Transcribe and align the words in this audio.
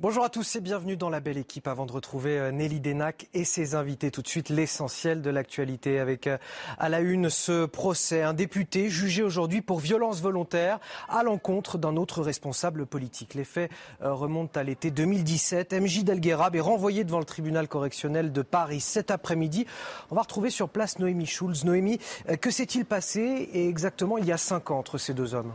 Bonjour 0.00 0.22
à 0.22 0.28
tous 0.28 0.54
et 0.54 0.60
bienvenue 0.60 0.96
dans 0.96 1.10
la 1.10 1.18
belle 1.18 1.38
équipe. 1.38 1.66
Avant 1.66 1.84
de 1.84 1.90
retrouver 1.90 2.38
euh, 2.38 2.52
Nelly 2.52 2.78
Denac 2.78 3.26
et 3.34 3.42
ses 3.42 3.74
invités, 3.74 4.12
tout 4.12 4.22
de 4.22 4.28
suite 4.28 4.48
l'essentiel 4.48 5.22
de 5.22 5.30
l'actualité 5.30 5.98
avec 5.98 6.28
euh, 6.28 6.38
à 6.78 6.88
la 6.88 7.00
une 7.00 7.30
ce 7.30 7.66
procès. 7.66 8.22
Un 8.22 8.32
député 8.32 8.90
jugé 8.90 9.24
aujourd'hui 9.24 9.60
pour 9.60 9.80
violence 9.80 10.20
volontaire 10.20 10.78
à 11.08 11.24
l'encontre 11.24 11.78
d'un 11.78 11.96
autre 11.96 12.22
responsable 12.22 12.86
politique. 12.86 13.34
Les 13.34 13.42
faits 13.42 13.72
euh, 14.00 14.14
remontent 14.14 14.60
à 14.60 14.62
l'été 14.62 14.92
2017. 14.92 15.72
MJ 15.72 16.04
Delguerab 16.04 16.54
est 16.54 16.60
renvoyé 16.60 17.02
devant 17.02 17.18
le 17.18 17.24
tribunal 17.24 17.66
correctionnel 17.66 18.30
de 18.30 18.42
Paris 18.42 18.78
cet 18.78 19.10
après-midi. 19.10 19.66
On 20.12 20.14
va 20.14 20.22
retrouver 20.22 20.50
sur 20.50 20.68
place 20.68 21.00
Noémie 21.00 21.26
Schulz. 21.26 21.64
Noémie, 21.64 21.98
que 22.40 22.52
s'est-il 22.52 22.84
passé 22.84 23.50
exactement 23.52 24.16
il 24.16 24.26
y 24.26 24.32
a 24.32 24.38
cinq 24.38 24.70
ans 24.70 24.78
entre 24.78 24.96
ces 24.96 25.12
deux 25.12 25.34
hommes? 25.34 25.52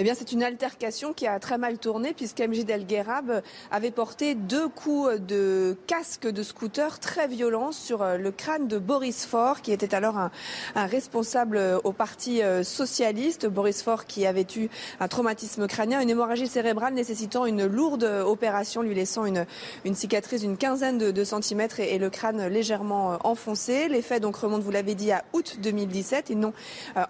Eh 0.00 0.02
bien, 0.02 0.14
c'est 0.14 0.32
une 0.32 0.42
altercation 0.42 1.12
qui 1.12 1.28
a 1.28 1.38
très 1.38 1.56
mal 1.56 1.78
tourné 1.78 2.14
puisqu'Amjid 2.14 2.68
El 2.68 2.84
Gherab 2.84 3.42
avait 3.70 3.92
porté 3.92 4.34
deux 4.34 4.66
coups 4.66 5.20
de 5.20 5.76
casque 5.86 6.26
de 6.26 6.42
scooter 6.42 6.98
très 6.98 7.28
violents 7.28 7.70
sur 7.70 8.02
euh, 8.02 8.16
le 8.16 8.32
crâne 8.32 8.66
de 8.66 8.78
Boris 8.78 9.24
Faure, 9.24 9.62
qui 9.62 9.70
était 9.70 9.94
alors 9.94 10.18
un, 10.18 10.30
responsable 10.74 11.58
euh, 11.58 11.78
au 11.84 11.92
Parti 11.92 12.42
euh, 12.42 12.64
socialiste. 12.64 13.46
Boris 13.46 13.84
Faure 13.84 14.06
qui 14.06 14.26
avait 14.26 14.46
eu 14.56 14.68
un 14.98 15.06
traumatisme 15.06 15.68
crânien, 15.68 16.00
une 16.00 16.10
hémorragie 16.10 16.48
cérébrale 16.48 16.94
nécessitant 16.94 17.46
une 17.46 17.64
lourde 17.64 18.02
opération, 18.02 18.82
lui 18.82 18.96
laissant 18.96 19.24
une, 19.24 19.46
cicatrice 19.94 20.40
d'une 20.40 20.56
quinzaine 20.56 20.98
de, 20.98 21.24
centimètres 21.24 21.78
et, 21.78 21.98
le 21.98 22.10
crâne 22.10 22.48
légèrement 22.48 23.18
enfoncé. 23.22 23.88
Les 23.88 24.02
faits 24.02 24.20
donc 24.20 24.34
remontent, 24.34 24.64
vous 24.64 24.72
l'avez 24.72 24.96
dit, 24.96 25.12
à 25.12 25.24
août 25.32 25.58
2017. 25.62 26.30
Ils 26.30 26.40
n'ont 26.40 26.52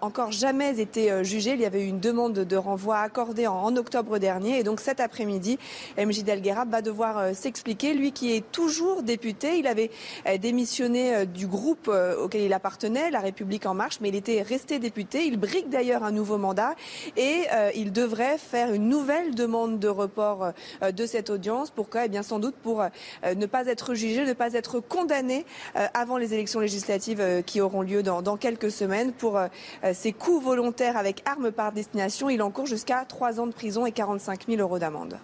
encore 0.01 0.31
jamais 0.31 0.79
été 0.79 1.23
jugés. 1.23 1.53
Il 1.53 1.61
y 1.61 1.65
avait 1.65 1.81
eu 1.81 1.87
une 1.87 1.99
demande 1.99 2.33
de 2.33 2.55
renvoi 2.55 2.74
voix 2.75 2.99
accordée 2.99 3.47
en, 3.47 3.75
octobre 3.75 4.19
dernier. 4.19 4.59
Et 4.59 4.63
donc 4.63 4.79
cet 4.79 4.99
après-midi, 4.99 5.57
MJ 5.97 6.23
Delguera 6.23 6.65
va 6.65 6.81
devoir 6.81 7.17
euh, 7.17 7.33
s'expliquer. 7.33 7.93
Lui 7.93 8.11
qui 8.11 8.33
est 8.33 8.51
toujours 8.51 9.03
député, 9.03 9.57
il 9.57 9.67
avait 9.67 9.91
euh, 10.27 10.37
démissionné 10.37 11.15
euh, 11.15 11.25
du 11.25 11.47
groupe 11.47 11.91
auquel 12.21 12.41
il 12.41 12.53
appartenait, 12.53 13.11
La 13.11 13.19
République 13.19 13.65
en 13.65 13.73
marche, 13.73 13.99
mais 14.01 14.09
il 14.09 14.15
était 14.15 14.41
resté 14.41 14.79
député. 14.79 15.25
Il 15.25 15.37
brique 15.37 15.69
d'ailleurs 15.69 16.03
un 16.03 16.11
nouveau 16.11 16.37
mandat 16.37 16.75
et 17.17 17.43
il 17.75 17.91
devrait 17.91 18.37
faire 18.37 18.73
une 18.73 18.89
nouvelle 18.89 19.35
demande 19.35 19.79
de 19.79 19.87
report 19.87 20.51
de 20.81 21.05
cette 21.05 21.29
audience. 21.29 21.71
Pourquoi? 21.71 22.05
Eh 22.05 22.09
bien 22.09 22.23
sans 22.23 22.39
doute 22.39 22.55
pour 22.55 22.83
ne 23.23 23.45
pas 23.45 23.67
être 23.67 23.93
jugé, 23.93 24.25
ne 24.25 24.33
pas 24.33 24.53
être 24.53 24.79
condamné 24.79 25.45
avant 25.93 26.17
les 26.17 26.33
élections 26.33 26.59
législatives 26.59 27.43
qui 27.45 27.61
auront 27.61 27.81
lieu 27.81 28.03
dans, 28.03 28.37
quelques 28.37 28.71
semaines 28.71 29.13
pour 29.13 29.39
ses 29.93 30.13
coups 30.13 30.43
volontaires 30.43 30.97
avec 30.97 31.21
armes 31.25 31.51
par 31.51 31.71
destination. 31.71 32.29
Il 32.29 32.41
encourt 32.41 32.64
jusqu'à 32.65 33.05
3 33.05 33.39
ans 33.39 33.47
de 33.47 33.53
prison 33.53 33.85
et 33.85 33.91
45 33.91 34.47
000 34.47 34.61
euros 34.61 34.79
d'amende. 34.79 35.17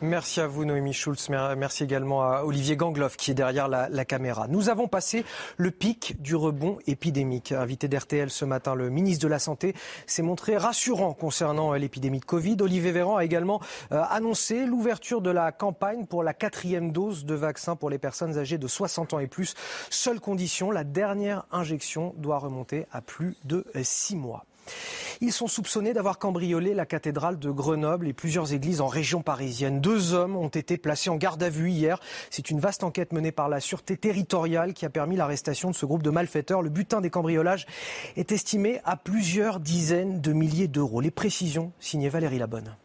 Merci 0.00 0.40
à 0.40 0.46
vous, 0.46 0.64
Noémie 0.64 0.92
Schulz. 0.92 1.28
Merci 1.28 1.82
également 1.82 2.22
à 2.22 2.44
Olivier 2.44 2.76
Gangloff 2.76 3.16
qui 3.16 3.32
est 3.32 3.34
derrière 3.34 3.66
la, 3.66 4.04
caméra. 4.04 4.46
Nous 4.46 4.68
avons 4.68 4.86
passé 4.86 5.24
le 5.56 5.72
pic 5.72 6.22
du 6.22 6.36
rebond 6.36 6.78
épidémique. 6.86 7.50
Invité 7.50 7.88
d'RTL 7.88 8.30
ce 8.30 8.44
matin, 8.44 8.76
le 8.76 8.90
ministre 8.90 9.24
de 9.24 9.28
la 9.28 9.40
Santé 9.40 9.74
s'est 10.06 10.22
montré 10.22 10.56
rassurant 10.56 11.14
concernant 11.14 11.72
l'épidémie 11.72 12.20
de 12.20 12.24
Covid. 12.24 12.58
Olivier 12.60 12.92
Véran 12.92 13.16
a 13.16 13.24
également 13.24 13.60
euh, 13.90 14.00
annoncé 14.08 14.66
l'ouverture 14.66 15.20
de 15.20 15.30
la 15.30 15.50
campagne 15.50 16.06
pour 16.06 16.22
la 16.22 16.32
quatrième 16.32 16.92
dose 16.92 17.24
de 17.24 17.34
vaccin 17.34 17.74
pour 17.74 17.90
les 17.90 17.98
personnes 17.98 18.38
âgées 18.38 18.58
de 18.58 18.68
60 18.68 19.14
ans 19.14 19.18
et 19.18 19.26
plus. 19.26 19.54
Seule 19.90 20.20
condition, 20.20 20.70
la 20.70 20.84
dernière 20.84 21.44
injection 21.50 22.14
doit 22.18 22.38
remonter 22.38 22.86
à 22.92 23.00
plus 23.00 23.34
de 23.44 23.66
6 23.74 24.14
mois. 24.14 24.44
Ils 25.20 25.32
sont 25.32 25.46
soupçonnés 25.46 25.92
d'avoir 25.92 26.18
cambriolé 26.18 26.74
la 26.74 26.86
cathédrale 26.86 27.38
de 27.38 27.50
Grenoble 27.50 28.08
et 28.08 28.12
plusieurs 28.12 28.52
églises 28.52 28.80
en 28.80 28.86
région 28.86 29.22
parisienne. 29.22 29.80
Deux 29.80 30.14
hommes 30.14 30.36
ont 30.36 30.48
été 30.48 30.76
placés 30.76 31.10
en 31.10 31.16
garde 31.16 31.42
à 31.42 31.50
vue 31.50 31.70
hier. 31.70 32.00
C'est 32.30 32.50
une 32.50 32.60
vaste 32.60 32.84
enquête 32.84 33.12
menée 33.12 33.32
par 33.32 33.48
la 33.48 33.60
Sûreté 33.60 33.96
territoriale 33.96 34.74
qui 34.74 34.86
a 34.86 34.90
permis 34.90 35.16
l'arrestation 35.16 35.70
de 35.70 35.74
ce 35.74 35.86
groupe 35.86 36.02
de 36.02 36.10
malfaiteurs. 36.10 36.62
Le 36.62 36.70
butin 36.70 37.00
des 37.00 37.10
cambriolages 37.10 37.66
est 38.16 38.32
estimé 38.32 38.80
à 38.84 38.96
plusieurs 38.96 39.60
dizaines 39.60 40.20
de 40.20 40.32
milliers 40.32 40.68
d'euros. 40.68 41.00
Les 41.00 41.10
précisions 41.10 41.72
signées 41.80 42.08
Valérie 42.08 42.38
Labonne. 42.38 42.76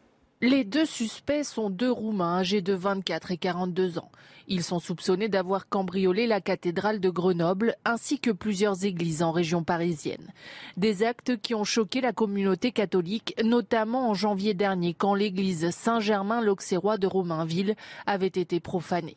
Les 0.45 0.65
deux 0.65 0.85
suspects 0.85 1.45
sont 1.45 1.69
deux 1.69 1.89
Roumains 1.89 2.39
âgés 2.39 2.59
de 2.59 2.73
24 2.73 3.31
et 3.31 3.37
42 3.37 3.97
ans. 3.97 4.11
Ils 4.49 4.61
sont 4.61 4.79
soupçonnés 4.79 5.29
d'avoir 5.29 5.69
cambriolé 5.69 6.27
la 6.27 6.41
cathédrale 6.41 6.99
de 6.99 7.09
Grenoble 7.09 7.77
ainsi 7.85 8.19
que 8.19 8.29
plusieurs 8.29 8.83
églises 8.83 9.23
en 9.23 9.31
région 9.31 9.63
parisienne. 9.63 10.33
Des 10.75 11.03
actes 11.03 11.37
qui 11.37 11.55
ont 11.55 11.63
choqué 11.63 12.01
la 12.01 12.11
communauté 12.11 12.73
catholique, 12.73 13.41
notamment 13.41 14.09
en 14.09 14.13
janvier 14.13 14.53
dernier 14.53 14.93
quand 14.93 15.15
l'église 15.15 15.69
Saint-Germain-l'Auxerrois 15.69 16.97
de 16.97 17.07
Romainville 17.07 17.77
avait 18.05 18.27
été 18.27 18.59
profanée. 18.59 19.15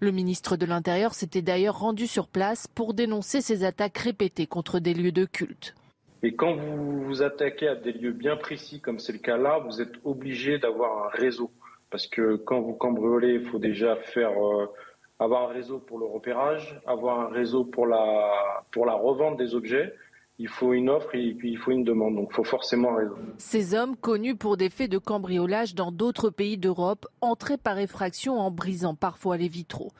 Le 0.00 0.10
ministre 0.10 0.56
de 0.56 0.66
l'Intérieur 0.66 1.14
s'était 1.14 1.40
d'ailleurs 1.40 1.78
rendu 1.78 2.08
sur 2.08 2.26
place 2.26 2.66
pour 2.74 2.94
dénoncer 2.94 3.42
ces 3.42 3.62
attaques 3.62 3.98
répétées 3.98 4.48
contre 4.48 4.80
des 4.80 4.92
lieux 4.92 5.12
de 5.12 5.24
culte. 5.24 5.76
Et 6.24 6.34
quand 6.36 6.54
vous 6.54 7.02
vous 7.02 7.22
attaquez 7.22 7.68
à 7.68 7.74
des 7.74 7.92
lieux 7.92 8.12
bien 8.12 8.38
précis, 8.38 8.80
comme 8.80 8.98
c'est 8.98 9.12
le 9.12 9.18
cas 9.18 9.36
là, 9.36 9.58
vous 9.58 9.82
êtes 9.82 9.92
obligé 10.04 10.58
d'avoir 10.58 11.04
un 11.04 11.08
réseau. 11.10 11.50
Parce 11.90 12.06
que 12.06 12.36
quand 12.36 12.62
vous 12.62 12.72
cambriolez, 12.72 13.34
il 13.34 13.44
faut 13.44 13.58
déjà 13.58 13.96
faire 13.96 14.30
euh, 14.30 14.72
avoir 15.18 15.50
un 15.50 15.52
réseau 15.52 15.80
pour 15.80 15.98
le 15.98 16.06
repérage, 16.06 16.80
avoir 16.86 17.20
un 17.20 17.28
réseau 17.28 17.66
pour 17.66 17.86
la, 17.86 18.64
pour 18.72 18.86
la 18.86 18.94
revente 18.94 19.36
des 19.36 19.54
objets. 19.54 19.92
Il 20.40 20.48
faut 20.48 20.72
une 20.72 20.88
offre 20.88 21.14
et 21.14 21.32
puis 21.32 21.52
il 21.52 21.58
faut 21.58 21.70
une 21.70 21.84
demande. 21.84 22.16
Donc 22.16 22.28
il 22.32 22.34
faut 22.34 22.44
forcément 22.44 22.94
un 22.94 22.96
réseau. 22.96 23.16
Ces 23.38 23.74
hommes, 23.74 23.96
connus 23.96 24.34
pour 24.34 24.56
des 24.56 24.68
faits 24.68 24.90
de 24.90 24.98
cambriolage 24.98 25.74
dans 25.76 25.92
d'autres 25.92 26.30
pays 26.30 26.58
d'Europe, 26.58 27.06
entraient 27.20 27.56
par 27.56 27.78
effraction 27.78 28.38
en 28.40 28.50
brisant 28.50 28.96
parfois 28.96 29.36
les 29.36 29.48
vitraux. 29.48 29.92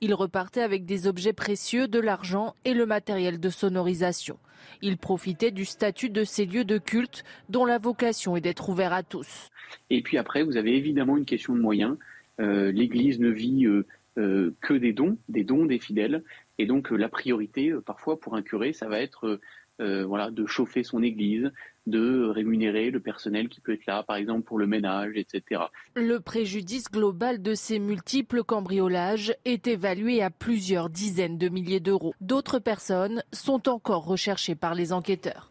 Ils 0.00 0.14
repartaient 0.14 0.62
avec 0.62 0.84
des 0.84 1.08
objets 1.08 1.32
précieux, 1.32 1.88
de 1.88 1.98
l'argent 1.98 2.54
et 2.64 2.74
le 2.74 2.86
matériel 2.86 3.40
de 3.40 3.50
sonorisation. 3.50 4.38
Il 4.82 4.96
profitait 4.96 5.50
du 5.50 5.64
statut 5.64 6.08
de 6.08 6.22
ces 6.22 6.46
lieux 6.46 6.64
de 6.64 6.78
culte 6.78 7.24
dont 7.48 7.64
la 7.64 7.78
vocation 7.78 8.36
est 8.36 8.40
d'être 8.40 8.68
ouvert 8.68 8.92
à 8.92 9.02
tous. 9.02 9.50
Et 9.90 10.02
puis 10.02 10.18
après, 10.18 10.42
vous 10.42 10.56
avez 10.56 10.76
évidemment 10.76 11.16
une 11.16 11.24
question 11.24 11.54
de 11.54 11.60
moyens. 11.60 11.96
Euh, 12.40 12.70
L'Église 12.72 13.18
ne 13.18 13.28
vit 13.28 13.66
euh, 13.66 13.86
euh, 14.18 14.54
que 14.60 14.74
des 14.74 14.92
dons, 14.92 15.18
des 15.28 15.44
dons 15.44 15.66
des 15.66 15.78
fidèles. 15.78 16.22
Et 16.58 16.66
donc 16.66 16.90
la 16.90 17.08
priorité, 17.08 17.72
parfois 17.84 18.20
pour 18.20 18.36
un 18.36 18.42
curé, 18.42 18.72
ça 18.72 18.86
va 18.86 19.00
être 19.00 19.40
voilà, 19.80 20.30
de 20.30 20.46
chauffer 20.46 20.82
son 20.82 21.02
Église, 21.02 21.50
de 21.86 22.26
rémunérer 22.28 22.90
le 22.90 23.00
personnel 23.00 23.48
qui 23.48 23.60
peut 23.60 23.72
être 23.72 23.86
là, 23.86 24.02
par 24.02 24.16
exemple 24.16 24.42
pour 24.42 24.58
le 24.58 24.66
ménage, 24.66 25.12
etc. 25.16 25.62
Le 25.94 26.18
préjudice 26.18 26.90
global 26.90 27.42
de 27.42 27.54
ces 27.54 27.78
multiples 27.78 28.44
cambriolages 28.44 29.34
est 29.44 29.66
évalué 29.66 30.22
à 30.22 30.30
plusieurs 30.30 30.90
dizaines 30.90 31.38
de 31.38 31.48
milliers 31.48 31.80
d'euros. 31.80 32.14
D'autres 32.20 32.58
personnes 32.58 33.22
sont 33.32 33.68
encore 33.68 34.04
recherchées 34.04 34.54
par 34.54 34.74
les 34.74 34.92
enquêteurs. 34.92 35.49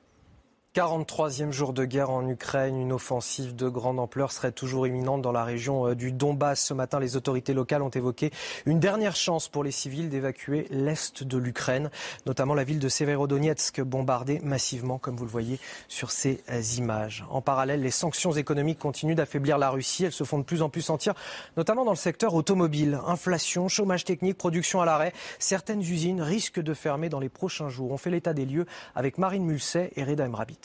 43e 0.76 1.50
jour 1.52 1.74
de 1.74 1.84
guerre 1.84 2.12
en 2.12 2.28
Ukraine, 2.28 2.80
une 2.80 2.94
offensive 2.94 3.56
de 3.56 3.68
grande 3.68 4.00
ampleur 4.00 4.32
serait 4.32 4.52
toujours 4.52 4.86
imminente 4.86 5.24
dans 5.24 5.32
la 5.32 5.44
région 5.44 5.88
euh, 5.88 5.96
du 5.96 6.12
Donbass. 6.12 6.64
Ce 6.64 6.76
matin, 6.76 7.00
les 7.00 7.16
autorités 7.16 7.56
locales 7.56 7.82
ont 7.82 7.90
évoqué 7.90 8.30
une 8.68 8.80
dernière 8.80 9.16
chance 9.16 9.48
pour 9.48 9.64
les 9.64 9.72
civils 9.72 10.10
d'évacuer 10.10 10.68
l'est 10.70 11.24
de 11.24 11.38
l'Ukraine, 11.40 11.90
notamment 12.28 12.54
la 12.54 12.64
ville 12.64 12.78
de 12.78 12.88
Severodonetsk, 12.88 13.82
bombardée 13.82 14.42
massivement, 14.44 15.00
comme 15.00 15.16
vous 15.16 15.26
le 15.26 15.32
voyez 15.32 15.60
sur 15.88 16.12
ces 16.12 16.44
euh, 16.52 16.62
images. 16.78 17.26
En 17.32 17.42
parallèle, 17.42 17.82
les 17.82 17.90
sanctions 17.90 18.34
économiques 18.34 18.78
continuent 18.78 19.16
d'affaiblir 19.16 19.58
la 19.58 19.72
Russie. 19.72 20.06
Elles 20.06 20.12
se 20.12 20.24
font 20.24 20.38
de 20.38 20.44
plus 20.44 20.62
en 20.62 20.70
plus 20.70 20.84
sentir, 20.84 21.16
notamment 21.58 21.84
dans 21.84 21.94
le 21.94 21.98
secteur 21.98 22.36
automobile. 22.36 23.00
Inflation, 23.08 23.70
chômage 23.70 24.06
technique, 24.06 24.38
production 24.38 24.82
à 24.82 24.86
l'arrêt. 24.86 25.14
Certaines 25.40 25.82
usines 25.82 26.22
risquent 26.22 26.62
de 26.62 26.76
fermer 26.76 27.10
dans 27.10 27.20
les 27.20 27.30
prochains 27.30 27.70
jours. 27.70 27.92
On 27.92 27.98
fait 27.98 28.12
l'état 28.12 28.36
des 28.36 28.46
lieux 28.46 28.68
avec 28.94 29.18
Marine 29.18 29.46
Mulset 29.46 29.94
et 29.96 30.04
Reda 30.04 30.28
Emrabi. 30.28 30.59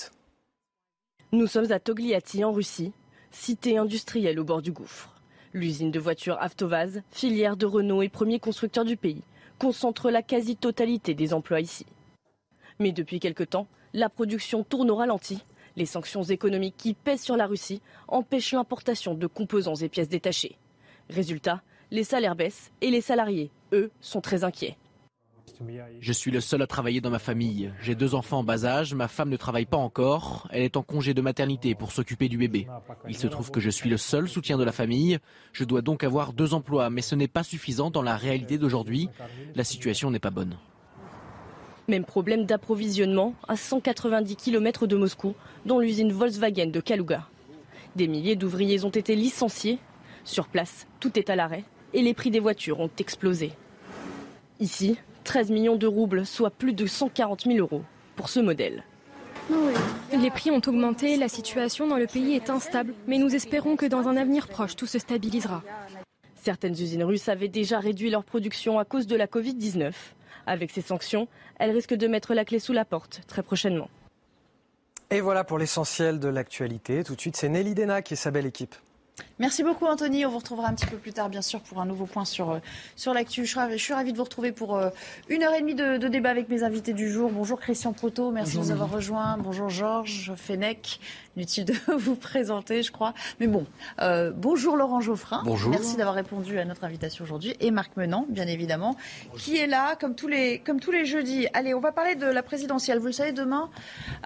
Nous 1.35 1.49
sommes 1.49 1.73
à 1.73 1.81
Togliatti 1.81 2.45
en 2.45 2.53
Russie, 2.53 2.93
cité 3.33 3.77
industrielle 3.77 4.39
au 4.39 4.45
bord 4.45 4.63
du 4.63 4.71
gouffre. 4.71 5.13
L'usine 5.53 5.91
de 5.91 5.99
voitures 5.99 6.41
Avtovaz, 6.41 7.03
filière 7.11 7.57
de 7.57 7.67
Renault 7.67 8.03
et 8.03 8.09
premier 8.09 8.39
constructeur 8.39 8.85
du 8.85 8.97
pays, 8.97 9.25
concentre 9.59 10.13
la 10.13 10.23
quasi-totalité 10.23 11.13
des 11.13 11.35
emplois 11.35 11.61
ici. 11.61 11.87
Mais 12.79 12.93
depuis 12.93 13.19
quelque 13.19 13.43
temps, 13.43 13.67
la 13.95 14.09
production 14.09 14.63
tourne 14.63 14.93
au 14.93 14.95
ralenti. 14.95 15.43
Les 15.75 15.87
sanctions 15.87 16.23
économiques 16.23 16.77
qui 16.79 16.95
pèsent 16.95 17.23
sur 17.23 17.37
la 17.37 17.47
Russie 17.47 17.83
empêchent 18.07 18.53
l'importation 18.53 19.15
de 19.15 19.27
composants 19.27 19.75
et 19.75 19.89
pièces 19.89 20.09
détachées. 20.09 20.57
Résultat, 21.11 21.63
les 21.91 22.05
salaires 22.05 22.37
baissent 22.37 22.71
et 22.81 22.93
les 22.93 23.01
salariés, 23.01 23.51
eux, 23.73 23.91
sont 24.01 24.21
très 24.21 24.45
inquiets. 24.45 24.77
Je 26.01 26.13
suis 26.13 26.31
le 26.31 26.41
seul 26.41 26.63
à 26.63 26.67
travailler 26.67 27.01
dans 27.01 27.11
ma 27.11 27.19
famille. 27.19 27.73
J'ai 27.81 27.95
deux 27.95 28.15
enfants 28.15 28.39
en 28.39 28.45
bas 28.45 28.65
âge, 28.65 28.95
ma 28.95 29.09
femme 29.09 29.29
ne 29.29 29.37
travaille 29.37 29.67
pas 29.67 29.77
encore, 29.77 30.49
elle 30.51 30.63
est 30.63 30.77
en 30.77 30.83
congé 30.83 31.15
de 31.15 31.21
maternité 31.21 31.75
pour 31.75 31.93
s'occuper 31.93 32.29
du 32.29 32.39
bébé. 32.39 32.67
Il 33.09 33.17
se 33.17 33.27
trouve 33.27 33.51
que 33.51 33.61
je 33.61 33.71
suis 33.71 33.91
le 33.91 33.97
seul 33.97 34.29
soutien 34.29 34.59
de 34.59 34.65
la 34.65 34.73
famille, 34.73 35.19
je 35.53 35.65
dois 35.65 35.83
donc 35.83 36.05
avoir 36.05 36.33
deux 36.33 36.55
emplois, 36.55 36.91
mais 36.91 37.03
ce 37.03 37.15
n'est 37.15 37.29
pas 37.29 37.43
suffisant 37.43 37.91
dans 37.91 38.03
la 38.03 38.17
réalité 38.17 38.59
d'aujourd'hui. 38.59 39.09
La 39.55 39.65
situation 39.65 40.11
n'est 40.11 40.19
pas 40.19 40.31
bonne. 40.31 40.57
Même 41.89 42.05
problème 42.05 42.47
d'approvisionnement 42.47 43.35
à 43.47 43.57
190 43.57 44.37
km 44.37 44.87
de 44.87 44.97
Moscou, 44.97 45.35
dans 45.67 45.79
l'usine 45.79 46.13
Volkswagen 46.13 46.69
de 46.69 46.81
Kaluga. 46.81 47.29
Des 47.95 48.09
milliers 48.09 48.37
d'ouvriers 48.37 48.85
ont 48.85 48.91
été 48.91 49.15
licenciés. 49.15 49.79
Sur 50.25 50.49
place, 50.49 50.87
tout 51.01 51.19
est 51.19 51.29
à 51.29 51.37
l'arrêt 51.37 51.65
et 51.93 52.03
les 52.03 52.15
prix 52.15 52.31
des 52.31 52.41
voitures 52.41 52.81
ont 52.81 52.91
explosé. 52.99 53.53
Ici, 54.61 54.97
13 55.25 55.51
millions 55.51 55.77
de 55.77 55.87
roubles, 55.87 56.27
soit 56.27 56.51
plus 56.51 56.73
de 56.73 56.87
140 56.87 57.43
000 57.43 57.59
euros 57.59 57.83
pour 58.17 58.29
ce 58.29 58.41
modèle. 58.41 58.85
Les 60.13 60.31
prix 60.31 60.51
ont 60.51 60.63
augmenté, 60.67 61.17
la 61.17 61.29
situation 61.29 61.87
dans 61.87 61.99
le 61.99 62.07
pays 62.07 62.35
est 62.35 62.51
instable, 62.51 62.95
mais 63.07 63.19
nous 63.19 63.35
espérons 63.35 63.77
que 63.77 63.87
dans 63.87 64.09
un 64.09 64.17
avenir 64.17 64.49
proche, 64.49 64.77
tout 64.77 64.87
se 64.87 64.99
stabilisera. 64.99 65.63
Certaines 66.37 66.73
usines 66.73 67.05
russes 67.05 67.29
avaient 67.29 67.49
déjà 67.49 67.79
réduit 67.79 68.11
leur 68.11 68.25
production 68.25 68.79
à 68.79 68.85
cause 68.85 69.07
de 69.07 69.17
la 69.17 69.27
Covid-19. 69.27 69.93
Avec 70.47 70.71
ces 70.71 70.83
sanctions, 70.83 71.27
elles 71.59 71.71
risquent 71.71 71.95
de 71.95 72.07
mettre 72.07 72.35
la 72.35 72.45
clé 72.45 72.59
sous 72.59 72.73
la 72.73 72.85
porte 72.85 73.23
très 73.27 73.43
prochainement. 73.43 73.89
Et 75.11 75.21
voilà 75.21 75.45
pour 75.45 75.59
l'essentiel 75.59 76.19
de 76.19 76.29
l'actualité. 76.29 77.05
Tout 77.05 77.15
de 77.15 77.21
suite, 77.21 77.37
c'est 77.37 77.49
Nelly 77.49 77.75
Denac 77.75 78.11
et 78.13 78.17
sa 78.17 78.31
belle 78.31 78.47
équipe. 78.47 78.75
Merci 79.39 79.63
beaucoup 79.63 79.87
Anthony. 79.87 80.25
On 80.27 80.31
vous 80.31 80.39
retrouvera 80.39 80.69
un 80.69 80.75
petit 80.75 80.87
peu 80.87 80.97
plus 80.97 81.13
tard, 81.13 81.29
bien 81.29 81.43
sûr, 81.43 81.61
pour 81.61 81.81
un 81.81 81.87
nouveau 81.87 82.07
point 82.07 82.25
sur, 82.25 82.51
euh, 82.51 82.59
sur 82.97 83.13
l'actu. 83.15 83.45
Je, 83.45 83.77
suis 83.77 83.93
ravie 83.93 84.13
de 84.13 84.17
vous 84.17 84.25
retrouver 84.25 84.53
pour 84.53 84.77
euh, 84.77 84.91
une 85.29 85.43
heure 85.43 85.55
et 85.55 85.61
demie 85.61 85.75
de, 85.75 85.97
débat 86.09 86.31
avec 86.31 86.49
mes 86.49 86.63
invités 86.63 86.93
du 86.93 87.11
jour. 87.11 87.31
Bonjour 87.31 87.59
Christian 87.59 87.93
Proto, 87.93 88.31
merci 88.31 88.57
de 88.57 88.63
nous 88.63 88.71
avoir 88.71 88.91
rejoints. 88.91 89.37
Bonjour 89.39 89.69
Georges 89.69 90.33
Fenech. 90.37 91.01
Inutile 91.37 91.65
de 91.65 91.75
vous 91.97 92.15
présenter, 92.15 92.85
je 92.85 92.93
crois. 92.93 93.13
Mais 93.41 93.49
bon, 93.49 93.67
euh, 94.01 94.33
bonjour 94.33 94.77
Laurent 94.77 95.01
Geoffrin. 95.01 95.43
Bonjour. 95.45 95.71
Merci 95.71 95.97
d'avoir 95.97 96.15
répondu 96.15 96.59
à 96.61 96.65
notre 96.65 96.85
invitation 96.85 97.25
aujourd'hui. 97.25 97.55
Et 97.59 97.73
Marc 97.73 97.97
Menant, 97.97 98.27
bien 98.29 98.47
évidemment, 98.47 98.97
qui 99.37 99.57
est 99.57 99.67
là 99.67 99.97
comme 99.97 100.15
tous, 100.15 100.29
les, 100.29 100.61
comme 100.61 100.79
tous 100.79 100.93
les 100.93 101.05
jeudis. 101.05 101.49
Allez, 101.53 101.75
on 101.75 101.81
va 101.81 101.91
parler 101.91 102.15
de 102.15 102.27
la 102.27 102.43
présidentielle. 102.45 103.01
Vous 103.01 103.07
le 103.07 103.13
savez, 103.13 103.33
demain, 103.33 103.69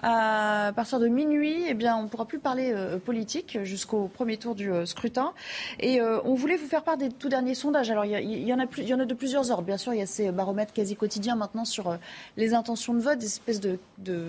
à 0.03 0.71
partir 0.75 0.99
de 0.99 1.07
minuit, 1.07 1.63
eh 1.67 1.73
bien, 1.73 1.95
on 1.97 2.03
ne 2.03 2.07
pourra 2.07 2.25
plus 2.25 2.39
parler 2.39 2.71
euh, 2.73 2.99
politique 2.99 3.57
jusqu'au 3.63 4.07
premier 4.07 4.37
tour 4.37 4.53
du 4.53 4.71
euh, 4.71 4.78
scrutin. 4.85 5.33
Et 5.79 6.01
on 6.01 6.35
voulait 6.35 6.57
vous 6.57 6.67
faire 6.67 6.83
part 6.83 6.97
des 6.97 7.09
tout 7.09 7.29
derniers 7.29 7.55
sondages. 7.55 7.89
Alors, 7.89 8.05
il 8.05 8.47
y, 8.47 8.53
en 8.53 8.59
a 8.59 9.05
de 9.05 9.13
plusieurs 9.13 9.51
ordres. 9.51 9.63
Bien 9.63 9.77
sûr, 9.77 9.93
il 9.93 9.99
y 9.99 10.03
a 10.03 10.05
ces 10.05 10.31
baromètres 10.31 10.73
quasi 10.73 10.95
quotidiens 10.95 11.35
maintenant 11.35 11.65
sur 11.65 11.97
les 12.37 12.53
intentions 12.53 12.93
de 12.93 12.99
vote, 12.99 13.17
des 13.17 13.25
espèces 13.25 13.59
de, 13.59 13.79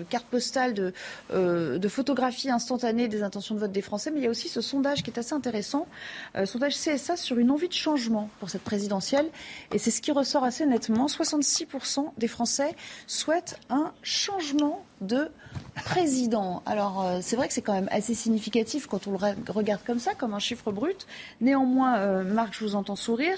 cartes 0.09 0.27
postales, 0.27 0.73
de, 0.73 0.93
de 1.31 1.87
photographies 1.87 2.49
instantanées 2.49 2.71
instantanée 2.71 3.07
des 3.07 3.21
intentions 3.21 3.55
de 3.55 3.59
vote 3.59 3.71
des 3.71 3.81
Français, 3.81 4.11
mais 4.11 4.19
il 4.19 4.23
y 4.23 4.27
a 4.27 4.29
aussi 4.29 4.47
ce 4.47 4.61
sondage 4.61 5.03
qui 5.03 5.09
est 5.09 5.19
assez 5.19 5.33
intéressant, 5.33 5.87
euh, 6.35 6.45
sondage 6.45 6.75
CSA 6.75 7.17
sur 7.17 7.37
une 7.37 7.51
envie 7.51 7.67
de 7.67 7.73
changement 7.73 8.29
pour 8.39 8.49
cette 8.49 8.61
présidentielle. 8.61 9.27
Et 9.73 9.77
c'est 9.77 9.91
ce 9.91 10.01
qui 10.01 10.11
ressort 10.11 10.43
assez 10.43 10.65
nettement. 10.65 11.07
66% 11.07 12.11
des 12.17 12.27
Français 12.27 12.75
souhaitent 13.07 13.59
un 13.69 13.91
changement 14.03 14.85
de 15.01 15.29
président. 15.75 16.63
Alors 16.65 17.03
euh, 17.03 17.19
c'est 17.21 17.35
vrai 17.35 17.47
que 17.47 17.53
c'est 17.53 17.61
quand 17.61 17.73
même 17.73 17.89
assez 17.91 18.13
significatif 18.13 18.87
quand 18.87 19.07
on 19.07 19.11
le 19.11 19.51
regarde 19.51 19.81
comme 19.85 19.99
ça, 19.99 20.13
comme 20.13 20.33
un 20.33 20.39
chiffre 20.39 20.71
brut. 20.71 21.07
Néanmoins, 21.41 21.97
euh, 21.97 22.23
Marc, 22.23 22.53
je 22.53 22.63
vous 22.63 22.75
entends 22.75 22.95
sourire. 22.95 23.37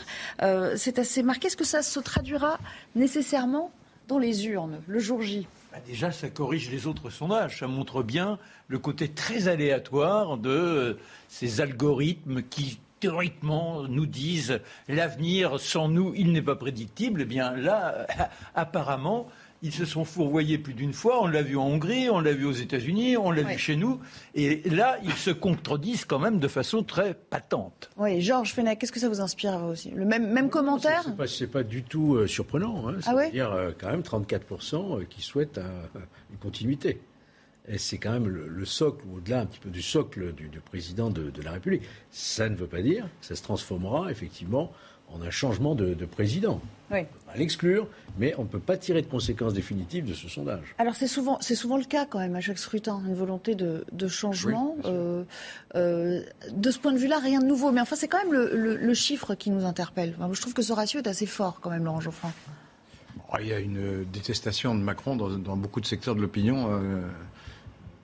c'est 0.76 1.00
assez 1.00 1.24
marqué. 1.24 1.48
Est-ce 1.48 1.58
que 1.58 1.66
ça 1.66 1.82
se 1.82 2.00
traduira 2.00 2.60
nécessairement 2.96 3.72
dans 4.08 4.20
les 4.20 4.48
urnes 4.48 4.82
le 4.88 5.00
jour 5.00 5.22
J? 5.22 5.48
Bah, 5.74 5.80
déjà, 5.88 6.12
ça 6.12 6.30
corrige 6.30 6.70
les 6.70 6.86
autres 6.86 7.10
sondages. 7.10 7.60
Ça 7.60 7.68
montre 7.68 8.04
bien 8.04 8.38
le 8.68 8.78
côté 8.78 9.08
très 9.10 9.48
aléatoire 9.48 10.38
de 10.38 10.50
euh, 10.50 11.00
ces 11.30 11.62
algorithmes 11.62 12.44
qui 12.44 12.80
théoriquement 13.00 13.84
nous 13.84 14.06
disent 14.06 14.62
l'avenir 14.88 15.60
sans 15.60 15.90
nous 15.90 16.14
il 16.16 16.32
n'est 16.32 16.44
pas 16.44 16.56
prédictible. 16.56 17.24
Eh 17.24 17.26
bien 17.26 17.56
là, 17.56 18.06
apparemment, 18.56 19.28
ils 19.64 19.72
se 19.72 19.86
sont 19.86 20.04
fourvoyés 20.04 20.58
plus 20.58 20.74
d'une 20.74 20.92
fois. 20.92 21.24
On 21.24 21.28
l'a 21.28 21.42
vu 21.42 21.56
en 21.56 21.66
Hongrie, 21.66 22.10
on 22.10 22.20
l'a 22.20 22.34
vu 22.34 22.46
aux 22.46 22.52
États-Unis, 22.52 23.16
on 23.16 23.32
l'a 23.32 23.44
vu 23.44 23.58
chez 23.58 23.78
nous. 23.78 24.00
Et 24.36 24.62
là, 24.70 25.00
ils 25.04 25.14
se 25.14 25.32
contredisent 25.32 26.04
quand 26.04 26.20
même 26.20 26.40
de 26.40 26.50
façon 26.50 26.84
très 26.84 27.14
patente. 27.14 27.90
Oui, 27.96 28.20
Georges 28.20 28.54
Fenech, 28.54 28.78
qu'est-ce 28.78 28.92
que 28.92 29.00
ça 29.00 29.08
vous 29.08 29.22
inspire 29.22 29.58
vous 29.58 29.70
aussi? 29.70 29.90
Le 29.92 30.04
même, 30.04 30.30
même 30.32 30.50
commentaire? 30.50 31.04
C'est 31.28 31.48
pas, 31.48 31.60
pas, 31.60 31.64
du 31.64 31.82
tout 31.82 32.16
euh, 32.16 32.28
surprenant. 32.28 32.90
Hein. 32.90 32.98
Ah 33.06 33.14
C'est-à-dire 33.16 33.54
euh, 33.54 33.72
quand 33.80 33.90
même 33.90 34.02
34% 34.02 35.00
euh, 35.00 35.06
qui 35.10 35.22
souhaitent 35.22 35.62
une 36.30 36.38
continuité. 36.38 37.00
Et 37.70 37.78
c'est 37.78 37.98
quand 37.98 38.12
même 38.12 38.28
le, 38.28 38.66
socle, 38.66 39.06
ou 39.08 39.18
au-delà 39.18 39.40
un 39.40 39.46
petit 39.46 39.62
peu 39.62 39.70
du 39.70 39.82
socle 39.82 40.34
du, 40.34 40.50
président 40.60 41.10
de, 41.10 41.30
de, 41.30 41.42
la 41.42 41.52
République. 41.52 41.84
Ça 42.12 42.50
ne 42.50 42.56
veut 42.58 42.68
pas 42.68 42.82
dire 42.82 43.06
que 43.22 43.26
ça 43.26 43.36
se 43.38 43.44
transformera 43.44 44.12
effectivement 44.12 44.74
en 45.14 45.22
un 45.22 45.30
changement 45.30 45.76
de, 45.76 45.94
président. 46.06 46.62
Oui. 46.92 47.00
On 47.28 47.32
va 47.32 47.38
l'exclure, 47.38 47.88
mais 48.18 48.34
on 48.38 48.44
ne 48.44 48.48
peut 48.48 48.60
pas 48.60 48.78
tirer 48.78 49.02
de 49.02 49.08
conséquences 49.08 49.54
définitives 49.54 50.06
de 50.06 50.14
ce 50.14 50.28
sondage. 50.28 50.76
Alors 50.78 50.96
c'est 50.96 51.08
souvent, 51.08 51.38
c'est 51.42 51.56
souvent 51.56 51.78
le 51.78 51.86
cas 51.86 52.06
quand 52.06 52.20
même 52.20 52.36
à 52.36 52.42
chaque 52.42 52.60
scrutin, 52.60 53.02
une 53.08 53.16
volonté 53.16 53.56
de, 53.56 54.08
changement. 54.08 54.76
Euh, 54.86 55.24
euh, 55.76 56.24
de 56.52 56.72
ce 56.72 56.80
point 56.80 56.92
de 56.92 56.98
vue-là, 56.98 57.20
rien 57.20 57.40
de 57.40 57.46
nouveau. 57.46 57.72
Mais 57.72 57.82
enfin, 57.82 57.96
c'est 57.96 58.08
quand 58.08 58.24
même 58.24 58.34
le, 58.34 58.94
chiffre 58.94 59.34
qui 59.34 59.50
nous 59.50 59.66
interpelle. 59.66 60.16
je 60.32 60.42
trouve 60.42 60.54
que 60.54 60.62
ce 60.62 60.72
ratio 60.72 61.00
est 61.00 61.08
assez 61.08 61.26
fort 61.26 61.60
quand 61.62 61.72
même, 61.72 61.86
Laurent 61.86 62.02
Geoffrin. 62.02 62.32
Il 63.40 63.48
y 63.48 63.54
a 63.54 63.60
une 63.60 64.06
détestation 64.06 64.76
de 64.76 64.82
Macron 64.82 65.16
dans, 65.16 65.58
beaucoup 65.58 65.82
de 65.82 65.88
secteurs 65.88 66.16
de 66.16 66.22
l'opinion. 66.22 66.68
Euh, 66.70 67.02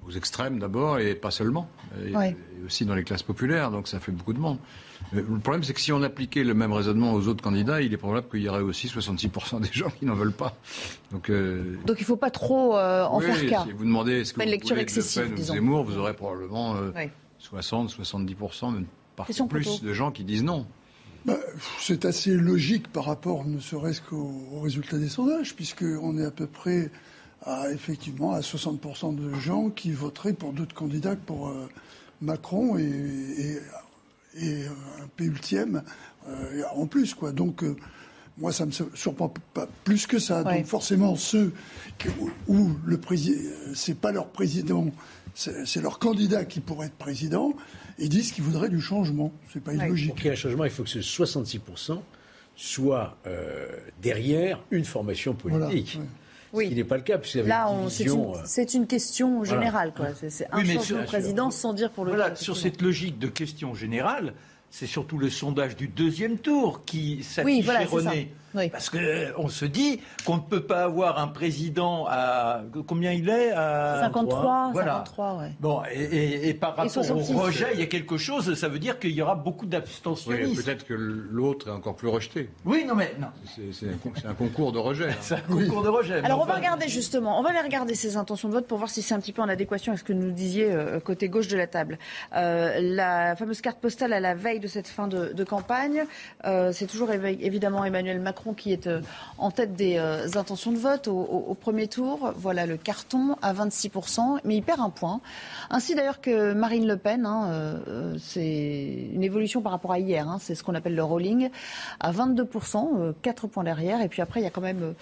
aux 0.07 0.11
extrêmes 0.11 0.57
d'abord 0.57 0.97
et 0.97 1.13
pas 1.13 1.29
seulement, 1.29 1.69
et, 2.03 2.35
aussi 2.65 2.83
dans 2.83 2.95
les 2.95 3.03
classes 3.03 3.21
populaires, 3.21 3.69
donc 3.69 3.87
ça 3.87 3.99
fait 3.99 4.11
beaucoup 4.11 4.33
de 4.33 4.39
monde 4.39 4.57
le 5.13 5.39
problème, 5.39 5.63
c'est 5.63 5.73
que 5.73 5.81
si 5.81 5.91
on 5.91 6.01
appliquait 6.03 6.43
le 6.43 6.53
même 6.53 6.71
raisonnement 6.71 7.13
aux 7.13 7.27
autres 7.27 7.43
candidats, 7.43 7.81
il 7.81 7.93
est 7.93 7.97
probable 7.97 8.27
qu'il 8.29 8.41
y 8.41 8.49
aurait 8.49 8.61
aussi 8.61 8.87
66% 8.87 9.61
des 9.61 9.69
gens 9.71 9.89
qui 9.89 10.05
n'en 10.05 10.13
veulent 10.13 10.31
pas. 10.31 10.55
Donc, 11.11 11.29
euh, 11.29 11.77
Donc 11.85 11.97
il 11.99 12.03
ne 12.03 12.07
faut 12.07 12.15
pas 12.15 12.31
trop 12.31 12.77
euh, 12.77 13.03
en 13.05 13.19
faire 13.19 13.47
cas. 13.47 13.63
Si 13.65 13.71
vous 13.71 13.85
demandez 13.85 14.25
ce 14.25 14.33
que 14.33 14.41
vous 14.41 14.49
lecture 14.49 14.69
voulez 14.75 14.81
excessive, 14.81 15.33
de 15.33 15.41
Zemmour, 15.41 15.83
vous 15.83 15.97
aurez 15.97 16.13
probablement 16.13 16.75
60, 17.39 17.91
70%, 17.91 18.73
même 18.73 18.85
parfois 19.15 19.47
plus 19.47 19.81
de 19.81 19.93
gens 19.93 20.11
qui 20.11 20.23
disent 20.23 20.43
non. 20.43 20.65
Bah, 21.25 21.37
c'est 21.79 22.05
assez 22.05 22.31
logique 22.31 22.87
par 22.87 23.05
rapport, 23.05 23.45
ne 23.45 23.59
serait-ce 23.59 24.01
qu'aux 24.01 24.61
résultats 24.61 24.97
des 24.97 25.09
sondages, 25.09 25.53
puisqu'on 25.53 26.17
est 26.17 26.25
à 26.25 26.31
peu 26.31 26.47
près 26.47 26.91
à, 27.45 27.71
effectivement 27.71 28.31
à 28.31 28.39
60% 28.39 29.15
de 29.15 29.33
gens 29.33 29.69
qui 29.69 29.91
voteraient 29.91 30.33
pour 30.33 30.53
d'autres 30.53 30.75
candidats 30.75 31.15
que 31.15 31.25
pour 31.25 31.49
euh, 31.49 31.67
Macron 32.21 32.77
et, 32.77 32.83
et 32.83 33.57
et 34.37 34.65
un 35.01 35.07
P 35.15 35.25
ultième 35.25 35.83
euh, 36.27 36.63
en 36.75 36.87
plus. 36.87 37.13
Quoi. 37.13 37.31
Donc, 37.31 37.63
euh, 37.63 37.75
moi, 38.37 38.51
ça 38.51 38.65
me 38.65 38.71
surprend 38.71 39.33
pas 39.53 39.67
plus 39.83 40.07
que 40.07 40.19
ça. 40.19 40.43
Donc, 40.43 40.65
forcément, 40.65 41.15
ceux 41.15 41.53
où 42.47 42.69
le 42.85 42.97
président, 42.97 43.49
c'est 43.73 43.97
pas 43.97 44.11
leur 44.11 44.27
président, 44.27 44.91
c'est 45.33 45.81
leur 45.81 45.99
candidat 45.99 46.45
qui 46.45 46.59
pourrait 46.59 46.87
être 46.87 46.95
président, 46.95 47.53
ils 47.97 48.09
disent 48.09 48.31
qu'ils 48.31 48.43
voudraient 48.43 48.69
du 48.69 48.81
changement. 48.81 49.33
C'est 49.51 49.63
pas 49.63 49.73
illogique. 49.73 50.09
Pour 50.09 50.17
qu'il 50.17 50.25
y 50.25 50.29
ait 50.29 50.33
un 50.33 50.35
changement, 50.35 50.65
il 50.65 50.71
faut 50.71 50.83
que 50.83 50.89
ce 50.89 50.99
66% 50.99 51.99
soit 52.55 53.17
euh, 53.25 53.67
derrière 54.01 54.59
une 54.71 54.83
formation 54.83 55.33
politique. 55.33 55.99
Oui. 56.53 56.65
Ce 56.65 56.69
qui 56.69 56.75
n'est 56.75 56.83
pas 56.83 56.97
le 56.97 57.03
cas, 57.03 57.17
puisque 57.17 57.45
Là, 57.45 57.69
c'est 57.89 58.73
une, 58.73 58.87
question 58.87 59.43
générale. 59.43 59.93
C'est 60.29 60.47
un 60.51 60.63
changement 60.63 61.01
de 61.01 61.05
président 61.05 61.51
sans 61.51 61.73
dire 61.73 61.91
pour 61.91 62.05
le 62.05 62.11
Voilà, 62.11 62.35
sur 62.35 62.57
cette 62.57 62.81
logique 62.81 63.19
de 63.19 63.27
question 63.27 63.75
générale, 63.75 64.33
c'est 64.71 64.87
surtout 64.87 65.17
le 65.17 65.29
sondage 65.29 65.75
du 65.75 65.87
deuxième 65.87 66.37
tour 66.37 66.85
qui 66.85 67.23
s'affiche 67.23 67.67
oui, 67.67 67.81
erroné. 67.81 68.31
Parce 68.53 68.89
qu'on 68.89 68.97
euh, 68.97 69.49
se 69.49 69.65
dit 69.65 70.01
qu'on 70.25 70.37
ne 70.37 70.41
peut 70.41 70.63
pas 70.63 70.83
avoir 70.83 71.19
un 71.19 71.27
président 71.27 72.05
à. 72.09 72.61
Combien 72.87 73.11
il 73.11 73.29
est? 73.29 73.51
À 73.51 73.99
53, 74.01 74.71
voilà. 74.73 75.03
53, 75.05 75.37
ouais. 75.37 75.51
Bon, 75.59 75.81
et, 75.93 76.53
par 76.53 76.75
rapport 76.75 77.11
au 77.11 77.39
rejet, 77.39 77.67
il 77.73 77.79
y 77.79 77.83
a 77.83 77.87
quelque 77.87 78.17
chose, 78.17 78.53
ça 78.55 78.67
veut 78.67 78.79
dire 78.79 78.99
qu'il 78.99 79.11
y 79.11 79.21
aura 79.21 79.35
beaucoup 79.35 79.65
d'abstentionnistes. 79.65 80.57
Oui, 80.57 80.63
peut-être 80.63 80.85
que 80.85 80.93
l'autre 80.93 81.67
est 81.67 81.71
encore 81.71 81.95
plus 81.95 82.07
rejeté. 82.07 82.49
Oui, 82.65 82.85
non, 82.85 82.95
mais. 82.95 83.13
Non. 83.19 83.27
C'est 83.71 84.27
un, 84.27 84.33
concours 84.33 84.71
de 84.71 84.79
rejet. 84.79 85.09
Hein. 85.09 85.15
c'est 85.21 85.35
un 85.35 85.41
concours 85.41 85.83
de 85.83 85.89
rejet. 85.89 86.21
Alors, 86.23 86.41
on 86.41 86.45
va 86.45 86.55
regarder 86.55 86.87
justement, 86.87 87.39
on 87.39 87.43
va 87.43 87.49
aller 87.49 87.61
regarder 87.61 87.95
ces 87.95 88.17
intentions 88.17 88.49
de 88.49 88.53
vote 88.53 88.67
pour 88.67 88.77
voir 88.77 88.89
si 88.89 89.01
c'est 89.01 89.13
un 89.13 89.19
petit 89.19 89.33
peu 89.33 89.41
en 89.41 89.49
adéquation 89.49 89.91
avec 89.91 89.99
ce 89.99 90.03
que 90.03 90.13
nous 90.13 90.31
disiez 90.31 90.71
euh, 90.71 90.99
côté 90.99 91.29
gauche 91.29 91.47
de 91.47 91.57
la 91.57 91.67
table. 91.67 91.99
Euh, 92.35 92.79
la 92.81 93.35
fameuse 93.35 93.61
carte 93.61 93.79
postale 93.79 94.13
à 94.13 94.19
la 94.19 94.33
veille 94.33 94.59
de 94.59 94.67
cette 94.67 94.87
fin 94.87 95.07
de, 95.07 95.33
de 95.33 95.43
campagne, 95.43 96.05
c'est 96.71 96.87
toujours 96.87 97.11
évidemment 97.11 97.85
Emmanuel 97.85 98.19
Macron 98.19 98.38
qui 98.55 98.71
est 98.71 98.87
euh, 98.87 99.01
en 99.37 99.51
tête 99.51 99.75
des 99.75 99.97
euh, 99.97 100.27
intentions 100.35 100.71
de 100.71 100.77
vote 100.77 101.07
au, 101.07 101.55
premier 101.59 101.87
tour. 101.87 102.33
Voilà 102.35 102.65
le 102.65 102.77
carton 102.77 103.35
à 103.41 103.53
26%, 103.53 104.39
mais 104.43 104.57
il 104.57 104.63
perd 104.63 104.79
un 104.79 104.89
point. 104.89 105.21
Ainsi 105.69 105.95
d'ailleurs 105.95 106.21
que 106.21 106.53
Marine 106.53 106.87
Le 106.87 106.97
Pen, 106.97 107.25
hein, 107.25 107.49
euh, 107.49 108.15
c'est 108.19 109.09
une 109.13 109.23
évolution 109.23 109.61
par 109.61 109.71
rapport 109.71 109.91
à 109.91 109.99
hier, 109.99 110.27
hein. 110.27 110.37
c'est 110.39 110.55
ce 110.55 110.63
qu'on 110.63 110.75
appelle 110.75 110.95
le 110.95 111.03
rolling, 111.03 111.49
à 111.99 112.11
22%, 112.11 113.13
4 113.21 113.47
points 113.47 113.63
derrière. 113.63 114.01
Et 114.01 114.07
puis 114.07 114.21
après, 114.21 114.39
il 114.39 114.43
y 114.43 114.47
a 114.47 114.51
quand 114.51 114.61
même 114.61 114.93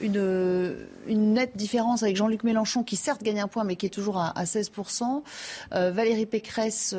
une, 0.00 0.74
nette 1.06 1.56
différence 1.56 2.02
avec 2.02 2.16
Jean-Luc 2.16 2.44
Mélenchon 2.44 2.82
qui 2.82 2.96
certes 2.96 3.22
gagne 3.22 3.40
un 3.40 3.48
point 3.48 3.64
mais 3.64 3.76
qui 3.76 3.86
est 3.86 3.90
toujours 3.90 4.18
à, 4.18 4.32
16%. 4.44 5.22
Valérie 5.72 6.26
Pécresse 6.26 6.94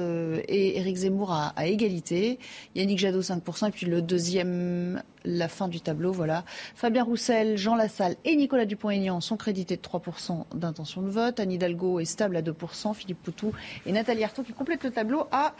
et 0.47 0.77
Éric 0.77 0.97
Zemmour 0.97 1.31
à, 1.31 1.65
égalité. 1.65 2.39
Yannick 2.75 2.99
Jadot 2.99 3.21
5% 3.21 3.67
et 3.67 3.71
puis 3.71 3.85
le 3.85 4.01
deuxième 4.01 5.01
la 5.25 5.47
fin 5.47 5.67
du 5.67 5.81
tableau. 5.81 6.11
Voilà. 6.11 6.43
Fabien 6.75 7.03
Roussel, 7.03 7.57
Jean 7.57 7.75
Lassalle 7.75 8.15
et 8.23 8.35
Nicolas 8.35 8.65
Dupont-Aignan 8.65 9.21
sont 9.21 9.37
crédités 9.37 9.75
de 9.75 9.81
3% 9.81 10.45
d'intention 10.53 11.01
de 11.01 11.09
vote. 11.09 11.39
Anne 11.39 11.51
Hidalgo 11.51 11.99
est 11.99 12.05
stable 12.05 12.37
à 12.37 12.41
2%. 12.41 12.93
Philippe 12.93 13.21
Poutou 13.23 13.51
et 13.85 13.91
Nathalie 13.91 14.23
Arthaud 14.23 14.43
qui 14.43 14.53
complètent 14.53 14.83
le 14.83 14.91
tableau 14.91 15.25
à 15.31 15.53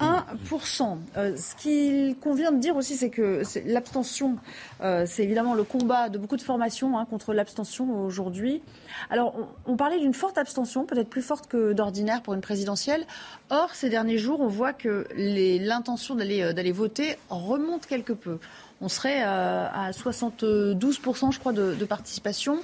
1%. 0.00 0.98
Euh, 1.16 1.36
ce 1.36 1.54
qu'il 1.56 2.16
convient 2.18 2.52
de 2.52 2.58
dire 2.58 2.76
aussi, 2.76 2.96
c'est 2.96 3.10
que 3.10 3.42
l'abstention, 3.66 4.36
euh, 4.80 5.04
c'est 5.06 5.24
évidemment 5.24 5.54
le 5.54 5.64
combat 5.64 6.08
de 6.08 6.18
beaucoup 6.18 6.36
de 6.36 6.42
formations 6.42 6.69
hein, 6.70 7.06
contre 7.08 7.32
l'abstention 7.32 8.04
aujourd'hui. 8.04 8.62
Alors, 9.10 9.34
on, 9.66 9.72
on 9.72 9.76
parlait 9.76 9.98
d'une 9.98 10.14
forte 10.14 10.38
abstention, 10.38 10.84
peut-être 10.84 11.08
plus 11.08 11.22
forte 11.22 11.46
que 11.46 11.72
d'ordinaire 11.72 12.22
pour 12.22 12.34
une 12.34 12.40
présidentielle. 12.40 13.06
Or, 13.50 13.70
ces 13.74 13.90
derniers 13.90 14.18
jours, 14.18 14.40
on 14.40 14.48
voit 14.48 14.72
que 14.72 15.06
l'intention 15.16 16.14
d'aller 16.14 16.42
euh, 16.42 16.72
voter 16.72 17.16
remonte 17.28 17.86
quelque 17.86 18.12
peu. 18.12 18.38
On 18.80 18.88
serait 18.88 19.22
à 19.22 19.90
72%, 19.90 21.32
je 21.32 21.38
crois, 21.38 21.52
de, 21.52 21.74
de 21.74 21.84
participation 21.84 22.60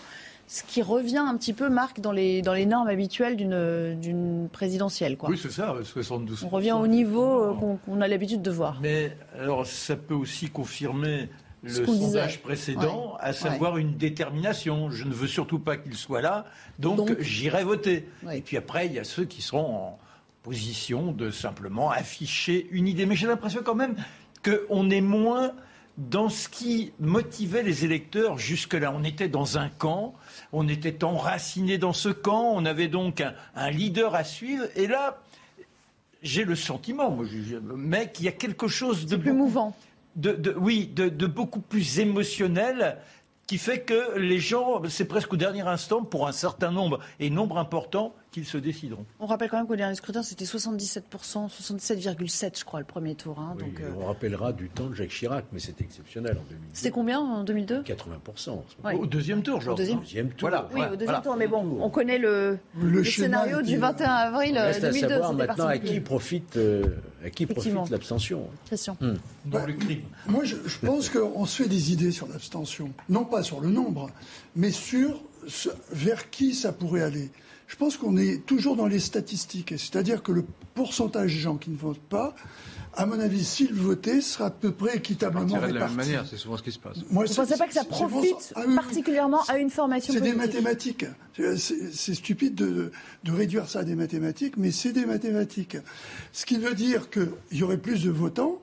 ce 0.49 0.63
qui 0.63 0.83
revient 0.83 1.19
un 1.19 1.37
petit 1.37 1.53
peu, 1.53 1.69
Marc, 1.69 2.01
dans 2.01 2.13
les, 2.13 2.43
dans 2.43 2.55
les 2.55 2.67
normes 2.67 2.89
habituelles 2.89 3.37
d'une 3.37 4.49
présidentielle. 4.53 5.17
Quoi. 5.17 5.31
Oui, 5.31 5.39
c'est 5.41 5.51
ça, 5.51 5.75
72%. 5.83 6.45
On 6.45 6.49
revient 6.49 6.73
au 6.73 6.87
niveau 6.87 7.43
euh, 7.43 7.77
qu'on 7.85 8.01
a 8.01 8.09
l'habitude 8.09 8.43
de 8.43 8.51
voir. 8.51 8.79
Mais 8.81 9.17
alors, 9.39 9.67
ça 9.67 9.97
peut 9.97 10.15
aussi 10.15 10.49
confirmer 10.51 11.29
le 11.67 11.87
sondage 11.87 12.41
précédent, 12.41 13.17
à 13.21 13.33
savoir 13.33 13.77
une 13.77 13.97
détermination. 13.97 14.91
Je 14.91 15.05
ne 15.05 15.13
veux 15.13 15.27
surtout 15.27 15.59
pas 15.59 15.77
qu'il 15.77 15.95
soit 15.95 16.23
là, 16.23 16.47
donc, 16.79 17.21
j'irai 17.21 17.65
voter. 17.65 18.09
Et 18.33 18.41
puis 18.41 18.57
après, 18.57 18.87
il 18.87 18.93
y 18.93 18.99
a 18.99 19.05
ceux 19.05 19.25
qui 19.25 19.43
seront 19.43 19.77
en 19.77 19.99
position 20.43 21.11
de 21.11 21.31
simplement 21.31 21.91
afficher 21.91 22.69
une 22.71 22.87
idée. 22.87 23.05
Mais 23.05 23.17
j'ai 23.17 23.27
l'impression 23.27 23.63
quand 23.65 23.75
même 23.75 23.97
qu'on 24.45 24.91
est 24.91 25.01
moins 25.01 25.53
dans 25.99 26.29
ce 26.29 26.49
qui 26.49 26.93
motivait 27.01 27.63
les 27.63 27.85
électeurs 27.85 28.39
jusque-là. 28.39 28.93
On 28.95 29.03
était 29.03 29.29
dans 29.29 29.59
un 29.59 29.69
camp, 29.69 30.15
on 30.53 30.69
était 30.69 31.03
enraciné 31.05 31.79
dans 31.79 31.93
ce 31.93 32.11
camp, 32.11 32.53
on 32.55 32.65
avait 32.65 32.89
donc 32.89 33.25
un, 33.55 33.71
leader 33.71 34.15
à 34.15 34.23
suivre. 34.23 34.67
Et 34.77 34.87
là, 34.87 35.23
j'ai 36.23 36.45
le 36.45 36.55
sentiment, 36.55 37.11
moi, 37.11 37.25
mais 37.77 38.13
qu'il 38.13 38.27
y 38.27 38.29
a 38.29 38.33
quelque 38.33 38.69
chose 38.69 39.07
de 39.07 39.17
plus 39.17 39.33
mouvant. 39.33 39.75
De, 40.17 40.55
oui, 40.59 40.87
de, 40.87 41.27
beaucoup 41.27 41.61
plus 41.61 41.99
émotionnel 41.99 42.99
qui 43.47 43.59
fait 43.59 43.83
que 43.83 44.19
les 44.19 44.41
gens, 44.41 44.83
c'est 44.89 45.05
presque 45.05 45.33
au 45.35 45.37
dernier 45.37 45.63
instant, 45.63 46.03
pour 46.03 46.27
un 46.27 46.33
certain 46.33 46.73
nombre 46.73 46.99
et 47.21 47.31
nombre 47.31 47.59
important, 47.59 48.15
qu'ils 48.37 48.45
se 48.45 48.59
décideront. 48.59 49.07
On 49.19 49.25
rappelle 49.25 49.49
quand 49.49 49.57
même 49.57 49.67
qu'au 49.67 49.77
dernier 49.77 49.95
scrutin, 49.95 50.23
c'était 50.23 50.45
77%, 50.45 51.01
77,7% 51.49 52.59
je 52.59 52.65
crois, 52.67 52.81
le 52.81 52.85
premier 52.85 53.15
tour. 53.15 53.39
Hein, 53.39 53.57
donc, 53.59 53.81
euh, 53.81 53.91
On 53.99 54.05
rappellera 54.05 54.53
du 54.53 54.69
temps 54.69 54.91
de 54.91 54.95
Jacques 54.95 55.09
Chirac, 55.09 55.47
mais 55.53 55.59
c'était 55.59 55.85
exceptionnel 55.85 56.33
en 56.33 56.45
2002. 56.51 56.69
C'était 56.75 56.91
combien 56.91 57.19
en 57.19 57.45
2002 57.45 57.81
80%. 57.81 58.61
Au 58.99 59.07
deuxième 59.07 59.43
tour, 59.43 59.63
genre. 59.63 59.73
Au 59.73 59.77
deuxième, 59.79 60.29
tour. 60.29 60.51
Voilà. 60.51 60.69
Oui, 60.75 60.83
au 60.93 60.97
deuxième 60.97 61.23
tour, 61.23 61.37
mais 61.37 61.47
bon, 61.49 61.79
on 61.81 61.89
connaît 61.89 62.19
le, 62.19 62.59
le, 62.79 63.03
scénario 63.05 63.63
du 63.63 63.79
21 63.79 64.07
avril 64.07 64.53
2002. 64.53 64.61
Reste 64.61 64.85
à 64.85 64.93
savoir 64.93 65.33
maintenant 65.33 65.69
à 65.69 65.79
qui 65.79 66.01
profite, 66.01 66.59
euh, 66.59 66.85
à 67.25 67.31
qui 67.31 67.47
profite 67.47 67.91
l'abstention. 67.91 68.51
Question. 68.69 68.99
Hmm. 69.01 69.15
Dans 69.47 69.65
le 69.65 69.73
crime. 69.73 70.03
Moi, 70.27 70.45
je, 70.45 70.57
je 70.67 70.79
pense 70.85 71.09
qu'on 71.09 71.47
se 71.47 71.63
fait 71.63 71.69
des 71.71 71.91
idées 71.91 72.13
sur 72.13 72.29
l'abstention. 72.29 72.91
Non 73.09 73.25
pas 73.25 73.43
sur 73.43 73.63
le 73.63 73.71
nombre, 73.71 74.11
mais 74.57 74.73
sur 74.73 75.23
ce, 75.49 75.71
vers 75.91 76.29
qui 76.29 76.55
ça 76.55 76.73
pourrait 76.73 77.03
aller. 77.03 77.31
Je 77.67 77.77
pense 77.77 77.97
qu'on 77.97 78.17
est 78.17 78.45
toujours 78.47 78.77
dans 78.77 78.87
les 78.87 79.01
statistiques, 79.01 79.75
c'est-à-dire 79.77 80.23
que 80.23 80.33
le 80.33 80.45
pourcentage 80.75 81.35
de 81.35 81.39
gens 81.39 81.57
qui 81.57 81.71
ne 81.71 81.77
votent 81.77 81.99
pas, 81.99 82.35
à 82.95 83.05
mon 83.05 83.21
avis, 83.21 83.45
s'ils 83.45 83.75
votaient, 83.75 84.21
sera 84.21 84.47
à 84.47 84.51
peu 84.51 84.71
près 84.71 84.97
équitablement 84.97 85.55
réparti. 85.55 85.75
de 85.75 85.79
la 85.79 85.87
même 85.87 85.97
manière, 85.97 86.27
c'est 86.27 86.37
souvent 86.37 86.57
ce 86.57 86.63
qui 86.63 86.73
se 86.73 86.79
passe. 86.79 86.97
Moi, 87.11 87.25
Vous 87.25 87.31
ne 87.31 87.37
pensez 87.37 87.59
pas 87.59 87.67
que 87.67 87.75
ça 87.75 87.85
profite 87.85 88.55
ah 88.55 88.63
particulièrement 88.75 89.43
à 89.49 89.59
une 89.59 89.71
formation 89.71 90.15
C'est 90.15 90.21
des 90.21 90.33
mathématiques. 90.33 91.05
C'est 91.35 92.15
stupide 92.15 92.55
de, 92.55 92.91
de, 93.25 93.33
réduire 93.33 93.69
ça 93.69 93.81
à 93.81 93.85
des 93.85 93.97
mathématiques, 93.97 94.57
mais 94.57 94.71
c'est 94.71 94.93
des 94.93 95.05
mathématiques. 95.05 95.77
Ce 96.33 96.47
qui 96.47 96.57
veut 96.57 96.75
dire 96.75 97.11
qu'il 97.11 97.29
y 97.53 97.63
aurait 97.63 97.77
plus 97.77 98.03
de 98.05 98.11
votants, 98.11 98.63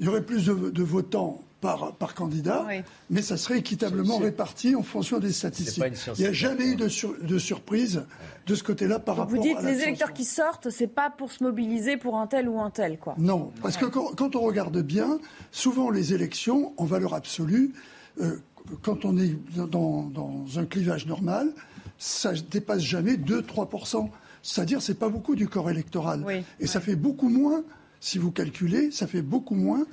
il 0.00 0.06
y 0.06 0.08
aurait 0.08 0.24
plus 0.24 0.46
de 0.46 0.82
votants 0.82 1.44
par, 1.60 1.94
par 1.96 2.14
candidat, 2.14 2.66
mais 3.10 3.22
ça 3.22 3.36
serait 3.36 3.58
équitablement 3.58 4.18
réparti 4.18 4.76
en 4.76 4.82
fonction 4.82 5.18
des 5.18 5.32
statistiques. 5.32 5.84
Il 6.16 6.20
n'y 6.20 6.26
a 6.26 6.32
jamais 6.32 6.68
eu 6.68 6.76
de, 6.76 6.88
de, 7.24 7.38
surprise 7.38 8.04
de 8.46 8.54
ce 8.54 8.62
côté-là 8.62 8.98
par 9.00 9.16
rapport 9.16 9.34
à 9.34 9.36
Vous 9.36 9.42
dites 9.42 9.60
les 9.62 9.82
électeurs 9.82 10.12
qui 10.12 10.24
sortent, 10.24 10.70
c'est 10.70 10.86
pas 10.86 11.10
pour 11.10 11.32
se 11.32 11.42
mobiliser 11.42 11.96
pour 11.96 12.16
un 12.16 12.26
tel 12.26 12.48
ou 12.48 12.60
un 12.60 12.70
tel, 12.70 12.98
quoi. 12.98 13.14
Non, 13.18 13.50
parce 13.62 13.76
que 13.76 13.86
quand, 13.86 14.36
on 14.36 14.40
regarde 14.40 14.80
bien, 14.82 15.18
souvent 15.50 15.90
les 15.90 16.14
élections, 16.14 16.74
en 16.76 16.84
valeur 16.84 17.14
absolue, 17.14 17.72
euh, 18.20 18.36
quand 18.82 19.04
on 19.04 19.16
est 19.18 19.36
dans, 19.56 20.02
dans, 20.02 20.58
un 20.58 20.64
clivage 20.64 21.06
normal, 21.06 21.52
ça 21.98 22.32
dépasse 22.50 22.82
jamais 22.82 23.14
2-3%. 23.14 24.08
C'est-à-dire, 24.42 24.80
c'est 24.80 24.98
pas 24.98 25.08
beaucoup 25.08 25.34
du 25.34 25.48
corps 25.48 25.70
électoral. 25.70 26.24
Et 26.60 26.66
ça 26.68 26.80
fait 26.80 26.96
beaucoup 26.96 27.28
moins, 27.28 27.64
si 28.00 28.18
vous 28.18 28.30
calculez, 28.30 28.90
ça 28.92 29.08
fait 29.08 29.22
beaucoup 29.22 29.56
moins 29.56 29.84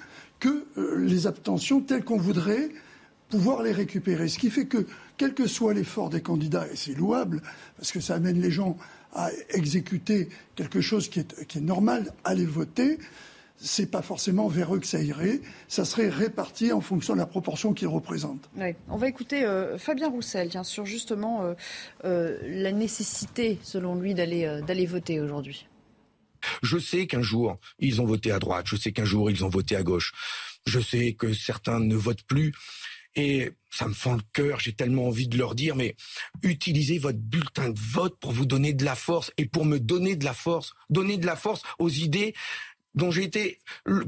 que 0.46 0.68
euh, 0.78 0.98
les 1.00 1.26
abstentions 1.26 1.82
telles 1.82 2.04
qu'on 2.04 2.18
voudrait 2.18 2.70
pouvoir 3.30 3.64
les 3.64 3.72
récupérer. 3.72 4.28
Ce 4.28 4.38
qui 4.38 4.52
fait 4.52 4.68
que, 4.68 4.86
quel 5.18 5.34
que 5.34 5.48
soit 5.48 5.74
l'effort 5.74 6.12
des 6.12 6.22
candidats, 6.22 6.68
et 6.72 6.76
c'est 6.76 6.94
louable, 6.94 7.42
parce 7.78 7.92
que 7.92 8.00
ça 8.00 8.14
amène 8.14 8.40
les 8.40 8.52
gens 8.52 8.78
à 9.14 9.30
exécuter 9.50 10.30
quelque 10.56 10.82
chose 10.82 11.10
qui 11.10 11.22
est, 11.22 11.48
qui 11.48 11.58
est 11.58 11.62
normal, 11.62 12.14
aller 12.24 12.46
voter, 12.46 13.00
c'est 13.58 13.90
pas 13.90 14.04
forcément 14.04 14.48
vers 14.48 14.76
eux 14.76 14.80
que 14.80 14.86
ça 14.86 15.02
irait. 15.02 15.42
Ça 15.68 15.84
serait 15.84 16.10
réparti 16.10 16.72
en 16.72 16.82
fonction 16.82 17.14
de 17.14 17.20
la 17.20 17.26
proportion 17.26 17.74
qu'ils 17.74 17.88
représentent. 17.88 18.48
On 18.88 18.98
va 18.98 19.08
écouter 19.08 19.46
euh, 19.46 19.80
Fabien 19.80 20.10
Roussel 20.10 20.52
sur 20.64 20.86
justement 20.86 21.56
euh, 22.04 22.38
la 22.44 22.72
nécessité, 22.72 23.58
selon 23.64 23.96
lui, 23.96 24.14
d'aller 24.14 24.86
voter 24.86 25.20
aujourd'hui. 25.20 25.66
Je 26.64 26.78
sais 26.78 27.08
qu'un 27.08 27.22
jour, 27.22 27.60
ils 27.80 28.02
ont 28.02 28.06
voté 28.06 28.32
à 28.32 28.40
droite, 28.40 28.66
je 28.68 28.76
sais 28.76 28.92
qu'un 28.92 29.06
jour, 29.06 29.30
ils 29.30 29.44
ont 29.44 29.50
voté 29.50 29.76
à 29.76 29.84
gauche. 29.84 30.14
Je 30.66 30.80
sais 30.80 31.14
que 31.14 31.34
certains 31.34 31.80
ne 31.80 31.96
votent 31.96 32.24
plus. 32.24 32.54
Et 33.16 33.52
ça 33.72 33.88
me 33.88 33.94
fend 33.94 34.16
le 34.16 34.22
cœur, 34.34 34.60
j'ai 34.60 34.74
tellement 34.74 35.08
envie 35.08 35.28
de 35.28 35.38
leur 35.38 35.56
dire, 35.56 35.76
mais 35.76 35.96
utilisez 36.44 36.98
votre 36.98 37.18
bulletin 37.18 37.70
de 37.70 37.80
vote 37.80 38.20
pour 38.20 38.34
vous 38.34 38.46
donner 38.46 38.74
de 38.74 38.84
la 38.84 38.96
force 38.96 39.32
et 39.38 39.46
pour 39.46 39.64
me 39.64 39.80
donner 39.80 40.18
de 40.18 40.26
la 40.26 40.34
force, 40.34 40.74
donner 40.90 41.18
de 41.18 41.26
la 41.26 41.38
force 41.38 41.62
aux 41.80 41.90
idées 41.90 42.34
dont 42.94 43.12
j'ai 43.12 43.24
été, 43.24 43.60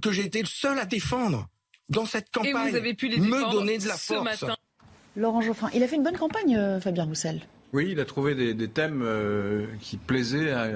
que 0.02 0.12
j'ai 0.12 0.26
été 0.26 0.42
le 0.42 0.48
seul 0.48 0.78
à 0.78 0.86
défendre 0.86 1.48
dans 1.90 2.06
cette 2.06 2.32
campagne. 2.32 2.68
Et 2.68 2.72
vous 2.72 2.76
avez 2.76 2.94
pu 2.94 3.08
les 3.08 3.18
me 3.18 3.52
donner 3.52 3.78
de 3.78 3.88
la 3.88 3.98
force. 3.98 4.24
Matin. 4.24 4.58
Laurent 5.16 5.42
Geoffrin, 5.42 5.70
il 5.74 5.84
a 5.84 5.88
fait 5.88 5.96
une 5.96 6.04
bonne 6.04 6.18
campagne, 6.18 6.56
euh, 6.56 6.80
Fabien 6.80 7.06
Roussel. 7.06 7.42
Oui, 7.74 7.90
il 7.92 8.00
a 8.00 8.06
trouvé 8.06 8.54
des, 8.54 8.68
thèmes 8.70 9.02
euh, 9.04 9.68
qui 9.82 9.98
plaisaient, 9.98 10.52
à, 10.52 10.70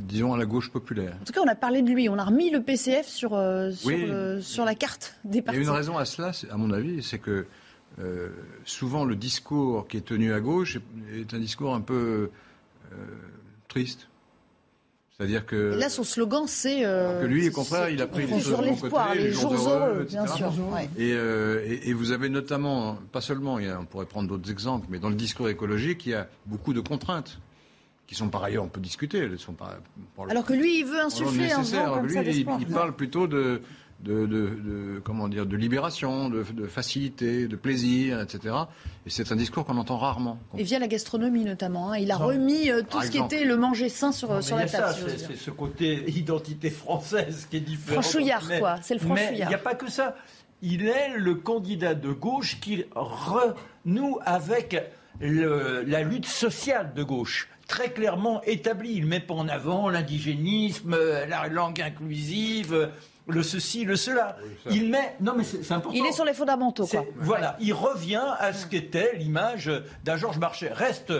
disons, 0.00 0.34
à 0.34 0.36
la 0.36 0.46
gauche 0.46 0.70
populaire. 0.70 1.16
En 1.20 1.24
tout 1.24 1.32
cas, 1.32 1.40
on 1.44 1.48
a 1.48 1.54
parlé 1.54 1.82
de 1.82 1.90
lui. 1.90 2.08
On 2.08 2.18
a 2.18 2.24
remis 2.24 2.50
le 2.50 2.60
PCF 2.60 3.06
sur, 3.06 3.34
euh, 3.34 3.70
sur, 4.40 4.64
la 4.64 4.74
carte 4.74 5.16
des 5.24 5.42
partis. 5.42 5.60
Il 5.60 5.62
y 5.62 5.66
a 5.66 5.70
une 5.70 5.76
raison 5.76 5.96
à 5.96 6.04
cela, 6.04 6.32
à 6.50 6.56
mon 6.56 6.72
avis, 6.72 7.02
c'est 7.02 7.18
que 7.18 7.46
euh, 8.00 8.30
souvent 8.64 9.04
le 9.04 9.14
discours 9.14 9.86
qui 9.86 9.96
est 9.96 10.04
tenu 10.04 10.32
à 10.32 10.40
gauche 10.40 10.78
est, 11.12 11.34
un 11.34 11.38
discours 11.38 11.74
un 11.74 11.80
peu 11.80 12.30
triste. 13.68 14.08
C'est-à-dire 15.22 15.46
que. 15.46 15.76
là, 15.78 15.88
son 15.88 16.02
slogan, 16.02 16.44
c'est. 16.48 16.84
Euh, 16.84 17.22
que 17.22 17.26
lui, 17.26 17.48
au 17.48 17.52
contraire, 17.52 17.88
il 17.90 18.02
a 18.02 18.08
pris 18.08 18.26
les 18.26 18.40
sur 18.40 18.60
l'espoir, 18.60 19.14
les, 19.14 19.30
jours 19.30 19.54
heureux, 19.54 20.04
bien 20.08 20.26
sûr. 20.26 20.52
Euh, 20.98 21.64
et, 21.64 21.90
et, 21.90 21.92
vous 21.92 22.10
avez 22.10 22.28
notamment, 22.28 22.98
pas 23.12 23.20
seulement, 23.20 23.60
il 23.60 23.66
y 23.66 23.68
a, 23.68 23.78
on 23.78 23.84
pourrait 23.84 24.06
prendre 24.06 24.28
d'autres 24.28 24.50
exemples, 24.50 24.88
mais 24.90 24.98
dans 24.98 25.10
le 25.10 25.14
discours 25.14 25.48
écologique, 25.48 26.06
il 26.06 26.10
y 26.10 26.14
a 26.14 26.26
beaucoup 26.46 26.72
de 26.72 26.80
contraintes 26.80 27.38
qui 28.08 28.16
sont 28.16 28.30
par 28.30 28.42
ailleurs, 28.42 28.64
on 28.64 28.68
peut 28.68 28.80
discuter, 28.80 29.18
elles 29.18 29.38
sont 29.38 29.52
pas. 29.52 29.78
Alors 30.28 30.44
que 30.44 30.54
lui, 30.54 30.80
il 30.80 30.86
veut 30.86 31.00
insuffler 31.00 31.52
un 31.52 31.62
vent 31.62 31.94
comme 31.94 32.06
lui, 32.06 32.14
ça 32.14 32.22
il, 32.22 32.46
il 32.60 32.66
parle 32.66 32.96
plutôt 32.96 33.28
de 33.28 33.62
de, 34.02 35.00
comment 35.04 35.28
dire, 35.28 35.46
de 35.46 35.56
libération, 35.56 36.28
de, 36.28 36.42
facilité, 36.66 37.46
de 37.46 37.56
plaisir, 37.56 38.20
etc. 38.20 38.54
Et 39.06 39.10
c'est 39.10 39.32
un 39.32 39.36
discours 39.36 39.64
qu'on 39.64 39.76
entend 39.76 39.98
rarement. 39.98 40.38
Et 40.56 40.62
via 40.62 40.78
la 40.78 40.88
gastronomie 40.88 41.44
notamment. 41.44 41.92
Hein. 41.92 41.98
Il 41.98 42.10
a 42.10 42.16
remis 42.16 42.70
euh, 42.70 42.82
tout 42.88 43.02
ce 43.02 43.10
qui 43.10 43.18
était 43.18 43.44
le 43.44 43.56
manger 43.56 43.88
sain 43.88 44.12
sur, 44.12 44.42
sur 44.42 44.56
la 44.56 44.66
table. 44.66 44.94
C'est 45.16 45.36
ce 45.36 45.50
côté 45.50 46.04
identité 46.16 46.70
française 46.70 47.46
qui 47.50 47.58
est 47.58 47.60
différent. 47.60 48.02
Franchouillard, 48.02 48.48
quoi. 48.58 48.76
C'est 48.82 48.94
le 48.94 49.00
franchouillard. 49.00 49.32
Mais 49.32 49.38
il 49.38 49.48
n'y 49.48 49.54
a 49.54 49.58
pas 49.58 49.74
que 49.74 49.90
ça. 49.90 50.16
Il 50.62 50.86
est 50.86 51.16
le 51.16 51.34
candidat 51.34 51.94
de 51.94 52.12
gauche 52.12 52.60
qui 52.60 52.84
renoue 52.94 54.18
avec 54.24 54.80
la 55.20 56.02
lutte 56.02 56.26
sociale 56.26 56.92
de 56.94 57.02
gauche 57.02 57.48
très 57.66 57.90
clairement 57.90 58.42
établie. 58.42 58.92
Il 58.94 59.06
met 59.06 59.20
pas 59.20 59.34
en 59.34 59.48
avant 59.48 59.88
l'indigénisme, 59.88 60.94
la 61.26 61.48
langue 61.48 61.80
inclusive, 61.80 62.90
le 63.28 63.42
ceci, 63.42 63.84
le 63.84 63.96
cela. 63.96 64.36
il 64.70 64.90
met. 64.90 65.16
Non, 65.20 65.34
mais 65.36 65.44
c'est 65.44 65.72
important. 65.72 65.96
Il 65.96 66.04
est 66.06 66.12
sur 66.12 66.24
les 66.24 66.34
fondamentaux, 66.34 66.86
quoi. 66.86 67.04
Voilà, 67.16 67.56
il 67.60 67.72
revient 67.72 68.24
à 68.38 68.52
ce 68.52 68.66
qu'était 68.66 69.12
l'image 69.16 69.70
d'un 70.04 70.16
Georges 70.16 70.38
Marchais. 70.38 70.70
Reste 70.72 71.12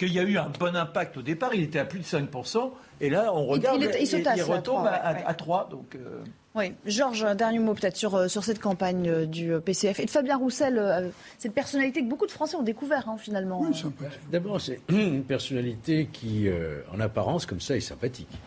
qu'il 0.00 0.14
y 0.14 0.18
a 0.18 0.22
eu 0.22 0.38
un 0.38 0.48
bon 0.48 0.74
impact 0.74 1.18
au 1.18 1.22
départ. 1.22 1.54
Il 1.54 1.62
était 1.62 1.78
à 1.78 1.84
plus 1.84 1.98
de 1.98 2.04
5%. 2.04 2.70
Et 3.02 3.10
là, 3.10 3.32
on 3.34 3.46
regarde, 3.46 3.82
il, 3.82 3.90
il, 4.00 4.24
il, 4.36 4.42
retombe 4.42 4.86
à, 4.86 5.34
3, 5.34 5.68
Donc, 5.70 5.94
euh, 5.94 6.22
Oui, 6.54 6.72
Georges, 6.86 7.24
un 7.24 7.34
dernier 7.34 7.58
mot 7.58 7.74
peut-être 7.74 7.96
sur, 7.96 8.14
euh, 8.14 8.28
sur 8.28 8.42
cette 8.44 8.60
campagne 8.60 9.08
euh, 9.08 9.26
du 9.26 9.52
PCF. 9.62 10.00
Et 10.00 10.06
de 10.06 10.10
Fabien 10.10 10.38
Roussel, 10.38 11.12
cette 11.38 11.52
personnalité 11.52 12.02
que 12.02 12.08
beaucoup 12.08 12.26
de 12.26 12.32
Français 12.32 12.56
ont 12.56 12.62
découvert 12.62 13.08
hein, 13.10 13.16
finalement. 13.18 13.60
Oui, 13.60 13.84
D'abord, 14.32 14.60
c'est 14.60 14.80
une 14.88 15.22
personnalité 15.22 16.08
qui, 16.10 16.48
en 16.94 17.00
apparence, 17.00 17.44
comme 17.44 17.60
ça, 17.60 17.76
est 17.76 17.80
sympathique. 17.80 18.38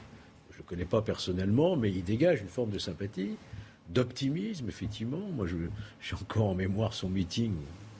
Je 0.63 0.73
ne 0.73 0.77
connais 0.77 0.89
pas 0.89 1.01
personnellement, 1.01 1.75
mais 1.75 1.91
il 1.91 2.03
dégage 2.03 2.41
une 2.41 2.47
forme 2.47 2.69
de 2.69 2.79
sympathie, 2.79 3.35
d'optimisme, 3.89 4.69
effectivement. 4.69 5.19
Moi, 5.35 5.45
j'ai 6.01 6.15
encore 6.15 6.47
en 6.47 6.55
mémoire 6.55 6.93
son 6.93 7.09
meeting, 7.09 7.53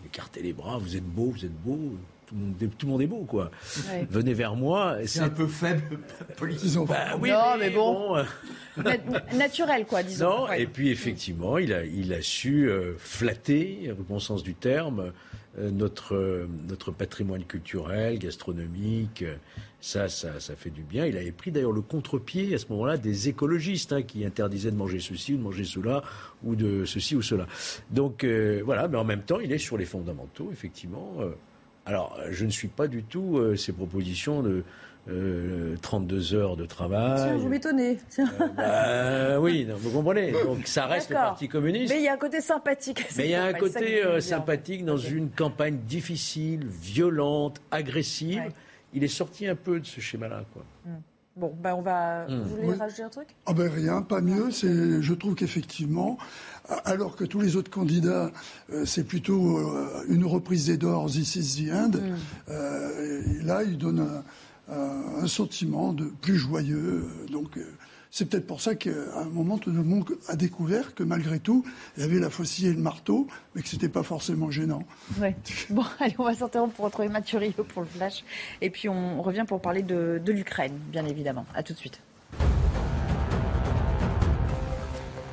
écartez 0.05 0.41
les 0.41 0.53
bras, 0.53 0.77
vous 0.77 0.95
êtes 0.95 1.03
beau, 1.03 1.25
vous 1.25 1.45
êtes 1.45 1.61
beau 1.61 1.97
tout 2.77 2.85
le 2.85 2.91
monde, 2.91 3.01
est 3.01 3.07
beau, 3.07 3.25
quoi. 3.25 3.51
Venez 4.09 4.33
vers 4.33 4.55
moi. 4.55 4.97
C'est 5.05 5.19
un 5.19 5.29
peu 5.29 5.47
faible 5.47 5.99
politiquement. 6.37 6.85
Bah, 6.85 7.17
oui, 7.19 7.29
non, 7.29 7.57
mais, 7.59 7.69
bon. 7.69 8.17
Euh, 8.17 8.23
naturel, 9.35 9.85
quoi, 9.85 10.03
disons. 10.03 10.47
Non, 10.47 10.51
et 10.51 10.65
puis 10.65 10.89
effectivement, 10.89 11.57
il 11.57 11.73
a, 11.73 11.85
il 11.85 12.13
a 12.13 12.21
su 12.21 12.69
euh, 12.69 12.95
flatter, 12.97 13.91
au 13.91 14.03
bon 14.03 14.19
sens 14.19 14.43
du 14.43 14.55
terme, 14.55 15.11
euh, 15.59 15.69
notre, 15.69 16.47
notre 16.67 16.91
patrimoine 16.91 17.43
culturel, 17.43 18.19
gastronomique. 18.19 19.23
Ça, 19.85 20.07
ça, 20.07 20.39
ça 20.39 20.55
fait 20.55 20.69
du 20.69 20.83
bien. 20.83 21.05
Il 21.05 21.17
avait 21.17 21.33
pris 21.33 21.51
d'ailleurs 21.51 21.73
le 21.73 21.81
contre-pied 21.81 22.55
à 22.55 22.57
ce 22.57 22.67
moment-là 22.69 22.95
des 22.95 23.27
écologistes 23.27 23.91
hein, 23.91 24.01
qui 24.01 24.23
interdisaient 24.23 24.71
de 24.71 24.77
manger 24.77 25.01
ceci 25.01 25.33
ou 25.33 25.37
de 25.37 25.41
manger 25.41 25.65
cela 25.65 26.03
ou 26.43 26.55
de 26.55 26.85
ceci 26.85 27.17
ou 27.17 27.21
cela. 27.21 27.47
Donc 27.91 28.25
voilà, 28.63 28.87
mais 28.87 28.97
en 28.97 29.03
même 29.03 29.23
temps, 29.23 29.41
il 29.41 29.51
est 29.51 29.57
sur 29.57 29.77
les 29.77 29.85
fondamentaux, 29.85 30.49
effectivement. 30.53 31.17
Alors, 31.85 32.17
je 32.29 32.45
ne 32.45 32.49
suis 32.49 32.69
pas 32.69 32.87
du 32.87 33.03
tout 33.03 33.37
euh, 33.37 33.55
ces 33.55 33.73
propositions 33.73 34.41
de 34.41 34.63
32 35.81 36.33
euh, 36.33 36.37
heures 36.37 36.55
de 36.55 36.65
travail. 36.65 37.37
vous 37.37 37.49
m'étonnez. 37.49 37.97
Euh, 38.19 39.35
bah, 39.35 39.39
oui, 39.41 39.67
vous 39.69 39.91
comprenez. 39.91 40.31
Donc, 40.31 40.65
ça 40.65 40.85
reste 40.85 41.09
le 41.09 41.15
Parti 41.15 41.49
communiste. 41.49 41.93
Mais 41.93 41.99
il 41.99 42.05
y 42.05 42.07
a 42.07 42.13
un 42.13 42.17
côté 42.17 42.39
sympathique. 42.39 43.05
Mais 43.17 43.25
il 43.25 43.31
y 43.31 43.35
a 43.35 43.43
un 43.43 43.53
côté 43.53 44.01
sympathique 44.21 44.85
dans 44.85 44.97
une 44.97 45.29
campagne 45.29 45.79
difficile, 45.85 46.65
violente, 46.65 47.59
agressive. 47.69 48.43
Il 48.93 49.03
est 49.03 49.07
sorti 49.07 49.47
un 49.47 49.55
peu 49.55 49.79
de 49.79 49.85
ce 49.85 50.01
schéma-là, 50.01 50.43
quoi. 50.53 50.63
Hmm. 50.85 51.01
Bon, 51.35 51.55
ben 51.59 51.73
on 51.73 51.81
va. 51.81 52.27
Hmm. 52.27 52.43
Vous 52.43 52.55
voulez 52.57 52.77
rajouter 52.77 53.03
un 53.03 53.09
truc? 53.09 53.27
Ah 53.47 53.53
ben 53.53 53.71
rien, 53.71 54.01
pas 54.03 54.21
mieux. 54.21 54.51
C'est, 54.51 55.01
je 55.01 55.13
trouve 55.13 55.33
qu'effectivement, 55.33 56.17
alors 56.85 57.15
que 57.15 57.23
tous 57.23 57.41
les 57.41 57.55
autres 57.55 57.71
candidats, 57.71 58.31
euh, 58.71 58.85
c'est 58.85 59.03
plutôt 59.03 59.57
euh, 59.57 60.03
une 60.07 60.25
reprise 60.25 60.67
des 60.67 60.77
Doors, 60.77 61.09
This 61.09 61.35
is 61.35 61.65
the 61.65 61.71
end. 61.71 61.91
Mm. 61.91 62.15
Euh, 62.49 63.39
et 63.39 63.43
là, 63.43 63.63
il 63.63 63.77
donne 63.77 64.23
un, 64.69 65.27
sentiment 65.27 65.93
de 65.93 66.05
plus 66.05 66.37
joyeux. 66.37 67.05
Donc, 67.31 67.57
c'est 68.13 68.25
peut-être 68.29 68.45
pour 68.45 68.61
ça 68.61 68.75
qu'à 68.75 68.91
un 69.15 69.25
moment, 69.25 69.57
tout 69.57 69.71
le 69.71 69.81
monde 69.81 70.05
a 70.27 70.35
découvert 70.35 70.93
que 70.93 71.01
malgré 71.01 71.39
tout, 71.39 71.65
il 71.97 72.03
y 72.03 72.05
avait 72.05 72.19
la 72.19 72.29
faucille 72.29 72.67
et 72.67 72.73
le 72.73 72.79
marteau, 72.79 73.25
mais 73.55 73.63
que 73.63 73.67
c'était 73.67 73.89
pas 73.89 74.03
forcément 74.03 74.51
gênant. 74.51 74.83
Ouais. 75.19 75.35
Bon, 75.71 75.83
allez, 75.99 76.13
on 76.19 76.23
va 76.23 76.35
s'interrompre 76.35 76.75
pour 76.75 76.85
retrouver 76.85 77.07
Mathieu 77.07 77.39
pour 77.67 77.81
le 77.81 77.87
flash. 77.87 78.23
Et 78.61 78.69
puis, 78.69 78.87
on 78.87 79.19
revient 79.23 79.45
pour 79.47 79.61
parler 79.61 79.81
de, 79.81 80.21
de 80.23 80.31
l'Ukraine, 80.31 80.77
bien 80.91 81.07
évidemment. 81.07 81.47
À 81.55 81.63
tout 81.63 81.73
de 81.73 81.79
suite. 81.79 82.01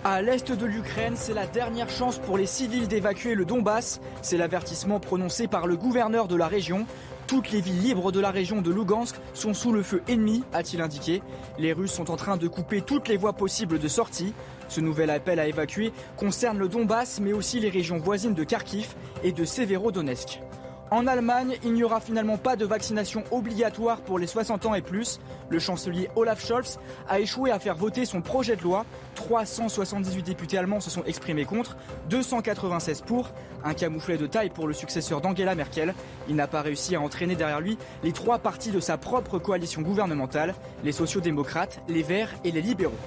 À 0.03 0.23
l'est 0.23 0.51
de 0.51 0.65
l'Ukraine, 0.65 1.13
c'est 1.15 1.35
la 1.35 1.47
dernière 1.47 1.91
chance 1.91 2.19
pour 2.19 2.39
les 2.39 2.47
civils 2.47 2.89
d'évacuer 2.89 3.35
le 3.35 3.45
Donbass. 3.45 4.01
C'est 4.23 4.39
l'avertissement 4.39 4.99
prononcé 4.99 5.47
par 5.47 5.67
le 5.67 5.77
gouverneur 5.77 6.27
de 6.27 6.37
la 6.37 6.49
région. 6.49 6.87
Toutes 7.31 7.53
les 7.53 7.61
villes 7.61 7.81
libres 7.81 8.11
de 8.11 8.19
la 8.19 8.33
région 8.33 8.61
de 8.61 8.73
Lugansk 8.73 9.15
sont 9.35 9.55
sous 9.55 9.71
le 9.71 9.85
feu 9.85 10.03
ennemi, 10.09 10.43
a-t-il 10.53 10.83
indiqué. 10.83 11.23
Les 11.61 11.73
Russes 11.73 11.93
sont 11.93 12.11
en 12.11 12.17
train 12.17 12.37
de 12.37 12.49
couper 12.49 12.81
toutes 12.81 13.07
les 13.07 13.17
voies 13.17 13.35
possibles 13.35 13.79
de 13.79 13.87
sortie. 13.87 14.35
Ce 14.69 14.81
nouvel 14.81 15.11
appel 15.11 15.39
à 15.39 15.47
évacuer 15.47 15.93
concerne 16.17 16.59
le 16.59 16.67
Donbass, 16.67 17.21
mais 17.21 17.33
aussi 17.33 17.61
les 17.61 17.71
régions 17.71 17.99
voisines 17.99 18.35
de 18.35 18.43
Kharkiv 18.43 18.97
et 19.23 19.31
de 19.31 19.45
Severodonetsk. 19.45 20.41
En 20.91 21.07
Allemagne, 21.07 21.57
il 21.63 21.73
n'y 21.73 21.85
aura 21.85 22.01
finalement 22.01 22.37
pas 22.37 22.57
de 22.57 22.65
vaccination 22.65 23.23
obligatoire 23.31 24.01
pour 24.01 24.19
les 24.19 24.27
60 24.27 24.67
ans 24.67 24.75
et 24.75 24.83
plus. 24.83 25.21
Le 25.49 25.61
chancelier 25.61 26.11
Olaf 26.17 26.45
Scholz 26.45 26.81
a 27.09 27.21
échoué 27.21 27.53
à 27.53 27.61
faire 27.61 27.77
voter 27.77 28.05
son 28.05 28.23
projet 28.23 28.57
de 28.57 28.63
loi. 28.63 28.85
378 29.15 30.25
députés 30.25 30.59
allemands 30.59 30.81
se 30.81 30.91
sont 30.91 31.05
exprimés 31.05 31.45
contre, 31.45 31.77
296 32.09 33.03
pour, 33.03 33.31
un 33.63 33.73
camouflet 33.73 34.17
de 34.17 34.27
taille 34.27 34.51
pour 34.51 34.67
le 34.67 34.75
successeur 34.75 35.21
d'Angela 35.21 35.55
Merkel. 35.55 35.95
Il 36.29 36.35
n'a 36.35 36.49
pas 36.49 36.61
réussi 36.61 36.97
à 36.97 37.01
entraîner 37.01 37.37
derrière 37.37 37.61
lui 37.61 37.79
les 38.03 38.11
trois 38.11 38.39
partis 38.39 38.73
de 38.73 38.81
sa 38.81 38.99
propre 38.99 39.39
coalition 39.39 39.83
gouvernementale, 39.83 40.57
les 40.83 40.93
sociaux-démocrates, 40.93 41.81
les 41.89 42.03
Verts 42.03 42.35
et 42.43 42.51
les 42.51 42.63
libéraux. 42.63 42.99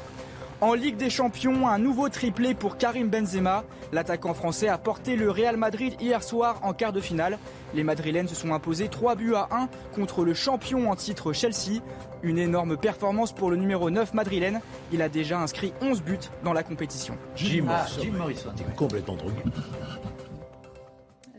En 0.64 0.76
Ligue 0.76 0.96
des 0.96 1.10
Champions, 1.10 1.68
un 1.68 1.78
nouveau 1.78 2.08
triplé 2.08 2.54
pour 2.54 2.78
Karim 2.78 3.10
Benzema. 3.10 3.66
L'attaquant 3.92 4.34
français 4.34 4.70
a 4.70 4.78
porté 4.78 5.18
le 5.18 5.30
Real 5.30 5.58
Madrid 5.58 5.94
hier 6.00 6.24
soir 6.24 6.62
en 6.64 6.72
quart 6.72 6.94
de 6.94 7.02
finale. 7.02 7.38
Les 7.74 7.84
Madrilènes 7.84 8.30
se 8.30 8.36
sont 8.36 8.54
imposés 8.54 8.88
3 8.88 9.16
buts 9.16 9.36
à 9.36 9.50
1 9.52 9.68
contre 9.94 10.24
le 10.24 10.34
champion 10.34 10.90
en 10.90 10.96
titre 10.96 11.34
Chelsea. 11.34 11.82
Une 12.22 12.38
énorme 12.38 12.78
performance 12.78 13.34
pour 13.34 13.50
le 13.50 13.58
numéro 13.58 13.90
9 13.90 14.14
madrilène. 14.14 14.62
Il 14.94 15.02
a 15.02 15.10
déjà 15.10 15.38
inscrit 15.38 15.74
11 15.82 16.02
buts 16.02 16.18
dans 16.46 16.54
la 16.54 16.64
compétition. 16.64 17.18
Jim, 17.36 17.66
Morrison. 18.14 18.54
Complètement 18.78 19.18
drogué. 19.18 19.44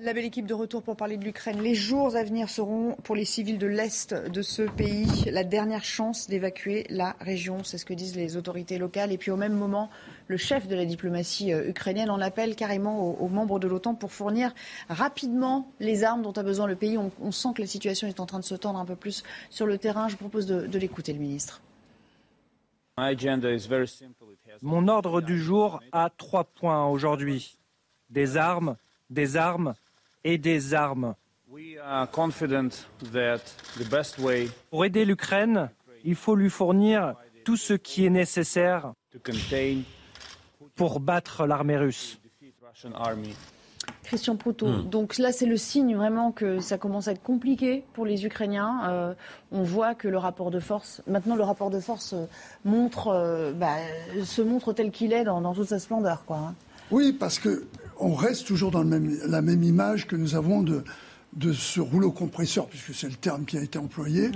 La 0.04 0.12
belle 0.12 0.26
équipe 0.26 0.44
de 0.44 0.52
retour 0.52 0.82
pour 0.82 0.96
parler 0.96 1.16
de 1.16 1.24
l'Ukraine. 1.24 1.62
Les 1.62 1.74
jours 1.74 2.14
à 2.14 2.24
venir 2.24 2.50
seront 2.50 2.94
pour 3.04 3.16
les 3.16 3.24
civils 3.24 3.56
de 3.56 3.66
l'Est 3.66 4.12
de 4.12 4.42
ce 4.42 4.60
pays 4.60 5.24
la 5.30 5.44
dernière 5.44 5.82
chance 5.82 6.28
d'évacuer 6.28 6.84
la 6.90 7.16
région. 7.20 7.64
C'est 7.64 7.78
ce 7.78 7.86
que 7.86 7.94
disent 7.94 8.14
les 8.14 8.36
autorités 8.36 8.76
locales. 8.76 9.12
Et 9.12 9.16
puis 9.16 9.30
au 9.30 9.38
même 9.38 9.54
moment, 9.54 9.88
le 10.28 10.36
chef 10.36 10.68
de 10.68 10.74
la 10.74 10.84
diplomatie 10.84 11.54
euh, 11.54 11.70
ukrainienne 11.70 12.10
en 12.10 12.20
appelle 12.20 12.54
carrément 12.54 13.18
aux, 13.18 13.28
membres 13.28 13.58
de 13.58 13.66
l'OTAN 13.66 13.94
pour 13.94 14.12
fournir 14.12 14.52
rapidement 14.90 15.72
les 15.80 16.04
armes 16.04 16.20
dont 16.20 16.32
a 16.32 16.42
besoin 16.42 16.66
le 16.66 16.76
pays. 16.76 16.98
On, 16.98 17.32
sent 17.32 17.54
que 17.54 17.62
la 17.62 17.66
situation 17.66 18.06
est 18.06 18.20
en 18.20 18.26
train 18.26 18.40
de 18.40 18.44
se 18.44 18.56
tendre 18.56 18.78
un 18.78 18.84
peu 18.84 18.96
plus 18.96 19.22
sur 19.48 19.64
le 19.64 19.78
terrain. 19.78 20.08
Je 20.08 20.16
propose 20.16 20.44
de, 20.44 20.66
de 20.66 20.78
l'écouter, 20.78 21.14
le 21.14 21.18
ministre. 21.18 21.62
Mon 24.60 24.86
ordre 24.86 25.22
du 25.22 25.38
jour 25.38 25.80
a 25.92 26.10
trois 26.10 26.44
points 26.44 26.86
aujourd'hui. 26.88 27.56
Des 28.10 28.36
armes, 28.36 28.76
des 29.08 29.38
armes 29.38 29.74
et 30.24 30.38
des 30.38 30.74
armes. 30.74 31.14
Pour 34.70 34.84
aider 34.84 35.04
l'Ukraine, 35.04 35.70
il 36.04 36.14
faut 36.14 36.34
lui 36.34 36.50
fournir 36.50 37.14
tout 37.44 37.56
ce 37.56 37.74
qui 37.74 38.06
est 38.06 38.10
nécessaire 38.10 38.92
pour 40.74 41.00
battre 41.00 41.46
l'armée 41.46 41.76
russe. 41.76 42.18
Christian 44.02 44.36
Proutot, 44.36 44.68
hmm. 44.68 44.90
donc 44.90 45.18
là 45.18 45.32
c'est 45.32 45.46
le 45.46 45.56
signe 45.56 45.96
vraiment 45.96 46.30
que 46.30 46.60
ça 46.60 46.78
commence 46.78 47.08
à 47.08 47.12
être 47.12 47.22
compliqué 47.22 47.84
pour 47.94 48.04
les 48.04 48.26
Ukrainiens. 48.26 48.82
Euh, 48.88 49.14
on 49.50 49.62
voit 49.62 49.94
que 49.94 50.08
le 50.08 50.18
rapport 50.18 50.50
de 50.50 50.60
force, 50.60 51.02
maintenant 51.06 51.36
le 51.36 51.42
rapport 51.42 51.70
de 51.70 51.80
force 51.80 52.12
euh, 52.12 52.26
montre, 52.64 53.08
euh, 53.08 53.52
bah, 53.52 53.76
se 54.24 54.42
montre 54.42 54.72
tel 54.72 54.90
qu'il 54.90 55.12
est 55.12 55.24
dans, 55.24 55.54
toute 55.54 55.68
sa 55.68 55.78
splendeur. 55.78 56.24
Quoi, 56.26 56.36
hein. 56.36 56.54
Oui, 56.90 57.12
parce 57.12 57.38
que 57.38 57.66
on 57.98 58.14
reste 58.14 58.46
toujours 58.46 58.70
dans 58.70 58.84
la 58.84 59.42
même 59.42 59.62
image 59.62 60.06
que 60.06 60.16
nous 60.16 60.34
avons 60.34 60.62
de, 60.62 60.82
ce 61.52 61.80
rouleau 61.80 62.12
compresseur, 62.12 62.66
puisque 62.66 62.94
c'est 62.94 63.08
le 63.08 63.14
terme 63.14 63.44
qui 63.44 63.58
a 63.58 63.62
été 63.62 63.78
employé. 63.78 64.30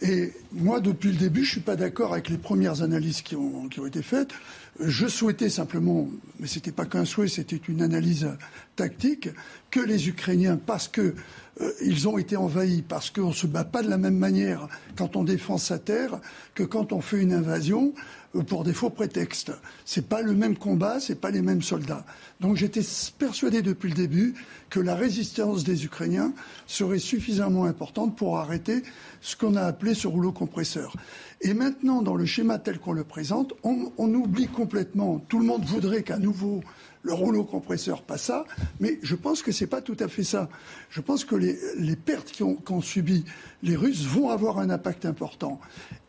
Et 0.00 0.32
moi, 0.52 0.80
depuis 0.80 1.10
le 1.10 1.16
début, 1.16 1.42
je 1.42 1.48
ne 1.48 1.52
suis 1.52 1.60
pas 1.60 1.74
d'accord 1.74 2.12
avec 2.12 2.28
les 2.28 2.38
premières 2.38 2.82
analyses 2.82 3.22
qui 3.22 3.34
ont, 3.34 3.68
été 3.86 4.02
faites. 4.02 4.30
Je 4.78 5.08
souhaitais 5.08 5.50
simplement, 5.50 6.08
mais 6.38 6.46
ce 6.46 6.56
n'était 6.56 6.70
pas 6.70 6.84
qu'un 6.84 7.04
souhait, 7.04 7.26
c'était 7.26 7.60
une 7.68 7.82
analyse 7.82 8.28
tactique, 8.76 9.28
que 9.72 9.80
les 9.80 10.08
Ukrainiens, 10.08 10.56
parce 10.56 10.86
qu'ils 10.86 11.14
euh, 11.60 12.06
ont 12.06 12.18
été 12.18 12.36
envahis, 12.36 12.82
parce 12.82 13.10
qu'on 13.10 13.28
ne 13.28 13.34
se 13.34 13.46
bat 13.46 13.64
pas 13.64 13.82
de 13.82 13.88
la 13.88 13.98
même 13.98 14.16
manière 14.16 14.68
quand 14.96 15.16
on 15.16 15.24
défend 15.24 15.58
sa 15.58 15.78
terre 15.78 16.20
que 16.54 16.62
quand 16.62 16.92
on 16.92 17.00
fait 17.00 17.20
une 17.20 17.32
invasion, 17.32 17.92
euh, 18.36 18.42
pour 18.42 18.64
des 18.64 18.74
faux 18.74 18.90
prétextes. 18.90 19.52
C'est 19.84 20.06
pas 20.06 20.20
le 20.20 20.34
même 20.34 20.56
combat, 20.56 21.00
c'est 21.00 21.20
pas 21.20 21.30
les 21.30 21.40
mêmes 21.40 21.62
soldats. 21.62 22.04
Donc 22.40 22.56
j'étais 22.56 22.82
persuadé 23.18 23.62
depuis 23.62 23.88
le 23.88 23.94
début 23.94 24.34
que 24.68 24.80
la 24.80 24.94
résistance 24.94 25.64
des 25.64 25.86
Ukrainiens 25.86 26.32
serait 26.66 26.98
suffisamment 26.98 27.64
importante 27.64 28.16
pour 28.16 28.38
arrêter 28.38 28.82
ce 29.22 29.34
qu'on 29.34 29.56
a 29.56 29.62
appelé 29.62 29.94
ce 29.94 30.06
rouleau 30.06 30.32
compresseur. 30.32 30.94
Et 31.40 31.54
maintenant, 31.54 32.02
dans 32.02 32.16
le 32.16 32.26
schéma 32.26 32.58
tel 32.58 32.78
qu'on 32.78 32.92
le 32.92 33.04
présente, 33.04 33.54
on, 33.62 33.92
oublie 33.98 34.48
complètement. 34.48 35.24
Tout 35.28 35.38
le 35.38 35.46
monde 35.46 35.64
voudrait 35.64 36.02
qu'à 36.02 36.18
nouveau 36.18 36.62
le 37.02 37.12
rouleau 37.12 37.44
compresseur 37.44 38.02
passe 38.02 38.24
ça, 38.24 38.44
mais 38.80 38.98
je 39.02 39.14
pense 39.14 39.42
que 39.42 39.52
c'est 39.52 39.66
pas 39.66 39.80
tout 39.80 39.96
à 40.00 40.08
fait 40.08 40.24
ça. 40.24 40.48
Je 40.90 41.00
pense 41.00 41.24
que 41.24 41.34
les, 41.34 41.96
pertes 41.96 42.36
qu'ont 42.64 42.80
subies 42.80 43.24
les 43.62 43.76
Russes 43.76 44.04
vont 44.04 44.30
avoir 44.30 44.58
un 44.58 44.70
impact 44.70 45.06
important. 45.06 45.60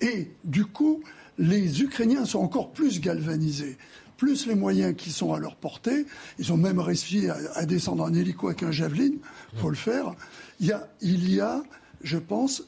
Et 0.01 0.31
du 0.43 0.65
coup, 0.65 1.01
les 1.37 1.81
Ukrainiens 1.81 2.25
sont 2.25 2.39
encore 2.39 2.71
plus 2.71 2.99
galvanisés, 2.99 3.77
plus 4.17 4.45
les 4.47 4.55
moyens 4.55 4.95
qui 4.95 5.11
sont 5.11 5.33
à 5.33 5.39
leur 5.39 5.55
portée. 5.55 6.05
Ils 6.37 6.51
ont 6.51 6.57
même 6.57 6.79
réussi 6.79 7.27
à, 7.55 7.65
descendre 7.65 8.03
en 8.03 8.13
hélico 8.13 8.47
avec 8.47 8.63
un 8.63 8.71
javelin, 8.71 9.11
faut 9.55 9.69
le 9.69 9.75
faire. 9.75 10.13
Il 10.59 10.67
y 10.67 10.71
a, 10.71 10.89
il 11.01 11.33
y 11.33 11.39
a 11.39 11.63
je 12.01 12.17
pense, 12.17 12.63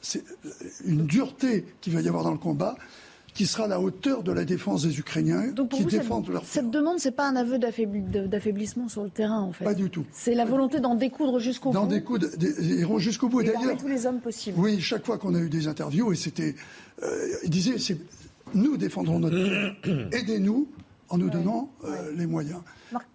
une 0.84 1.06
dureté 1.06 1.64
qu'il 1.80 1.92
va 1.92 2.00
y 2.00 2.08
avoir 2.08 2.24
dans 2.24 2.32
le 2.32 2.38
combat 2.38 2.76
qui 3.34 3.46
sera 3.46 3.64
à 3.64 3.68
la 3.68 3.80
hauteur 3.80 4.22
de 4.22 4.30
la 4.32 4.44
défense 4.44 4.82
des 4.82 4.98
Ukrainiens 4.98 5.48
Donc 5.52 5.70
pour 5.70 5.78
qui 5.78 5.84
vous, 5.84 5.90
défendent 5.90 6.24
cette, 6.26 6.32
leur 6.34 6.44
cette 6.44 6.70
demande, 6.70 6.98
c'est 6.98 7.12
pas 7.12 7.26
un 7.26 7.36
aveu 7.36 7.58
d'affaiblissement 7.58 8.88
sur 8.88 9.02
le 9.04 9.10
terrain, 9.10 9.40
en 9.40 9.52
fait. 9.52 9.64
Pas 9.64 9.74
du 9.74 9.88
tout. 9.90 10.04
C'est 10.12 10.34
la 10.34 10.44
volonté 10.44 10.80
d'en 10.80 10.94
découdre 10.94 11.38
jusqu'au 11.38 11.72
D'en 11.72 11.84
bout. 11.84 11.92
découdre, 11.92 12.26
ils 12.40 12.80
iront 12.80 12.98
jusqu'au 12.98 13.28
bout. 13.28 13.40
Et 13.40 13.44
d'ailleurs, 13.44 13.76
tous 13.78 13.88
les 13.88 14.06
hommes 14.06 14.20
possibles. 14.20 14.58
oui, 14.60 14.80
chaque 14.80 15.06
fois 15.06 15.16
qu'on 15.18 15.34
a 15.34 15.38
eu 15.38 15.48
des 15.48 15.66
interviews, 15.66 16.12
et 16.12 16.16
c'était, 16.16 16.54
euh, 17.02 17.28
ils 17.44 17.50
disaient, 17.50 17.78
c'est, 17.78 17.98
nous 18.54 18.76
défendrons 18.76 19.18
notre 19.18 19.36
terre, 19.82 20.08
aidez-nous 20.12 20.68
en 21.08 21.18
nous 21.18 21.30
donnant 21.30 21.70
euh, 21.84 22.12
les 22.16 22.26
moyens. 22.26 22.60
Marc, 22.92 23.06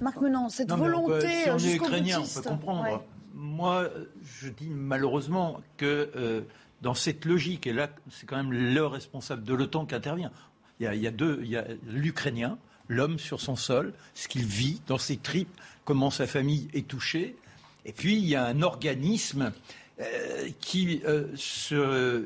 Marc 0.00 0.20
Menant, 0.20 0.48
cette 0.50 0.68
Non, 0.68 0.76
mais 0.76 0.82
on 0.82 1.06
peut- 1.06 1.12
volonté 1.12 1.28
si 1.44 1.50
on 1.50 1.56
est 1.56 1.58
jusqu'au 1.58 1.84
ukrainien, 1.86 2.16
on 2.18 2.20
boutiste. 2.20 2.42
peut 2.42 2.48
comprendre. 2.50 2.82
Ouais. 2.84 2.98
Moi, 3.34 3.88
je 4.22 4.48
dis 4.50 4.68
malheureusement 4.70 5.60
que 5.78 6.10
euh, 6.16 6.42
dans 6.82 6.94
cette 6.94 7.24
logique, 7.24 7.66
et 7.66 7.72
là, 7.72 7.88
c'est 8.10 8.26
quand 8.26 8.36
même 8.36 8.52
le 8.52 8.86
responsable 8.86 9.44
de 9.44 9.54
l'OTAN 9.54 9.86
qui 9.86 9.94
intervient. 9.94 10.32
Il 10.80 10.92
y 10.94 11.06
a, 11.06 11.10
deux, 11.12 11.40
il 11.44 11.50
y 11.50 11.56
a 11.56 11.64
l'Ukrainien, 11.86 12.58
l'homme 12.88 13.18
sur 13.20 13.40
son 13.40 13.54
sol, 13.54 13.94
ce 14.14 14.26
qu'il 14.26 14.44
vit 14.44 14.80
dans 14.88 14.98
ses 14.98 15.16
tripes, 15.16 15.60
comment 15.84 16.10
sa 16.10 16.26
famille 16.26 16.68
est 16.74 16.88
touchée, 16.88 17.36
et 17.84 17.92
puis 17.92 18.16
il 18.16 18.26
y 18.26 18.34
a 18.34 18.44
un 18.46 18.62
organisme 18.62 19.52
euh, 20.00 20.48
qui, 20.60 21.02
euh, 21.06 22.22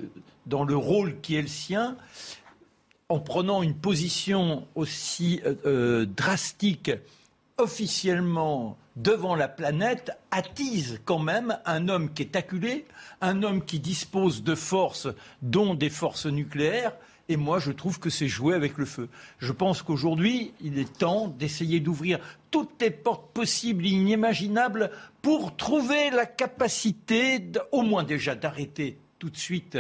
dans 0.46 0.64
le 0.64 0.76
rôle 0.76 1.20
qui 1.20 1.36
est 1.36 1.42
le 1.42 1.48
sien, 1.48 1.96
en 3.08 3.20
prenant 3.20 3.62
une 3.62 3.74
position 3.74 4.66
aussi 4.74 5.40
euh, 5.44 6.06
drastique 6.06 6.90
officiellement 7.58 8.76
devant 8.96 9.34
la 9.34 9.48
planète, 9.48 10.10
attise 10.30 11.00
quand 11.04 11.18
même 11.18 11.58
un 11.66 11.88
homme 11.88 12.12
qui 12.12 12.22
est 12.22 12.36
acculé, 12.36 12.86
un 13.20 13.42
homme 13.42 13.64
qui 13.64 13.78
dispose 13.78 14.42
de 14.42 14.54
forces, 14.54 15.08
dont 15.42 15.74
des 15.74 15.90
forces 15.90 16.26
nucléaires. 16.26 16.96
Et 17.28 17.36
moi, 17.36 17.58
je 17.58 17.72
trouve 17.72 17.98
que 17.98 18.08
c'est 18.08 18.28
jouer 18.28 18.54
avec 18.54 18.78
le 18.78 18.84
feu. 18.84 19.08
Je 19.38 19.52
pense 19.52 19.82
qu'aujourd'hui, 19.82 20.52
il 20.60 20.78
est 20.78 20.98
temps 20.98 21.28
d'essayer 21.28 21.80
d'ouvrir 21.80 22.20
toutes 22.50 22.80
les 22.80 22.90
portes 22.90 23.32
possibles 23.32 23.84
inimaginables 23.84 24.90
pour 25.22 25.56
trouver 25.56 26.10
la 26.10 26.26
capacité, 26.26 27.42
au 27.72 27.82
moins 27.82 28.04
déjà 28.04 28.34
d'arrêter 28.34 28.98
tout 29.18 29.30
de 29.30 29.36
suite 29.36 29.78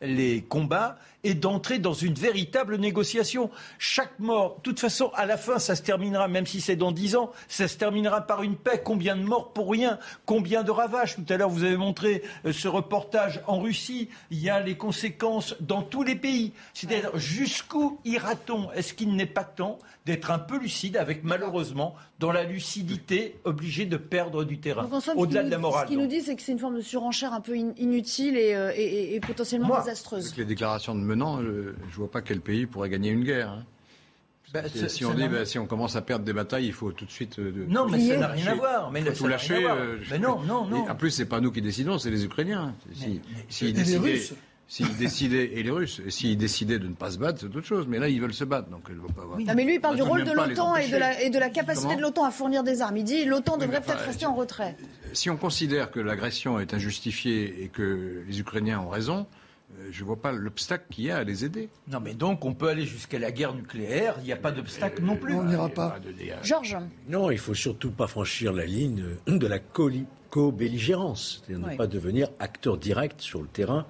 les 0.00 0.42
combats 0.42 0.96
et 1.24 1.34
d'entrer 1.34 1.80
dans 1.80 1.92
une 1.94 2.14
véritable 2.14 2.76
négociation. 2.76 3.50
Chaque 3.78 4.18
mort, 4.20 4.56
de 4.58 4.62
toute 4.62 4.78
façon, 4.78 5.10
à 5.14 5.26
la 5.26 5.36
fin, 5.36 5.58
ça 5.58 5.74
se 5.74 5.82
terminera, 5.82 6.28
même 6.28 6.46
si 6.46 6.60
c'est 6.60 6.76
dans 6.76 6.92
dix 6.92 7.16
ans, 7.16 7.32
ça 7.48 7.66
se 7.66 7.76
terminera 7.76 8.20
par 8.20 8.44
une 8.44 8.54
paix. 8.54 8.80
Combien 8.84 9.16
de 9.16 9.22
morts 9.22 9.52
pour 9.52 9.70
rien? 9.70 9.98
Combien 10.26 10.62
de 10.62 10.70
ravages? 10.70 11.16
Tout 11.16 11.24
à 11.28 11.36
l'heure, 11.36 11.50
vous 11.50 11.64
avez 11.64 11.76
montré 11.76 12.22
euh, 12.46 12.52
ce 12.52 12.68
reportage 12.68 13.42
en 13.48 13.58
Russie. 13.60 14.08
Il 14.30 14.38
y 14.38 14.48
a 14.48 14.60
les 14.60 14.76
conséquences 14.76 15.56
dans 15.60 15.82
tous 15.82 16.04
les 16.04 16.14
pays. 16.14 16.52
C'est-à-dire, 16.72 17.10
jusqu'où 17.18 17.98
ira-t-on? 18.04 18.70
Est-ce 18.72 18.94
qu'il 18.94 19.16
n'est 19.16 19.26
pas 19.26 19.44
temps 19.44 19.78
d'être 20.06 20.30
un 20.30 20.38
peu 20.38 20.58
lucide 20.58 20.96
avec, 20.96 21.24
malheureusement, 21.24 21.94
dans 22.20 22.32
la 22.32 22.44
lucidité, 22.44 23.36
obligé 23.44 23.84
de 23.86 23.96
perdre 23.96 24.44
du 24.44 24.58
terrain, 24.58 24.88
au-delà 25.16 25.42
de 25.42 25.50
la 25.50 25.58
morale. 25.58 25.86
Ce 25.86 25.90
qu'il 25.92 25.98
nous 26.00 26.06
dit, 26.06 26.20
c'est 26.22 26.34
que 26.34 26.42
c'est 26.42 26.52
une 26.52 26.58
forme 26.58 26.76
de 26.76 26.80
surenchère 26.80 27.32
un 27.34 27.40
peu 27.40 27.52
in- 27.54 27.74
inutile 27.76 28.36
et, 28.36 28.54
euh, 28.54 28.72
et- 28.74 28.82
et- 28.82 29.14
et 29.16 29.20
potentiellement 29.20 29.68
désastreuse. 29.88 30.26
Avec 30.26 30.36
les 30.38 30.44
déclarations 30.44 30.94
de 30.94 31.00
Menant, 31.00 31.40
je 31.42 31.48
ne 31.48 31.72
vois 31.96 32.10
pas 32.10 32.20
quel 32.22 32.40
pays 32.40 32.66
pourrait 32.66 32.88
gagner 32.90 33.10
une 33.10 33.24
guerre. 33.24 33.50
hein. 33.50 33.64
Bah, 34.54 34.62
si, 34.74 34.88
si 34.88 35.04
on 35.04 35.12
dit, 35.12 35.28
bah, 35.28 35.44
si 35.44 35.58
on 35.58 35.66
commence 35.66 35.94
à 35.94 36.00
perdre 36.00 36.24
des 36.24 36.32
batailles, 36.32 36.66
il 36.66 36.72
faut 36.72 36.90
tout 36.92 37.04
de 37.04 37.10
suite. 37.10 37.38
euh, 37.38 37.52
de- 37.52 37.64
Non, 37.66 37.86
mais 37.86 38.00
ça 38.00 38.16
n'a 38.16 38.28
rien 38.28 38.46
à 38.46 38.54
voir. 38.54 38.90
Mais 38.90 39.00
Il 39.00 39.06
faut 39.06 39.12
ça 39.12 39.18
tout 39.18 39.24
n'a 39.24 39.30
lâcher. 39.32 39.56
rien 39.56 39.68
à 39.70 39.74
voir. 39.74 39.84
euh, 39.86 39.96
Mais 40.10 40.18
non, 40.18 40.40
non, 40.40 40.64
non. 40.66 40.86
Et 40.86 40.90
en 40.90 40.94
plus, 40.94 41.10
c'est 41.10 41.26
pas 41.26 41.40
nous 41.42 41.52
qui 41.52 41.60
décidons, 41.60 41.98
c'est 41.98 42.10
les 42.10 42.24
Ukrainiens. 42.24 42.74
Si- 42.94 43.20
s'ils 43.50 43.68
Et 43.68 43.72
les 43.72 43.76
décidaient- 43.78 43.98
Russes. 43.98 44.32
S'ils 44.70 44.96
décidaient, 44.98 45.52
et 45.54 45.62
les 45.62 45.70
Russes, 45.70 46.00
et 46.06 46.10
s'ils 46.10 46.36
décidaient 46.36 46.78
de 46.78 46.88
ne 46.88 46.92
pas 46.94 47.10
se 47.10 47.18
battre, 47.18 47.40
c'est 47.40 47.46
autre 47.56 47.66
chose. 47.66 47.86
Mais 47.88 47.98
là, 47.98 48.08
ils 48.08 48.20
veulent 48.20 48.32
se 48.34 48.44
battre, 48.44 48.68
donc 48.70 48.82
ils 48.90 48.96
ne 48.96 49.00
vont 49.00 49.08
pas 49.08 49.22
avoir. 49.22 49.38
Non, 49.38 49.52
mais 49.54 49.64
lui, 49.64 49.74
il 49.76 49.80
parle 49.80 49.96
du 49.96 50.02
rôle 50.02 50.24
de 50.24 50.30
les 50.30 50.34
l'OTAN 50.34 50.76
et 50.76 50.88
de, 50.88 50.96
la, 50.96 51.22
et 51.22 51.28
de 51.30 51.38
la 51.38 51.48
capacité 51.50 51.86
Comment 51.86 51.96
de 51.98 52.02
l'OTAN 52.02 52.24
à 52.24 52.30
fournir 52.30 52.62
des 52.64 52.80
armes. 52.82 52.96
Il 52.98 53.04
dit 53.04 53.24
l'OTAN 53.26 53.52
Oui, 53.54 53.58
mais 53.60 53.66
devrait 53.66 53.78
enfin, 53.80 53.92
peut-être 53.94 54.06
rester 54.06 54.26
en 54.26 54.34
retrait. 54.34 54.76
Si 55.14 55.28
on 55.30 55.36
considère 55.38 55.90
que 55.90 56.00
l'agression 56.00 56.58
est 56.60 56.72
injustifiée 56.74 57.62
et 57.64 57.68
que 57.68 58.22
les 58.26 58.40
Ukrainiens 58.40 58.80
ont 58.80 58.88
raison, 58.90 59.20
euh, 59.20 59.24
je 59.90 60.00
ne 60.02 60.06
vois 60.06 60.16
pas 60.20 60.32
l'obstacle 60.32 60.84
qu'il 60.90 61.04
y 61.04 61.10
a 61.10 61.18
à 61.18 61.24
les 61.24 61.44
aider. 61.44 61.68
Non, 61.88 62.00
mais 62.00 62.14
donc 62.14 62.44
on 62.44 62.54
peut 62.54 62.68
aller 62.68 62.84
jusqu'à 62.86 63.18
la 63.18 63.30
guerre 63.30 63.54
nucléaire. 63.54 64.16
Il 64.20 64.24
n'y 64.24 64.32
a 64.32 64.36
pas 64.36 64.50
d'obstacle 64.52 65.02
non 65.02 65.16
plus. 65.16 65.34
On 65.34 65.44
n'ira 65.44 65.68
pas. 65.68 65.98
Georges 66.42 66.76
Non, 67.08 67.30
il 67.30 67.38
faut 67.38 67.54
surtout 67.54 67.90
pas 67.90 68.06
franchir 68.06 68.52
la 68.52 68.64
ligne 68.64 69.04
de 69.26 69.46
la 69.46 69.58
co-belligérance, 70.30 71.42
c'est-à-dire 71.46 71.64
Ouais. 71.66 71.72
ne 71.72 71.76
pas 71.78 71.86
devenir 71.86 72.28
acteur 72.38 72.76
direct 72.78 73.20
sur 73.20 73.40
le 73.42 73.48
terrain. 73.48 73.86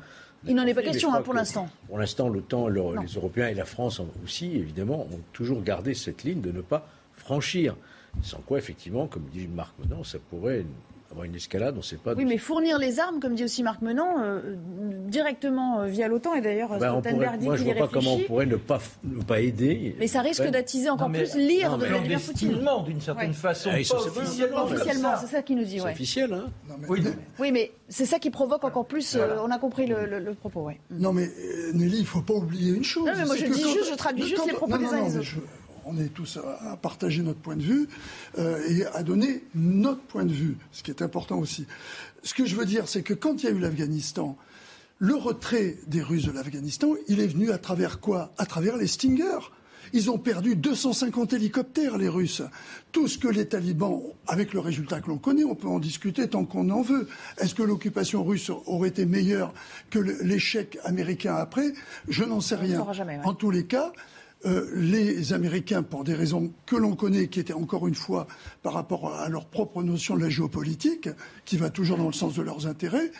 Il 0.46 0.54
n'en 0.54 0.66
est 0.66 0.74
pas 0.74 0.82
question 0.82 1.12
hein, 1.12 1.20
pour 1.22 1.32
que 1.32 1.38
l'instant. 1.38 1.68
Pour 1.88 1.98
l'instant, 1.98 2.28
l'OTAN, 2.28 2.68
le- 2.68 3.00
les 3.02 3.12
Européens 3.14 3.48
et 3.48 3.54
la 3.54 3.64
France 3.64 4.00
aussi, 4.24 4.56
évidemment, 4.56 5.02
ont 5.12 5.20
toujours 5.32 5.62
gardé 5.62 5.94
cette 5.94 6.22
ligne 6.22 6.40
de 6.40 6.52
ne 6.52 6.60
pas 6.60 6.86
franchir. 7.14 7.76
Sans 8.22 8.38
quoi, 8.38 8.58
effectivement, 8.58 9.06
comme 9.08 9.24
dit 9.32 9.48
Marc 9.48 9.74
Menon, 9.80 10.04
ça 10.04 10.18
pourrait 10.30 10.64
avoir 11.10 11.24
une 11.24 11.34
escalade, 11.34 11.74
on 11.74 11.78
ne 11.78 11.82
sait 11.82 11.96
pas. 11.96 12.14
Oui, 12.14 12.24
mais 12.26 12.36
fournir 12.38 12.78
les 12.78 13.00
armes, 13.00 13.18
comme 13.20 13.34
dit 13.34 13.44
aussi 13.44 13.62
Marc 13.62 13.80
Menant, 13.82 14.16
euh, 14.20 14.56
directement 15.08 15.80
euh, 15.80 15.86
via 15.86 16.06
l'OTAN, 16.08 16.34
et 16.34 16.40
d'ailleurs 16.40 16.70
Ben, 16.78 17.00
Stoltenberg 17.00 17.38
dit 17.38 17.46
moi, 17.46 17.56
je 17.56 17.64
ne 17.64 17.72
vois 17.72 17.86
pas 17.86 17.88
comment 17.92 18.14
on 18.14 18.18
pourrait 18.20 18.46
ne 18.46 18.56
pas, 18.56 18.78
ne 19.04 19.22
pas 19.22 19.40
aider. 19.40 19.96
Mais 19.98 20.06
ça 20.06 20.20
risque 20.20 20.46
d'attiser 20.50 20.90
encore 20.90 21.08
Non, 21.08 21.12
mais- 21.18 21.24
plus 21.24 21.38
l'ire 21.38 21.78
de 21.78 21.86
Vladimir 21.86 22.20
Poutine. 22.20 22.58
D'une 22.86 23.00
certaine 23.00 23.28
Ouais. 23.30 23.34
façon. 23.34 23.70
Ah, 23.72 23.76
pas 23.76 23.82
c'est 23.84 23.94
officiellement. 23.94 24.66
c'est 25.20 25.26
ça 25.26 25.42
qu'il 25.42 25.56
nous 25.56 25.64
dit. 25.64 25.78
C'est 25.78 25.84
Ouais. 25.84 25.92
officiel, 25.92 26.32
hein 26.32 26.46
Non, 26.68 26.74
mais, 26.78 26.88
Oui. 26.88 27.02
Oui, 27.38 27.52
mais 27.52 27.72
c'est 27.88 28.06
ça 28.06 28.18
qui 28.18 28.30
provoque 28.30 28.64
encore 28.64 28.86
plus. 28.86 29.16
euh, 29.16 29.36
on 29.42 29.50
a 29.50 29.58
compris 29.58 29.86
le, 29.86 30.04
le- 30.06 30.18
le 30.18 30.34
propos, 30.34 30.60
ouais. 30.62 30.78
non, 30.90 31.12
mais 31.12 31.24
euh, 31.24 31.72
Nelly, 31.74 31.96
il 31.98 32.00
ne 32.02 32.06
faut 32.06 32.20
pas 32.22 32.34
oublier 32.34 32.72
une 32.74 32.84
chose. 32.84 33.06
Non, 33.06 33.12
mais 33.16 33.24
moi, 33.24 33.34
c'est 33.38 33.46
je 33.46 33.52
dis 33.52 33.60
juste, 33.62 33.90
je 33.90 33.94
traduis 33.96 34.24
juste 34.26 34.46
les 34.46 34.52
propos 34.52 34.76
des 34.78 34.84
uns 34.86 34.88
et 34.98 35.00
non, 35.00 35.06
des 35.08 35.12
mais 35.14 35.18
autres. 35.20 35.28
On 35.88 35.98
est 35.98 36.08
tous 36.08 36.38
à, 36.38 36.76
partager 36.76 37.22
notre 37.22 37.40
point 37.40 37.56
de 37.56 37.62
vue 37.62 37.88
euh, 38.38 38.60
et 38.68 38.84
à 38.86 39.02
donner 39.02 39.44
notre 39.54 40.02
point 40.02 40.24
de 40.24 40.32
vue, 40.32 40.56
ce 40.72 40.82
qui 40.82 40.90
est 40.90 41.02
important 41.02 41.38
aussi. 41.38 41.66
Ce 42.22 42.34
que 42.34 42.44
je 42.44 42.56
veux 42.56 42.66
dire, 42.66 42.88
c'est 42.88 43.02
que 43.02 43.14
quand 43.14 43.42
il 43.42 43.46
y 43.46 43.48
a 43.48 43.52
eu 43.52 43.58
l'Afghanistan, 43.58 44.36
le 44.98 45.14
retrait 45.14 45.76
des 45.86 46.02
Russes 46.02 46.26
de 46.26 46.32
l'Afghanistan, 46.32 46.94
il 47.06 47.20
est 47.20 47.26
venu 47.26 47.52
à 47.52 47.58
travers 47.58 48.00
quoi? 48.00 48.32
À 48.36 48.46
travers 48.46 48.76
les 48.76 48.86
Stingers. 48.86 49.50
Ils 49.94 50.10
ont 50.10 50.18
perdu 50.18 50.54
250 50.54 51.32
hélicoptères, 51.32 51.96
les 51.96 52.08
Russes. 52.08 52.42
Tout 52.92 53.08
ce 53.08 53.16
que 53.16 53.28
les 53.28 53.48
talibans, 53.48 54.02
avec 54.26 54.52
le 54.52 54.60
résultat 54.60 55.00
que 55.00 55.08
l'on 55.08 55.16
connaît, 55.16 55.44
on 55.44 55.54
peut 55.54 55.68
en 55.68 55.78
discuter 55.78 56.28
tant 56.28 56.44
qu'on 56.44 56.68
en 56.68 56.82
veut. 56.82 57.08
Est-ce 57.38 57.54
que 57.54 57.62
l'occupation 57.62 58.22
russe 58.22 58.50
aurait 58.66 58.90
été 58.90 59.06
meilleure 59.06 59.54
que 59.88 59.98
l'échec 59.98 60.78
américain 60.84 61.36
après? 61.36 61.72
Je 62.08 62.24
n'en 62.24 62.42
sais 62.42 62.56
rien. 62.56 62.86
jamais, 62.92 63.16
ouais. 63.18 63.24
En 63.24 63.32
tous 63.32 63.50
les 63.50 63.64
cas, 63.64 63.92
euh, 64.46 64.70
les 64.74 65.32
Américains, 65.32 65.82
pour 65.82 66.04
des 66.04 66.14
raisons 66.14 66.52
que 66.66 66.76
l'on 66.76 66.94
connaît, 66.94 67.28
qui 67.28 67.40
étaient 67.40 67.52
encore 67.52 67.88
une 67.88 67.94
fois 67.94 68.26
par 68.62 68.72
rapport 68.72 69.12
à 69.14 69.28
leur 69.28 69.46
propre 69.46 69.82
notion 69.82 70.16
de 70.16 70.22
la 70.22 70.28
géopolitique, 70.28 71.08
qui 71.44 71.56
va 71.56 71.70
toujours 71.70 71.98
dans 71.98 72.06
le 72.06 72.12
sens 72.12 72.34
de 72.34 72.42
leurs 72.42 72.66
intérêts, 72.66 73.10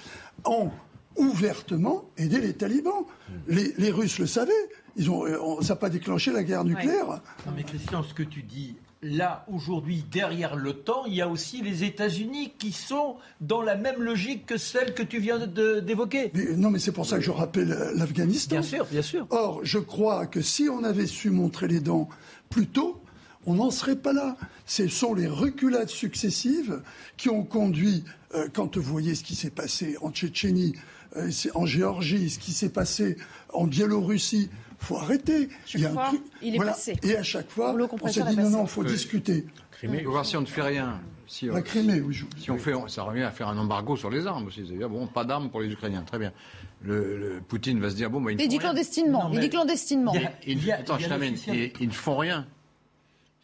ont 0.44 0.70
ouvertement 1.16 2.04
aidé 2.16 2.40
les 2.40 2.52
talibans. 2.52 3.04
Les, 3.48 3.74
les 3.78 3.90
Russes 3.90 4.18
le 4.18 4.26
savaient. 4.26 4.52
Ils 4.96 5.11
ont, 5.11 5.26
euh, 5.26 5.61
ça 5.62 5.74
n'a 5.74 5.76
pas 5.76 5.90
déclenché 5.90 6.33
la 6.33 6.44
guerre 6.44 6.64
nucléaire. 6.64 7.20
Non, 7.46 7.52
mais 7.57 7.64
Christian, 7.64 8.02
ce 8.02 8.14
que 8.14 8.22
tu 8.22 8.42
dis, 8.42 8.76
là, 9.02 9.44
aujourd'hui, 9.52 10.04
derrière 10.11 10.56
l'OTAN, 10.56 11.04
il 11.06 11.14
y 11.14 11.22
a 11.22 11.28
aussi 11.28 11.62
les 11.62 11.84
États-Unis 11.84 12.52
qui 12.58 12.72
sont 12.72 13.16
dans 13.40 13.62
la 13.62 13.76
même 13.76 14.02
logique 14.02 14.46
que 14.46 14.56
celle 14.56 14.94
que 14.94 15.02
tu 15.02 15.20
viens 15.20 15.38
d'évoquer. 15.38 16.32
Non, 16.56 16.70
mais 16.70 16.78
c'est 16.78 16.92
pour 16.92 17.06
ça 17.06 17.16
que 17.16 17.24
je 17.24 17.30
rappelle 17.30 17.72
euh, 17.72 17.92
l'Afghanistan. 17.94 18.56
Bien 18.56 18.62
sûr, 18.62 18.87
bien 18.87 19.02
sûr. 19.02 19.26
Or, 19.30 19.61
je 19.62 19.78
crois 19.78 20.26
que 20.26 20.40
si 20.40 20.68
on 20.68 20.82
avait 20.82 21.06
su 21.06 21.30
montrer 21.30 21.68
les 21.68 21.80
dents 21.80 22.08
plus 22.50 22.66
tôt, 22.66 23.00
on 23.46 23.54
n'en 23.54 23.70
serait 23.70 23.96
pas 23.96 24.12
là. 24.12 24.37
Ce 24.66 24.88
sont 24.88 25.14
les 25.14 25.28
reculades 25.28 25.88
successives 25.88 26.82
qui 27.16 27.28
ont 27.28 27.44
conduit, 27.44 28.04
euh, 28.34 28.48
quand 28.52 28.76
vous 28.76 28.82
voyez 28.82 29.14
ce 29.14 29.22
qui 29.22 29.37
s'est 29.37 29.50
passé 29.50 29.96
en 30.02 30.11
Tchétchénie, 30.11 30.74
euh, 31.16 31.30
en 31.54 31.66
Géorgie, 31.66 32.30
ce 32.30 32.38
qui 32.38 32.52
s'est 32.52 32.68
passé 32.68 33.16
en 33.52 33.66
Biélorussie, 33.66 34.50
faut 34.78 34.96
arrêter. 34.96 35.48
Chaque 35.66 35.74
Il 35.74 35.80
y 35.82 35.86
a 35.86 35.90
un 35.90 35.92
fois, 35.92 36.12
il 36.42 36.54
est 36.54 36.56
voilà. 36.56 36.72
passé. 36.72 36.96
Et 37.02 37.16
à 37.16 37.22
chaque 37.22 37.50
fois, 37.50 37.74
on 38.02 38.08
s'est 38.08 38.22
dit 38.24 38.36
non, 38.36 38.50
non, 38.50 38.62
il 38.62 38.68
faut 38.68 38.82
Oui. 38.82 38.88
discuter. 38.88 39.44
Crimée. 39.72 39.98
Il 40.00 40.06
voir 40.08 40.24
si 40.26 40.36
on 40.36 40.40
ne 40.40 40.46
fait 40.46 40.62
rien. 40.62 41.00
Si, 41.26 41.48
on- 41.50 41.54
La 41.54 41.62
Crimée, 41.62 42.00
oui. 42.00 42.16
Si 42.38 42.50
on 42.50 42.56
fait, 42.58 42.72
ça 42.88 43.02
revient 43.02 43.22
à 43.22 43.30
faire 43.30 43.48
un 43.48 43.58
embargo 43.58 43.96
sur 43.96 44.08
les 44.10 44.26
armes 44.26 44.46
aussi. 44.46 44.64
C'est-à-dire, 44.66 44.88
bon, 44.88 45.06
pas 45.06 45.24
d'armes 45.24 45.50
pour 45.50 45.60
les 45.60 45.70
Ukrainiens, 45.70 46.02
très 46.02 46.18
bien. 46.18 46.32
Le, 46.80 47.16
le- 47.18 47.40
Poutine 47.46 47.78
va 47.80 47.90
se 47.90 47.96
dire, 47.96 48.08
bon, 48.10 48.20
bah, 48.20 48.32
ils 48.32 48.40
Il 48.40 48.48
dit 48.48 48.58
clandestinement. 48.58 49.24
Non, 49.24 49.30
Il 49.32 49.34
mais- 49.36 49.40
dit 49.42 49.50
clandestinement. 49.50 50.14
Il 50.46 50.58
il 50.62 50.72
attends, 50.72 50.96
il 50.96 51.04
je 51.04 51.08
t'amène. 51.08 51.34
Ils, 51.48 51.72
ils 51.80 51.88
ne 51.88 51.92
font 51.92 52.16
rien. 52.16 52.46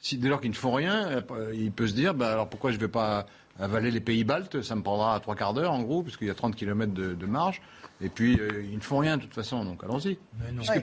Si, 0.01 0.17
dès 0.19 0.29
lors 0.29 0.41
qu'ils 0.41 0.51
ne 0.51 0.57
font 0.57 0.73
rien, 0.73 1.09
euh, 1.31 1.53
il 1.55 1.73
peut 1.73 1.87
se 1.87 1.95
dire, 1.95 2.15
bah, 2.15 2.33
alors 2.33 2.49
pourquoi 2.49 2.71
je 2.71 2.77
ne 2.77 2.81
vais 2.81 2.89
pas 2.89 3.27
avaler 3.59 3.91
les 3.91 4.01
pays 4.01 4.25
baltes, 4.25 4.63
ça 4.63 4.75
me 4.77 4.83
prendra 4.83 5.19
trois 5.21 5.35
quarts 5.37 5.55
d'heure 5.55 5.73
en 5.73 5.83
gros, 5.83 6.03
puisqu'il 6.03 6.27
y 6.29 6.31
a 6.31 6.35
30 6.35 6.57
km 6.57 6.93
de 6.93 7.27
marge. 7.27 7.61
Et 8.01 8.09
puis, 8.09 8.39
euh, 8.41 8.65
ils 8.69 8.77
ne 8.77 8.83
font 8.83 8.99
rien 8.99 9.17
de 9.17 9.23
toute 9.23 9.35
façon, 9.35 9.65
donc 9.65 9.85
allons-y. 9.85 10.19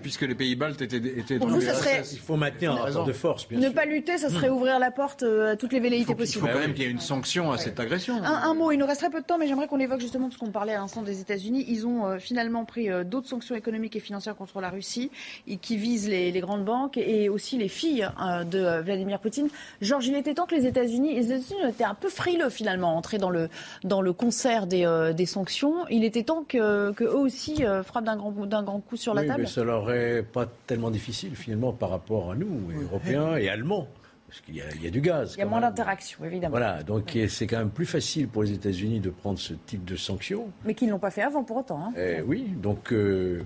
Puisque, 0.01 0.21
les 0.21 0.33
pays 0.33 0.55
baltes 0.55 0.81
étaient, 0.81 0.97
étaient 0.97 1.39
dans 1.39 1.47
vous, 1.47 1.59
serait... 1.59 2.03
Il 2.11 2.19
faut 2.19 2.37
maintenir 2.37 2.71
un 2.71 2.83
rapport 2.83 3.05
de 3.05 3.11
force, 3.11 3.47
bien 3.47 3.59
Ne 3.59 3.69
pas 3.69 3.85
lutter, 3.85 4.17
ça 4.17 4.29
serait 4.29 4.49
hmm. 4.49 4.53
ouvrir 4.53 4.79
la 4.79 4.91
porte 4.91 5.23
euh, 5.23 5.51
à 5.51 5.55
toutes 5.57 5.73
les 5.73 5.81
velléités 5.81 6.15
possibles. 6.15 6.45
Il 6.45 6.49
faut 6.49 6.53
quand 6.53 6.61
même 6.61 6.73
qu'il 6.73 6.83
y 6.83 6.87
ait 6.87 6.91
une 6.91 7.01
sanction 7.01 7.51
à 7.51 7.57
cette 7.57 7.79
agression. 7.79 8.15
Un, 8.23 8.53
mot, 8.53 8.71
il 8.71 8.77
nous 8.77 8.85
resterait 8.85 9.09
peu 9.09 9.19
de 9.19 9.25
temps, 9.25 9.37
mais 9.37 9.47
j'aimerais 9.47 9.67
qu'on 9.67 9.79
évoque 9.79 9.99
justement, 9.99 10.29
parce 10.29 10.37
qu'on 10.37 10.51
parlait 10.51 10.73
à 10.73 10.79
l'instant 10.79 11.01
des 11.01 11.19
États-Unis, 11.19 11.65
ils 11.67 11.85
ont 11.85 12.05
euh, 12.07 12.17
finalement 12.17 12.63
pris 12.63 12.87
d'autres 13.05 13.27
sanctions 13.27 13.55
économiques 13.55 13.95
et 13.97 13.99
financières 13.99 14.37
contre 14.37 14.61
la 14.61 14.69
Russie, 14.69 15.11
et 15.47 15.57
qui 15.57 15.75
visent 15.75 16.07
les, 16.07 16.31
grandes 16.41 16.63
banques 16.63 16.97
et 16.97 17.29
aussi 17.29 17.57
les 17.57 17.67
filles 17.67 18.07
de 18.49 18.81
Vladimir 18.81 19.19
Poutine. 19.19 19.49
Georges, 19.81 20.07
il 20.07 20.15
était 20.15 20.33
temps 20.33 20.45
que 20.45 20.55
les 20.55 20.65
États-Unis, 20.65 21.13
les 21.13 21.25
États-Unis 21.25 21.69
étaient 21.69 21.83
un 21.83 21.93
peu 21.93 22.09
frileux 22.09 22.49
finalement, 22.49 22.95
entrés 22.95 23.17
dans 23.17 23.29
le, 23.29 23.49
dans 23.83 24.01
le 24.01 24.13
concert 24.13 24.65
des, 24.65 25.11
des 25.15 25.25
sanctions. 25.25 25.85
Il 25.89 26.03
était 26.03 26.23
temps 26.23 26.45
que, 26.47 26.91
que 26.93 27.00
eux 27.03 27.17
aussi 27.17 27.63
frappe 27.83 28.05
d'un 28.05 28.17
grand, 28.17 28.31
d'un 28.31 28.63
grand 28.63 28.79
coup 28.79 28.97
sur 28.97 29.13
la 29.13 29.23
table 29.23 29.41
mais 29.41 29.47
ça 29.47 29.63
leur 29.63 29.91
est 29.91 30.23
pas 30.23 30.45
tellement 30.67 30.91
difficile 30.91 31.35
finalement 31.35 31.73
par 31.73 31.89
rapport 31.89 32.31
à 32.31 32.35
nous, 32.35 32.71
Européens 32.83 33.35
et 33.37 33.49
Allemands. 33.49 33.87
Parce 34.31 34.39
qu'il 34.43 34.55
y, 34.55 34.87
a, 34.87 34.89
du 34.89 35.01
gaz. 35.01 35.33
Il 35.35 35.39
y 35.39 35.41
a 35.41 35.45
moins 35.45 35.59
d'interaction, 35.59 36.23
évidemment. 36.23 36.51
Voilà, 36.51 36.83
donc 36.83 37.17
c'est 37.27 37.47
quand 37.47 37.57
même 37.57 37.69
plus 37.69 37.85
facile 37.85 38.29
pour 38.29 38.43
les 38.43 38.53
États-Unis 38.53 39.01
de 39.01 39.09
prendre 39.09 39.37
ce 39.37 39.53
type 39.53 39.83
de 39.83 39.97
sanctions. 39.97 40.49
Mais 40.63 40.73
qu'ils 40.73 40.87
ne 40.87 40.93
l'ont 40.93 40.99
pas 40.99 41.11
fait 41.11 41.21
avant 41.21 41.43
pour 41.43 41.57
autant. 41.57 41.87
Hein. 41.87 41.93
Eh 41.97 42.21
oui, 42.21 42.43
donc 42.55 42.93
euh, 42.93 43.41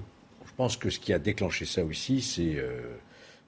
je 0.46 0.52
pense 0.56 0.78
que 0.78 0.92
ce 0.92 1.00
qui 1.00 1.12
a 1.12 1.18
déclenché 1.18 1.66
ça 1.66 1.84
aussi, 1.84 2.22
c'est 2.22 2.58
euh, 2.58 2.98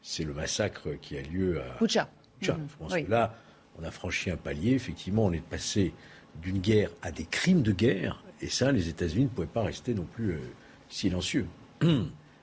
c'est 0.02 0.24
le 0.24 0.34
massacre 0.34 0.90
qui 1.00 1.16
a 1.16 1.22
lieu 1.22 1.62
à 1.62 1.78
Boucha. 1.78 2.10
Je 2.42 2.54
pense 2.80 2.96
que 2.96 3.12
là, 3.12 3.36
on 3.80 3.84
a 3.84 3.92
franchi 3.92 4.32
un 4.32 4.38
palier. 4.38 4.74
Effectivement, 4.74 5.26
on 5.26 5.32
est 5.32 5.48
passé 5.48 5.94
d'une 6.42 6.60
guerre 6.60 6.92
à 7.02 7.12
des 7.12 7.26
crimes 7.26 7.62
de 7.62 7.72
guerre. 7.72 8.24
Et 8.42 8.48
ça, 8.48 8.72
les 8.72 8.90
États-Unis 8.90 9.26
ne 9.26 9.30
pouvaient 9.30 9.48
pas 9.48 9.64
rester 9.64 9.94
non 9.94 10.06
plus 10.14 10.32
euh, 10.32 10.40
silencieux. 10.90 11.48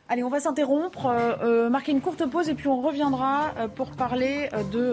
Allez, 0.06 0.22
on 0.22 0.28
va 0.28 0.38
s'interrompre, 0.38 1.06
euh, 1.06 1.32
euh, 1.42 1.70
marquer 1.70 1.90
une 1.92 2.02
courte 2.02 2.28
pause 2.28 2.50
et 2.50 2.54
puis 2.54 2.68
on 2.68 2.82
reviendra 2.82 3.54
euh, 3.56 3.68
pour 3.68 3.92
parler 3.92 4.50
de 4.70 4.92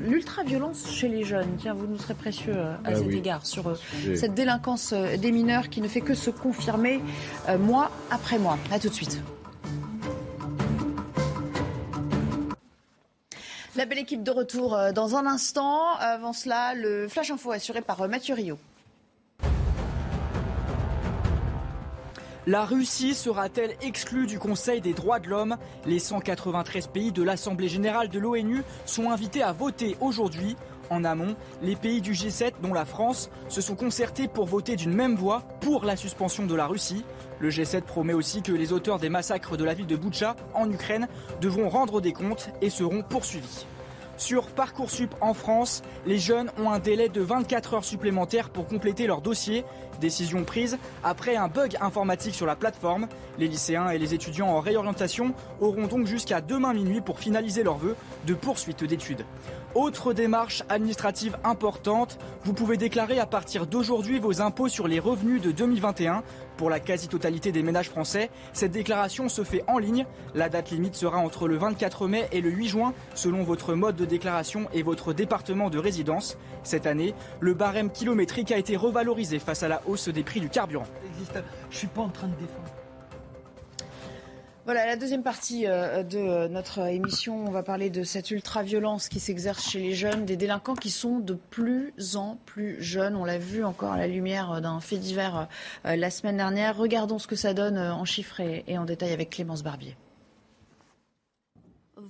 l'ultra-violence 0.00 0.90
chez 0.90 1.06
les 1.06 1.22
jeunes. 1.22 1.56
Tiens, 1.58 1.74
vous 1.74 1.86
nous 1.86 1.96
serez 1.96 2.14
précieux 2.14 2.54
à 2.58 2.78
ah 2.84 2.94
cet 2.96 3.12
égard 3.12 3.46
sur 3.46 3.76
cette 4.16 4.34
délinquance 4.34 4.92
des 4.92 5.30
mineurs 5.30 5.68
qui 5.68 5.80
ne 5.80 5.86
fait 5.86 6.00
que 6.00 6.14
se 6.14 6.30
confirmer 6.30 7.00
mois 7.60 7.92
après 8.10 8.38
mois. 8.38 8.58
A 8.72 8.80
tout 8.80 8.88
de 8.88 8.94
suite. 8.94 9.22
La 13.74 13.86
belle 13.86 14.00
équipe 14.00 14.22
de 14.22 14.30
retour 14.30 14.76
dans 14.94 15.16
un 15.16 15.26
instant. 15.26 15.94
Avant 15.98 16.34
cela, 16.34 16.74
le 16.74 17.08
Flash 17.08 17.30
Info 17.30 17.52
assuré 17.52 17.80
par 17.80 18.06
Mathieu 18.06 18.34
Rio. 18.34 18.58
La 22.46 22.64
Russie 22.66 23.14
sera-t-elle 23.14 23.74
exclue 23.80 24.26
du 24.26 24.38
Conseil 24.38 24.82
des 24.82 24.92
droits 24.92 25.20
de 25.20 25.28
l'homme? 25.28 25.56
Les 25.86 26.00
193 26.00 26.88
pays 26.88 27.12
de 27.12 27.22
l'Assemblée 27.22 27.68
générale 27.68 28.08
de 28.08 28.18
l'ONU 28.18 28.62
sont 28.84 29.10
invités 29.10 29.42
à 29.42 29.52
voter 29.52 29.96
aujourd'hui. 30.00 30.56
En 30.92 31.04
amont, 31.04 31.36
les 31.62 31.74
pays 31.74 32.02
du 32.02 32.12
G7, 32.12 32.52
dont 32.60 32.74
la 32.74 32.84
France, 32.84 33.30
se 33.48 33.62
sont 33.62 33.76
concertés 33.76 34.28
pour 34.28 34.44
voter 34.44 34.76
d'une 34.76 34.92
même 34.92 35.16
voix 35.16 35.42
pour 35.62 35.86
la 35.86 35.96
suspension 35.96 36.44
de 36.44 36.54
la 36.54 36.66
Russie. 36.66 37.02
Le 37.38 37.48
G7 37.48 37.80
promet 37.80 38.12
aussi 38.12 38.42
que 38.42 38.52
les 38.52 38.74
auteurs 38.74 38.98
des 38.98 39.08
massacres 39.08 39.56
de 39.56 39.64
la 39.64 39.72
ville 39.72 39.86
de 39.86 39.96
Boutcha, 39.96 40.36
en 40.52 40.70
Ukraine, 40.70 41.08
devront 41.40 41.70
rendre 41.70 42.02
des 42.02 42.12
comptes 42.12 42.50
et 42.60 42.68
seront 42.68 43.02
poursuivis. 43.02 43.64
Sur 44.18 44.48
Parcoursup 44.48 45.14
en 45.22 45.32
France, 45.32 45.82
les 46.04 46.18
jeunes 46.18 46.50
ont 46.58 46.70
un 46.70 46.78
délai 46.78 47.08
de 47.08 47.22
24 47.22 47.74
heures 47.74 47.84
supplémentaires 47.84 48.50
pour 48.50 48.66
compléter 48.66 49.06
leur 49.06 49.22
dossier. 49.22 49.64
Décision 50.02 50.42
prise 50.42 50.78
après 51.04 51.36
un 51.36 51.46
bug 51.46 51.76
informatique 51.80 52.34
sur 52.34 52.44
la 52.44 52.56
plateforme. 52.56 53.06
Les 53.38 53.46
lycéens 53.46 53.90
et 53.90 53.98
les 53.98 54.14
étudiants 54.14 54.48
en 54.48 54.58
réorientation 54.58 55.32
auront 55.60 55.86
donc 55.86 56.06
jusqu'à 56.06 56.40
demain 56.40 56.74
minuit 56.74 57.00
pour 57.00 57.20
finaliser 57.20 57.62
leur 57.62 57.78
vœu 57.78 57.94
de 58.26 58.34
poursuite 58.34 58.82
d'études. 58.82 59.24
Autre 59.76 60.12
démarche 60.12 60.64
administrative 60.68 61.38
importante, 61.44 62.18
vous 62.44 62.52
pouvez 62.52 62.76
déclarer 62.76 63.20
à 63.20 63.26
partir 63.26 63.66
d'aujourd'hui 63.66 64.18
vos 64.18 64.42
impôts 64.42 64.68
sur 64.68 64.88
les 64.88 64.98
revenus 64.98 65.40
de 65.40 65.52
2021. 65.52 66.24
Pour 66.58 66.68
la 66.68 66.80
quasi-totalité 66.80 67.52
des 67.52 67.62
ménages 67.62 67.88
français, 67.88 68.28
cette 68.52 68.72
déclaration 68.72 69.28
se 69.28 69.44
fait 69.44 69.64
en 69.68 69.78
ligne. 69.78 70.04
La 70.34 70.48
date 70.48 70.70
limite 70.70 70.94
sera 70.94 71.18
entre 71.18 71.48
le 71.48 71.56
24 71.56 72.06
mai 72.06 72.28
et 72.32 72.40
le 72.40 72.50
8 72.50 72.68
juin, 72.68 72.92
selon 73.14 73.44
votre 73.44 73.74
mode 73.74 73.96
de 73.96 74.04
déclaration 74.04 74.68
et 74.74 74.82
votre 74.82 75.12
département 75.12 75.70
de 75.70 75.78
résidence. 75.78 76.36
Cette 76.62 76.86
année, 76.86 77.14
le 77.40 77.54
barème 77.54 77.90
kilométrique 77.90 78.52
a 78.52 78.58
été 78.58 78.76
revalorisé 78.76 79.38
face 79.38 79.62
à 79.62 79.68
la 79.68 79.82
hausse 79.86 80.08
des 80.08 80.22
prix 80.22 80.40
du 80.40 80.48
carburant. 80.48 80.86
Je 81.70 81.76
suis 81.76 81.86
pas 81.86 82.02
en 82.02 82.08
train 82.08 82.28
de 82.28 82.34
défendre. 82.34 82.68
Voilà, 84.64 84.86
la 84.86 84.94
deuxième 84.94 85.24
partie 85.24 85.66
euh, 85.66 86.04
de 86.04 86.46
notre 86.46 86.78
émission, 86.86 87.44
on 87.44 87.50
va 87.50 87.64
parler 87.64 87.90
de 87.90 88.04
cette 88.04 88.30
ultra-violence 88.30 89.08
qui 89.08 89.18
s'exerce 89.18 89.68
chez 89.68 89.80
les 89.80 89.92
jeunes, 89.92 90.24
des 90.24 90.36
délinquants 90.36 90.76
qui 90.76 90.90
sont 90.90 91.18
de 91.18 91.34
plus 91.34 91.92
en 92.14 92.38
plus 92.46 92.80
jeunes. 92.80 93.16
On 93.16 93.24
l'a 93.24 93.38
vu 93.38 93.64
encore 93.64 93.90
à 93.90 93.96
la 93.96 94.06
lumière 94.06 94.60
d'un 94.60 94.78
fait 94.78 94.98
divers 94.98 95.48
euh, 95.84 95.96
la 95.96 96.10
semaine 96.10 96.36
dernière. 96.36 96.76
Regardons 96.76 97.18
ce 97.18 97.26
que 97.26 97.34
ça 97.34 97.54
donne 97.54 97.76
euh, 97.76 97.92
en 97.92 98.04
chiffres 98.04 98.40
et 98.40 98.78
en 98.78 98.84
détail 98.84 99.12
avec 99.12 99.30
Clémence 99.30 99.64
Barbier. 99.64 99.96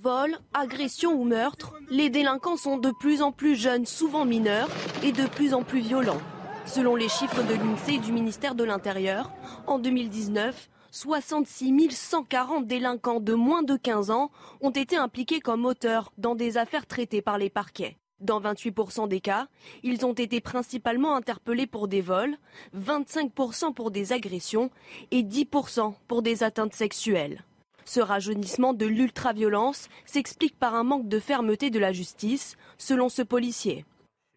Vol, 0.03 0.37
agression 0.53 1.13
ou 1.13 1.23
meurtre, 1.23 1.75
les 1.89 2.09
délinquants 2.09 2.57
sont 2.57 2.77
de 2.77 2.91
plus 2.91 3.21
en 3.21 3.31
plus 3.31 3.55
jeunes, 3.55 3.85
souvent 3.85 4.25
mineurs, 4.25 4.67
et 5.01 5.13
de 5.13 5.25
plus 5.25 5.53
en 5.53 5.63
plus 5.63 5.79
violents. 5.79 6.19
Selon 6.65 6.97
les 6.97 7.07
chiffres 7.07 7.41
de 7.41 7.53
l'INSEE 7.53 7.99
du 7.99 8.11
ministère 8.11 8.53
de 8.53 8.65
l'Intérieur, 8.65 9.31
en 9.65 9.79
2019, 9.79 10.69
66 10.91 11.89
140 11.89 12.67
délinquants 12.67 13.21
de 13.21 13.33
moins 13.33 13.63
de 13.63 13.77
15 13.77 14.11
ans 14.11 14.29
ont 14.59 14.71
été 14.71 14.97
impliqués 14.97 15.39
comme 15.39 15.63
auteurs 15.63 16.11
dans 16.17 16.35
des 16.35 16.57
affaires 16.57 16.85
traitées 16.85 17.21
par 17.21 17.37
les 17.37 17.49
parquets. 17.49 17.97
Dans 18.19 18.41
28% 18.41 19.07
des 19.07 19.21
cas, 19.21 19.47
ils 19.83 20.05
ont 20.05 20.11
été 20.11 20.41
principalement 20.41 21.15
interpellés 21.15 21.65
pour 21.65 21.87
des 21.87 22.01
vols, 22.01 22.35
25% 22.77 23.73
pour 23.73 23.89
des 23.89 24.11
agressions 24.11 24.69
et 25.11 25.23
10% 25.23 25.93
pour 26.09 26.23
des 26.23 26.43
atteintes 26.43 26.73
sexuelles. 26.73 27.45
Ce 27.85 27.99
rajeunissement 27.99 28.73
de 28.73 28.85
l'ultraviolence 28.85 29.89
s'explique 30.05 30.57
par 30.57 30.75
un 30.75 30.83
manque 30.83 31.07
de 31.07 31.19
fermeté 31.19 31.69
de 31.69 31.79
la 31.79 31.91
justice, 31.91 32.55
selon 32.77 33.09
ce 33.09 33.21
policier. 33.21 33.85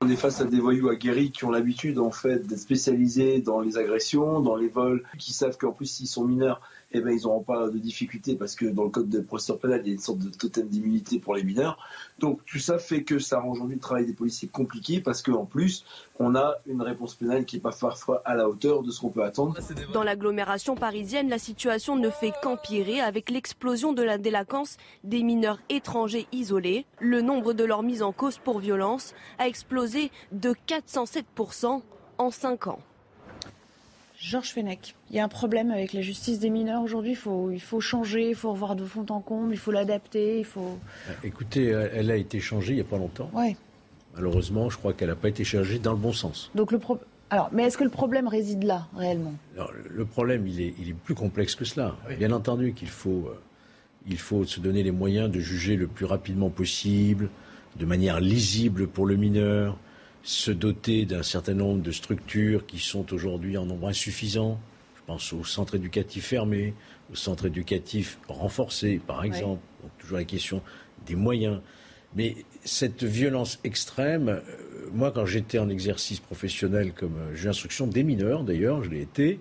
On 0.02 0.10
est 0.10 0.16
face 0.16 0.42
à 0.42 0.44
des 0.44 0.60
voyous 0.60 0.90
aguerris 0.90 1.30
qui 1.30 1.46
ont 1.46 1.50
l'habitude 1.50 1.98
en 1.98 2.10
fait 2.10 2.46
d'être 2.46 2.58
spécialisés 2.58 3.40
dans 3.40 3.60
les 3.60 3.78
agressions, 3.78 4.40
dans 4.40 4.56
les 4.56 4.68
vols, 4.68 5.02
qui 5.18 5.32
savent 5.32 5.56
qu'en 5.56 5.72
plus 5.72 5.86
s'ils 5.86 6.06
sont 6.06 6.24
mineurs, 6.24 6.60
eh 6.92 7.00
ben, 7.00 7.10
ils 7.10 7.24
n'auront 7.24 7.42
pas 7.42 7.68
de 7.68 7.78
difficultés 7.78 8.36
parce 8.36 8.54
que 8.54 8.66
dans 8.66 8.84
le 8.84 8.90
code 8.90 9.08
de 9.08 9.20
procédure 9.20 9.58
pénale, 9.58 9.82
il 9.84 9.88
y 9.88 9.90
a 9.90 9.94
une 9.94 10.00
sorte 10.00 10.18
de 10.18 10.30
totem 10.30 10.68
d'immunité 10.68 11.18
pour 11.18 11.34
les 11.34 11.42
mineurs. 11.42 11.78
Donc 12.18 12.44
tout 12.46 12.58
ça 12.58 12.78
fait 12.78 13.02
que 13.02 13.18
ça 13.18 13.40
rend 13.40 13.50
aujourd'hui 13.50 13.74
le 13.74 13.80
travail 13.80 14.06
des 14.06 14.12
policiers 14.12 14.48
compliqué 14.48 15.00
parce 15.00 15.22
qu'en 15.22 15.44
plus, 15.44 15.84
on 16.18 16.34
a 16.34 16.56
une 16.66 16.82
réponse 16.82 17.14
pénale 17.14 17.44
qui 17.44 17.56
n'est 17.56 17.62
pas 17.62 17.72
parfois 17.78 18.22
à 18.24 18.34
la 18.34 18.48
hauteur 18.48 18.82
de 18.82 18.90
ce 18.90 19.00
qu'on 19.00 19.10
peut 19.10 19.24
attendre. 19.24 19.56
Dans 19.92 20.02
l'agglomération 20.02 20.74
parisienne, 20.74 21.28
la 21.28 21.38
situation 21.38 21.96
ne 21.96 22.10
fait 22.10 22.32
qu'empirer 22.42 23.00
avec 23.00 23.30
l'explosion 23.30 23.92
de 23.92 24.02
la 24.02 24.18
délinquance 24.18 24.76
des 25.04 25.22
mineurs 25.22 25.58
étrangers 25.68 26.26
isolés. 26.32 26.86
Le 27.00 27.20
nombre 27.20 27.52
de 27.52 27.64
leurs 27.64 27.82
mises 27.82 28.02
en 28.02 28.12
cause 28.12 28.38
pour 28.38 28.58
violence 28.58 29.14
a 29.38 29.48
explosé 29.48 30.10
de 30.32 30.54
407% 30.68 31.82
en 32.18 32.30
5 32.30 32.66
ans. 32.68 32.80
Georges 34.18 34.50
Fenech, 34.50 34.94
il 35.10 35.16
y 35.16 35.18
a 35.18 35.24
un 35.24 35.28
problème 35.28 35.70
avec 35.70 35.92
la 35.92 36.00
justice 36.00 36.38
des 36.38 36.50
mineurs 36.50 36.82
aujourd'hui. 36.82 37.12
Il 37.12 37.16
faut, 37.16 37.50
il 37.50 37.60
faut 37.60 37.80
changer, 37.80 38.30
il 38.30 38.34
faut 38.34 38.52
revoir 38.52 38.74
de 38.74 38.84
fond 38.84 39.04
en 39.10 39.20
comble, 39.20 39.52
il 39.52 39.58
faut 39.58 39.72
l'adapter. 39.72 40.38
Il 40.38 40.44
faut... 40.44 40.78
Euh, 41.08 41.12
écoutez, 41.22 41.66
elle 41.66 42.10
a 42.10 42.16
été 42.16 42.40
changée 42.40 42.72
il 42.72 42.76
n'y 42.76 42.80
a 42.80 42.84
pas 42.84 42.98
longtemps. 42.98 43.30
Ouais. 43.34 43.56
Malheureusement, 44.14 44.70
je 44.70 44.78
crois 44.78 44.94
qu'elle 44.94 45.08
n'a 45.10 45.16
pas 45.16 45.28
été 45.28 45.44
changée 45.44 45.78
dans 45.78 45.92
le 45.92 45.98
bon 45.98 46.12
sens. 46.12 46.50
Donc 46.54 46.72
le 46.72 46.80
Alors, 47.28 47.50
mais 47.52 47.64
est-ce 47.64 47.76
que 47.76 47.84
le 47.84 47.90
problème 47.90 48.26
réside 48.26 48.62
là, 48.62 48.88
réellement? 48.96 49.34
Le 49.90 50.04
problème, 50.06 50.46
il 50.46 50.60
est, 50.62 50.74
il 50.78 50.88
est, 50.88 50.94
plus 50.94 51.14
complexe 51.14 51.54
que 51.54 51.66
cela. 51.66 51.94
Bien 52.18 52.32
entendu 52.32 52.72
qu'il 52.72 52.88
faut, 52.88 53.28
euh, 53.28 53.38
il 54.08 54.18
faut 54.18 54.44
se 54.44 54.60
donner 54.60 54.82
les 54.82 54.90
moyens 54.90 55.30
de 55.30 55.38
juger 55.40 55.76
le 55.76 55.86
plus 55.86 56.06
rapidement 56.06 56.48
possible, 56.48 57.28
de 57.78 57.84
manière 57.84 58.20
lisible 58.20 58.86
pour 58.86 59.04
le 59.04 59.16
mineur, 59.16 59.76
se 60.26 60.50
doter 60.50 61.04
d'un 61.04 61.22
certain 61.22 61.54
nombre 61.54 61.82
de 61.82 61.92
structures 61.92 62.66
qui 62.66 62.80
sont 62.80 63.12
aujourd'hui 63.14 63.56
en 63.56 63.64
nombre 63.64 63.86
insuffisant. 63.86 64.58
Je 64.96 65.02
pense 65.06 65.32
aux 65.32 65.44
centres 65.44 65.76
éducatifs 65.76 66.26
fermés, 66.26 66.74
aux 67.12 67.14
centres 67.14 67.46
éducatifs 67.46 68.18
renforcés, 68.26 69.00
par 69.06 69.22
exemple. 69.22 69.62
Donc, 69.82 69.92
toujours 69.98 70.18
la 70.18 70.24
question 70.24 70.62
des 71.06 71.14
moyens. 71.14 71.60
Mais 72.16 72.34
cette 72.64 73.04
violence 73.04 73.60
extrême, 73.62 74.28
euh, 74.28 74.40
moi, 74.92 75.12
quand 75.12 75.26
j'étais 75.26 75.60
en 75.60 75.68
exercice 75.68 76.18
professionnel 76.18 76.92
comme 76.92 77.16
euh, 77.18 77.34
juge 77.36 77.44
d'instruction 77.44 77.86
des 77.86 78.02
mineurs, 78.02 78.42
d'ailleurs, 78.42 78.82
je 78.82 78.90
l'ai 78.90 79.02
été, 79.02 79.38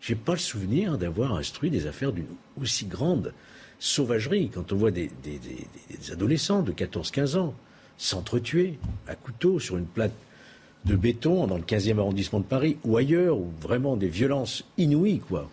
j'ai 0.00 0.14
pas 0.14 0.34
le 0.34 0.38
souvenir 0.38 0.98
d'avoir 0.98 1.34
instruit 1.34 1.70
des 1.70 1.88
affaires 1.88 2.12
d'une 2.12 2.28
aussi 2.62 2.86
grande 2.86 3.34
sauvagerie. 3.80 4.50
Quand 4.50 4.72
on 4.72 4.76
voit 4.76 4.92
des, 4.92 5.10
des 5.24 6.12
adolescents 6.12 6.62
de 6.62 6.70
14-15 6.70 7.38
ans 7.38 7.56
s'entretuer 7.98 8.78
à 9.08 9.14
couteau 9.14 9.58
sur 9.58 9.76
une 9.76 9.86
plate 9.86 10.12
de 10.86 10.94
béton 10.94 11.46
dans 11.46 11.56
le 11.56 11.62
15e 11.62 11.98
arrondissement 11.98 12.40
de 12.40 12.44
Paris 12.44 12.76
ou 12.84 12.96
ailleurs, 12.96 13.38
ou 13.38 13.52
vraiment 13.60 13.96
des 13.96 14.08
violences 14.08 14.64
inouïes, 14.78 15.18
quoi, 15.18 15.50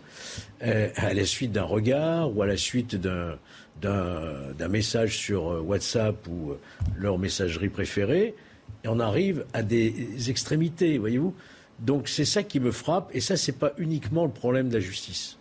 euh, 0.62 0.88
à 0.96 1.12
la 1.12 1.24
suite 1.24 1.52
d'un 1.52 1.64
regard 1.64 2.34
ou 2.34 2.42
à 2.42 2.46
la 2.46 2.56
suite 2.56 2.96
d'un 2.96 3.36
d'un 3.82 4.68
message 4.68 5.18
sur 5.18 5.50
euh, 5.50 5.60
WhatsApp 5.60 6.26
ou 6.28 6.52
euh, 6.52 6.60
leur 6.96 7.18
messagerie 7.18 7.68
préférée, 7.68 8.34
et 8.82 8.88
on 8.88 8.98
arrive 8.98 9.44
à 9.52 9.62
des 9.62 10.30
extrémités, 10.30 10.96
voyez-vous. 10.96 11.34
Donc 11.80 12.08
c'est 12.08 12.24
ça 12.24 12.42
qui 12.42 12.60
me 12.60 12.70
frappe, 12.70 13.10
et 13.12 13.20
ça 13.20 13.36
c'est 13.36 13.58
pas 13.58 13.72
uniquement 13.76 14.24
le 14.24 14.30
problème 14.30 14.68
de 14.68 14.74
la 14.74 14.80
justice 14.80 15.36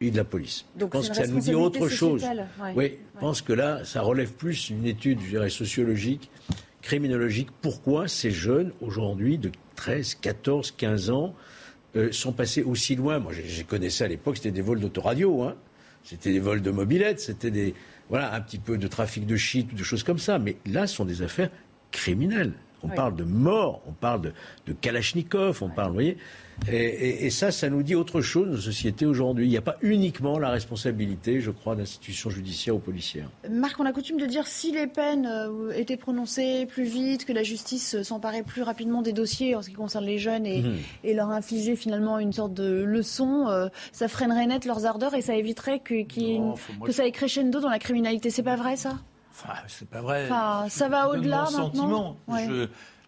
et 0.00 0.10
de 0.10 0.16
la 0.16 0.24
police. 0.24 0.64
Donc, 0.76 0.90
je 0.92 0.98
pense 0.98 1.08
que 1.08 1.16
ça 1.16 1.26
nous 1.26 1.40
dit 1.40 1.54
autre 1.54 1.88
chose. 1.88 2.24
Oui, 2.76 2.98
je 3.14 3.20
pense 3.20 3.42
que 3.42 3.52
là, 3.52 3.84
ça 3.84 4.02
relève 4.02 4.32
plus 4.32 4.72
d'une 4.72 4.86
étude, 4.86 5.20
je 5.20 5.30
dirais, 5.30 5.50
sociologique, 5.50 6.30
criminologique. 6.82 7.48
Pourquoi 7.62 8.08
ces 8.08 8.30
jeunes, 8.30 8.72
aujourd'hui, 8.80 9.38
de 9.38 9.50
13, 9.76 10.16
14, 10.16 10.72
15 10.72 11.10
ans, 11.10 11.34
euh, 11.96 12.12
sont 12.12 12.32
passés 12.32 12.62
aussi 12.62 12.94
loin? 12.94 13.18
Moi, 13.18 13.32
j'ai 13.32 13.64
connaissais 13.64 14.04
à 14.04 14.08
l'époque, 14.08 14.36
c'était 14.36 14.52
des 14.52 14.60
vols 14.60 14.80
d'autoradio, 14.80 15.42
hein. 15.42 15.56
c'était 16.04 16.32
des 16.32 16.40
vols 16.40 16.62
de 16.62 16.70
mobilettes, 16.70 17.20
c'était 17.20 17.50
des, 17.50 17.74
voilà, 18.08 18.34
un 18.34 18.40
petit 18.40 18.58
peu 18.58 18.78
de 18.78 18.86
trafic 18.86 19.26
de 19.26 19.36
shit, 19.36 19.74
de 19.74 19.82
choses 19.82 20.04
comme 20.04 20.18
ça. 20.18 20.38
Mais 20.38 20.56
là, 20.66 20.86
ce 20.86 20.94
sont 20.94 21.04
des 21.04 21.22
affaires 21.22 21.50
criminelles. 21.90 22.52
On 22.82 22.88
parle 22.88 23.16
de 23.16 23.24
mort, 23.24 23.82
on 23.88 23.92
parle 23.92 24.22
de, 24.22 24.32
de 24.66 24.72
Kalachnikov, 24.72 25.62
on 25.62 25.68
parle, 25.68 25.88
vous 25.88 25.94
voyez. 25.94 26.16
Et, 26.66 27.30
ça, 27.30 27.50
ça 27.52 27.70
nous 27.70 27.82
dit 27.82 27.94
autre 27.94 28.20
chose, 28.20 28.48
nos 28.48 28.56
sociétés 28.56 29.06
aujourd'hui. 29.06 29.46
Il 29.46 29.50
n'y 29.50 29.56
a 29.56 29.62
pas 29.62 29.76
uniquement 29.80 30.38
la 30.38 30.50
responsabilité, 30.50 31.40
je 31.40 31.50
crois, 31.50 31.76
d'institutions 31.76 32.30
judiciaires 32.30 32.74
ou 32.74 32.80
policières. 32.80 33.30
Marc, 33.48 33.78
on 33.78 33.86
a 33.86 33.92
coutume 33.92 34.18
de 34.18 34.26
dire 34.26 34.46
si 34.46 34.72
les 34.72 34.86
peines 34.86 35.26
euh, 35.26 35.70
étaient 35.72 35.96
prononcées 35.96 36.66
plus 36.66 36.84
vite, 36.84 37.24
que 37.24 37.32
la 37.32 37.42
justice 37.42 38.02
s'emparait 38.02 38.42
plus 38.42 38.62
rapidement 38.62 39.02
des 39.02 39.12
dossiers 39.12 39.54
en 39.54 39.62
ce 39.62 39.68
qui 39.68 39.76
concerne 39.76 40.04
les 40.04 40.18
jeunes 40.18 40.46
et, 40.46 40.62
mhm. 40.62 41.16
leur 41.16 41.30
infliger 41.30 41.76
finalement 41.76 42.18
une 42.18 42.32
sorte 42.32 42.54
de 42.54 42.82
leçon, 42.82 43.46
euh, 43.48 43.68
ça 43.92 44.08
freinerait 44.08 44.46
net 44.46 44.64
leurs 44.64 44.84
ardeurs 44.84 45.14
et 45.14 45.22
ça 45.22 45.36
éviterait 45.36 45.78
que, 45.78 46.04
que 46.84 46.92
ça 46.92 47.06
ait 47.06 47.12
crescendo 47.12 47.60
dans 47.60 47.70
la 47.70 47.78
criminalité. 47.78 48.30
C'est 48.30 48.42
pas 48.42 48.56
vrai, 48.56 48.76
ça? 48.76 48.98
Enfin, 49.44 49.54
c'est 49.68 49.88
pas 49.88 50.00
vrai. 50.00 50.28
ça 50.68 50.88
va 50.88 51.08
au-delà 51.08 51.48
maintenant. 51.50 52.16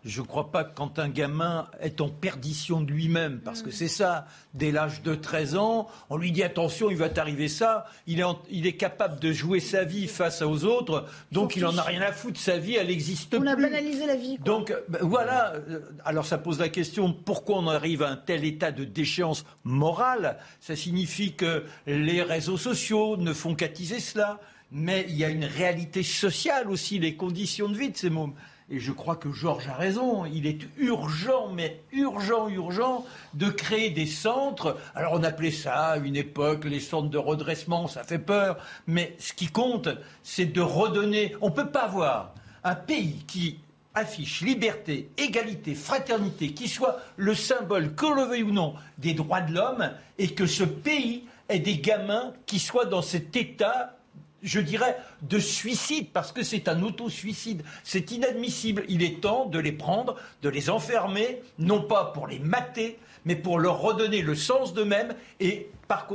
Je 0.05 0.23
ne 0.23 0.27
crois 0.27 0.51
pas 0.51 0.65
que 0.65 0.75
quand 0.75 0.99
un 0.99 1.11
gamin 1.11 1.69
est 1.81 2.01
en 2.01 2.09
perdition 2.09 2.81
de 2.81 2.91
lui-même, 2.91 3.41
parce 3.41 3.61
que 3.61 3.69
mm. 3.69 3.73
c'est 3.73 3.89
ça, 3.89 4.27
dès 4.55 4.71
l'âge 4.71 5.03
de 5.03 5.15
13 5.15 5.57
ans, 5.57 5.89
on 6.09 6.17
lui 6.17 6.33
dit 6.33 6.43
attention, 6.43 6.91
il 6.91 6.97
va 6.97 7.11
t'arriver 7.11 7.49
ça, 7.49 7.85
il 8.07 8.21
est, 8.21 8.25
il 8.51 8.67
est 8.67 8.77
capable 8.77 9.21
de 9.21 9.31
jouer 9.31 9.61
sa 9.61 9.85
vie 9.85 10.09
face 10.09 10.41
aux 10.41 10.65
autres, 10.65 11.05
donc 11.33 11.55
il 11.55 11.65
n'en 11.65 11.77
a 11.77 11.83
rien 11.83 12.01
à 12.01 12.13
foutre, 12.13 12.41
sa 12.41 12.57
vie, 12.57 12.77
elle 12.77 12.87
n'existe 12.87 13.29
plus. 13.29 13.39
On 13.39 13.47
a 13.47 13.57
banalisé 13.57 14.07
la 14.07 14.17
vie. 14.17 14.39
Donc 14.39 14.75
ben, 14.89 15.01
voilà, 15.03 15.53
euh, 15.69 15.81
alors 16.07 16.25
ça 16.25 16.39
pose 16.39 16.59
la 16.61 16.71
question, 16.71 17.13
pourquoi 17.13 17.59
on 17.59 17.69
arrive 17.69 18.03
à 18.03 18.09
un 18.09 18.17
tel 18.17 18.47
état 18.47 18.73
de 18.73 18.85
déchéance 18.85 19.45
morale? 19.65 20.39
Ça 20.61 20.77
signifie 20.77 21.35
que 21.35 21.65
les 21.87 22.23
réseaux 22.23 22.57
sociaux 22.57 23.19
ne 23.19 23.35
font 23.35 23.55
qu'attiser 23.55 24.01
cela 24.01 24.41
mais 24.73 25.07
il 25.09 25.17
y 25.17 25.25
a 25.25 25.29
une 25.29 25.45
réalité 25.45 26.03
sociale 26.03 26.71
aussi, 26.71 26.99
les 26.99 27.17
conditions 27.17 27.69
de 27.69 27.77
vie 27.77 27.91
de 27.91 27.97
ces 27.97 28.11
mômes. 28.11 28.35
Et 28.73 28.79
je 28.79 28.93
crois 28.93 29.17
que 29.17 29.33
Georges 29.33 29.67
a 29.69 29.75
raison. 29.75 30.25
Il 30.27 30.47
est 30.47 30.61
urgent, 30.79 31.49
mais 31.53 31.81
urgent, 31.91 32.49
urgent, 32.49 33.05
de 33.35 33.49
créer 33.49 33.91
des 33.91 34.07
centres. 34.07 34.79
Alors 34.95 35.15
on 35.15 35.25
appelait 35.25 35.51
ça 35.51 35.89
à 35.89 35.97
une 35.99 36.15
époque 36.15 36.65
les 36.65 36.79
centres 36.79 37.11
de 37.11 37.19
redressement, 37.19 37.89
ça 37.89 38.05
fait 38.05 38.21
peur. 38.21 38.59
Mais 38.87 39.17
ce 39.19 39.33
qui 39.33 39.49
compte, 39.49 39.89
c'est 40.23 40.47
de 40.47 40.61
redonner. 40.61 41.35
On 41.41 41.49
ne 41.49 41.55
peut 41.55 41.71
pas 41.71 41.83
avoir 41.83 42.33
un 42.63 42.77
pays 42.77 43.25
qui 43.27 43.59
affiche 43.95 44.43
liberté, 44.43 45.11
égalité, 45.19 45.75
fraternité, 45.75 46.53
qui 46.53 46.69
soit 46.69 47.01
le 47.17 47.35
symbole, 47.35 47.97
que 47.97 48.07
le 48.07 48.23
veuille 48.23 48.45
ou 48.45 48.53
non, 48.53 48.75
des 48.99 49.15
droits 49.15 49.41
de 49.41 49.53
l'homme, 49.53 49.91
et 50.17 50.29
que 50.29 50.47
ce 50.47 50.63
pays 50.63 51.25
ait 51.49 51.59
des 51.59 51.79
gamins 51.79 52.33
qui 52.47 52.61
soient 52.61 52.85
dans 52.85 53.03
cet 53.03 53.35
état 53.35 53.97
je 54.43 54.61
dirais, 54.61 54.97
de 55.23 55.39
suicide, 55.39 56.09
parce 56.13 56.33
que 56.33 56.43
c'est 56.43 56.69
un 56.69 56.83
auto-suicide. 56.83 57.63
C'est 57.85 58.11
inadmissible. 58.13 58.85
Il 58.89 59.03
est 59.03 59.21
temps 59.21 59.47
de 59.47 59.59
les 59.59 59.73
prendre, 59.73 60.17
de 60.43 60.49
les 60.49 60.71
enfermer, 60.71 61.43
non 61.59 61.83
pas 61.83 62.07
pour 62.07 62.27
les 62.27 62.39
mater, 62.39 62.99
mais 63.25 63.37
pour 63.37 63.59
leur 63.59 63.81
redonner 63.81 64.23
le 64.23 64.35
sens 64.35 64.73
d'eux-mêmes. 64.75 65.15
Et 65.41 65.71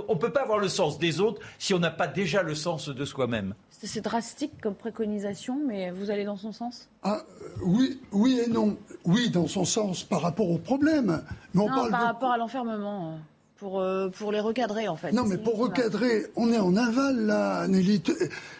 on 0.08 0.14
ne 0.14 0.20
peut 0.20 0.32
pas 0.32 0.42
avoir 0.42 0.60
le 0.60 0.70
sens 0.70 0.98
des 1.00 1.20
autres 1.20 1.42
si 1.60 1.74
on 1.74 1.80
n'a 1.80 1.92
pas 1.92 2.08
déjà 2.08 2.42
le 2.44 2.56
sens 2.56 2.90
de 2.90 3.06
soi-même. 3.06 3.54
C'est 3.70 4.02
drastique 4.02 4.54
comme 4.62 4.74
préconisation, 4.74 5.60
mais 5.68 5.92
vous 5.92 6.10
allez 6.10 6.24
dans 6.24 6.38
son 6.38 6.52
sens? 6.52 6.90
Ah, 7.04 7.22
euh, 7.42 7.50
oui, 7.62 8.00
oui 8.12 8.42
et 8.44 8.50
non. 8.50 8.78
Oui, 9.04 9.30
dans 9.30 9.48
son 9.48 9.66
sens 9.66 10.04
par 10.04 10.22
rapport 10.22 10.50
au 10.50 10.58
problème. 10.58 11.24
Mais 11.54 11.62
on 11.62 11.70
non, 11.70 11.92
par 11.92 12.02
rapport 12.02 12.32
à 12.32 12.38
l'enfermement 12.38 13.20
pour, 13.58 13.80
euh, 13.80 14.10
pour 14.10 14.32
les 14.32 14.40
recadrer, 14.40 14.88
en 14.88 14.96
fait. 14.96 15.12
Non, 15.12 15.26
mais 15.26 15.38
pour 15.38 15.58
recadrer, 15.58 16.28
on 16.36 16.52
est 16.52 16.58
en 16.58 16.76
aval, 16.76 17.26
là, 17.26 17.68
Nelly. 17.68 18.02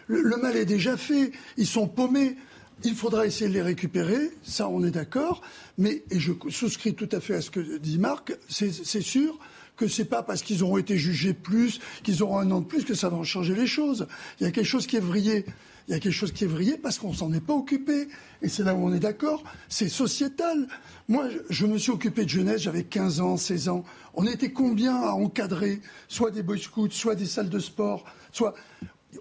Le, 0.08 0.38
mal 0.38 0.56
est 0.56 0.66
déjà 0.66 0.98
fait. 0.98 1.32
Ils 1.58 1.68
sont 1.68 1.88
paumés. 1.88 2.38
Il 2.84 2.96
faudra 2.96 3.26
essayer 3.26 3.48
de 3.50 3.54
les 3.54 3.62
récupérer, 3.62 4.32
ça 4.44 4.68
on 4.68 4.84
est 4.84 4.92
d'accord, 4.92 5.42
mais, 5.78 6.04
et 6.12 6.20
je 6.20 6.34
souscris 6.50 6.94
tout 6.94 7.08
à 7.14 7.22
fait 7.22 7.36
à 7.36 7.42
ce 7.42 7.50
que 7.50 7.78
dit 7.78 7.98
Marc, 7.98 8.34
c'est 8.50 8.70
sûr 9.02 9.40
que 9.78 9.88
c'est 9.88 10.06
pas 10.06 10.24
parce 10.24 10.44
qu'ils 10.44 10.62
auront 10.62 10.78
été 10.78 10.98
jugés 10.98 11.34
plus, 11.34 11.80
qu'ils 12.04 12.22
auront 12.22 12.38
un 12.38 12.52
an 12.52 12.60
de 12.60 12.66
plus, 12.66 12.84
que 12.84 12.94
ça 12.94 13.08
va 13.08 13.24
changer 13.24 13.56
les 13.56 13.66
choses. 13.66 14.08
Il 14.40 14.44
y 14.44 14.48
a 14.48 14.52
quelque 14.52 14.68
chose 14.68 14.88
qui 14.88 14.98
est 14.98 15.02
vrillé. 15.02 15.46
Il 15.88 15.92
y 15.92 15.94
a 15.94 16.00
quelque 16.00 16.14
chose 16.14 16.32
qui 16.32 16.46
est 16.46 16.48
vrillé 16.48 16.78
parce 16.78 16.98
qu'on 16.98 17.14
s'en 17.14 17.32
est 17.34 17.46
pas 17.46 17.54
occupé. 17.54 18.08
Et 18.42 18.50
c'est 18.50 18.64
là 18.64 18.74
où 18.74 18.80
on 18.80 18.94
est 18.94 19.00
d'accord. 19.00 19.44
C'est 19.70 19.90
sociétal. 19.90 20.68
Moi, 21.08 21.28
je 21.50 21.66
me 21.66 21.78
suis 21.78 21.92
occupé 21.92 22.24
de 22.24 22.30
jeunesse, 22.30 22.62
j'avais 22.62 22.84
15 22.84 23.22
ans, 23.22 23.38
16 23.38 23.70
ans. 23.70 23.84
On 24.16 24.26
était 24.26 24.52
combien 24.52 24.96
à 24.96 25.12
encadrer 25.12 25.82
soit 26.08 26.32
des 26.32 26.42
boy 26.42 26.60
scouts, 26.60 26.90
soit 26.90 27.16
des 27.16 27.28
salles 27.28 27.50
de 27.50 27.60
sport, 27.60 28.06
soit 28.32 28.56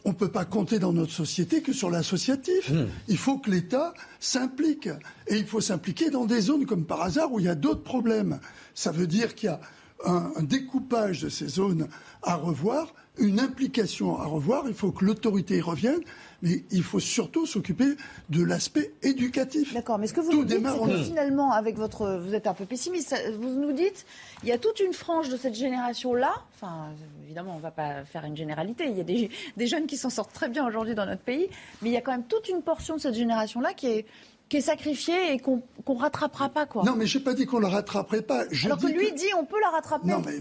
on 0.04 0.10
ne 0.10 0.14
peut 0.14 0.30
pas 0.30 0.44
compter 0.44 0.78
dans 0.78 0.92
notre 0.92 1.12
société 1.12 1.62
que 1.62 1.72
sur 1.72 1.90
l'associatif. 1.90 2.70
Hmm. 2.70 2.86
Il 3.08 3.18
faut 3.18 3.38
que 3.38 3.50
l'État 3.50 3.94
s'implique. 4.18 4.88
Et 5.28 5.36
il 5.36 5.46
faut 5.46 5.60
s'impliquer 5.60 6.10
dans 6.10 6.24
des 6.24 6.40
zones 6.40 6.66
comme 6.66 6.84
par 6.84 7.02
hasard 7.02 7.32
où 7.32 7.40
il 7.40 7.46
y 7.46 7.48
a 7.48 7.54
d'autres 7.54 7.82
problèmes. 7.82 8.40
Ça 8.74 8.90
veut 8.90 9.06
dire 9.06 9.34
qu'il 9.34 9.48
y 9.48 9.52
a 9.52 9.60
un, 10.06 10.42
découpage 10.42 11.22
de 11.22 11.28
ces 11.28 11.48
zones 11.48 11.88
à 12.22 12.34
revoir, 12.34 12.94
une 13.18 13.40
implication 13.40 14.18
à 14.18 14.24
revoir. 14.24 14.64
Il 14.68 14.74
faut 14.74 14.90
que 14.90 15.04
l'autorité 15.04 15.58
y 15.58 15.60
revienne 15.60 16.00
mais 16.44 16.62
il 16.70 16.82
faut 16.82 17.00
surtout 17.00 17.46
s'occuper 17.46 17.96
de 18.28 18.44
l'aspect 18.44 18.92
éducatif. 19.02 19.72
D'accord, 19.72 19.98
mais 19.98 20.06
ce 20.06 20.12
que 20.12 20.20
vous 20.20 20.32
nous 20.32 20.44
dites, 20.44 20.58
c'est 20.64 20.92
que 20.92 21.02
finalement, 21.02 21.52
avec 21.52 21.76
votre, 21.76 22.20
vous 22.22 22.34
êtes 22.34 22.46
un 22.46 22.52
peu 22.52 22.66
pessimiste. 22.66 23.16
Vous 23.40 23.48
nous 23.48 23.72
dites, 23.72 24.04
il 24.42 24.50
y 24.50 24.52
a 24.52 24.58
toute 24.58 24.78
une 24.80 24.92
frange 24.92 25.30
de 25.30 25.38
cette 25.38 25.54
génération-là. 25.54 26.34
Enfin, 26.54 26.90
évidemment, 27.24 27.54
on 27.54 27.58
ne 27.58 27.62
va 27.62 27.70
pas 27.70 28.04
faire 28.04 28.24
une 28.26 28.36
généralité. 28.36 28.84
Il 28.88 28.96
y 28.96 29.00
a 29.00 29.04
des, 29.04 29.30
des 29.56 29.66
jeunes 29.66 29.86
qui 29.86 29.96
s'en 29.96 30.10
sortent 30.10 30.34
très 30.34 30.50
bien 30.50 30.66
aujourd'hui 30.66 30.94
dans 30.94 31.06
notre 31.06 31.22
pays, 31.22 31.48
mais 31.80 31.88
il 31.88 31.92
y 31.92 31.96
a 31.96 32.02
quand 32.02 32.12
même 32.12 32.26
toute 32.26 32.50
une 32.50 32.60
portion 32.60 32.96
de 32.96 33.00
cette 33.00 33.14
génération-là 33.14 33.72
qui 33.72 33.86
est 33.86 34.06
qui 34.50 34.58
est 34.58 34.60
sacrifiée 34.60 35.32
et 35.32 35.38
qu'on 35.38 35.62
ne 35.88 35.98
rattrapera 35.98 36.50
pas. 36.50 36.66
Quoi. 36.66 36.84
Non, 36.84 36.94
mais 36.96 37.06
je 37.06 37.16
n'ai 37.16 37.24
pas 37.24 37.32
dit 37.32 37.46
qu'on 37.46 37.56
ne 37.58 37.62
la 37.62 37.70
rattraperait 37.70 38.20
pas. 38.20 38.44
Alors 38.66 38.78
que 38.78 38.86
lui 38.86 39.10
dit 39.12 39.32
on 39.38 39.46
peut 39.46 39.58
la 39.58 39.70
rattraper. 39.70 40.06
Non, 40.06 40.20
mais 40.20 40.38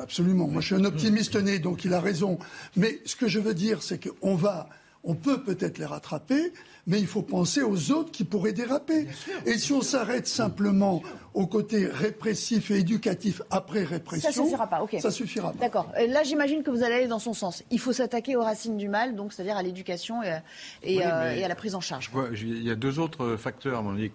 absolument. 0.00 0.46
Moi, 0.46 0.60
je 0.60 0.66
suis 0.66 0.76
un 0.76 0.84
optimiste 0.84 1.34
né, 1.34 1.58
donc 1.58 1.84
il 1.84 1.92
a 1.92 2.00
raison. 2.00 2.38
Mais 2.76 3.00
ce 3.04 3.16
que 3.16 3.26
je 3.26 3.40
veux 3.40 3.52
dire, 3.52 3.82
c'est 3.82 3.98
qu'on 3.98 4.36
va 4.36 4.68
on 5.04 5.14
peut 5.14 5.42
peut-être 5.42 5.78
les 5.78 5.84
rattraper, 5.84 6.52
mais 6.86 6.98
il 6.98 7.06
faut 7.06 7.22
penser 7.22 7.62
aux 7.62 7.92
autres 7.92 8.10
qui 8.10 8.24
pourraient 8.24 8.52
déraper. 8.52 9.06
et 9.46 9.58
si 9.58 9.72
on 9.72 9.82
s'arrête 9.82 10.26
simplement 10.26 11.02
au 11.34 11.46
côté 11.46 11.86
répressif 11.86 12.70
et 12.70 12.78
éducatif 12.78 13.42
après 13.50 13.84
répression, 13.84 14.30
ça 14.30 14.42
suffira 14.42 14.66
pas. 14.66 14.86
Ça 15.00 15.10
suffira 15.10 15.52
pas. 15.52 15.58
D'accord. 15.58 15.92
Là, 16.08 16.22
j'imagine 16.22 16.62
que 16.62 16.70
vous 16.70 16.82
allez 16.82 16.94
aller 16.94 17.06
dans 17.06 17.18
son 17.18 17.34
sens. 17.34 17.62
Il 17.70 17.80
faut 17.80 17.92
s'attaquer 17.92 18.36
aux 18.36 18.42
racines 18.42 18.76
du 18.76 18.88
mal, 18.88 19.14
donc 19.14 19.32
c'est-à-dire 19.32 19.56
à, 19.56 19.62
l'éducation 19.62 20.22
et, 20.22 21.04
euh, 21.04 21.44
à 21.44 21.48
la 21.48 21.54
prise 21.54 21.74
en 21.74 21.80
charge. 21.80 22.10
il 22.40 22.62
y 22.62 22.70
a 22.70 22.76
deux 22.76 22.98
autres 22.98 23.36
facteurs, 23.36 23.82
Monique. 23.82 24.14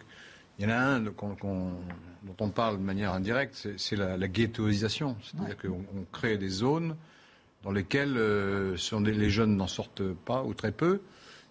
Il 0.57 0.65
y 0.65 0.67
en 0.67 0.71
a 0.71 0.77
un 0.77 0.99
dont 0.99 2.35
on 2.41 2.49
parle 2.49 2.77
de 2.77 2.83
manière 2.83 3.13
indirecte, 3.13 3.67
c'est 3.77 3.95
la, 3.95 4.17
la, 4.17 4.27
ghettoisation. 4.27 5.15
C'est-à-dire 5.21 5.55
qu'on 5.57 6.05
crée 6.11 6.37
des 6.37 6.49
zones 6.49 6.95
dans 7.63 7.71
lesquels 7.71 8.15
euh, 8.17 8.75
les 9.03 9.29
jeunes 9.29 9.55
n'en 9.55 9.67
sortent 9.67 10.13
pas 10.25 10.43
ou 10.43 10.53
très 10.53 10.71
peu, 10.71 11.01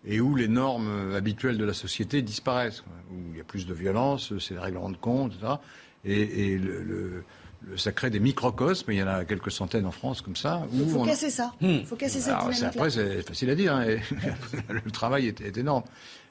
et 0.07 0.21
où 0.21 0.37
les 0.37 0.49
normes 0.49 1.14
habituelles 1.14 1.59
de 1.59 1.64
la 1.64 1.75
société 1.75 2.23
disparaissent, 2.23 2.85
où 3.11 3.16
il 3.33 3.38
y 3.38 3.40
a 3.40 3.44
plus 3.44 3.66
de 3.66 3.75
violence, 3.75 4.33
c'est 4.38 4.55
les 4.55 4.61
règlements 4.61 4.90
de 4.90 4.97
compte, 4.97 5.33
etc. 5.35 5.55
Et, 6.05 6.57
le, 6.57 7.25
ça 7.77 7.92
crée 7.92 8.09
des 8.09 8.21
microcosmes, 8.21 8.92
il 8.92 8.99
y 8.99 9.03
en 9.03 9.09
a 9.09 9.25
quelques 9.25 9.51
centaines 9.51 9.87
en 9.87 9.90
France 9.90 10.23
comme 10.23 10.37
ça. 10.37 10.62
Il 10.73 10.88
faut 10.88 11.05
casser 11.05 11.31
ça. 11.31 11.53
Il 11.61 11.85
faut 11.85 11.97
casser 11.97 12.21
cette 12.21 12.38
dynamique 12.38 12.62
Après, 12.62 12.90
c'est 12.90 13.23
facile 13.23 13.51
à 13.51 13.55
dire, 13.55 13.75
hein, 13.75 13.85
le 14.68 14.90
travail 14.90 15.27
est, 15.27 15.59
énorme. 15.59 15.83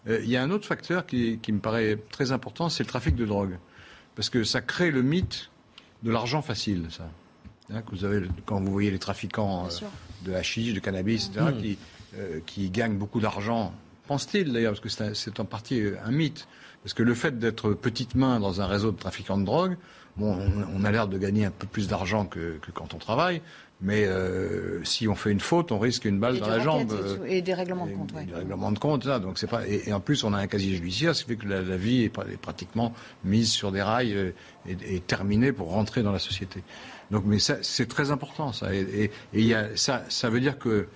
Euh, 0.07 0.21
il 0.23 0.29
y 0.29 0.37
a 0.37 0.41
un 0.41 0.51
autre 0.51 0.65
facteur 0.65 1.05
qui, 1.05 1.39
qui 1.39 1.51
me 1.51 1.59
paraît 1.59 1.97
très 2.11 2.31
important, 2.31 2.69
c'est 2.69 2.83
le 2.83 2.89
trafic 2.89 3.15
de 3.15 3.25
drogue. 3.25 3.57
Parce 4.15 4.29
que 4.29 4.43
ça 4.43 4.61
crée 4.61 4.89
le 4.89 5.01
mythe 5.01 5.51
de 6.03 6.11
l'argent 6.11 6.41
facile, 6.41 6.87
ça. 6.89 7.09
Hein, 7.73 7.82
vous 7.91 8.06
avez, 8.06 8.27
quand 8.45 8.62
vous 8.62 8.71
voyez 8.71 8.91
les 8.91 9.00
trafiquants 9.00 9.65
euh, 9.65 9.85
de 10.25 10.33
hashish, 10.33 10.73
de 10.73 10.79
cannabis, 10.79 11.27
etc., 11.27 11.46
hmm. 11.52 11.62
qui, 11.62 11.77
euh, 12.17 12.39
qui 12.46 12.69
gagnent 12.69 12.98
beaucoup 12.98 13.19
d'argent 13.19 13.73
pense-t-il 14.08 14.52
d'ailleurs, 14.52 14.73
parce 14.73 14.98
que 14.98 15.13
c'est 15.13 15.39
en 15.39 15.46
partie 15.46 15.83
un 16.04 16.12
mythe. 16.12 16.48
Parce 16.81 16.94
que 16.94 17.04
le 17.04 17.13
fait 17.13 17.37
d'être 17.37 17.73
petite 17.73 18.15
main 18.15 18.39
dans 18.39 18.62
un 18.62 18.65
réseau 18.65 18.91
de 18.91 18.98
trafiquants 18.98 19.37
de 19.37 19.44
drogue, 19.44 19.77
bon, 20.17 20.37
on, 20.75 20.83
a 20.83 20.91
l'air 20.91 21.07
de 21.07 21.17
gagner 21.17 21.45
un 21.45 21.51
peu 21.51 21.67
plus 21.67 21.87
d'argent 21.87 22.25
que, 22.25 22.59
quand 22.73 22.93
on 22.93 22.97
travaille. 22.97 23.41
Mais 23.79 24.05
euh, 24.05 24.83
si 24.83 25.07
on 25.07 25.13
fait 25.13 25.31
une 25.31 25.39
faute, 25.39 25.71
on 25.71 25.77
risque 25.77 26.05
une 26.05 26.19
balle 26.19 26.39
dans 26.39 26.47
la 26.47 26.59
jambe. 26.59 26.91
Et, 27.27 27.43
des 27.43 27.53
règlements 27.53 27.85
de 27.85 27.93
compte, 27.93 28.11
oui. 28.15 28.25
Des 28.25 28.33
règlements 28.33 28.71
de 28.71 28.79
compte, 28.79 29.03
ça. 29.03 29.19
Donc 29.19 29.37
c'est 29.37 29.45
pas. 29.45 29.67
Et, 29.67 29.93
en 29.93 29.99
plus, 29.99 30.23
on 30.23 30.33
a 30.33 30.37
un 30.39 30.47
casier 30.47 30.75
judiciaire, 30.75 31.15
ce 31.15 31.23
qui 31.23 31.29
fait 31.29 31.35
que 31.35 31.47
la, 31.47 31.77
vie 31.77 32.03
est, 32.03 32.37
pratiquement 32.37 32.93
mise 33.23 33.51
sur 33.51 33.71
des 33.71 33.83
rails 33.83 34.15
euh, 34.15 34.31
et, 34.67 34.99
terminée 34.99 35.51
pour 35.51 35.69
rentrer 35.69 36.01
dans 36.01 36.11
la 36.11 36.19
société. 36.19 36.63
Donc, 37.11 37.23
mais 37.25 37.37
ça, 37.37 37.57
c'est 37.61 37.87
très 37.87 38.09
important, 38.09 38.51
ça. 38.51 38.73
Et, 38.73 39.11
il 39.33 39.45
y 39.45 39.53
a, 39.53 39.75
ça, 39.75 40.03
ça 40.09 40.29
veut 40.29 40.39
dire 40.39 40.57
que. 40.57 40.87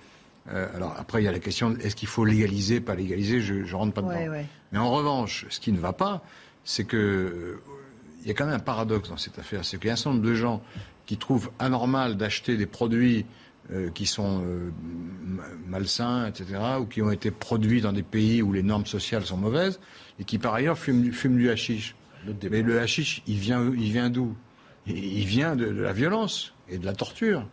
Euh, 0.52 0.66
alors 0.74 0.96
après, 0.98 1.22
il 1.22 1.24
y 1.24 1.28
a 1.28 1.32
la 1.32 1.38
question 1.38 1.76
est-ce 1.78 1.94
qu'il 1.94 2.08
faut 2.08 2.24
légaliser, 2.24 2.80
pas 2.80 2.96
légaliser 2.96 3.40
Je, 3.40 3.54
ne 3.54 3.74
rentre 3.74 3.92
pas 3.92 4.02
dedans. 4.02 4.42
Mais 4.72 4.78
en 4.80 4.90
revanche, 4.90 5.46
ce 5.50 5.60
qui 5.60 5.70
ne 5.70 5.78
va 5.78 5.92
pas, 5.92 6.24
c'est 6.64 6.84
que 6.84 7.60
il 8.22 8.28
y 8.28 8.30
a 8.30 8.34
quand 8.34 8.46
même 8.46 8.54
un 8.54 8.60
paradoxe 8.60 9.08
dans 9.08 9.16
cette 9.16 9.38
affaire, 9.38 9.64
c'est 9.64 9.78
qu'il 9.78 9.88
y 9.88 9.90
a 9.90 9.94
un 9.94 9.96
certain 9.96 10.10
nombre 10.10 10.26
de 10.26 10.34
gens 10.34 10.62
qui 11.06 11.16
trouvent 11.16 11.50
anormal 11.58 12.16
d'acheter 12.16 12.56
des 12.56 12.66
produits 12.66 13.26
euh, 13.72 13.90
qui 13.90 14.06
sont 14.06 14.42
euh, 14.44 14.70
malsains, 15.66 16.26
etc., 16.26 16.58
ou 16.80 16.86
qui 16.86 17.00
ont 17.00 17.10
été 17.10 17.30
produits 17.30 17.80
dans 17.80 17.92
des 17.92 18.02
pays 18.02 18.42
où 18.42 18.52
les 18.52 18.62
normes 18.62 18.86
sociales 18.86 19.24
sont 19.24 19.36
mauvaises, 19.36 19.80
et 20.18 20.24
qui 20.24 20.38
par 20.38 20.54
ailleurs 20.54 20.78
fument, 20.78 21.10
du 21.36 21.48
hashish. 21.48 21.94
Mais 22.50 22.62
le 22.62 22.80
hashish, 22.80 23.22
il 23.26 23.36
vient, 23.36 23.72
il 23.72 23.92
vient 23.92 24.10
d'où? 24.10 24.34
Il 24.86 25.24
vient 25.26 25.54
de, 25.54 25.66
la 25.66 25.92
violence 25.92 26.54
et 26.68 26.78
de 26.78 26.84
la 26.84 26.92
torture. 26.92 27.46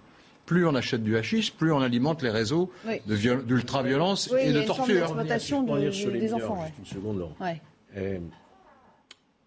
Plus 0.48 0.66
on 0.66 0.74
achète 0.74 1.04
du 1.04 1.16
hashish, 1.16 1.54
plus 1.54 1.72
on 1.72 1.80
alimente 1.80 2.24
les 2.24 2.32
réseaux 2.32 2.72
d'ultra-violence 3.06 4.34
et 4.40 4.52
de 4.52 4.64
torture. 4.64 5.16
des 6.20 6.34
enfants. 6.34 6.66
Une 6.80 6.86
seconde, 6.86 7.28
euh, 7.98 8.20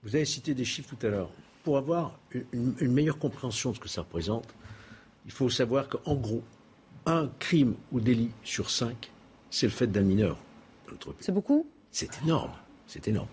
vous 0.03 0.17
avez 0.17 0.25
cité 0.25 0.55
des 0.55 0.65
chiffres 0.65 0.95
tout 0.97 1.07
à 1.07 1.11
l'heure 1.11 1.31
pour 1.63 1.79
avoir 1.79 2.19
une, 2.53 2.75
meilleure 2.81 3.19
compréhension 3.19 3.71
de 3.71 3.77
ce 3.77 3.81
que 3.81 3.89
ça 3.89 4.01
représente, 4.01 4.49
il 5.27 5.33
faut 5.33 5.49
savoir 5.49 5.89
qu'en 5.89 6.17
gros, 6.17 6.43
un 7.07 7.31
crime 7.39 7.75
ou 7.93 8.01
délit 8.01 8.31
sur 8.43 8.71
cinq, 8.71 9.11
c'est 9.51 9.67
le 9.67 9.73
fait 9.73 9.87
d'un 9.87 10.03
mineur. 10.03 10.37
C'est 11.21 11.33
beaucoup? 11.33 11.67
C'est 11.91 12.11
énorme. 12.25 12.53
C'est 12.87 13.07
énorme. 13.09 13.29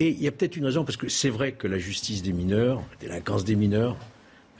Et 0.00 0.08
il 0.08 0.20
y 0.20 0.26
a 0.26 0.32
peut-être 0.32 0.56
une 0.56 0.64
raison, 0.64 0.84
parce 0.84 0.96
que 0.96 1.08
c'est 1.08 1.30
vrai 1.30 1.52
que 1.52 1.68
la 1.68 1.78
justice 1.78 2.22
des 2.22 2.32
mineurs, 2.32 2.82
la 2.92 2.96
délinquance 3.08 3.44
des 3.44 3.54
mineurs, 3.54 3.96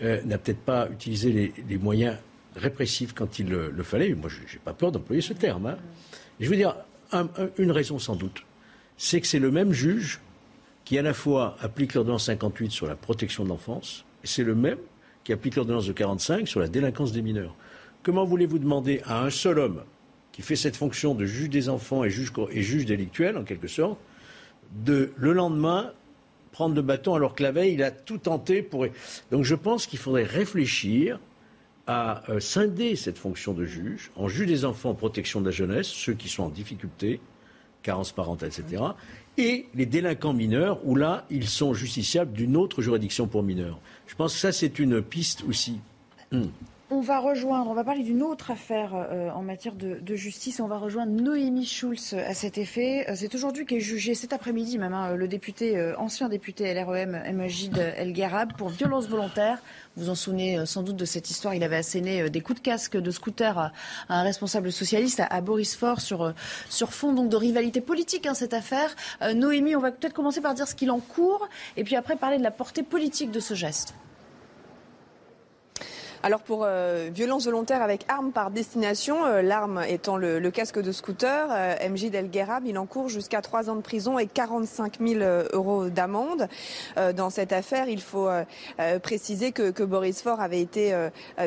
euh, 0.03 0.23
n'a 0.23 0.39
peut-être 0.39 0.61
pas 0.61 0.89
utilisé 0.91 1.53
les, 1.69 1.79
moyens 1.79 2.17
répressifs 2.55 3.13
quand 3.13 3.39
il 3.39 3.49
le, 3.49 3.83
fallait. 3.83 4.15
Moi, 4.15 4.29
je 4.29 4.41
n'ai 4.41 4.61
pas 4.65 4.73
peur 4.73 4.93
d'employer 4.93 5.21
ce 5.21 5.33
terme. 5.33 5.67
Hein. 5.67 5.79
je 6.39 6.49
veux 6.49 6.57
dire, 6.57 6.77
une 7.59 7.71
raison 7.73 7.99
sans 7.99 8.15
doute, 8.15 8.45
c'est 8.97 9.21
que 9.21 9.27
c'est 9.27 9.39
le 9.39 9.51
même 9.51 9.73
juge 9.73 10.21
qui 10.85 10.99
à 10.99 11.03
la 11.03 11.15
fois 11.15 11.57
applique 11.61 11.95
l'ordonnance 11.95 12.27
58 12.27 12.71
sur 12.71 12.87
la 12.87 12.97
protection 12.97 13.45
de 13.45 13.49
l'enfance, 13.49 14.05
et 14.23 14.27
c'est 14.27 14.45
le 14.45 14.55
même 14.55 14.79
qui 15.25 15.33
applique 15.33 15.57
l'ordonnance 15.57 15.87
de 15.87 15.93
45 15.93 16.47
sur 16.47 16.61
la 16.61 16.69
délinquance 16.69 17.13
des 17.13 17.23
mineurs. 17.23 17.55
Comment 18.03 18.25
voulez-vous 18.25 18.59
demander 18.59 19.01
à 19.07 19.25
un 19.25 19.31
seul 19.31 19.59
homme 19.59 19.83
qui 20.33 20.43
fait 20.43 20.57
cette 20.57 20.77
fonction 20.77 21.15
de 21.15 21.25
juge 21.25 21.49
des 21.49 21.69
enfants 21.69 22.05
et 22.05 22.11
juge, 22.11 22.33
et 22.51 22.63
juge 22.63 22.85
délictuel, 22.85 23.39
en 23.39 23.45
quelque 23.45 23.69
sorte, 23.69 23.99
de 24.85 25.13
le 25.17 25.33
lendemain 25.33 25.93
prendre 26.53 26.75
le 26.75 26.83
bâton 26.83 27.15
alors 27.15 27.35
que 27.35 27.43
la 27.43 27.53
veille, 27.53 27.75
il 27.75 27.83
a 27.83 27.91
tout 27.91 28.19
tenté 28.19 28.63
pour. 28.63 28.87
Donc 29.31 29.45
je 29.45 29.55
pense 29.55 29.87
qu'il 29.87 29.99
faudrait 29.99 30.25
réfléchir 30.25 31.19
à 31.87 32.31
euh, 32.31 32.41
scinder 32.41 32.97
cette 32.97 33.19
fonction 33.19 33.53
de 33.53 33.65
juge 33.65 34.11
en 34.17 34.29
juge 34.29 34.47
des 34.47 34.65
enfants 34.65 34.91
en 34.91 34.95
protection 34.95 35.41
de 35.41 35.47
la 35.47 35.51
jeunesse, 35.51 35.89
ceux 35.89 36.15
qui 36.15 36.29
sont 36.29 36.45
en 36.45 36.49
difficulté, 36.49 37.21
carence 37.83 38.13
parentale, 38.13 38.49
etc., 38.49 38.83
et 39.37 39.67
les 39.75 39.87
délinquants 39.87 40.33
mineurs, 40.33 40.81
où 40.87 40.95
là, 40.95 41.25
ils 41.31 41.49
sont 41.49 41.75
justiciables 41.75 42.33
d'une 42.33 42.57
autre 42.57 42.83
juridiction 42.83 43.27
pour 43.27 43.43
mineurs. 43.43 43.79
Je 44.07 44.15
pense 44.15 44.35
que 44.35 44.41
ça, 44.41 44.53
c'est 44.53 44.79
une 44.79 45.03
piste 45.03 45.45
aussi. 45.49 45.81
Hmm. 46.31 46.47
On 46.97 47.01
va 47.01 47.19
rejoindre, 47.19 47.69
on 47.69 47.75
va 47.75 47.83
parler 47.83 48.05
d'une 48.05 48.23
autre 48.23 48.53
affaire 48.53 48.95
euh, 48.95 49.29
en 49.31 49.43
matière 49.43 49.75
de, 49.75 50.15
justice. 50.15 50.61
On 50.61 50.69
va 50.69 50.79
rejoindre 50.79 51.11
Noémie 51.11 51.67
Schulz 51.67 52.15
à 52.15 52.35
cet 52.35 52.57
effet. 52.57 53.11
Euh, 53.11 53.15
c'est 53.17 53.35
aujourd'hui 53.35 53.67
qu'est 53.67 53.81
jugé, 53.81 54.15
cet 54.15 54.33
après-midi 54.33 54.79
même, 54.79 54.95
hein, 54.95 55.17
le 55.17 55.27
député, 55.27 55.77
euh, 55.77 55.99
ancien 55.99 56.29
député 56.29 56.73
LREM, 56.73 57.21
Majid 57.35 57.77
El 57.97 58.13
Gharab, 58.13 58.53
pour 58.57 58.69
violence 58.69 59.09
volontaire. 59.09 59.59
Vous 59.97 60.09
en 60.09 60.15
souvenez 60.15 60.65
sans 60.67 60.85
doute 60.85 60.95
de 60.95 61.05
cette 61.05 61.31
histoire. 61.31 61.53
Il 61.53 61.65
avait 61.65 61.79
asséné 61.79 62.31
des 62.31 62.41
coups 62.41 62.61
de 62.61 62.65
casque 62.65 62.97
de 62.97 63.11
scooter 63.11 63.59
à, 63.59 63.73
un 64.09 64.23
responsable 64.23 64.71
socialiste, 64.71 65.21
à, 65.29 65.41
Boris 65.41 65.75
Faure, 65.75 66.01
sur, 66.01 66.33
sur 66.69 66.93
fond 66.93 67.13
donc 67.13 67.29
de 67.29 67.37
rivalité 67.37 67.81
politique, 67.81 68.27
hein, 68.27 68.35
cette 68.35 68.55
affaire. 68.55 68.95
Noémie, 69.35 69.75
on 69.75 69.81
va 69.81 69.91
peut-être 69.91 70.15
commencer 70.15 70.41
par 70.41 70.55
dire 70.55 70.69
ce 70.69 70.77
qu'il 70.77 70.93
en 70.93 71.01
court, 71.01 71.49
et 71.77 71.83
puis 71.83 71.97
après 71.97 72.15
parler 72.15 72.39
de 72.39 72.45
la 72.45 72.53
portée 72.53 72.85
politique 72.85 73.33
de 73.33 73.41
ce 73.41 73.55
geste. 73.55 73.95
Alors 76.25 76.41
pour 76.41 76.65
euh, 76.65 77.11
violence 77.13 77.45
volontaire 77.45 77.83
avec 77.83 78.07
arme 78.09 78.33
par 78.33 78.51
destination, 78.51 79.27
euh, 79.27 79.43
l'arme 79.43 79.83
étant 79.87 80.17
le, 80.17 80.41
casque 80.51 80.81
de 80.81 80.91
scooter, 80.91 81.49
euh, 81.51 81.75
MJ 81.91 82.09
Del 82.09 82.31
il 82.65 82.79
encourt 82.79 83.11
jusqu'à 83.11 83.43
3 83.43 83.69
ans 83.69 83.77
de 83.77 83.83
prison 83.83 84.19
et 84.19 84.27
45 84.27 85.01
000 85.07 85.21
euros 85.53 85.91
d'amende. 85.91 86.49
dans 87.15 87.29
cette 87.29 87.53
affaire, 87.53 87.89
il 87.89 88.01
faut 88.01 88.29
préciser 89.03 89.53
que, 89.53 89.85
Boris 89.85 90.23
Faure 90.23 90.41
avait 90.41 90.61
été 90.61 90.95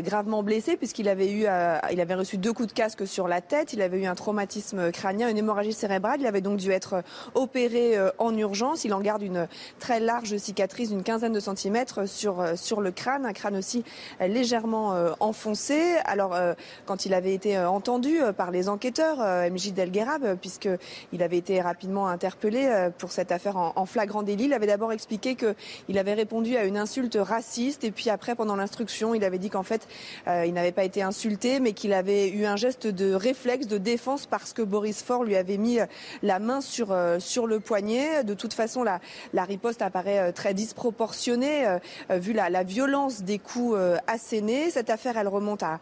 gravement 0.04 0.44
blessé 0.44 0.78
puisqu'il 0.78 1.10
avait 1.10 1.32
eu, 1.32 1.46
il 1.92 2.02
avait 2.02 2.14
reçu 2.14 2.38
deux 2.38 2.54
coups 2.54 2.70
de 2.70 2.74
casque 2.74 3.08
sur 3.08 3.28
la 3.28 3.42
tête, 3.42 3.74
il 3.74 3.82
avait 3.82 4.00
eu 4.00 4.06
un 4.06 4.16
traumatisme 4.16 4.92
crânien, 4.92 5.30
une 5.30 5.38
hémorragie 5.38 5.74
cérébrale, 5.74 6.22
il 6.22 6.28
avait 6.28 6.42
donc 6.42 6.58
dû 6.58 6.72
être 6.72 7.04
opéré 7.34 7.98
en 8.18 8.36
urgence. 8.38 8.86
Il 8.86 8.94
en 8.94 9.02
garde 9.02 9.24
une 9.24 9.48
très 9.80 10.00
large 10.00 10.38
cicatrice 10.38 10.90
d'une 10.90 11.04
quinzaine 11.04 11.34
de 11.34 11.40
centimètres 11.40 12.08
sur, 12.08 12.44
sur 12.56 12.82
le 12.82 12.92
crâne, 12.92 13.26
un 13.26 13.34
crâne 13.34 13.58
aussi 13.58 13.84
légèrement 14.20 14.67
euh, 14.76 15.14
enfoncé. 15.20 15.96
Alors, 16.06 16.36
euh, 16.36 16.54
quand 16.86 17.06
il 17.06 17.14
avait 17.14 17.34
été 17.34 17.58
euh, 17.58 17.70
entendu 17.70 18.20
par 18.36 18.52
les 18.52 18.70
enquêteurs, 18.70 19.18
MJ 19.52 19.72
Delguerab, 19.74 20.36
puisqu'il 20.36 21.24
avait 21.24 21.38
été 21.38 21.62
rapidement 21.62 22.08
interpellé 22.08 22.90
pour 22.98 23.12
cette 23.12 23.32
affaire 23.32 23.58
en, 23.58 23.86
flagrant 23.86 24.24
délit, 24.24 24.46
il 24.46 24.54
avait 24.54 24.68
d'abord 24.68 24.92
expliqué 24.92 25.36
qu'il 25.36 25.98
avait 25.98 26.14
répondu 26.14 26.58
à 26.58 26.66
une 26.66 26.78
insulte 26.78 27.18
raciste 27.20 27.84
et 27.84 27.92
puis 27.92 28.10
après, 28.10 28.36
pendant 28.36 28.56
l'instruction, 28.56 29.14
il 29.14 29.24
avait 29.24 29.38
dit 29.38 29.50
qu'en 29.50 29.64
fait, 29.64 29.88
il 30.28 30.54
n'avait 30.54 30.72
pas 30.72 30.84
été 30.84 31.02
insulté, 31.02 31.60
mais 31.60 31.74
qu'il 31.74 31.94
avait 31.94 32.30
eu 32.30 32.46
un 32.46 32.56
geste 32.56 32.88
de 32.88 33.14
réflexe, 33.14 33.68
de 33.68 33.78
défense 33.78 34.26
parce 34.26 34.54
que 34.54 34.62
Boris 34.62 35.02
Faure 35.02 35.24
lui 35.24 35.36
avait 35.36 35.58
mis 35.58 35.80
la 36.24 36.40
main 36.40 36.62
sur, 36.62 36.96
sur 37.20 37.48
le 37.48 37.60
poignet. 37.60 38.24
De 38.24 38.34
toute 38.34 38.54
façon, 38.54 38.84
la, 38.84 39.00
riposte 39.44 39.82
apparaît 39.82 40.32
très 40.34 40.54
disproportionnée 40.54 41.78
vu 42.10 42.34
la 42.34 42.64
violence 42.64 43.22
des 43.22 43.40
coups 43.40 43.78
assénés. 44.08 44.57
Cette 44.72 44.90
affaire, 44.90 45.18
elle 45.18 45.28
remonte 45.28 45.64
à, 45.64 45.80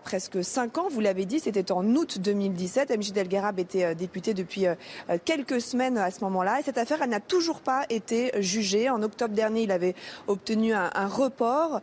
presque 0.00 0.42
5 0.42 0.78
ans. 0.78 0.88
Vous 0.90 1.00
l'avez 1.00 1.24
dit, 1.24 1.40
c'était 1.40 1.72
en 1.72 1.84
août 1.94 2.18
2017. 2.18 2.96
MJ 2.96 3.12
Delgarab 3.12 3.58
était 3.58 3.84
euh, 3.84 3.94
député 3.94 4.34
depuis 4.34 4.66
euh, 4.66 4.74
euh, 5.10 5.18
quelques 5.24 5.60
semaines 5.60 5.98
à 5.98 6.10
ce 6.10 6.22
moment-là. 6.24 6.60
Et 6.60 6.62
cette 6.62 6.78
affaire, 6.78 6.98
elle 7.02 7.10
n'a 7.10 7.20
toujours 7.20 7.60
pas 7.60 7.84
été 7.90 8.30
jugée. 8.38 8.88
En 8.88 9.02
octobre 9.02 9.34
dernier, 9.34 9.62
il 9.62 9.72
avait 9.72 9.94
obtenu 10.28 10.72
un, 10.72 10.90
report. 11.06 11.80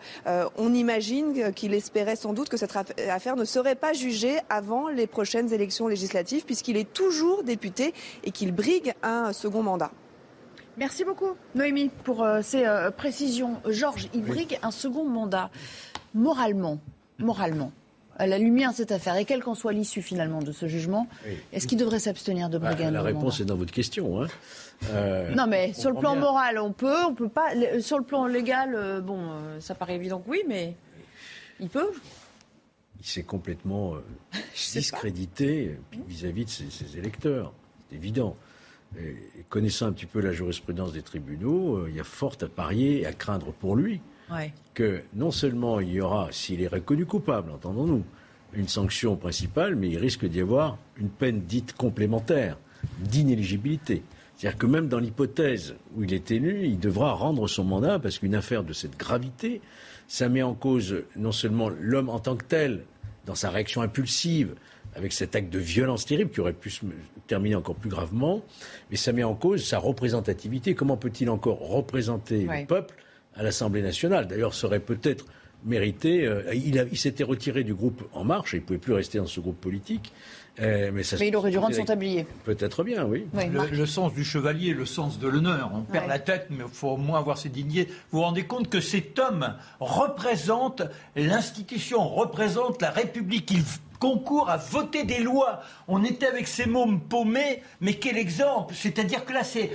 on 0.57 0.73
imagine 0.73 1.53
qu'il 1.53 1.73
espérait 1.73 2.15
sans 2.15 2.33
doute 2.33 2.49
que 2.49 2.57
cette 2.57 2.75
affaire 2.75 3.35
ne 3.35 3.45
serait 3.45 3.75
pas 3.75 3.93
jugée 3.93 4.39
avant 4.49 4.89
les 4.89 5.07
prochaines 5.07 5.51
élections 5.53 5.87
législatives, 5.87 6.45
puisqu'il 6.45 6.77
est 6.77 6.91
toujours 6.91 7.43
député 7.43 7.93
et 8.23 8.31
qu'il 8.31 8.53
brigue 8.53 8.93
un 9.01 9.33
second 9.33 9.63
mandat. 9.63 9.91
Merci 10.77 11.03
beaucoup, 11.03 11.35
Noémie, 11.55 11.89
pour 12.03 12.25
ces 12.41 12.65
précisions. 12.97 13.57
Georges, 13.67 14.09
il 14.13 14.23
brigue 14.23 14.59
un 14.61 14.71
second 14.71 15.05
mandat 15.05 15.49
moralement, 16.13 16.79
moralement, 17.19 17.71
à 18.17 18.27
la 18.27 18.37
lumière 18.37 18.71
de 18.71 18.75
cette 18.75 18.91
affaire, 18.91 19.15
et 19.15 19.25
quelle 19.25 19.41
qu'en 19.41 19.55
soit 19.55 19.73
l'issue 19.73 20.01
finalement 20.01 20.41
de 20.41 20.51
ce 20.51 20.67
jugement, 20.67 21.07
est-ce 21.51 21.67
qu'il 21.67 21.77
devrait 21.77 21.99
s'abstenir 21.99 22.49
de 22.49 22.57
briguer 22.57 22.85
bah, 22.85 22.91
La 22.91 23.01
réponse 23.01 23.39
est 23.39 23.45
dans 23.45 23.55
votre 23.55 23.73
question. 23.73 24.21
Hein. 24.21 24.27
Euh, 24.91 25.33
non, 25.33 25.47
mais 25.47 25.73
sur 25.73 25.89
le 25.89 25.95
plan 25.97 26.15
moral, 26.15 26.59
on 26.59 26.71
peut, 26.71 27.03
on 27.07 27.13
peut 27.13 27.29
pas. 27.29 27.49
Sur 27.79 27.97
le 27.97 28.03
plan 28.03 28.27
légal, 28.27 28.73
euh, 28.75 29.01
bon, 29.01 29.31
euh, 29.31 29.59
ça 29.59 29.75
paraît 29.75 29.95
évident 29.95 30.19
que 30.19 30.29
oui, 30.29 30.41
mais 30.47 30.75
il 31.59 31.69
peut. 31.69 31.91
Il 32.99 33.05
s'est 33.05 33.23
complètement 33.23 33.95
discrédité 34.73 35.77
vis-à-vis 36.07 36.45
de 36.45 36.49
ses, 36.49 36.97
électeurs. 36.97 37.53
C'est 37.89 37.95
évident. 37.95 38.35
Et 38.99 39.43
connaissant 39.49 39.87
un 39.87 39.91
petit 39.91 40.05
peu 40.05 40.21
la 40.21 40.31
jurisprudence 40.31 40.93
des 40.93 41.01
tribunaux, 41.01 41.87
il 41.87 41.95
y 41.95 41.99
a 41.99 42.03
fort 42.03 42.35
à 42.41 42.45
parier 42.45 43.01
et 43.01 43.05
à 43.07 43.11
craindre 43.11 43.51
pour 43.51 43.75
lui 43.75 44.01
que 44.73 45.03
non 45.13 45.31
seulement 45.31 45.79
il 45.79 45.93
y 45.93 46.01
aura, 46.01 46.29
s'il 46.31 46.61
est 46.61 46.67
reconnu 46.67 47.05
coupable, 47.05 47.51
entendons-nous, 47.51 48.03
une 48.53 48.67
sanction 48.67 49.15
principale, 49.15 49.75
mais 49.75 49.89
il 49.89 49.97
risque 49.97 50.25
d'y 50.25 50.41
avoir 50.41 50.77
une 50.97 51.09
peine 51.09 51.41
dite 51.41 51.73
complémentaire, 51.73 52.57
d'inéligibilité. 52.99 54.03
C'est-à-dire 54.35 54.57
que 54.57 54.65
même 54.65 54.87
dans 54.87 54.99
l'hypothèse 54.99 55.75
où 55.95 56.03
il 56.03 56.13
est 56.13 56.31
élu, 56.31 56.65
il 56.65 56.79
devra 56.79 57.13
rendre 57.13 57.47
son 57.47 57.63
mandat 57.63 57.99
parce 57.99 58.19
qu'une 58.19 58.35
affaire 58.35 58.63
de 58.63 58.73
cette 58.73 58.97
gravité, 58.97 59.61
ça 60.07 60.29
met 60.29 60.41
en 60.41 60.53
cause 60.53 61.03
non 61.15 61.31
seulement 61.31 61.69
l'homme 61.69 62.09
en 62.09 62.19
tant 62.19 62.35
que 62.35 62.43
tel, 62.43 62.83
dans 63.25 63.35
sa 63.35 63.49
réaction 63.49 63.81
impulsive, 63.81 64.55
avec 64.95 65.13
cet 65.13 65.35
acte 65.35 65.51
de 65.51 65.59
violence 65.59 66.05
terrible 66.05 66.29
qui 66.31 66.41
aurait 66.41 66.53
pu 66.53 66.69
se 66.69 66.85
terminer 67.25 67.55
encore 67.55 67.75
plus 67.75 67.89
gravement, 67.89 68.43
mais 68.91 68.97
ça 68.97 69.11
met 69.11 69.23
en 69.23 69.33
cause 69.33 69.65
sa 69.65 69.79
représentativité. 69.79 70.75
Comment 70.75 70.97
peut-il 70.97 71.29
encore 71.29 71.59
représenter 71.67 72.45
le 72.45 72.65
peuple 72.65 72.95
à 73.35 73.43
l'Assemblée 73.43 73.81
nationale 73.81 74.27
D'ailleurs, 74.27 74.53
serait 74.53 74.79
peut-être 74.79 75.25
mérité. 75.65 76.25
Euh, 76.25 76.53
il, 76.53 76.97
s'était 76.97 77.23
retiré 77.23 77.63
du 77.63 77.73
groupe 77.73 78.03
En 78.13 78.23
Marche, 78.23 78.53
il 78.53 78.57
ne 78.57 78.65
pouvait 78.65 78.79
plus 78.79 78.93
rester 78.93 79.17
dans 79.17 79.27
ce 79.27 79.39
groupe 79.39 79.59
politique. 79.59 80.11
Euh, 80.59 80.91
mais, 80.93 81.01
il 81.01 81.35
aurait 81.35 81.49
dû 81.49 81.57
rendre 81.57 81.73
son 81.73 81.83
tablier. 81.83 82.27
Peut-être 82.43 82.83
bien, 82.83 83.05
oui. 83.05 83.25
le, 83.71 83.85
sens 83.87 84.13
du 84.13 84.23
chevalier, 84.23 84.73
le 84.73 84.85
sens 84.85 85.17
de 85.17 85.27
l'honneur. 85.27 85.71
On 85.73 85.81
perd 85.81 86.07
la 86.07 86.19
tête, 86.19 86.47
mais 86.51 86.63
il 86.67 86.71
faut 86.71 86.89
au 86.89 86.97
moins 86.97 87.17
avoir 87.17 87.39
ses 87.39 87.49
dignités. 87.49 87.89
Vous 88.11 88.19
vous 88.19 88.21
rendez 88.21 88.43
compte 88.43 88.69
que 88.69 88.79
cet 88.79 89.17
homme 89.17 89.55
représente 89.79 90.83
l'institution, 91.15 92.07
représente 92.07 92.83
la 92.83 92.91
République. 92.91 93.49
Il 93.49 93.63
concours 94.03 94.49
à 94.49 94.57
voter 94.57 95.05
des 95.05 95.19
lois. 95.19 95.61
On 95.87 96.03
était 96.03 96.25
avec 96.27 96.49
ces 96.49 96.65
mômes 96.65 96.99
paumés, 96.99 97.63
mais 97.79 97.93
quel 97.93 98.17
exemple 98.17 98.75
C'est-à-dire 98.77 99.23
que 99.23 99.31
là, 99.31 99.43
c'est 99.45 99.71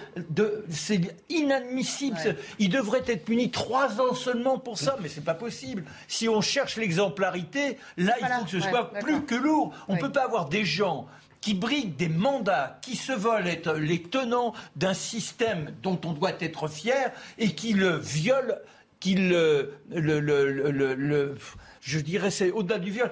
inadmissible. 1.31 2.37
Il 2.59 2.68
devrait 2.68 3.03
être 3.07 3.24
puni 3.24 3.51
trois 3.51 4.03
ans 4.03 4.14
seulement 4.14 4.59
pour 4.59 4.76
ça, 4.76 4.99
mais 5.01 5.09
c'est 5.09 5.24
pas 5.24 5.33
possible. 5.33 5.83
Si 6.09 6.29
on 6.29 6.43
cherche 6.43 6.76
l'exemplarité, 6.76 7.79
là, 7.97 8.16
il 8.20 8.26
faut 8.26 8.45
que 8.45 8.51
ce 8.51 8.61
soit 8.61 8.91
plus 9.01 9.22
que 9.22 9.35
lourd. 9.35 9.72
On 9.89 9.95
ne 9.95 9.99
peut 10.01 10.12
pas 10.12 10.24
avoir 10.24 10.51
des 10.51 10.66
gens 10.66 11.07
qui 11.41 11.55
briguent 11.55 11.97
des 11.97 12.11
mandats, 12.11 12.79
qui 12.83 12.97
se 12.97 13.12
veulent 13.12 13.47
être 13.47 13.72
les 13.72 14.03
tenants 14.03 14.53
d'un 14.76 14.93
système 14.93 15.72
dont 15.83 15.99
on 16.05 16.12
doit 16.12 16.33
être 16.41 16.68
fier 16.68 17.12
et 17.39 17.55
qui 17.55 17.72
le 17.72 17.97
violent, 17.97 18.57
qui 19.01 19.14
le, 19.14 19.79
le, 19.89 20.20
le 20.20 21.35
je 21.81 21.99
dirais, 22.01 22.31
c'est 22.31 22.51
au-delà 22.51 22.79
du 22.79 22.91
viol. 22.91 23.11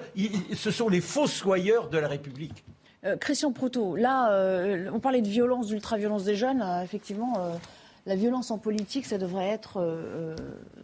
ce 0.55 0.71
sont 0.71 0.89
les 0.89 1.01
fossoyeurs 1.01 1.89
de 1.89 1.97
la 1.97 2.07
République. 2.07 2.63
Euh, 3.07 3.15
Christian 3.15 3.51
Proto, 3.51 3.95
là, 3.95 4.31
euh, 4.31 4.89
on 4.93 4.99
parlait 4.99 5.21
de 5.21 5.27
violence, 5.27 5.67
d'ultra-violence 5.67 6.23
des 6.23 6.35
jeunes. 6.35 6.61
Euh, 6.61 6.83
effectivement, 6.83 7.57
la 8.05 8.15
violence 8.15 8.51
en 8.51 8.57
politique, 8.57 9.05
ça 9.05 9.17
devrait 9.17 9.47
être 9.47 10.35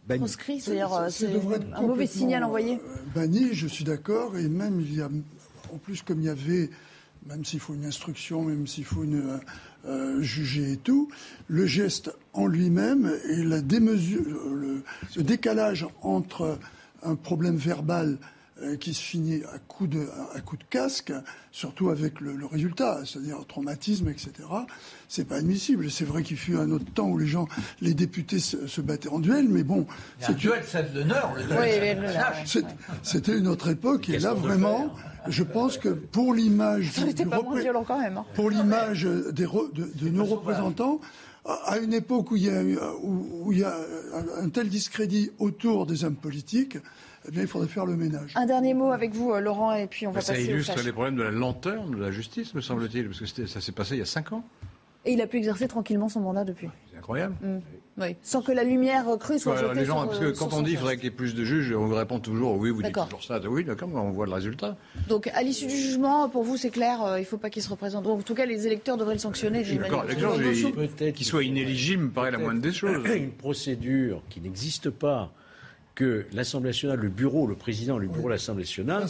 proscrit. 0.07 0.59
C'est-à-dire, 0.59 1.07
c'est 1.09 1.29
un 1.73 1.81
mauvais 1.81 2.07
signal 2.07 2.43
envoyé. 2.43 2.79
Banni, 3.15 3.53
je 3.53 3.67
suis 3.67 3.84
d'accord. 3.84 4.38
Et 4.38 4.47
même, 4.47 4.79
il 4.81 4.95
y 4.97 5.01
a, 5.01 5.09
en 5.73 5.77
plus, 5.77 6.01
comme 6.01 6.19
il 6.19 6.25
y 6.25 6.29
avait, 6.29 6.69
même 7.25 7.45
s'il 7.45 7.59
faut 7.59 7.73
une 7.73 7.86
instruction, 7.86 8.41
même 8.41 8.67
s'il 8.67 8.86
faut 8.86 9.03
une, 9.03 9.39
juger 10.19 10.73
et 10.73 10.77
tout, 10.77 11.09
le 11.47 11.65
geste 11.65 12.13
en 12.34 12.47
lui-même 12.47 13.11
et 13.29 13.43
la 13.43 13.61
démesure, 13.61 14.21
le 14.53 15.23
décalage 15.23 15.86
entre 16.01 16.57
un 17.03 17.15
problème 17.15 17.57
verbal 17.57 18.17
euh, 18.61 18.77
qui 18.77 18.93
se 18.93 19.01
finit 19.01 19.41
à 19.51 19.57
coup 19.57 19.87
de, 19.87 20.07
à 20.35 20.39
coup 20.39 20.57
de 20.57 20.63
casque, 20.69 21.11
surtout 21.51 21.89
avec 21.89 22.21
le, 22.21 22.45
résultat, 22.45 22.99
c'est-à-dire 23.03 23.43
traumatisme, 23.47 24.09
etc. 24.09 24.31
C'est 25.09 25.27
pas 25.27 25.37
admissible. 25.37 25.89
C'est 25.89 26.05
vrai 26.05 26.21
qu'il 26.21 26.37
fut 26.37 26.55
un 26.55 26.69
autre 26.69 26.85
temps 26.93 27.07
où 27.07 27.17
les 27.17 27.25
gens, 27.25 27.47
les 27.81 27.95
députés 27.95 28.37
se, 28.37 28.81
battaient 28.81 29.09
en 29.09 29.17
duel, 29.17 29.47
mais 29.49 29.63
bon. 29.63 29.87
C'est 30.19 30.35
duel, 30.35 30.61
c'est 30.67 30.93
l'honneur. 30.93 31.33
C'était 33.01 33.35
une 33.35 33.47
autre 33.47 33.69
époque, 33.69 34.09
et 34.09 34.19
là 34.19 34.35
vraiment, 34.35 34.93
je 35.27 35.43
pense 35.43 35.79
que 35.79 35.89
pour 35.89 36.35
l'image, 36.35 36.91
quand 37.83 37.99
même. 37.99 38.17
Hein. 38.17 38.25
Pour 38.35 38.51
de, 39.31 40.09
nos 40.09 40.25
représentants 40.25 41.01
à 41.45 41.77
une 41.77 41.93
époque 41.93 42.31
où 42.31 42.35
il, 42.35 42.43
y 42.43 42.49
a, 42.49 42.61
où, 43.01 43.51
il 43.51 43.59
y 43.59 43.63
a 43.63 43.75
un 44.41 44.49
tel 44.49 44.69
discrédit 44.69 45.31
autour 45.39 45.85
des 45.85 46.05
hommes 46.05 46.15
politiques, 46.15 46.77
eh 47.27 47.31
bien, 47.31 47.41
il 47.41 47.47
faudrait 47.47 47.67
faire 47.67 47.85
le 47.85 47.95
ménage. 47.95 48.33
Un 48.35 48.45
dernier 48.45 48.73
mot 48.73 48.91
avec 48.91 49.13
vous, 49.13 49.31
euh, 49.31 49.39
Laurent, 49.39 49.73
et 49.73 49.87
puis 49.87 50.07
on 50.07 50.11
va 50.11 50.19
passer 50.19 50.35
Ça 50.35 50.39
illustre 50.39 50.81
les 50.83 50.91
problèmes 50.91 51.15
de 51.15 51.23
la 51.23 51.31
lenteur 51.31 51.85
de 51.85 51.97
la 51.97 52.11
justice, 52.11 52.53
me 52.53 52.61
semble-t-il, 52.61 53.07
parce 53.07 53.19
que 53.19 53.45
ça 53.45 53.61
s'est 53.61 53.71
passé 53.71 53.95
il 53.95 53.99
y 53.99 54.01
a 54.01 54.05
cinq 54.05 54.31
ans. 54.33 54.43
Et 55.05 55.13
il 55.13 55.21
a 55.21 55.27
pu 55.27 55.37
exercer 55.37 55.67
tranquillement 55.67 56.09
son 56.09 56.21
mandat 56.21 56.45
depuis. 56.45 56.69
C'est 56.91 56.97
incroyable. 56.97 57.35
Mm. 57.41 57.59
Oui. 57.97 58.15
Sans 58.21 58.41
que 58.41 58.51
la 58.51 58.63
lumière 58.63 59.05
crue 59.19 59.37
soit 59.39 59.57
jetée 59.57 59.81
les 59.81 59.85
gens, 59.85 60.07
Parce 60.07 60.19
que 60.19 60.31
quand 60.31 60.53
on 60.53 60.61
dit 60.61 60.71
qu'il 60.71 60.79
faudrait 60.79 60.95
qu'il 60.95 61.05
y 61.05 61.07
ait 61.07 61.11
plus 61.11 61.35
de 61.35 61.43
juges, 61.43 61.73
on 61.73 61.85
vous 61.85 61.95
répond 61.95 62.19
toujours 62.19 62.57
oui, 62.57 62.71
vous 62.71 62.81
dites 62.81 62.93
toujours 62.93 63.23
ça. 63.23 63.39
Oui, 63.47 63.63
d'accord, 63.63 63.89
on 63.93 64.11
voit 64.11 64.25
le 64.25 64.33
résultat. 64.33 64.75
Donc, 65.07 65.27
à 65.27 65.43
l'issue 65.43 65.67
du 65.67 65.75
jugement, 65.75 66.29
pour 66.29 66.43
vous, 66.43 66.57
c'est 66.57 66.69
clair, 66.69 67.03
euh, 67.03 67.19
il 67.19 67.21
ne 67.21 67.27
faut 67.27 67.37
pas 67.37 67.49
qu'il 67.49 67.61
se 67.61 67.69
représente. 67.69 68.03
Donc, 68.03 68.19
en 68.19 68.23
tout 68.23 68.35
cas, 68.35 68.45
les 68.45 68.65
électeurs 68.65 68.97
devraient 68.97 69.13
le 69.13 69.19
sanctionner. 69.19 69.63
D'accord, 69.63 70.05
peut-être 70.05 71.15
qu'il 71.15 71.25
soit 71.25 71.43
inéligible 71.43 72.03
me 72.03 72.09
paraît 72.09 72.31
la 72.31 72.37
moindre 72.37 72.61
des 72.61 72.73
choses. 72.73 73.03
Une 73.15 73.31
procédure 73.31 74.21
qui 74.29 74.41
n'existe 74.41 74.89
pas 74.89 75.31
que 75.95 76.25
l'Assemblée 76.33 76.69
nationale, 76.69 76.99
le 76.99 77.09
bureau, 77.09 77.45
le 77.45 77.55
président, 77.55 77.97
le 77.97 78.07
bureau 78.07 78.25
de 78.25 78.33
l'Assemblée 78.33 78.63
nationale 78.63 79.05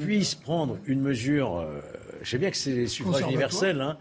puisse 0.00 0.34
prendre 0.34 0.78
une 0.86 1.00
mesure. 1.00 1.58
Euh, 1.58 1.80
je 2.22 2.30
sais 2.30 2.38
bien 2.38 2.50
que 2.50 2.56
c'est 2.56 2.86
suffrage 2.86 3.22
universel, 3.22 3.80
hein, 3.80 3.96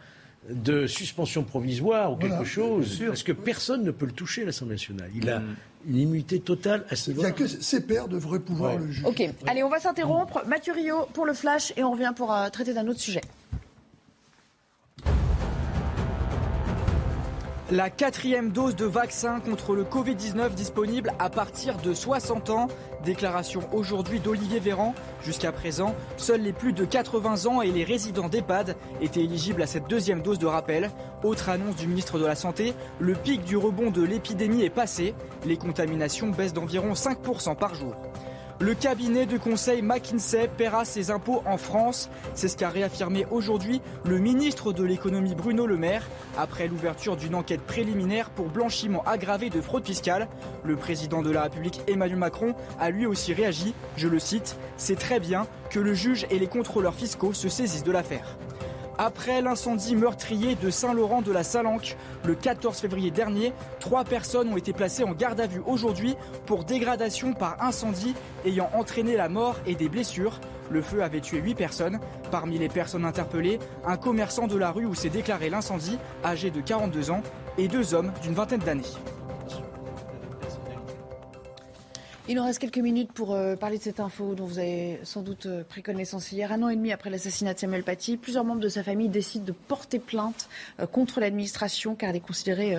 de 0.49 0.87
suspension 0.87 1.43
provisoire 1.43 2.13
ou 2.13 2.15
quelque 2.15 2.43
chose, 2.43 3.01
parce 3.05 3.23
que 3.23 3.31
personne 3.31 3.83
ne 3.83 3.91
peut 3.91 4.05
le 4.05 4.11
toucher, 4.11 4.43
l'Assemblée 4.43 4.75
nationale. 4.75 5.09
Il 5.15 5.29
a 5.29 5.39
mm. 5.39 5.55
une 5.87 5.97
immunité 5.97 6.39
totale 6.39 6.85
à 6.89 6.95
ce 6.95 7.11
Il 7.11 7.17
n'y 7.17 7.25
a 7.25 7.31
que 7.31 7.47
ses 7.47 7.85
pairs 7.85 8.07
devraient 8.07 8.39
pouvoir 8.39 8.77
le 8.77 8.87
juger. 8.87 9.05
Ok, 9.05 9.23
allez, 9.47 9.63
on 9.63 9.69
va 9.69 9.79
s'interrompre. 9.79 10.43
Mathieu 10.47 10.73
Rio 10.73 11.05
pour 11.13 11.25
le 11.25 11.33
flash 11.33 11.73
et 11.77 11.83
on 11.83 11.91
revient 11.91 12.13
pour 12.15 12.33
euh, 12.33 12.49
traiter 12.49 12.73
d'un 12.73 12.87
autre 12.87 12.99
sujet. 12.99 13.21
La 17.71 17.89
quatrième 17.89 18.51
dose 18.51 18.75
de 18.75 18.83
vaccin 18.83 19.39
contre 19.39 19.75
le 19.75 19.85
Covid-19 19.85 20.55
disponible 20.55 21.13
à 21.19 21.29
partir 21.29 21.77
de 21.77 21.93
60 21.93 22.49
ans. 22.49 22.67
Déclaration 23.05 23.61
aujourd'hui 23.71 24.19
d'Olivier 24.19 24.59
Véran. 24.59 24.93
Jusqu'à 25.23 25.53
présent, 25.53 25.95
seuls 26.17 26.41
les 26.41 26.51
plus 26.51 26.73
de 26.73 26.83
80 26.83 27.45
ans 27.45 27.61
et 27.61 27.71
les 27.71 27.85
résidents 27.85 28.27
d'EHPAD 28.27 28.75
étaient 28.99 29.23
éligibles 29.23 29.61
à 29.61 29.67
cette 29.67 29.87
deuxième 29.87 30.21
dose 30.21 30.37
de 30.37 30.47
rappel. 30.47 30.91
Autre 31.23 31.47
annonce 31.47 31.77
du 31.77 31.87
ministre 31.87 32.19
de 32.19 32.25
la 32.25 32.35
Santé, 32.35 32.73
le 32.99 33.13
pic 33.13 33.45
du 33.45 33.55
rebond 33.55 33.89
de 33.89 34.03
l'épidémie 34.03 34.63
est 34.63 34.69
passé. 34.69 35.15
Les 35.45 35.55
contaminations 35.55 36.27
baissent 36.27 36.51
d'environ 36.51 36.91
5% 36.91 37.55
par 37.55 37.73
jour. 37.73 37.95
Le 38.61 38.75
cabinet 38.75 39.25
de 39.25 39.39
conseil 39.39 39.81
McKinsey 39.81 40.47
paiera 40.47 40.85
ses 40.85 41.09
impôts 41.09 41.41
en 41.47 41.57
France. 41.57 42.11
C'est 42.35 42.47
ce 42.47 42.55
qu'a 42.55 42.69
réaffirmé 42.69 43.25
aujourd'hui 43.31 43.81
le 44.05 44.19
ministre 44.19 44.71
de 44.71 44.83
l'économie 44.83 45.33
Bruno 45.33 45.65
Le 45.65 45.77
Maire 45.77 46.07
après 46.37 46.67
l'ouverture 46.67 47.17
d'une 47.17 47.33
enquête 47.33 47.61
préliminaire 47.61 48.29
pour 48.29 48.49
blanchiment 48.49 49.03
aggravé 49.07 49.49
de 49.49 49.61
fraude 49.61 49.83
fiscale. 49.83 50.27
Le 50.63 50.75
président 50.75 51.23
de 51.23 51.31
la 51.31 51.41
République 51.41 51.81
Emmanuel 51.87 52.19
Macron 52.19 52.53
a 52.79 52.91
lui 52.91 53.07
aussi 53.07 53.33
réagi. 53.33 53.73
Je 53.97 54.07
le 54.07 54.19
cite, 54.19 54.55
c'est 54.77 54.99
très 54.99 55.19
bien 55.19 55.47
que 55.71 55.79
le 55.79 55.95
juge 55.95 56.27
et 56.29 56.37
les 56.37 56.47
contrôleurs 56.47 56.93
fiscaux 56.93 57.33
se 57.33 57.49
saisissent 57.49 57.83
de 57.83 57.91
l'affaire. 57.91 58.37
Après 59.03 59.41
l'incendie 59.41 59.95
meurtrier 59.95 60.53
de 60.53 60.69
Saint-Laurent 60.69 61.23
de 61.23 61.31
la 61.31 61.41
Salanque 61.41 61.97
le 62.23 62.35
14 62.35 62.77
février 62.77 63.09
dernier, 63.09 63.51
trois 63.79 64.03
personnes 64.03 64.53
ont 64.53 64.57
été 64.57 64.73
placées 64.73 65.03
en 65.03 65.13
garde 65.13 65.41
à 65.41 65.47
vue 65.47 65.63
aujourd'hui 65.65 66.15
pour 66.45 66.65
dégradation 66.65 67.33
par 67.33 67.63
incendie 67.63 68.13
ayant 68.45 68.69
entraîné 68.75 69.15
la 69.15 69.27
mort 69.27 69.55
et 69.65 69.73
des 69.73 69.89
blessures. 69.89 70.39
Le 70.69 70.83
feu 70.83 71.01
avait 71.01 71.19
tué 71.19 71.39
huit 71.39 71.55
personnes. 71.55 71.99
Parmi 72.29 72.59
les 72.59 72.69
personnes 72.69 73.03
interpellées, 73.03 73.57
un 73.87 73.97
commerçant 73.97 74.45
de 74.45 74.55
la 74.55 74.69
rue 74.69 74.85
où 74.85 74.93
s'est 74.93 75.09
déclaré 75.09 75.49
l'incendie, 75.49 75.97
âgé 76.23 76.51
de 76.51 76.61
42 76.61 77.09
ans, 77.09 77.23
et 77.57 77.67
deux 77.67 77.95
hommes 77.95 78.11
d'une 78.21 78.35
vingtaine 78.35 78.59
d'années. 78.59 78.83
Il 82.31 82.37
nous 82.37 82.45
reste 82.45 82.59
quelques 82.59 82.77
minutes 82.77 83.11
pour 83.11 83.33
euh, 83.33 83.57
parler 83.57 83.77
de 83.77 83.83
cette 83.83 83.99
info 83.99 84.35
dont 84.35 84.45
vous 84.45 84.57
avez 84.57 85.01
sans 85.03 85.21
doute 85.21 85.47
euh, 85.47 85.65
pris 85.67 85.81
connaissance 85.81 86.31
hier. 86.31 86.53
Un 86.53 86.63
an 86.63 86.69
et 86.69 86.77
demi 86.77 86.93
après 86.93 87.09
l'assassinat 87.09 87.55
de 87.55 87.59
Samuel 87.59 87.83
Paty, 87.83 88.15
plusieurs 88.15 88.45
membres 88.45 88.61
de 88.61 88.69
sa 88.69 88.83
famille 88.83 89.09
décident 89.09 89.43
de 89.43 89.51
porter 89.51 89.99
plainte 89.99 90.47
euh, 90.79 90.85
contre 90.85 91.19
l'administration 91.19 91.93
car 91.93 92.09
elle 92.09 92.15
est 92.15 92.21
considérée 92.21 92.77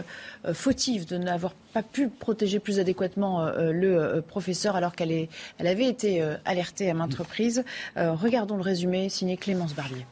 fautive 0.55 1.07
de 1.07 1.19
n'avoir 1.19 1.53
pas 1.75 1.83
pu 1.83 2.09
protéger 2.09 2.61
plus 2.61 2.81
adéquatement 2.81 3.45
le 3.57 4.21
professeur 4.21 4.75
alors 4.75 4.95
qu'elle 4.95 5.29
elle 5.59 5.67
avait 5.67 5.87
été 5.87 6.23
alertée 6.47 6.89
à 6.89 6.95
maintes 6.95 7.15
reprises. 7.15 7.63
regardons 7.97 8.57
le 8.57 8.63
résumé 8.63 9.11
signé 9.11 9.37
Clémence 9.37 9.75
Barlier 9.75 10.07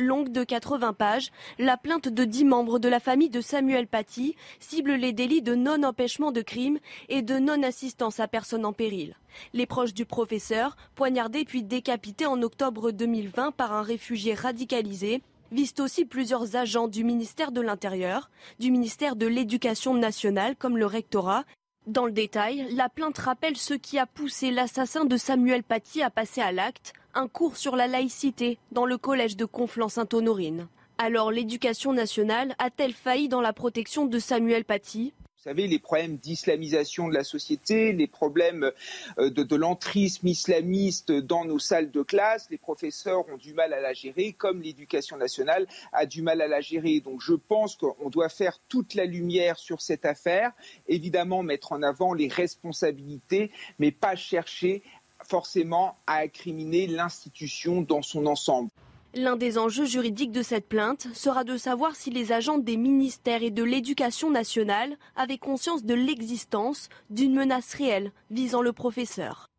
longue 0.00 0.30
de 0.30 0.44
80 0.44 0.92
pages, 0.92 1.30
la 1.58 1.76
plainte 1.76 2.08
de 2.08 2.24
10 2.24 2.44
membres 2.44 2.78
de 2.78 2.88
la 2.88 3.00
famille 3.00 3.30
de 3.30 3.40
Samuel 3.40 3.86
Paty 3.86 4.36
cible 4.58 4.92
les 4.92 5.12
délits 5.12 5.42
de 5.42 5.54
non-empêchement 5.54 6.32
de 6.32 6.42
crime 6.42 6.78
et 7.08 7.22
de 7.22 7.38
non-assistance 7.38 8.20
à 8.20 8.28
personne 8.28 8.64
en 8.64 8.72
péril. 8.72 9.14
Les 9.52 9.66
proches 9.66 9.94
du 9.94 10.04
professeur, 10.04 10.76
poignardés 10.94 11.44
puis 11.44 11.62
décapités 11.62 12.26
en 12.26 12.42
octobre 12.42 12.90
2020 12.90 13.52
par 13.52 13.72
un 13.72 13.82
réfugié 13.82 14.34
radicalisé, 14.34 15.22
visent 15.52 15.74
aussi 15.80 16.04
plusieurs 16.04 16.56
agents 16.56 16.88
du 16.88 17.04
ministère 17.04 17.52
de 17.52 17.60
l'Intérieur, 17.60 18.30
du 18.58 18.70
ministère 18.70 19.16
de 19.16 19.26
l'Éducation 19.26 19.94
nationale 19.94 20.56
comme 20.56 20.78
le 20.78 20.86
rectorat. 20.86 21.44
Dans 21.86 22.06
le 22.06 22.12
détail, 22.12 22.66
la 22.72 22.88
plainte 22.88 23.18
rappelle 23.18 23.56
ce 23.56 23.74
qui 23.74 23.98
a 23.98 24.06
poussé 24.06 24.50
l'assassin 24.50 25.04
de 25.04 25.16
Samuel 25.16 25.62
Paty 25.62 26.02
à 26.02 26.10
passer 26.10 26.40
à 26.40 26.52
l'acte, 26.52 26.92
un 27.14 27.28
cours 27.28 27.56
sur 27.56 27.76
la 27.76 27.86
laïcité 27.86 28.58
dans 28.72 28.86
le 28.86 28.98
collège 28.98 29.36
de 29.36 29.44
Conflans-Sainte-Honorine. 29.44 30.68
Alors 30.98 31.30
l'éducation 31.30 31.92
nationale 31.92 32.54
a-t-elle 32.58 32.92
failli 32.92 33.28
dans 33.28 33.40
la 33.40 33.52
protection 33.52 34.04
de 34.04 34.18
Samuel 34.18 34.64
Paty? 34.64 35.14
Vous 35.36 35.44
savez, 35.44 35.66
les 35.66 35.78
problèmes 35.78 36.18
d'islamisation 36.18 37.08
de 37.08 37.14
la 37.14 37.24
société, 37.24 37.94
les 37.94 38.06
problèmes 38.06 38.72
euh, 39.18 39.30
de, 39.30 39.42
de 39.42 39.56
l'entrisme 39.56 40.26
islamiste 40.26 41.12
dans 41.12 41.46
nos 41.46 41.58
salles 41.58 41.90
de 41.90 42.02
classe, 42.02 42.46
les 42.50 42.58
professeurs 42.58 43.26
ont 43.32 43.38
du 43.38 43.54
mal 43.54 43.72
à 43.72 43.80
la 43.80 43.94
gérer, 43.94 44.34
comme 44.34 44.60
l'éducation 44.60 45.16
nationale 45.16 45.66
a 45.94 46.04
du 46.04 46.20
mal 46.20 46.42
à 46.42 46.46
la 46.46 46.60
gérer. 46.60 47.00
Donc 47.00 47.22
je 47.22 47.32
pense 47.32 47.76
qu'on 47.76 48.10
doit 48.10 48.28
faire 48.28 48.58
toute 48.68 48.92
la 48.92 49.06
lumière 49.06 49.58
sur 49.58 49.80
cette 49.80 50.04
affaire, 50.04 50.52
évidemment 50.88 51.42
mettre 51.42 51.72
en 51.72 51.82
avant 51.82 52.12
les 52.12 52.28
responsabilités, 52.28 53.50
mais 53.78 53.92
pas 53.92 54.16
chercher 54.16 54.82
forcément 55.24 55.96
à 56.06 56.18
incriminer 56.18 56.86
l'institution 56.86 57.82
dans 57.82 58.02
son 58.02 58.26
ensemble. 58.26 58.70
L'un 59.14 59.34
des 59.34 59.58
enjeux 59.58 59.86
juridiques 59.86 60.30
de 60.30 60.42
cette 60.42 60.68
plainte 60.68 61.08
sera 61.14 61.42
de 61.42 61.56
savoir 61.56 61.96
si 61.96 62.10
les 62.10 62.30
agents 62.30 62.58
des 62.58 62.76
ministères 62.76 63.42
et 63.42 63.50
de 63.50 63.64
l'éducation 63.64 64.30
nationale 64.30 64.96
avaient 65.16 65.38
conscience 65.38 65.84
de 65.84 65.94
l'existence 65.94 66.88
d'une 67.10 67.34
menace 67.34 67.74
réelle 67.74 68.12
visant 68.30 68.62
le 68.62 68.72
professeur. 68.72 69.50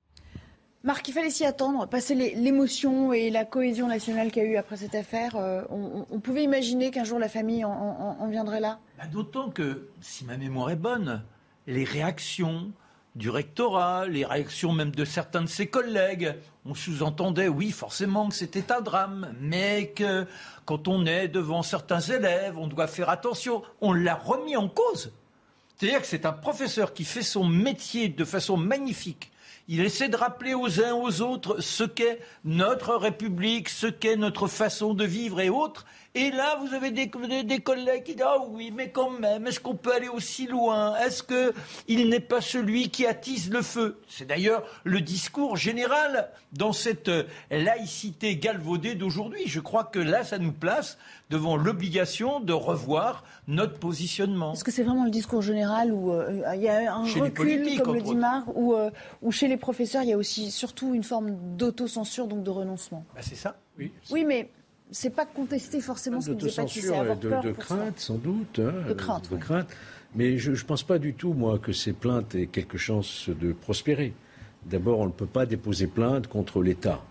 Marc, 0.84 1.07
il 1.09 1.12
fallait 1.12 1.30
s'y 1.30 1.45
attendre, 1.45 1.88
passer 1.88 2.16
l'émotion 2.16 3.14
et 3.14 3.30
la 3.30 3.45
cohésion 3.45 3.88
nationale 3.88 4.32
qu'il 4.32 4.43
y 4.43 4.45
a 4.47 4.49
eu 4.49 4.55
après 4.55 4.78
cette 4.78 4.95
affaire. 4.95 5.36
Euh, 5.36 5.62
on, 5.70 6.20
pouvait 6.20 6.43
imaginer 6.43 6.89
qu'un 6.89 7.03
jour 7.03 7.20
la 7.20 7.30
famille 7.30 7.64
en, 7.64 8.28
viendrait 8.30 8.62
là 8.62 8.80
bah, 8.97 9.05
D'autant 9.05 9.51
que, 9.51 9.89
si 9.99 10.26
ma 10.26 10.38
mémoire 10.38 10.72
est 10.72 10.76
bonne, 10.76 11.24
les 11.68 11.84
réactions, 11.84 12.72
du 13.16 13.30
rectorat, 13.30 14.07
les 14.07 14.26
réactions 14.26 14.72
même 14.72 14.91
de 14.91 15.05
certains 15.05 15.41
de 15.41 15.47
ses 15.47 15.68
collègues. 15.68 16.36
On 16.66 16.76
sous-entendait, 16.76 17.47
oui, 17.47 17.72
forcément 17.72 18.30
que 18.30 18.36
c'était 18.36 18.72
un 18.72 18.82
drame, 18.82 19.34
mais 19.41 19.88
que 19.95 20.26
quand 20.66 20.88
on 20.88 21.05
est 21.05 21.28
devant 21.28 21.64
certains 21.64 21.99
élèves, 21.99 22.57
on 22.57 22.68
doit 22.68 22.88
faire 22.88 23.09
attention. 23.09 23.64
On 23.82 23.93
l'a 23.93 24.16
remis 24.16 24.55
en 24.55 24.70
cause. 24.70 25.12
C'est-à-dire 25.76 26.01
que 26.01 26.07
c'est 26.07 26.26
un 26.26 26.32
professeur 26.32 26.93
qui 26.93 27.03
fait 27.03 27.24
son 27.24 27.43
métier 27.43 28.07
de 28.07 28.24
façon 28.24 28.55
magnifique. 28.55 29.32
Il 29.68 29.82
essaie 29.82 30.09
de 30.09 30.18
rappeler 30.18 30.53
aux 30.53 30.82
uns 30.82 30.93
aux 30.93 31.22
autres 31.22 31.62
ce 31.62 31.84
qu'est 31.84 32.20
notre 32.43 32.95
République, 32.95 33.70
ce 33.70 33.88
qu'est 33.88 34.16
notre 34.16 34.47
façon 34.47 34.93
de 34.93 35.05
vivre 35.05 35.39
et 35.39 35.49
autres. 35.49 35.86
Et 36.14 36.30
là, 36.30 36.57
vous 36.59 36.74
avez 36.74 36.91
des, 36.91 37.09
collègues 37.09 38.03
qui 38.03 38.16
disent 38.16 38.26
Ah 38.28 38.43
oui, 38.49 38.74
mais 38.76 38.89
quand 38.89 39.12
même, 39.12 39.47
est-ce 39.47 39.62
qu'on 39.62 39.76
peut 39.76 39.93
aller 39.93 40.09
aussi 40.09 40.45
loin? 40.45 40.97
Est-ce 40.97 41.24
qu'il 41.24 42.09
n'est 42.09 42.20
pas 42.20 42.41
celui 42.41 42.89
qui 42.89 43.05
attise 43.05 43.49
le 43.49 43.62
feu? 43.62 43.97
C'est 44.09 44.26
d'ailleurs 44.26 44.64
le 44.84 44.99
discours 44.99 45.55
général 45.55 46.30
dans 46.51 46.74
cette 46.74 47.09
laïcité 47.49 48.36
galvaudée 48.36 48.95
d'aujourd'hui. 48.95 49.43
Je 49.45 49.62
crois 49.62 49.86
que 49.86 49.99
là, 49.99 50.26
ça 50.26 50.38
nous 50.38 50.51
place 50.51 50.97
devant 51.30 51.55
l'obligation 51.55 52.41
de 52.41 52.51
revoir 52.51 53.24
notre 53.47 53.80
positionnement. 53.80 54.51
Est-ce 54.51 54.66
que 54.66 54.72
c'est 54.72 54.84
vraiment 54.84 55.05
le 55.05 55.12
discours 55.12 55.41
général 55.41 55.93
où 55.93 56.12
euh, 56.12 56.43
il 56.55 56.62
y 56.62 56.68
a 56.68 56.93
un 56.93 57.03
recul, 57.05 57.82
comme 57.82 57.95
le 57.95 58.01
dit 58.01 58.16
Marc, 58.16 58.49
euh, 58.49 58.89
où, 59.22 59.32
chez 59.32 59.47
les 59.47 59.55
professeurs, 59.55 60.03
il 60.03 60.09
y 60.09 60.14
a 60.14 60.18
aussi 60.18 60.51
surtout 60.51 60.93
une 60.93 61.03
forme 61.03 61.55
d'autocensure, 61.55 62.28
donc 62.28 62.43
de 62.43 62.49
renoncement? 62.49 63.05
Bah, 63.16 63.22
C'est 63.24 63.36
ça, 63.36 63.55
oui. 63.78 63.93
Oui, 64.12 64.26
mais 64.26 64.49
c'est 64.92 65.10
pas 65.10 65.26
contester 65.26 65.80
forcément 65.80 66.22
ce 66.22 66.32
que 66.32 66.36
disait 66.36 66.62
Patrice, 66.62 66.86
de, 66.86 67.30
peur 67.30 67.44
de 67.44 67.52
crainte, 67.52 68.00
sans 68.00 68.16
doute. 68.16 68.60
Hein, 68.60 68.88
de 68.89 68.94
crainte. 68.94 69.32
De 69.32 69.38
crainte. 69.38 69.68
Mais 70.16 70.38
je 70.38 70.52
ne 70.52 70.58
pense 70.58 70.84
pas 70.84 71.00
du 71.00 71.14
tout, 71.14 71.34
moi, 71.34 71.58
que 71.58 71.72
ces 71.72 71.94
plaintes 71.94 72.36
aient 72.36 72.48
quelque 72.48 72.78
chance 72.78 73.30
de 73.30 73.54
prospérer. 73.54 74.14
D'abord, 74.66 75.00
on 75.00 75.06
ne 75.06 75.12
peut 75.12 75.26
pas 75.26 75.46
déposer 75.46 75.88
plainte 75.88 76.28
contre 76.28 76.62
l'État. 76.62 77.02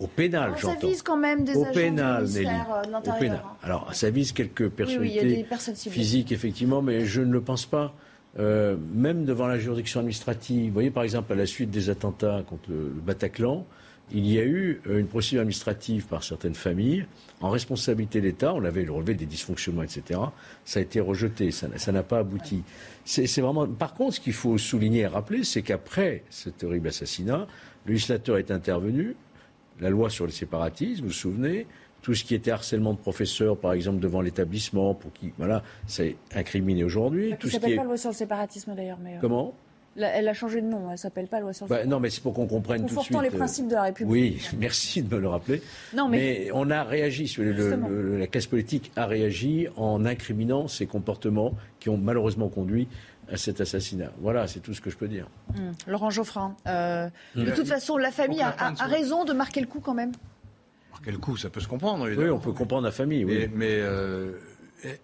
Au 0.00 0.06
pénal, 0.06 0.54
j'entends. 0.58 0.80
Ça 0.80 0.86
vise 0.86 1.02
quand 1.02 1.16
même 1.16 1.44
des 1.44 1.54
Au 1.54 1.62
agents 1.62 1.72
pénal, 1.72 2.26
du. 2.26 2.38
Euh, 2.38 3.00
de 3.00 3.10
Au 3.10 3.18
pénal. 3.18 3.42
Alors, 3.62 3.94
ça 3.94 4.10
vise 4.10 4.32
quelques 4.32 4.68
personnalités 4.68 5.46
physiques, 5.90 6.32
effectivement, 6.32 6.82
mais 6.82 7.04
je 7.04 7.20
ne 7.20 7.32
le 7.32 7.40
pense 7.40 7.66
pas. 7.66 7.94
Euh, 8.38 8.76
même 8.94 9.24
devant 9.24 9.46
la 9.46 9.58
juridiction 9.58 10.00
administrative, 10.00 10.68
vous 10.68 10.72
voyez 10.72 10.90
par 10.90 11.02
exemple 11.02 11.32
à 11.32 11.36
la 11.36 11.46
suite 11.46 11.70
des 11.70 11.90
attentats 11.90 12.44
contre 12.48 12.70
le 12.70 12.92
Bataclan, 13.04 13.66
il 14.12 14.26
y 14.26 14.38
a 14.38 14.44
eu 14.44 14.80
euh, 14.86 14.98
une 14.98 15.06
procédure 15.06 15.40
administrative 15.40 16.06
par 16.06 16.24
certaines 16.24 16.54
familles 16.54 17.06
en 17.40 17.50
responsabilité 17.50 18.20
d'État. 18.20 18.54
On 18.54 18.64
avait 18.64 18.86
relevé 18.86 19.14
des 19.14 19.26
dysfonctionnements, 19.26 19.82
etc. 19.82 20.20
Ça 20.64 20.80
a 20.80 20.82
été 20.82 21.00
rejeté, 21.00 21.50
ça 21.50 21.92
n'a 21.92 22.02
pas 22.02 22.18
abouti. 22.18 22.62
C'est 23.04 23.40
vraiment. 23.40 23.66
Par 23.66 23.94
contre, 23.94 24.16
ce 24.16 24.20
qu'il 24.20 24.32
faut 24.32 24.58
souligner 24.58 25.00
et 25.00 25.06
rappeler, 25.06 25.44
c'est 25.44 25.62
qu'après 25.62 26.24
cet 26.30 26.64
horrible 26.64 26.88
assassinat, 26.88 27.46
le 27.86 27.92
législateur 27.92 28.36
est 28.38 28.50
intervenu. 28.50 29.16
La 29.80 29.88
loi 29.88 30.10
sur 30.10 30.26
le 30.26 30.32
séparatisme, 30.32 31.02
vous 31.02 31.08
vous 31.08 31.14
souvenez, 31.14 31.66
tout 32.02 32.14
ce 32.14 32.24
qui 32.24 32.34
était 32.34 32.50
harcèlement 32.50 32.92
de 32.92 32.98
professeurs, 32.98 33.56
par 33.56 33.72
exemple, 33.72 33.98
devant 33.98 34.20
l'établissement, 34.20 34.94
pour 34.94 35.12
qui, 35.12 35.32
voilà, 35.38 35.62
c'est 35.86 36.16
incriminé 36.34 36.84
aujourd'hui. 36.84 37.34
Ça 37.42 37.50
s'appelle 37.50 37.76
pas 37.76 37.84
loi 37.84 37.96
sur 37.96 38.10
le 38.10 38.14
séparatisme 38.14 38.74
d'ailleurs, 38.74 38.98
mais. 39.02 39.14
Euh, 39.14 39.20
Comment? 39.20 39.54
Elle 39.96 40.28
a 40.28 40.34
changé 40.34 40.60
de 40.60 40.66
nom, 40.66 40.90
elle 40.90 40.98
s'appelle 40.98 41.26
pas 41.26 41.40
loi 41.40 41.52
sur 41.52 41.66
bah, 41.66 41.84
Non, 41.84 42.00
mais 42.00 42.10
c'est 42.10 42.22
pour 42.22 42.34
qu'on 42.34 42.46
comprenne 42.46 42.86
tout 42.86 42.94
de 42.94 43.00
suite. 43.00 43.20
les 43.20 43.28
euh, 43.28 43.36
principes 43.36 43.68
de 43.68 43.74
la 43.74 43.82
République. 43.84 44.12
Oui, 44.12 44.48
merci 44.58 45.02
de 45.02 45.14
me 45.14 45.20
le 45.20 45.28
rappeler. 45.28 45.62
Non, 45.94 46.08
mais... 46.08 46.50
on 46.54 46.70
a 46.70 46.84
réagi, 46.84 47.32
la 47.38 48.26
classe 48.26 48.46
politique 48.46 48.92
a 48.96 49.06
réagi 49.06 49.68
en 49.76 50.04
incriminant 50.04 50.68
ces 50.68 50.86
comportements 50.86 51.54
qui 51.80 51.88
ont 51.88 51.96
malheureusement 51.96 52.48
conduit 52.48 52.88
à 53.30 53.36
cet 53.36 53.60
assassinat. 53.60 54.10
Voilà, 54.20 54.46
c'est 54.46 54.60
tout 54.60 54.74
ce 54.74 54.80
que 54.80 54.90
je 54.90 54.96
peux 54.96 55.08
dire. 55.08 55.26
Hum, 55.56 55.72
Laurent 55.86 56.10
Geoffrin, 56.10 56.56
euh, 56.66 57.08
de 57.34 57.50
toute 57.50 57.66
façon, 57.66 57.96
la 57.96 58.10
famille 58.10 58.42
a, 58.42 58.72
raison 58.86 59.24
de 59.24 59.32
marquer 59.32 59.60
le 59.60 59.66
coup 59.66 59.80
quand 59.80 59.94
même. 59.94 60.12
Marquer 60.90 61.12
le 61.12 61.18
coup, 61.18 61.36
ça 61.36 61.50
peut 61.50 61.60
se 61.60 61.68
comprendre. 61.68 62.06
Évidemment. 62.06 62.28
Oui, 62.28 62.34
on 62.34 62.40
peut 62.40 62.52
comprendre 62.52 62.84
la 62.84 62.92
famille. 62.92 63.24
Oui. 63.24 63.48
Mais, 63.54 63.78
euh, 63.80 64.32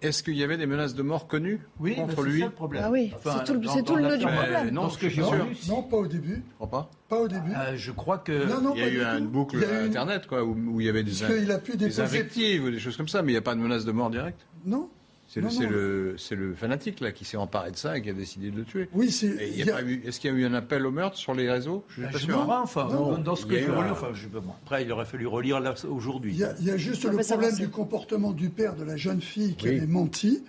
est-ce 0.01 0.23
qu'il 0.23 0.37
y 0.37 0.43
avait 0.43 0.57
des 0.57 0.67
menaces 0.67 0.95
de 0.95 1.03
mort 1.03 1.27
connues 1.27 1.61
oui, 1.81 1.97
contre 1.97 2.23
lui 2.23 2.41
ça 2.41 2.47
le 2.47 2.53
problème. 2.53 2.83
Ah 2.87 2.91
oui, 2.91 3.13
c'est 3.23 3.45
tout, 3.45 3.55
le 3.97 4.03
nœud 4.03 4.19
du 4.19 4.27
problème. 4.27 4.71
Non, 4.71 4.91
ce 4.91 4.99
que 4.99 5.11
sûr. 5.11 5.47
Non, 5.69 5.83
pas 5.83 5.97
au 5.97 6.07
début. 6.07 6.43
pas 6.59 6.91
Pas 7.09 7.21
au 7.21 7.29
début. 7.29 7.53
Euh, 7.55 7.77
je 7.77 7.93
crois 7.93 8.19
que. 8.19 8.47
Non, 8.47 8.61
non, 8.61 8.75
il 8.75 8.81
y 8.81 8.85
a 8.85 9.15
eu 9.15 9.19
une 9.19 9.27
boucle 9.27 9.59
Internet, 9.85 10.27
quoi, 10.27 10.45
où, 10.45 10.81
il 10.81 10.87
y 10.87 10.89
avait 10.89 11.05
des, 11.05 11.13
des 11.77 12.01
invectives 12.01 12.65
ou 12.65 12.71
des 12.71 12.79
choses 12.79 12.97
comme 12.97 13.09
ça, 13.09 13.23
mais 13.23 13.33
il 13.33 13.35
n'y 13.35 13.39
a 13.39 13.43
pas 13.43 13.55
de 13.55 13.61
menace 13.61 13.85
de 13.85 13.93
mort 13.93 14.11
directe? 14.11 14.47
Non. 14.65 14.89
C'est 15.51 15.67
le, 15.67 16.17
le, 16.31 16.55
fanatique 16.55 17.01
là 17.01 17.13
qui 17.13 17.25
s'est 17.25 17.37
emparé 17.37 17.71
de 17.71 17.77
ça 17.77 17.99
et 17.99 18.03
qui 18.03 18.11
a 18.11 18.15
décidé 18.15 18.51
de 18.51 18.57
le 18.57 18.65
tuer. 18.65 18.89
Oui, 18.93 19.11
c'est. 19.11 19.27
Est-ce 19.27 20.21
qu'il 20.21 20.31
y 20.31 20.35
a 20.35 20.37
eu 20.37 20.47
un 20.47 20.55
appel 20.55 20.87
au 20.87 20.91
meurtre 20.91 21.17
sur 21.17 21.35
les 21.35 21.51
réseaux? 21.51 21.85
Je 21.89 22.03
ne 22.03 22.07
suis 22.07 22.13
pas 22.13 22.19
sûr. 22.19 22.51
enfin, 22.51 22.89
dans 23.23 23.37
ce 23.37 23.47
que 23.47 23.59
je 23.59 23.71
enfin, 23.71 24.13
après, 24.65 24.83
il 24.85 24.93
aurait 24.93 25.05
fallu 25.05 25.27
relire 25.27 25.61
aujourd'hui. 25.89 26.33
Il 26.61 26.67
y, 26.67 26.71
a 26.71 26.77
juste 26.77 27.05
le 27.05 27.17
problème 27.17 27.55
du 27.55 27.69
comportement 27.69 28.33
du 28.33 28.49
père 28.49 28.77
de 28.77 28.85
la 28.85 28.97
jeune 28.97 29.21
fille 29.21 29.55
qui 29.55 29.69
avait 29.69 29.87
menti, 29.87 30.43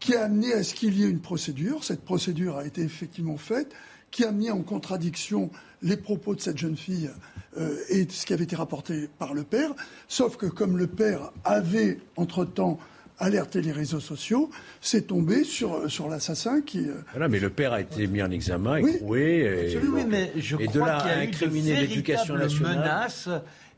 qui 0.00 0.14
a 0.14 0.24
amené 0.24 0.52
à 0.52 0.62
ce 0.62 0.74
qu'il 0.74 0.98
y 0.98 1.04
ait 1.04 1.10
une 1.10 1.20
procédure. 1.20 1.84
Cette 1.84 2.04
procédure 2.04 2.56
a 2.56 2.66
été 2.66 2.82
effectivement 2.82 3.36
faite, 3.36 3.74
qui 4.10 4.24
a 4.24 4.32
mis 4.32 4.50
en 4.50 4.62
contradiction 4.62 5.50
les 5.82 5.96
propos 5.96 6.34
de 6.34 6.40
cette 6.40 6.58
jeune 6.58 6.76
fille 6.76 7.10
euh, 7.56 7.76
et 7.88 8.06
ce 8.08 8.26
qui 8.26 8.32
avait 8.32 8.44
été 8.44 8.56
rapporté 8.56 9.08
par 9.18 9.34
le 9.34 9.44
père. 9.44 9.70
Sauf 10.08 10.36
que 10.36 10.46
comme 10.46 10.76
le 10.76 10.86
père 10.86 11.30
avait 11.44 11.98
entre-temps 12.16 12.78
alerter 13.18 13.60
les 13.60 13.72
réseaux 13.72 14.00
sociaux, 14.00 14.50
c'est 14.80 15.08
tombé 15.08 15.44
sur, 15.44 15.90
sur 15.90 16.08
l'assassin 16.08 16.60
qui. 16.62 16.88
Euh, 16.88 16.94
voilà, 17.12 17.28
mais 17.28 17.40
le 17.40 17.50
père 17.50 17.72
a 17.72 17.80
été 17.80 18.06
mis 18.06 18.22
en 18.22 18.30
examen, 18.30 18.76
écroué. 18.76 19.70
Et, 19.72 19.78
oui, 19.78 20.04
mais 20.08 20.32
je 20.36 20.56
et 20.56 20.66
crois 20.66 21.02
qu'il 21.26 21.66
y 21.66 21.72
a 21.72 21.82
eu 21.82 21.86
l'éducation 21.86 22.36
nationale. 22.36 22.78
menace 22.78 23.28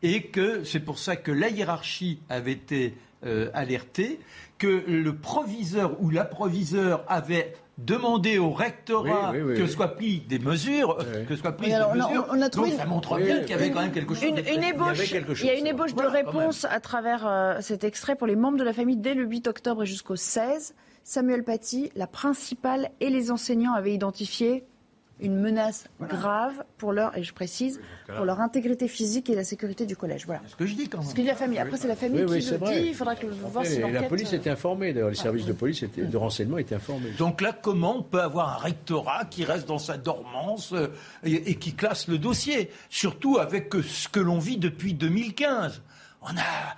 et 0.03 0.22
que 0.24 0.64
c'est 0.64 0.80
pour 0.80 0.99
ça 0.99 1.16
que 1.16 1.30
la 1.30 1.49
hiérarchie 1.49 2.20
avait 2.28 2.53
été 2.53 2.95
euh, 3.26 3.51
alertée, 3.53 4.18
que 4.59 4.82
le 4.86 5.14
proviseur 5.14 6.01
ou 6.03 6.11
la 6.11 6.24
proviseur 6.24 7.05
avait 7.09 7.55
demander 7.85 8.39
au 8.39 8.51
rectorat 8.51 9.33
que 9.33 9.66
soient 9.66 9.95
prises 9.95 10.26
des 10.26 10.39
mesures, 10.39 10.99
que 11.28 11.37
soient 11.37 11.53
prises 11.53 11.74
des 11.74 11.99
mesures. 11.99 12.26
On, 12.31 12.41
a 12.41 12.49
trouvé 12.49 12.72
ça 12.72 12.87
montre 12.87 13.16
bien 13.16 13.41
qu'il 13.41 13.51
y 13.51 13.55
avait 13.55 13.70
quand 13.70 13.83
même 13.83 13.93
quelque 13.93 14.14
chose. 14.14 14.24
Une, 14.24 14.39
une 14.39 14.62
ébauche, 14.62 15.12
il, 15.12 15.47
y 15.47 15.51
a 15.51 15.59
une 15.59 15.66
ébauche 15.66 15.95
de 15.95 16.07
réponse 16.07 16.64
à 16.64 16.81
travers 16.81 17.26
euh, 17.26 17.59
cet 17.61 17.85
extrait 17.85 18.16
pour 18.16 18.26
les 18.26 18.37
membres 18.37 18.59
de 18.59 18.64
la 18.64 18.72
famille 18.72 18.97
dès 18.97 19.14
le 19.14 19.24
8 19.24 19.49
octobre 19.49 19.83
et 19.83 19.87
jusqu'au 19.87 20.16
16. 20.16 20.74
Samuel 21.03 21.43
Paty, 21.45 21.91
la 21.97 22.07
principale 22.07 22.91
et 23.01 23.11
les 23.11 23.31
enseignants 23.31 23.72
avaient 23.72 23.95
identifié 23.95 24.64
une 25.22 25.38
menace 25.38 25.86
grave 26.00 26.64
pour 26.78 26.92
leur, 26.92 27.16
et 27.16 27.22
je 27.22 27.32
précise, 27.32 27.80
pour 28.14 28.24
leur 28.24 28.40
intégrité 28.40 28.88
physique 28.88 29.30
et 29.30 29.34
la 29.34 29.44
sécurité 29.44 29.86
du 29.86 29.96
collège. 29.96 30.26
Voilà. 30.26 30.42
Ce 30.46 30.56
que 30.56 30.66
je 30.66 30.74
dis 30.74 30.88
quand 30.88 30.98
même. 30.98 31.06
Ce 31.06 31.14
que 31.14 31.20
dit 31.20 31.26
la 31.26 31.34
famille. 31.34 31.58
Après, 31.58 31.76
c'est 31.76 31.88
la 31.88 31.96
famille 31.96 32.24
qui 32.24 32.32
le 32.32 32.58
dit. 32.58 32.88
Il 32.88 32.94
faudra 32.94 33.14
que 33.16 33.26
le 33.26 33.32
voir 33.32 33.64
si 33.64 33.80
La 33.80 34.02
police 34.04 34.32
était 34.32 34.50
informée. 34.50 34.92
D'ailleurs, 34.92 35.10
les 35.10 35.14
services 35.14 35.46
de 35.46 35.52
police 35.52 35.82
étaient, 35.82 36.02
de 36.02 36.16
renseignement 36.16 36.58
étaient 36.58 36.74
informés. 36.74 37.10
Donc 37.18 37.40
là, 37.40 37.52
comment 37.52 37.98
on 37.98 38.02
peut 38.02 38.20
avoir 38.20 38.56
un 38.56 38.58
rectorat 38.58 39.24
qui 39.26 39.44
reste 39.44 39.68
dans 39.68 39.78
sa 39.78 39.96
dormance 39.96 40.72
euh, 40.72 40.88
et, 41.24 41.56
qui 41.56 41.74
classe 41.74 42.08
le 42.08 42.18
dossier 42.18 42.70
Surtout 42.88 43.38
avec 43.38 43.72
ce 43.74 44.08
que 44.08 44.20
l'on 44.20 44.38
vit 44.38 44.56
depuis 44.56 44.94
2015. 44.94 45.82
On 46.22 46.36
a 46.36 46.76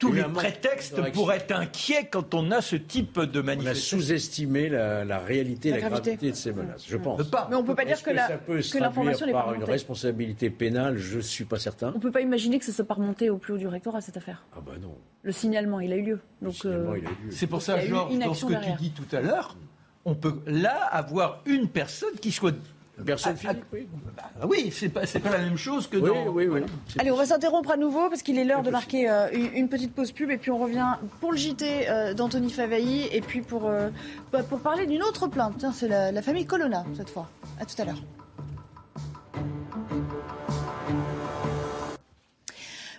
tous 0.00 0.12
les 0.12 0.24
prétextes 0.24 1.12
pour 1.12 1.32
être 1.32 1.52
inquiet 1.52 2.08
quand 2.10 2.34
on 2.34 2.50
a 2.50 2.60
ce 2.60 2.74
type 2.74 3.20
de 3.20 3.40
manifestation. 3.40 3.98
On 3.98 4.00
a 4.00 4.02
sous-estimé 4.02 4.68
la, 4.68 5.18
réalité, 5.18 5.70
la, 5.70 5.78
la 5.78 5.88
gravité. 5.90 6.30
de 6.30 6.34
ces 6.34 6.52
menaces, 6.52 6.86
je 6.88 6.96
pense. 6.96 7.20
Mais 7.50 7.54
on 7.54 7.62
ne 7.62 7.66
peut 7.66 7.74
pas 7.74 7.84
dire 7.84 8.02
que, 8.02 8.10
la, 8.10 8.26
ça 8.26 8.38
peut 8.38 8.62
se 8.62 8.76
que 8.76 9.30
par 9.32 9.54
une 9.54 9.62
responsabilité 9.62 10.50
pénale, 10.50 10.96
je 10.96 11.18
ne 11.18 11.22
suis 11.22 11.44
pas 11.44 11.58
certain. 11.58 11.90
On 11.90 11.98
ne 11.98 12.02
peut 12.02 12.10
pas 12.10 12.22
imaginer 12.22 12.58
que 12.58 12.64
ça 12.64 12.72
soit 12.72 12.86
pas 12.86 12.94
remonté 12.94 13.30
au 13.30 13.36
plus 13.36 13.52
haut 13.54 13.58
du 13.58 13.68
rectorat, 13.68 14.00
cette 14.00 14.16
affaire. 14.16 14.44
Ah 14.56 14.60
bah 14.64 14.72
non. 14.80 14.96
Le 15.22 15.32
signalement, 15.32 15.80
il 15.80 15.92
a 15.92 15.96
eu 15.96 16.02
lieu. 16.02 16.20
Donc, 16.40 16.56
euh, 16.64 16.98
C'est 17.30 17.46
pour 17.46 17.60
ça, 17.60 17.78
Georges, 17.78 18.18
dans 18.18 18.34
ce 18.34 18.46
que 18.46 18.54
tu 18.54 18.72
dis 18.80 18.90
tout 18.92 19.14
à 19.14 19.20
l'heure, 19.20 19.56
on 20.06 20.14
peut 20.14 20.40
là 20.46 20.86
avoir 20.86 21.42
une 21.44 21.68
personne 21.68 22.14
qui 22.20 22.32
soit 22.32 22.56
Personne 23.04 23.34
ah, 23.36 23.38
physique, 23.38 23.64
oui. 23.72 23.88
Bah 24.16 24.46
oui, 24.48 24.70
c'est 24.72 24.88
pas, 24.88 25.00
pas 25.00 25.30
la 25.30 25.38
même 25.38 25.56
chose 25.56 25.86
que 25.86 25.96
dans... 25.96 26.28
Oui, 26.28 26.46
oui, 26.46 26.62
Allez, 26.98 27.10
on 27.10 27.16
va 27.16 27.26
s'interrompre 27.26 27.70
à 27.70 27.76
nouveau 27.76 28.08
parce 28.08 28.22
qu'il 28.22 28.38
est 28.38 28.44
l'heure 28.44 28.62
de 28.62 28.70
marquer 28.70 29.08
euh, 29.08 29.28
une, 29.32 29.68
petite 29.68 29.94
pause 29.94 30.12
pub 30.12 30.30
et 30.30 30.36
puis 30.36 30.50
on 30.50 30.58
revient 30.58 30.94
pour 31.20 31.32
le 31.32 31.38
JT 31.38 31.88
euh, 31.88 32.14
d'Anthony 32.14 32.50
Favailly 32.50 33.08
et 33.12 33.20
puis 33.20 33.40
pour, 33.40 33.66
euh, 33.66 33.90
bah, 34.32 34.42
pour 34.42 34.60
parler 34.60 34.86
d'une 34.86 35.02
autre 35.02 35.28
plainte. 35.28 35.54
Tiens, 35.58 35.72
c'est 35.72 35.88
la, 35.88 36.12
la 36.12 36.22
famille 36.22 36.46
Colonna 36.46 36.84
cette 36.96 37.10
fois. 37.10 37.28
À 37.60 37.64
tout 37.64 37.80
à 37.80 37.84
l'heure. 37.84 38.02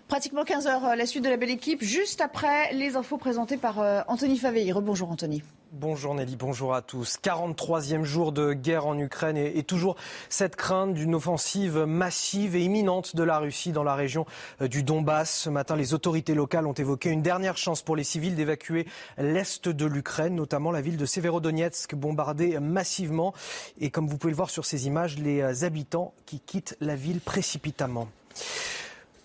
Pratiquement 0.08 0.44
15 0.44 0.68
heures, 0.68 0.96
la 0.96 1.06
suite 1.06 1.24
de 1.24 1.30
la 1.30 1.38
belle 1.38 1.52
équipe, 1.52 1.82
juste 1.82 2.20
après 2.20 2.74
les 2.74 2.98
infos 2.98 3.18
présentées 3.18 3.58
par 3.58 3.80
Anthony 4.10 4.38
Faveilly. 4.38 4.74
Rebonjour 4.74 5.10
Anthony. 5.10 5.42
Bonjour 5.74 6.14
Nelly, 6.14 6.36
bonjour 6.36 6.76
à 6.76 6.82
tous. 6.82 7.18
43e 7.24 8.04
jour 8.04 8.34
de 8.34 8.52
guerre 8.52 8.88
en 8.88 8.98
Ukraine 8.98 9.38
et, 9.38 9.64
toujours 9.64 9.96
cette 10.28 10.58
crainte 10.58 10.94
d'une 10.94 11.16
offensive 11.16 11.86
massive 11.86 12.58
et 12.58 12.62
imminente 12.62 13.16
de 13.16 13.24
la 13.24 13.40
Russie 13.40 13.72
dans 13.72 13.86
la 13.86 13.96
région 13.96 14.26
euh, 14.62 14.68
du 14.68 14.84
Donbass. 14.84 15.34
Ce 15.34 15.50
matin, 15.50 15.78
les 15.78 15.94
autorités 15.94 16.34
locales 16.34 16.68
ont 16.68 16.74
évoqué 16.74 17.10
une 17.10 17.22
dernière 17.22 17.56
chance 17.56 17.84
pour 17.84 17.96
les 17.96 18.04
civils 18.04 18.36
d'évacuer 18.36 18.86
l'est 19.18 19.70
de 19.70 19.86
l'Ukraine, 19.86 20.36
notamment 20.36 20.72
la 20.72 20.82
ville 20.82 20.98
de 20.98 21.06
Severodonetsk 21.06 21.96
bombardée 21.96 22.60
massivement. 22.60 23.34
Et 23.80 23.92
comme 23.92 24.10
vous 24.10 24.18
pouvez 24.18 24.32
le 24.32 24.38
voir 24.38 24.50
sur 24.50 24.66
ces 24.66 24.88
images, 24.88 25.18
les 25.20 25.64
habitants 25.64 26.14
qui 26.26 26.42
quittent 26.42 26.76
la 26.82 26.98
ville 26.98 27.22
précipitamment. 27.22 28.10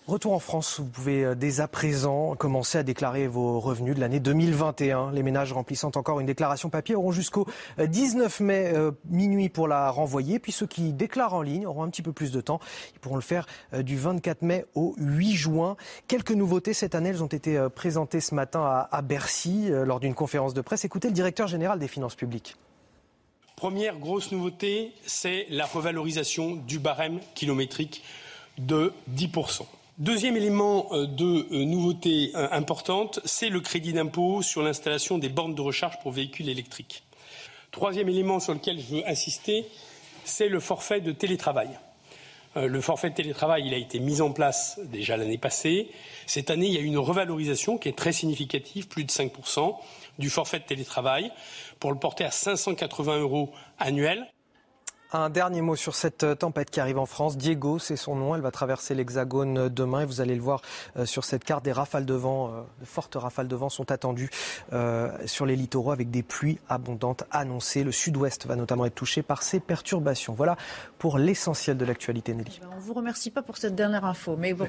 Retour 0.07 0.31
en 0.31 0.39
France, 0.39 0.79
vous 0.79 0.87
pouvez 0.87 1.25
euh, 1.25 1.35
dès 1.35 1.59
à 1.59 1.67
présent 1.67 2.33
commencer 2.35 2.77
à 2.77 2.83
déclarer 2.83 3.27
vos 3.27 3.59
revenus 3.59 3.93
de 3.93 3.99
l'année 3.99 4.21
2021. 4.21 5.11
Les 5.11 5.21
ménages 5.21 5.51
remplissant 5.51 5.91
encore 5.95 6.21
une 6.21 6.25
déclaration 6.25 6.69
papier 6.69 6.95
auront 6.95 7.11
jusqu'au 7.11 7.45
19 7.77 8.39
euh, 8.39 8.43
mai 8.45 8.71
euh, 8.73 8.91
minuit 9.09 9.49
pour 9.49 9.67
la 9.67 9.91
renvoyer. 9.91 10.39
Puis 10.39 10.53
ceux 10.53 10.65
qui 10.65 10.93
déclarent 10.93 11.33
en 11.33 11.41
ligne 11.41 11.67
auront 11.67 11.83
un 11.83 11.89
petit 11.89 12.03
peu 12.03 12.13
plus 12.13 12.31
de 12.31 12.39
temps. 12.39 12.61
Ils 12.93 12.99
pourront 12.99 13.17
le 13.17 13.21
faire 13.21 13.47
du 13.77 13.97
24 13.97 14.43
mai 14.43 14.65
au 14.75 14.95
8 14.97 15.33
juin. 15.33 15.75
Quelques 16.07 16.31
nouveautés 16.31 16.73
cette 16.73 16.95
année, 16.95 17.09
elles 17.09 17.21
ont 17.21 17.27
été 17.27 17.67
présentées 17.75 18.21
ce 18.21 18.33
matin 18.33 18.61
à, 18.61 18.87
à 18.89 19.01
Bercy 19.01 19.67
lors 19.69 19.99
d'une 19.99 20.15
conférence 20.15 20.53
de 20.53 20.61
presse. 20.61 20.85
Écoutez 20.85 21.09
le 21.09 21.13
directeur 21.13 21.49
général 21.49 21.79
des 21.79 21.89
finances 21.89 22.15
publiques. 22.15 22.55
Première 23.57 23.97
grosse 23.97 24.31
nouveauté, 24.31 24.93
c'est 25.05 25.47
la 25.49 25.65
revalorisation 25.65 26.55
du 26.55 26.79
barème 26.79 27.19
kilométrique 27.35 28.03
de 28.57 28.93
10%. 29.13 29.65
Deuxième 29.97 30.37
élément 30.37 30.89
euh, 30.91 31.07
de 31.07 31.47
euh, 31.51 31.65
nouveauté 31.65 32.29
euh, 32.35 32.47
importante, 32.51 33.19
c'est 33.25 33.49
le 33.49 33.61
crédit 33.61 33.93
d'impôt 33.93 34.43
sur 34.43 34.61
l'installation 34.61 35.17
des 35.17 35.27
bornes 35.27 35.55
de 35.55 35.61
recharge 35.61 35.97
pour 36.03 36.11
véhicules 36.11 36.49
électriques. 36.49 37.01
Troisième 37.71 38.07
élément 38.07 38.39
sur 38.39 38.53
lequel 38.53 38.79
je 38.79 38.97
veux 38.97 39.09
insister, 39.09 39.65
c'est 40.23 40.49
le 40.49 40.59
forfait 40.59 41.01
de 41.01 41.11
télétravail. 41.11 41.69
Le 42.55 42.81
forfait 42.81 43.09
de 43.09 43.15
télétravail, 43.15 43.63
il 43.65 43.73
a 43.73 43.77
été 43.77 43.99
mis 43.99 44.21
en 44.21 44.31
place 44.31 44.79
déjà 44.85 45.17
l'année 45.17 45.37
passée. 45.37 45.89
Cette 46.25 46.49
année, 46.49 46.67
il 46.67 46.73
y 46.73 46.77
a 46.77 46.81
eu 46.81 46.85
une 46.85 46.97
revalorisation 46.97 47.77
qui 47.77 47.89
est 47.89 47.97
très 47.97 48.13
significative, 48.13 48.87
plus 48.87 49.03
de 49.03 49.11
5% 49.11 49.75
du 50.17 50.29
forfait 50.29 50.59
de 50.59 50.63
télétravail, 50.63 51.31
pour 51.79 51.91
le 51.91 51.99
porter 51.99 52.23
à 52.23 52.31
580 52.31 53.19
euros 53.19 53.51
annuels. 53.77 54.27
Un 55.13 55.29
dernier 55.29 55.61
mot 55.61 55.77
sur 55.77 55.95
cette 55.95 56.25
euh, 56.25 56.35
tempête 56.35 56.69
qui 56.69 56.81
arrive 56.81 56.99
en 56.99 57.05
France. 57.05 57.37
Diego, 57.37 57.79
c'est 57.79 57.95
son 57.95 58.17
nom. 58.17 58.35
Elle 58.35 58.41
va 58.41 58.51
traverser 58.51 58.93
l'Hexagone 58.93 59.57
euh, 59.57 59.69
demain 59.69 60.01
et 60.01 60.05
vous 60.05 60.19
allez 60.19 60.35
le 60.35 60.41
voir 60.41 60.61
euh, 60.97 61.05
sur 61.05 61.23
cette 61.23 61.45
carte. 61.45 61.63
Des 61.63 61.71
rafales 61.71 62.05
de 62.05 62.13
vent, 62.13 62.51
de 62.81 62.85
fortes 62.85 63.15
rafales 63.15 63.47
de 63.47 63.55
vent 63.55 63.69
sont 63.69 63.91
attendues 63.91 64.29
sur 65.25 65.45
les 65.45 65.55
littoraux 65.55 65.91
avec 65.91 66.11
des 66.11 66.23
pluies 66.23 66.59
abondantes 66.69 67.23
annoncées. 67.31 67.83
Le 67.83 67.91
sud-ouest 67.91 68.45
va 68.45 68.55
notamment 68.55 68.85
être 68.85 68.95
touché 68.95 69.21
par 69.21 69.43
ces 69.43 69.59
perturbations. 69.59 70.33
Voilà 70.33 70.57
pour 70.97 71.17
l'essentiel 71.17 71.77
de 71.77 71.85
l'actualité, 71.85 72.33
Nelly. 72.33 72.57
Eh 72.57 72.61
ben, 72.61 72.69
on 72.73 72.75
ne 72.75 72.81
vous 72.81 72.93
remercie 72.93 73.31
pas 73.31 73.41
pour 73.41 73.57
cette 73.57 73.75
dernière 73.75 74.05
info, 74.05 74.35
mais 74.37 74.53
bon. 74.53 74.67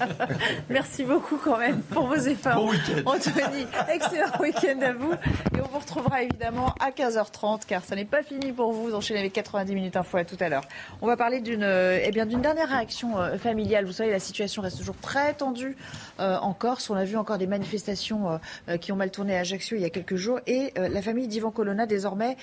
Merci 0.68 1.04
beaucoup 1.04 1.36
quand 1.36 1.58
même 1.58 1.80
pour 1.82 2.06
vos 2.06 2.14
efforts. 2.14 2.56
Bon 2.56 2.70
week-end. 2.70 3.02
Anthony, 3.06 3.66
excellent 3.88 4.40
week-end 4.40 4.80
à 4.82 4.92
vous. 4.92 5.12
Et 5.12 5.60
on 5.60 5.68
vous 5.68 5.78
retrouvera 5.78 6.22
évidemment 6.22 6.74
à 6.80 6.90
15h30 6.90 7.62
car 7.66 7.84
ça 7.84 7.96
n'est 7.96 8.04
pas 8.04 8.22
fini 8.22 8.52
pour 8.52 8.72
vous. 8.72 8.84
Vous 8.84 8.94
enchaînez 8.94 9.20
avec 9.20 9.32
80 9.32 9.63
10 9.64 9.74
minutes 9.74 9.96
info 9.96 10.18
à 10.18 10.24
tout 10.24 10.36
à 10.40 10.48
l'heure. 10.48 10.64
On 11.02 11.06
va 11.06 11.16
parler 11.16 11.40
d'une 11.40 11.62
euh, 11.62 11.98
eh 12.02 12.10
bien 12.10 12.26
d'une 12.26 12.40
dernière 12.40 12.68
réaction 12.68 13.18
euh, 13.18 13.36
familiale. 13.38 13.84
Vous 13.84 13.92
savez, 13.92 14.10
la 14.10 14.20
situation 14.20 14.62
reste 14.62 14.78
toujours 14.78 14.96
très 14.96 15.34
tendue 15.34 15.76
euh, 16.20 16.36
en 16.38 16.52
Corse. 16.52 16.90
On 16.90 16.94
a 16.94 17.04
vu 17.04 17.16
encore 17.16 17.38
des 17.38 17.46
manifestations 17.46 18.40
qui 18.80 18.92
ont 18.92 18.96
mal 18.96 19.10
tourné 19.10 19.36
à 19.36 19.40
Ajaccio 19.40 19.76
il 19.76 19.82
y 19.82 19.84
a 19.84 19.90
quelques 19.90 20.16
jours. 20.16 20.40
Et 20.46 20.72
la 20.76 21.02
famille 21.02 21.28
d'Ivan 21.28 21.50
Colonna, 21.50 21.86
désormais, 21.86 22.36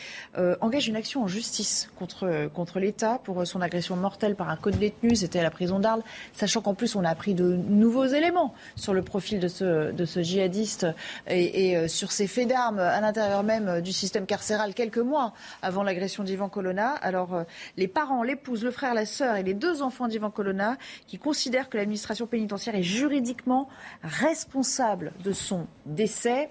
engage 0.61 0.87
une 0.87 0.95
action 0.95 1.23
en 1.23 1.27
justice 1.27 1.89
contre, 1.97 2.49
contre 2.53 2.79
l'État 2.79 3.19
pour 3.23 3.45
son 3.45 3.61
agression 3.61 3.95
mortelle 3.95 4.35
par 4.35 4.49
un 4.49 4.55
code 4.55 4.77
détenu. 4.77 5.15
C'était 5.15 5.39
à 5.39 5.43
la 5.43 5.51
prison 5.51 5.79
d'Arles. 5.79 6.03
Sachant 6.33 6.61
qu'en 6.61 6.73
plus, 6.73 6.95
on 6.95 7.03
a 7.03 7.09
appris 7.09 7.33
de 7.33 7.55
nouveaux 7.55 8.05
éléments 8.05 8.53
sur 8.75 8.93
le 8.93 9.01
profil 9.01 9.39
de 9.39 9.47
ce, 9.47 9.91
de 9.91 10.05
ce 10.05 10.21
djihadiste 10.21 10.87
et, 11.27 11.71
et 11.71 11.87
sur 11.87 12.11
ses 12.11 12.27
faits 12.27 12.47
d'armes 12.47 12.79
à 12.79 12.99
l'intérieur 13.01 13.43
même 13.43 13.81
du 13.81 13.91
système 13.91 14.25
carcéral 14.25 14.73
quelques 14.73 14.97
mois 14.97 15.33
avant 15.61 15.83
l'agression 15.83 16.23
d'Ivan 16.23 16.49
Colonna. 16.49 16.95
Alors, 17.11 17.33
euh, 17.33 17.43
les 17.75 17.89
parents, 17.89 18.23
l'épouse, 18.23 18.63
le 18.63 18.71
frère, 18.71 18.93
la 18.93 19.05
sœur 19.05 19.35
et 19.35 19.43
les 19.43 19.53
deux 19.53 19.81
enfants 19.81 20.07
d'Ivan 20.07 20.31
Colonna 20.31 20.77
qui 21.07 21.17
considèrent 21.17 21.69
que 21.69 21.75
l'administration 21.75 22.25
pénitentiaire 22.25 22.73
est 22.73 22.83
juridiquement 22.83 23.67
responsable 24.01 25.11
de 25.21 25.33
son 25.33 25.67
décès. 25.85 26.49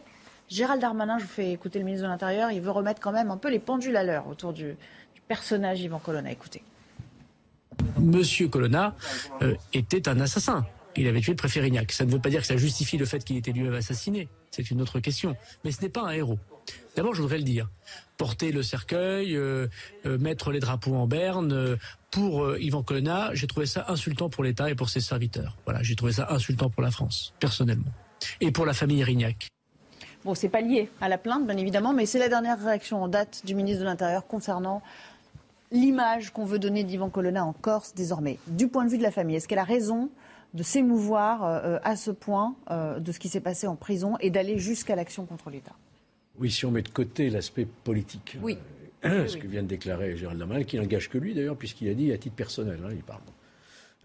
Gérald 0.50 0.82
Darmanin, 0.82 1.16
je 1.16 1.22
vous 1.22 1.30
fais 1.30 1.50
écouter 1.50 1.78
le 1.78 1.86
ministre 1.86 2.04
de 2.04 2.12
l'Intérieur, 2.12 2.50
il 2.50 2.60
veut 2.60 2.70
remettre 2.70 3.00
quand 3.00 3.12
même 3.12 3.30
un 3.30 3.38
peu 3.38 3.48
les 3.48 3.58
pendules 3.58 3.96
à 3.96 4.04
l'heure 4.04 4.28
autour 4.28 4.52
du, 4.52 4.76
personnage 5.28 5.80
Ivan 5.80 5.98
Colonna. 5.98 6.30
Écoutez. 6.30 6.62
Monsieur 7.98 8.48
Colonna 8.48 8.94
euh, 9.40 9.54
était 9.72 10.10
un 10.10 10.20
assassin. 10.20 10.66
Il 10.94 11.08
avait 11.08 11.20
tué 11.20 11.32
le 11.32 11.36
préfet 11.36 11.60
Rignac. 11.60 11.90
Ça 11.92 12.04
ne 12.04 12.10
veut 12.10 12.18
pas 12.18 12.28
dire 12.28 12.42
que 12.42 12.46
ça 12.46 12.58
justifie 12.58 12.98
le 12.98 13.06
fait 13.06 13.24
qu'il 13.24 13.36
ait 13.36 13.38
été 13.38 13.52
lui-même 13.52 13.74
assassiné. 13.74 14.28
C'est 14.50 14.70
une 14.70 14.82
autre 14.82 15.00
question. 15.00 15.36
Mais 15.64 15.70
ce 15.70 15.80
n'est 15.80 15.88
pas 15.88 16.02
un 16.02 16.10
héros. 16.10 16.38
D'abord, 16.96 17.14
je 17.14 17.22
voudrais 17.22 17.38
le 17.38 17.44
dire 17.44 17.68
porter 18.20 18.52
le 18.52 18.62
cercueil, 18.62 19.34
euh, 19.34 19.66
euh, 20.04 20.18
mettre 20.18 20.52
les 20.52 20.60
drapeaux 20.60 20.94
en 20.94 21.06
berne. 21.06 21.54
Euh, 21.54 21.76
pour 22.10 22.54
Yvan 22.58 22.82
Colonna, 22.82 23.30
j'ai 23.32 23.46
trouvé 23.46 23.64
ça 23.64 23.86
insultant 23.88 24.28
pour 24.28 24.44
l'État 24.44 24.68
et 24.68 24.74
pour 24.74 24.90
ses 24.90 25.00
serviteurs. 25.00 25.56
Voilà, 25.64 25.82
j'ai 25.82 25.96
trouvé 25.96 26.12
ça 26.12 26.26
insultant 26.28 26.68
pour 26.68 26.82
la 26.82 26.90
France, 26.90 27.32
personnellement. 27.40 27.92
Et 28.42 28.50
pour 28.50 28.66
la 28.66 28.74
famille 28.74 29.02
Rignac. 29.02 29.48
Bon, 30.24 30.34
c'est 30.34 30.50
pas 30.50 30.60
lié 30.60 30.90
à 31.00 31.08
la 31.08 31.16
plainte, 31.16 31.46
bien 31.46 31.56
évidemment, 31.56 31.94
mais 31.94 32.04
c'est 32.04 32.18
la 32.18 32.28
dernière 32.28 32.62
réaction 32.62 33.02
en 33.02 33.08
date 33.08 33.40
du 33.46 33.54
ministre 33.54 33.80
de 33.80 33.86
l'Intérieur 33.86 34.26
concernant 34.26 34.82
l'image 35.72 36.30
qu'on 36.30 36.44
veut 36.44 36.58
donner 36.58 36.84
d'Yvan 36.84 37.08
Colonna 37.08 37.42
en 37.42 37.54
Corse 37.54 37.94
désormais. 37.94 38.38
Du 38.48 38.68
point 38.68 38.84
de 38.84 38.90
vue 38.90 38.98
de 38.98 39.02
la 39.02 39.12
famille, 39.12 39.36
est-ce 39.36 39.48
qu'elle 39.48 39.58
a 39.60 39.64
raison 39.64 40.10
de 40.52 40.62
s'émouvoir 40.62 41.42
à 41.84 41.96
ce 41.96 42.10
point 42.10 42.54
de 42.68 43.12
ce 43.12 43.18
qui 43.18 43.30
s'est 43.30 43.40
passé 43.40 43.66
en 43.66 43.76
prison 43.76 44.18
et 44.20 44.28
d'aller 44.28 44.58
jusqu'à 44.58 44.94
l'action 44.94 45.24
contre 45.24 45.48
l'État? 45.48 45.72
Oui, 46.40 46.50
si 46.50 46.64
on 46.64 46.70
met 46.70 46.82
de 46.82 46.88
côté 46.88 47.28
l'aspect 47.30 47.66
politique. 47.66 48.38
Oui. 48.42 48.56
Euh, 49.04 49.26
ce 49.28 49.36
que 49.36 49.46
vient 49.46 49.62
de 49.62 49.68
déclarer 49.68 50.16
Gérald 50.16 50.38
Darmanin, 50.38 50.64
qui 50.64 50.78
n'engage 50.78 51.08
que 51.08 51.18
lui 51.18 51.34
d'ailleurs, 51.34 51.56
puisqu'il 51.56 51.88
a 51.88 51.94
dit 51.94 52.10
à 52.12 52.18
titre 52.18 52.34
personnel, 52.34 52.80
hein, 52.84 52.90
il 52.92 53.02
parle. 53.02 53.20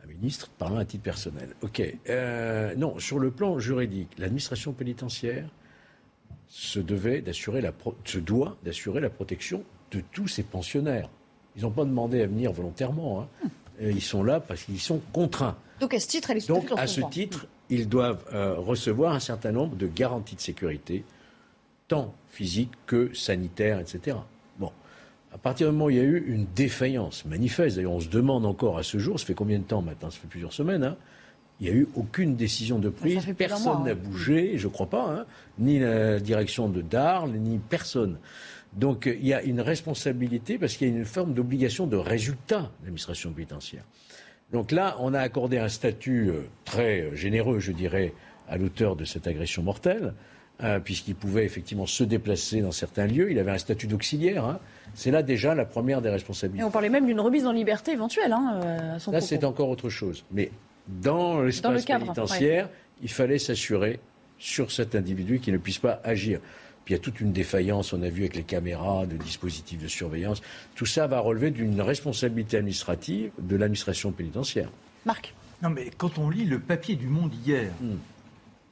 Un 0.04 0.08
ministre 0.08 0.50
parlant 0.58 0.78
à 0.78 0.86
titre 0.86 1.04
personnel. 1.04 1.56
Ok. 1.62 1.82
Euh, 2.10 2.76
non, 2.76 3.00
sur 3.00 3.18
le 3.18 3.32
plan 3.32 3.58
juridique, 3.58 4.10
l'administration 4.20 4.74
pénitentiaire 4.74 5.50
se 6.48 6.80
devait 6.80 7.22
d'assurer 7.22 7.62
la 7.62 7.72
se 8.04 8.20
doit 8.20 8.56
d'assurer 8.64 9.00
la 9.00 9.10
protection 9.10 9.64
de 9.92 10.02
tous 10.12 10.28
ses 10.28 10.44
pensionnaires. 10.44 11.10
Ils 11.56 11.64
n'ont 11.64 11.72
pas 11.72 11.86
demandé 11.86 12.22
à 12.22 12.28
venir 12.28 12.52
volontairement. 12.52 13.22
Hein. 13.22 13.50
Ils 13.82 14.02
sont 14.02 14.24
là 14.24 14.40
parce 14.40 14.64
qu'ils 14.64 14.80
sont 14.80 15.02
contraints. 15.12 15.58
Donc 15.80 15.94
à 15.94 16.00
ce 16.00 16.08
titre, 16.08 16.30
elle 16.30 16.38
est 16.38 16.48
Donc 16.48 16.72
à 16.78 16.86
ce 16.86 17.02
titre, 17.10 17.48
ils 17.70 17.90
doivent 17.90 18.24
euh, 18.32 18.54
recevoir 18.56 19.14
un 19.14 19.20
certain 19.20 19.52
nombre 19.52 19.76
de 19.76 19.88
garanties 19.88 20.36
de 20.36 20.42
sécurité 20.42 21.04
tant 21.88 22.14
physique 22.30 22.72
que 22.86 23.14
sanitaire, 23.14 23.80
etc. 23.80 24.18
Bon, 24.60 24.72
à 25.32 25.38
partir 25.38 25.68
du 25.68 25.74
moment 25.74 25.86
où 25.86 25.90
il 25.90 25.98
y 25.98 26.00
a 26.00 26.04
eu 26.04 26.26
une 26.28 26.46
défaillance 26.56 27.26
manifeste, 27.26 27.76
d'ailleurs 27.76 27.94
on 27.94 28.00
se 28.00 28.10
demande 28.10 28.46
encore 28.46 28.78
à 28.78 28.84
ce 28.84 28.98
jour, 28.98 29.20
ça 29.20 29.26
fait 29.26 29.34
combien 29.34 29.60
de 29.60 29.64
temps 29.64 29.82
maintenant 29.82 30.10
Ça 30.10 30.20
fait 30.20 30.28
plusieurs 30.28 30.54
semaines, 30.54 30.84
hein 30.84 30.98
il 31.60 31.68
n'y 31.68 31.74
a 31.74 31.76
eu 31.76 31.88
aucune 31.96 32.36
décision 32.36 32.80
de 32.80 32.90
prise, 32.90 33.26
personne 33.38 33.84
n'a 33.84 33.92
hein. 33.92 33.96
bougé, 33.96 34.58
je 34.58 34.68
ne 34.68 34.74
crois 34.74 34.90
pas, 34.90 35.10
hein, 35.10 35.26
ni 35.58 35.80
la 35.80 36.20
direction 36.20 36.68
de 36.68 36.82
Darles, 36.82 37.32
ni 37.32 37.60
personne. 37.60 38.18
Donc 38.74 39.06
il 39.06 39.26
y 39.26 39.34
a 39.34 39.42
une 39.42 39.62
responsabilité 39.62 40.58
parce 40.58 40.76
qu'il 40.76 40.90
y 40.90 40.92
a 40.92 40.94
une 40.94 41.06
forme 41.06 41.34
d'obligation 41.34 41.88
de 41.88 41.96
résultat 41.96 42.60
de 42.60 42.86
l'administration 42.86 43.32
pénitentiaire. 43.32 43.84
Donc 44.52 44.72
là, 44.72 44.98
on 45.00 45.14
a 45.14 45.20
accordé 45.20 45.58
un 45.58 45.70
statut 45.70 46.30
euh, 46.30 46.42
très 46.66 47.16
généreux, 47.16 47.60
je 47.60 47.72
dirais, 47.72 48.14
à 48.48 48.58
l'auteur 48.58 48.96
de 48.96 49.04
cette 49.06 49.26
agression 49.26 49.64
mortelle. 49.64 50.14
Euh, 50.64 50.80
puisqu'il 50.80 51.16
pouvait 51.16 51.44
effectivement 51.44 51.86
se 51.86 52.06
déplacer 52.06 52.62
dans 52.62 52.72
certains 52.72 53.08
lieux. 53.08 53.30
Il 53.30 53.40
avait 53.40 53.52
un 53.52 53.58
statut 53.58 53.88
d'auxiliaire. 53.88 54.46
Hein. 54.46 54.60
C'est 54.94 55.12
là 55.12 55.22
déjà 55.22 55.54
la 55.54 55.66
première 55.66 56.02
des 56.02 56.10
responsabilités. 56.10 56.62
Et 56.62 56.66
on 56.66 56.72
parlait 56.72 56.88
même 56.88 57.06
d'une 57.06 57.20
remise 57.20 57.46
en 57.46 57.52
liberté 57.52 57.92
éventuelle. 57.92 58.32
Hein, 58.32 58.62
euh, 58.64 59.12
là, 59.12 59.20
c'est 59.20 59.44
encore 59.44 59.68
autre 59.68 59.90
chose. 59.90 60.24
Mais 60.32 60.52
dans 60.88 61.42
l'espace 61.42 61.84
pénitentiaire, 61.84 62.70
il 63.02 63.10
fallait 63.10 63.38
s'assurer 63.38 64.00
sur 64.40 64.72
cet 64.72 64.96
individu 64.96 65.40
qu'il 65.40 65.54
ne 65.54 65.58
puisse 65.58 65.80
pas 65.80 66.00
agir 66.06 66.40
Puis 66.86 66.94
il 66.94 66.98
y 66.98 67.00
a 67.00 67.04
toute 67.04 67.20
une 67.20 67.34
défaillance, 67.34 67.92
on 67.92 68.02
a 68.02 68.10
vu 68.10 68.22
avec 68.22 68.36
les 68.36 68.44
caméras, 68.44 69.06
de 69.06 69.18
dispositifs 69.18 69.82
de 69.82 69.90
surveillance. 69.90 70.42
Tout 70.76 70.86
ça 70.86 71.06
va 71.06 71.20
relever 71.20 71.52
d'une 71.52 71.82
responsabilité 71.82 72.56
administrative 72.56 73.32
de 73.40 73.58
l'administration 73.58 74.14
pénitentiaire. 74.14 74.70
Marc? 75.06 75.34
Non, 75.62 75.70
mais 75.70 75.90
quand 75.98 76.18
on 76.18 76.30
lit 76.30 76.46
le 76.46 76.60
papier 76.60 76.96
du 76.96 77.08
Monde 77.08 77.34
hier, 77.46 77.72
hmm. 77.82 77.96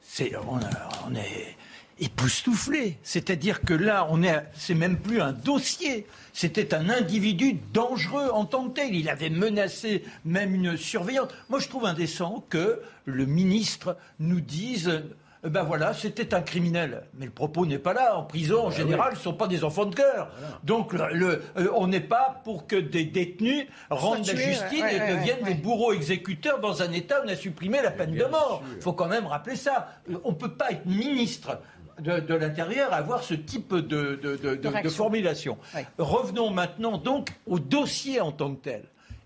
c'est, 0.00 0.32
on, 0.48 1.14
est 1.14 1.56
époustouflé. 2.00 2.98
C'est-à-dire 3.02 3.62
que 3.62 3.74
là, 3.74 4.06
on 4.10 4.22
est, 4.22 4.44
c'est 4.54 4.74
même 4.74 4.98
plus 4.98 5.20
un 5.20 5.32
dossier. 5.32 6.06
C'était 6.32 6.74
un 6.74 6.88
individu 6.88 7.58
dangereux 7.72 8.30
en 8.32 8.44
tant 8.44 8.68
que 8.68 8.80
tel. 8.80 8.94
Il 8.94 9.08
avait 9.08 9.30
menacé 9.30 10.04
même 10.24 10.54
une 10.54 10.76
surveillante. 10.76 11.34
Moi, 11.48 11.60
je 11.60 11.68
trouve 11.68 11.86
indécent 11.86 12.44
que 12.48 12.80
le 13.04 13.26
ministre 13.26 13.96
nous 14.18 14.40
dise 14.40 15.02
ben 15.44 15.62
voilà, 15.62 15.92
c'était 15.92 16.34
un 16.34 16.40
criminel. 16.40 17.02
Mais 17.14 17.26
le 17.26 17.30
propos 17.30 17.66
n'est 17.66 17.78
pas 17.78 17.92
là. 17.92 18.16
En 18.16 18.22
prison, 18.22 18.66
en 18.66 18.68
ah 18.68 18.74
général, 18.74 19.12
ce 19.12 19.18
ne 19.18 19.22
sont 19.24 19.34
pas 19.34 19.46
des 19.46 19.62
enfants 19.62 19.84
de 19.84 19.94
cœur. 19.94 20.30
Donc, 20.62 20.92
le, 20.92 21.42
euh, 21.58 21.68
on 21.74 21.86
n'est 21.86 22.00
pas 22.00 22.40
pour 22.44 22.66
que 22.66 22.76
des 22.76 23.04
détenus 23.04 23.66
rendent 23.90 24.26
la 24.26 24.34
justice 24.34 24.84
et 24.90 25.12
deviennent 25.12 25.44
des 25.44 25.54
bourreaux 25.54 25.92
exécuteurs 25.92 26.60
dans 26.60 26.82
un 26.82 26.90
État 26.92 27.20
où 27.20 27.26
on 27.26 27.28
a 27.28 27.36
supprimé 27.36 27.82
la 27.82 27.90
peine 27.90 28.14
de 28.14 28.24
mort. 28.24 28.62
Il 28.76 28.82
faut 28.82 28.94
quand 28.94 29.08
même 29.08 29.26
rappeler 29.26 29.56
ça. 29.56 29.88
On 30.24 30.30
ne 30.30 30.36
peut 30.36 30.54
pas 30.54 30.70
être 30.70 30.86
ministre 30.86 31.58
de, 32.00 32.34
l'Intérieur 32.34 32.92
avoir 32.92 33.22
ce 33.22 33.34
type 33.34 33.74
de, 33.74 34.16
de 34.16 34.88
formulation. 34.88 35.58
Revenons 35.98 36.50
maintenant 36.50 36.98
donc 36.98 37.30
au 37.46 37.58
dossier 37.58 38.20
en 38.20 38.32
tant 38.32 38.54
que 38.54 38.62
tel. 38.62 38.82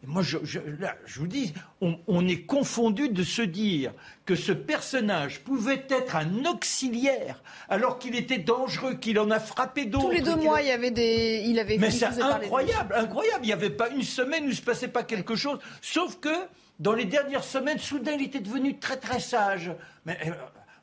moi, 0.07 0.23
je, 0.23 0.39
vous 1.19 1.27
dis, 1.27 1.53
on, 1.81 2.29
est 2.29 2.43
confondu 2.43 3.09
de 3.09 3.23
se 3.23 3.43
dire 3.43 3.93
que 4.25 4.35
ce 4.35 4.53
personnage 4.53 5.41
pouvait 5.41 5.85
être 5.89 6.17
un 6.17 6.45
auxiliaire 6.45 7.43
alors 7.69 7.99
qu'il 7.99 8.15
était 8.15 8.39
dangereux, 8.39 8.95
qu'il 8.95 9.19
en 9.19 9.31
a 9.31 9.41
frappé 9.41 9.85
d'autres. 9.87 10.07
Tous 10.07 10.13
les 10.13 10.23
deux 10.23 10.37
mois, 10.37 10.63
il 10.63 10.69
y 10.69 10.73
avait 10.73 10.91
des, 10.91 11.43
il 11.47 11.59
avait. 11.59 11.79
Mais 11.79 11.91
c'est 11.91 12.07
incroyable, 12.07 12.95
incroyable. 12.97 13.41
Il 13.43 13.49
n'y 13.49 13.53
avait 13.53 13.71
pas 13.71 13.89
une 13.91 14.03
semaine 14.03 14.45
où 14.45 14.47
il 14.47 14.51
ne 14.51 14.55
se 14.55 14.63
passait 14.63 14.89
pas 14.89 15.03
quelque 15.03 15.37
chose. 15.37 15.59
Sauf 15.81 16.21
que 16.21 16.35
dans 16.79 16.93
les 16.93 17.05
dernières 17.05 17.45
semaines, 17.45 17.79
soudain, 17.79 18.13
il 18.13 18.25
était 18.25 18.41
devenu 18.41 18.79
très 18.79 18.97
très 18.97 19.21
sage. 19.21 19.73
Mais 20.07 20.17
euh, 20.27 20.33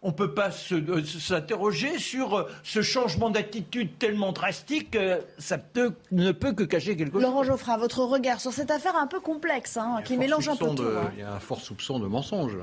on 0.05 0.09
ne 0.09 0.13
peut 0.13 0.33
pas 0.35 0.51
euh, 0.71 1.03
s'interroger 1.03 1.97
sur 1.97 2.37
euh, 2.37 2.43
ce 2.63 2.83
changement 2.83 3.31
d'attitude 3.31 3.97
tellement 3.97 4.33
drastique, 4.33 4.95
euh, 4.95 5.19
ça 5.39 5.57
ne 6.11 6.31
peut 6.31 6.53
que 6.53 6.63
cacher 6.63 6.95
quelque 6.95 7.13
chose. 7.13 7.23
Laurent 7.23 7.43
Geoffrin, 7.43 7.75
votre 7.77 8.03
regard 8.03 8.39
sur 8.39 8.53
cette 8.53 8.69
affaire 8.69 8.95
un 8.95 9.07
peu 9.07 9.19
complexe, 9.19 9.77
hein, 9.77 10.01
qui 10.05 10.15
mélange 10.15 10.47
un 10.47 10.55
peu 10.55 10.67
tout. 10.75 10.83
Hein. 10.83 11.11
Il 11.15 11.21
y 11.21 11.23
a 11.23 11.33
un 11.33 11.39
fort 11.39 11.59
soupçon 11.59 11.99
de 11.99 12.05
mensonge. 12.05 12.55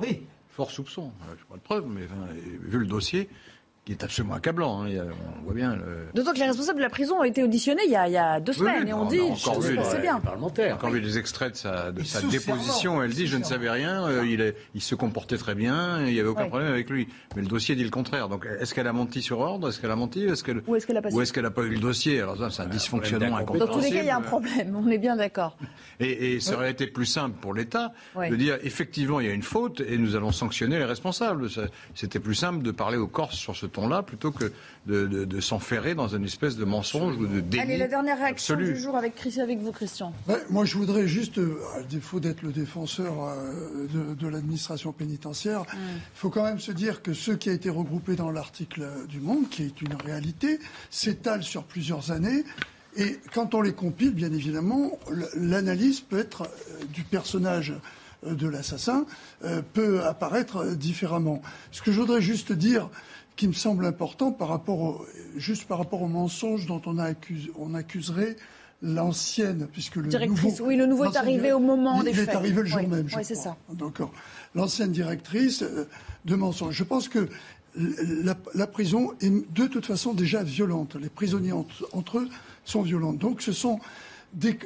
Oui. 0.00 0.22
Fort 0.48 0.70
soupçon. 0.70 1.12
Je 1.26 1.32
n'ai 1.32 1.36
pas 1.50 1.56
de 1.56 1.60
preuve, 1.60 1.86
mais 1.86 2.06
vu 2.62 2.78
le 2.78 2.86
dossier, 2.86 3.28
qui 3.86 3.92
est 3.92 4.02
absolument 4.02 4.34
accablant. 4.34 4.82
Hein. 4.82 4.88
on 5.40 5.44
voit 5.44 5.54
bien. 5.54 5.78
D'autant 6.12 6.32
que 6.32 6.38
les 6.38 6.46
responsables 6.46 6.78
de 6.78 6.82
la 6.82 6.90
prison 6.90 7.20
ont 7.20 7.24
été 7.24 7.44
auditionnés 7.44 7.82
il 7.84 7.92
y 7.92 7.96
a, 7.96 8.40
deux 8.40 8.52
semaines 8.52 8.88
et 8.88 8.92
on, 8.92 9.06
dit 9.06 9.20
c'est 9.36 10.02
bien. 10.02 10.18
Parlementaire. 10.18 10.74
Encore 10.74 10.90
vu 10.90 11.00
les 11.00 11.18
extraits 11.18 11.52
de 11.52 12.02
sa, 12.02 12.20
déposition, 12.22 13.00
elle 13.00 13.12
dit 13.12 13.28
je 13.28 13.36
ne 13.36 13.44
savais 13.44 13.70
rien, 13.70 14.04
euh, 14.04 14.26
il, 14.26 14.40
est, 14.40 14.56
il, 14.74 14.80
se 14.80 14.96
comportait 14.96 15.36
très 15.36 15.54
bien, 15.54 16.04
il 16.04 16.12
n'y 16.12 16.18
avait 16.18 16.28
aucun 16.28 16.48
problème 16.48 16.72
avec 16.72 16.90
lui. 16.90 17.06
Mais 17.36 17.42
le 17.42 17.48
dossier 17.48 17.76
dit 17.76 17.84
le 17.84 17.90
contraire. 17.90 18.28
Donc 18.28 18.46
est-ce 18.60 18.74
qu'elle 18.74 18.88
a 18.88 18.92
menti 18.92 19.22
sur 19.22 19.38
ordre? 19.38 19.68
Est-ce 19.68 19.80
qu'elle 19.80 19.92
a 19.92 19.96
menti? 19.96 20.24
Est-ce 20.24 20.42
qu'elle... 20.42 20.62
Ou 20.66 20.74
est-ce 20.74 20.86
qu'elle 20.86 20.96
a, 20.96 21.02
Ou 21.12 21.20
est-ce 21.20 21.32
qu'elle 21.32 21.46
a 21.46 21.52
pas 21.52 21.62
eu 21.62 21.70
le 21.70 21.78
dossier? 21.78 22.20
Alors 22.20 22.36
ça, 22.36 22.50
c'est 22.50 22.62
un 22.62 22.66
dysfonctionnement 22.66 23.36
incompréhensible. 23.36 23.72
Dans 23.72 23.72
tous 23.72 23.84
les 23.84 23.92
cas, 23.92 24.02
il 24.02 24.06
y 24.06 24.10
a 24.10 24.16
un 24.16 24.20
problème. 24.20 24.76
On 24.76 24.88
est 24.90 24.98
bien 24.98 25.14
d'accord. 25.14 25.56
Et, 26.00 26.34
et, 26.34 26.40
ça 26.40 26.54
aurait 26.54 26.70
été 26.70 26.86
plus 26.86 27.06
simple 27.06 27.36
pour 27.40 27.54
l'État 27.54 27.92
de 28.16 28.36
dire 28.36 28.58
effectivement 28.62 29.18
il 29.18 29.26
y 29.26 29.30
a 29.30 29.32
une 29.32 29.42
faute 29.42 29.80
et 29.80 29.96
nous 29.96 30.14
allons 30.14 30.30
sanctionner 30.30 30.78
les 30.78 30.84
responsables. 30.84 31.48
C'était 31.94 32.18
plus 32.18 32.34
simple 32.34 32.62
de 32.62 32.70
parler 32.70 32.98
aux 32.98 33.06
Corses 33.06 33.36
sur 33.36 33.56
ce 33.56 33.64
ton-là 33.76 34.02
plutôt 34.02 34.32
que 34.32 34.52
de, 34.86 35.40
s'enferrer 35.40 35.94
dans 35.94 36.08
une 36.08 36.24
espèce 36.24 36.56
de 36.56 36.64
mensonge 36.64 37.16
ou 37.16 37.26
de 37.26 37.40
déni 37.40 37.62
Allez, 37.62 37.76
la 37.76 37.88
dernière 37.88 38.18
réaction 38.18 38.56
du 38.56 38.76
jour 38.76 38.96
avec, 38.96 39.14
avec 39.38 39.58
vous, 39.58 39.72
Christian. 39.72 40.12
moi, 40.50 40.64
je 40.64 40.76
voudrais 40.76 41.06
juste, 41.06 41.38
euh, 41.38 41.58
à 41.76 41.82
défaut 41.82 42.20
d'être 42.20 42.42
le 42.42 42.52
défenseur 42.52 43.12
euh, 43.24 44.14
de, 44.18 44.28
l'administration 44.28 44.92
pénitentiaire, 44.92 45.62
mm. 45.62 45.76
il 45.94 46.18
faut 46.18 46.30
quand 46.30 46.42
même 46.42 46.58
se 46.58 46.72
dire 46.72 47.02
que 47.02 47.12
ce 47.12 47.32
qui 47.32 47.50
a 47.50 47.52
été 47.52 47.68
regroupé 47.68 48.16
dans 48.16 48.30
l'article 48.30 48.86
du 49.08 49.20
Monde, 49.20 49.48
qui 49.50 49.62
est 49.64 49.82
une 49.82 49.94
réalité, 49.94 50.58
s'étale 50.90 51.42
sur 51.42 51.64
plusieurs 51.64 52.10
années. 52.10 52.44
Et 52.96 53.18
quand 53.34 53.54
on 53.54 53.60
les 53.60 53.74
compile, 53.74 54.12
bien 54.12 54.32
évidemment, 54.32 54.98
l'analyse 55.34 56.00
peut 56.00 56.18
être 56.18 56.42
euh, 56.42 56.84
du 56.92 57.02
personnage 57.02 57.74
de 58.26 58.48
l'assassin 58.48 59.04
peut 59.74 60.02
apparaître 60.02 60.74
différemment. 60.74 61.42
Ce 61.70 61.82
que 61.82 61.92
je 61.92 62.00
voudrais 62.00 62.22
juste 62.22 62.50
dire, 62.50 62.88
qui 63.36 63.48
me 63.48 63.52
semble 63.52 63.84
important 63.84 64.32
par 64.32 64.48
rapport 64.48 64.80
au, 64.80 65.06
juste 65.36 65.66
par 65.66 65.78
rapport 65.78 66.02
au 66.02 66.08
mensonge 66.08 66.66
dont 66.66 66.80
on, 66.86 66.98
a 66.98 67.10
on 67.56 67.74
accuserait 67.74 68.36
l'ancienne, 68.82 69.68
puisque 69.72 69.96
le 69.96 70.08
directrice, 70.08 70.60
oui, 70.60 70.76
le 70.76 70.86
nouveau 70.86 71.04
est 71.04 71.16
arrivé 71.16 71.52
au 71.52 71.58
moment 71.58 72.02
des 72.02 72.12
faits. 72.12 72.28
Il 72.28 72.30
est 72.30 72.36
arrivé 72.36 72.62
le 72.62 72.66
jour 72.66 72.88
même, 72.88 73.08
je 73.08 73.16
oui, 73.16 73.24
c'est 73.24 73.34
ça. 73.34 73.56
D'accord. 73.72 74.12
L'ancienne 74.54 74.92
directrice 74.92 75.62
euh, 75.62 75.88
de 76.24 76.34
mensonge. 76.34 76.74
Je 76.74 76.84
pense 76.84 77.08
que 77.08 77.28
la, 77.74 78.66
prison 78.66 79.12
est 79.20 79.30
de 79.30 79.66
toute 79.66 79.84
façon 79.84 80.14
déjà 80.14 80.42
violente. 80.42 80.96
Les 80.96 81.10
prisonniers 81.10 81.52
entre, 81.52 82.18
eux 82.18 82.28
sont 82.64 82.82
violents. 82.82 83.12
Donc 83.12 83.42
ce 83.42 83.52
sont 83.52 83.80
des, 84.32 84.58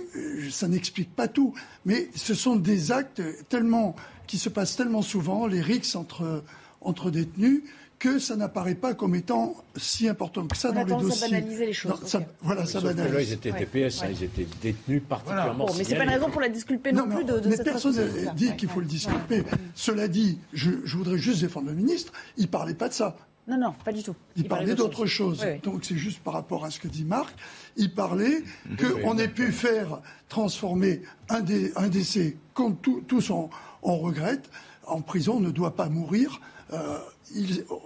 ça 0.50 0.68
n'explique 0.68 1.14
pas 1.14 1.26
tout, 1.26 1.54
mais 1.84 2.08
ce 2.14 2.34
sont 2.34 2.54
des 2.54 2.92
actes 2.92 3.22
tellement 3.48 3.96
qui 4.28 4.38
se 4.38 4.48
passent 4.48 4.76
tellement 4.76 5.02
souvent, 5.02 5.48
les 5.48 5.60
rixes 5.60 5.96
entre 5.96 6.44
entre 6.82 7.10
détenus, 7.10 7.62
que 8.00 8.18
ça 8.18 8.34
n'apparaît 8.34 8.74
pas 8.74 8.94
comme 8.94 9.14
étant 9.14 9.54
si 9.76 10.08
important 10.08 10.46
que 10.46 10.56
ça 10.56 10.72
dans 10.72 10.84
les 10.84 10.94
dossiers. 10.94 11.26
À 11.26 11.40
banaliser 11.40 11.66
les 11.66 11.72
choses. 11.74 12.18
voilà, 12.40 12.64
ça 12.64 12.80
banalise. 12.80 13.12
là, 13.12 13.22
ils 13.22 13.32
étaient 13.34 13.52
TPS, 13.52 14.02
hein, 14.02 14.06
ils 14.10 14.24
étaient 14.24 14.46
détenus 14.62 15.02
particulièrement. 15.06 15.66
Bon, 15.66 15.74
mais 15.76 15.84
c'est 15.84 15.96
pas 15.96 16.04
une 16.04 16.10
raison 16.10 16.30
pour 16.30 16.40
la 16.40 16.48
disculper 16.48 16.92
non, 16.92 17.06
plus 17.06 17.24
de, 17.24 17.38
de 17.38 17.48
mais 17.48 17.56
cette 17.56 17.66
personne 17.66 17.94
n'a 18.24 18.32
dit 18.32 18.56
qu'il 18.56 18.70
faut 18.70 18.80
le 18.80 18.86
disculper. 18.86 19.44
Cela 19.74 20.08
dit, 20.08 20.38
je, 20.54 20.70
voudrais 20.96 21.18
juste 21.18 21.42
défendre 21.42 21.68
le 21.68 21.74
ministre. 21.74 22.12
Il 22.38 22.48
parlait 22.48 22.74
pas 22.74 22.88
de 22.88 22.94
ça. 22.94 23.16
Non, 23.46 23.58
non, 23.58 23.74
pas 23.84 23.92
du 23.92 24.02
tout. 24.02 24.16
Il, 24.36 24.48
parlait 24.48 24.74
d'autre 24.74 25.04
chose. 25.04 25.44
Donc 25.62 25.84
c'est 25.84 25.96
juste 25.96 26.20
par 26.20 26.32
rapport 26.32 26.64
à 26.64 26.70
ce 26.70 26.80
que 26.80 26.88
dit 26.88 27.04
Marc. 27.04 27.34
Il 27.76 27.92
parlait 27.92 28.42
qu'on 28.78 29.18
ait 29.18 29.28
pu 29.28 29.52
faire 29.52 30.00
transformer 30.30 31.02
un, 31.28 31.44
un 31.76 31.88
décès, 31.88 32.36
comme 32.54 32.76
tous 32.78 33.30
on, 33.30 33.50
on 33.82 33.98
regrette, 33.98 34.48
en 34.86 35.02
prison, 35.02 35.38
ne 35.38 35.50
doit 35.50 35.76
pas 35.76 35.90
mourir. 35.90 36.40
Euh, 36.72 36.98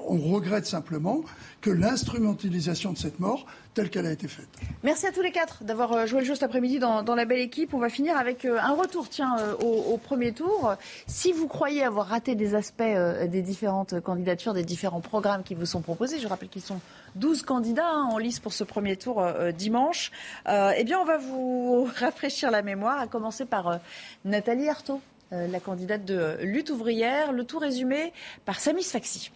on 0.09 0.19
regrette 0.33 0.65
simplement 0.65 1.21
que 1.61 1.71
l'instrumentalisation 1.71 2.93
de 2.93 2.99
cette 2.99 3.21
mort, 3.21 3.47
telle 3.75 3.91
qu'elle 3.91 4.07
a 4.07 4.13
été 4.13 4.27
faite. 4.27 4.49
Merci 4.83 5.07
à 5.07 5.13
tous 5.13 5.21
les 5.21 5.33
quatre 5.33 5.65
d'avoir 5.65 5.93
euh, 5.93 6.07
joué 6.07 6.21
le 6.21 6.27
jeu 6.27 6.35
cet 6.35 6.45
après-midi 6.45 6.79
dans, 6.79 7.03
la 7.15 7.25
belle 7.25 7.41
équipe. 7.41 7.75
On 7.75 7.79
va 7.79 7.91
finir 7.91 8.17
avec 8.17 8.45
euh, 8.45 8.59
un 8.59 8.73
retour, 8.73 9.09
tiens, 9.09 9.37
au, 9.61 9.99
premier 9.99 10.33
tour. 10.33 10.75
Si 11.07 11.33
vous 11.33 11.47
croyez 11.47 11.83
avoir 11.83 12.07
raté 12.07 12.35
des 12.35 12.55
aspects 12.55 12.83
des 12.83 13.43
différentes 13.43 14.01
candidatures, 14.01 14.55
des 14.55 14.65
différents 14.65 15.01
programmes 15.01 15.43
qui 15.43 15.55
vous 15.55 15.67
sont 15.67 15.81
proposés, 15.81 16.19
je 16.19 16.29
rappelle 16.29 16.49
qu'ils 16.49 16.63
sont 16.63 16.81
12 17.17 17.43
candidats 17.43 17.89
hein, 17.89 18.09
en 18.11 18.19
lice 18.19 18.41
pour 18.41 18.53
ce 18.53 18.65
premier 18.65 18.97
tour 18.97 19.25
dimanche, 19.57 20.11
eh 20.47 20.85
bien, 20.85 20.99
on 21.01 21.05
va 21.05 21.19
vous 21.19 21.89
rafraîchir 21.97 22.51
la 22.51 22.63
mémoire, 22.63 22.99
à 22.99 23.07
commencer 23.07 23.45
par 23.45 23.81
Nathalie 24.25 24.69
Arthaud. 24.69 25.01
Euh, 25.35 25.49
la 25.49 25.61
candidate 25.61 26.05
de 26.05 26.37
lutte 26.43 26.71
ouvrière. 26.71 27.33
Le 27.33 27.45
tout 27.45 27.59
résumé 27.59 28.13
par 28.45 28.61
Samy 28.61 28.83
Sfaxi. 28.83 29.31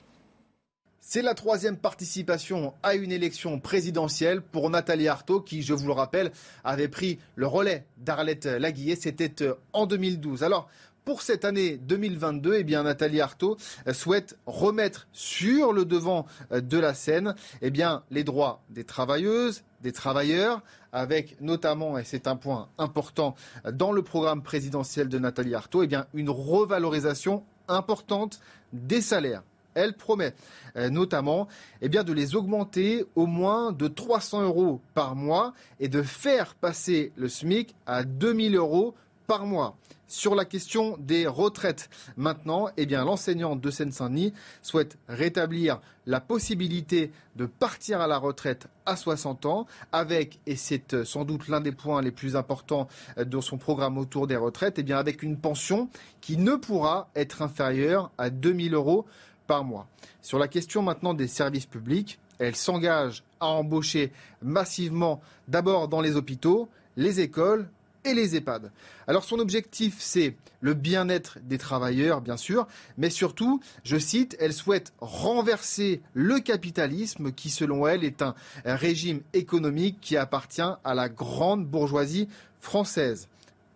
C'est 1.00 1.22
la 1.22 1.34
troisième 1.34 1.76
participation 1.76 2.74
à 2.82 2.94
une 2.94 3.10
élection 3.10 3.58
présidentielle 3.58 4.42
pour 4.42 4.68
Nathalie 4.70 5.08
Arthaud, 5.08 5.40
qui, 5.40 5.62
je 5.62 5.72
vous 5.72 5.86
le 5.86 5.92
rappelle, 5.92 6.30
avait 6.64 6.88
pris 6.88 7.18
le 7.34 7.46
relais 7.46 7.86
d'Arlette 7.96 8.44
Laguillet. 8.44 8.96
C'était 8.96 9.42
euh, 9.44 9.54
en 9.72 9.86
2012. 9.86 10.44
Alors, 10.44 10.68
pour 11.04 11.22
cette 11.22 11.44
année 11.44 11.78
2022, 11.78 12.56
eh 12.58 12.64
bien, 12.64 12.82
Nathalie 12.82 13.20
Arthaud 13.20 13.56
euh, 13.86 13.94
souhaite 13.94 14.36
remettre 14.46 15.08
sur 15.12 15.72
le 15.72 15.84
devant 15.84 16.26
de 16.50 16.78
la 16.78 16.94
scène 16.94 17.34
eh 17.62 17.72
les 18.10 18.24
droits 18.24 18.62
des 18.68 18.84
travailleuses, 18.84 19.62
des 19.82 19.92
travailleurs, 19.92 20.62
avec 20.92 21.40
notamment, 21.40 21.98
et 21.98 22.04
c'est 22.04 22.26
un 22.26 22.36
point 22.36 22.68
important 22.78 23.34
dans 23.72 23.92
le 23.92 24.02
programme 24.02 24.42
présidentiel 24.42 25.08
de 25.08 25.18
Nathalie 25.18 25.54
Arthaud, 25.54 25.82
eh 25.82 25.86
bien, 25.86 26.06
une 26.14 26.30
revalorisation 26.30 27.44
importante 27.68 28.40
des 28.72 29.00
salaires. 29.00 29.42
Elle 29.74 29.92
promet 29.94 30.34
euh, 30.76 30.90
notamment 30.90 31.46
eh 31.82 31.88
bien, 31.88 32.02
de 32.02 32.12
les 32.12 32.34
augmenter 32.34 33.06
au 33.14 33.26
moins 33.26 33.70
de 33.70 33.86
300 33.86 34.42
euros 34.42 34.80
par 34.94 35.14
mois 35.14 35.52
et 35.78 35.88
de 35.88 36.02
faire 36.02 36.54
passer 36.54 37.12
le 37.16 37.28
SMIC 37.28 37.74
à 37.86 38.02
2000 38.02 38.56
euros 38.56 38.94
par 39.28 39.46
mois. 39.46 39.76
Sur 40.08 40.34
la 40.34 40.46
question 40.46 40.96
des 40.98 41.26
retraites, 41.26 41.90
maintenant, 42.16 42.70
eh 42.78 42.86
bien, 42.86 43.04
l'enseignante 43.04 43.60
de 43.60 43.70
Seine-Saint-Denis 43.70 44.32
souhaite 44.62 44.96
rétablir 45.06 45.80
la 46.06 46.18
possibilité 46.18 47.12
de 47.36 47.44
partir 47.44 48.00
à 48.00 48.06
la 48.06 48.16
retraite 48.16 48.68
à 48.86 48.96
60 48.96 49.44
ans, 49.44 49.66
avec, 49.92 50.40
et 50.46 50.56
c'est 50.56 50.94
euh, 50.94 51.04
sans 51.04 51.26
doute 51.26 51.48
l'un 51.48 51.60
des 51.60 51.72
points 51.72 52.00
les 52.00 52.10
plus 52.10 52.36
importants 52.36 52.88
euh, 53.18 53.24
de 53.24 53.38
son 53.42 53.58
programme 53.58 53.98
autour 53.98 54.26
des 54.26 54.36
retraites, 54.36 54.78
eh 54.78 54.92
avec 54.94 55.22
une 55.22 55.36
pension 55.36 55.90
qui 56.22 56.38
ne 56.38 56.56
pourra 56.56 57.10
être 57.14 57.42
inférieure 57.42 58.10
à 58.16 58.30
2000 58.30 58.72
euros 58.72 59.04
par 59.46 59.62
mois. 59.62 59.88
Sur 60.22 60.38
la 60.38 60.48
question 60.48 60.80
maintenant 60.80 61.12
des 61.12 61.28
services 61.28 61.66
publics, 61.66 62.18
Elle 62.40 62.54
s'engage 62.54 63.24
à 63.40 63.48
embaucher 63.48 64.12
massivement 64.42 65.20
d'abord 65.48 65.88
dans 65.88 66.00
les 66.00 66.14
hôpitaux, 66.14 66.68
les 66.96 67.18
écoles 67.18 67.68
les 68.14 68.36
EHPAD. 68.36 68.70
Alors 69.06 69.24
son 69.24 69.38
objectif, 69.38 69.96
c'est 69.98 70.36
le 70.60 70.74
bien-être 70.74 71.38
des 71.42 71.58
travailleurs, 71.58 72.20
bien 72.20 72.36
sûr, 72.36 72.66
mais 72.96 73.10
surtout, 73.10 73.60
je 73.84 73.96
cite, 73.96 74.36
elle 74.40 74.52
souhaite 74.52 74.92
renverser 75.00 76.02
le 76.14 76.40
capitalisme 76.40 77.32
qui, 77.32 77.50
selon 77.50 77.86
elle, 77.86 78.04
est 78.04 78.22
un 78.22 78.34
régime 78.64 79.20
économique 79.32 79.98
qui 80.00 80.16
appartient 80.16 80.62
à 80.62 80.94
la 80.94 81.08
grande 81.08 81.66
bourgeoisie 81.66 82.28
française. 82.60 83.28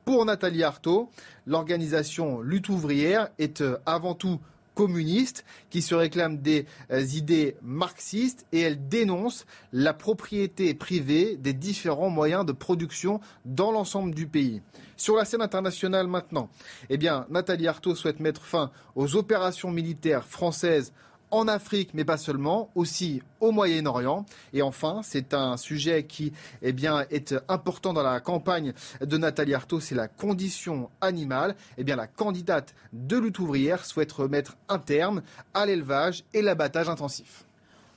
Pour 0.04 0.24
Nathalie 0.24 0.64
Arthaud, 0.64 1.10
l'organisation 1.46 2.40
Lutte 2.40 2.68
ouvrière 2.68 3.28
est 3.38 3.60
euh, 3.60 3.76
avant 3.86 4.14
tout 4.14 4.40
communiste 4.74 5.44
qui 5.70 5.82
se 5.82 5.94
réclame 5.94 6.38
des 6.38 6.66
euh, 6.90 7.02
idées 7.02 7.56
marxistes 7.62 8.46
et 8.52 8.60
elle 8.60 8.88
dénonce 8.88 9.46
la 9.72 9.94
propriété 9.94 10.74
privée 10.74 11.36
des 11.36 11.52
différents 11.52 12.10
moyens 12.10 12.46
de 12.46 12.52
production 12.52 13.20
dans 13.44 13.72
l'ensemble 13.72 14.14
du 14.14 14.26
pays. 14.26 14.62
Sur 14.96 15.16
la 15.16 15.24
scène 15.24 15.42
internationale 15.42 16.06
maintenant, 16.06 16.48
eh 16.88 16.96
bien, 16.96 17.26
Nathalie 17.28 17.68
Arthaud 17.68 17.94
souhaite 17.94 18.20
mettre 18.20 18.42
fin 18.42 18.70
aux 18.94 19.16
opérations 19.16 19.70
militaires 19.70 20.26
françaises 20.26 20.92
en 21.32 21.48
Afrique, 21.48 21.90
mais 21.94 22.04
pas 22.04 22.18
seulement, 22.18 22.70
aussi 22.76 23.22
au 23.40 23.50
Moyen-Orient. 23.50 24.24
Et 24.52 24.62
enfin, 24.62 25.00
c'est 25.02 25.34
un 25.34 25.56
sujet 25.56 26.04
qui 26.04 26.32
eh 26.62 26.74
est 27.10 27.34
important 27.48 27.92
dans 27.92 28.02
la 28.02 28.20
campagne 28.20 28.72
de 29.00 29.16
Nathalie 29.16 29.54
Arthaud, 29.54 29.80
c'est 29.80 29.96
la 29.96 30.06
condition 30.06 30.90
animale. 31.00 31.56
Eh 31.78 31.84
la 31.84 32.06
candidate 32.06 32.74
de 32.92 33.16
lutte 33.16 33.38
ouvrière 33.38 33.84
souhaite 33.84 34.12
remettre 34.12 34.56
un 34.68 34.78
terme 34.78 35.22
à 35.54 35.66
l'élevage 35.66 36.24
et 36.32 36.42
l'abattage 36.42 36.88
intensif. 36.88 37.44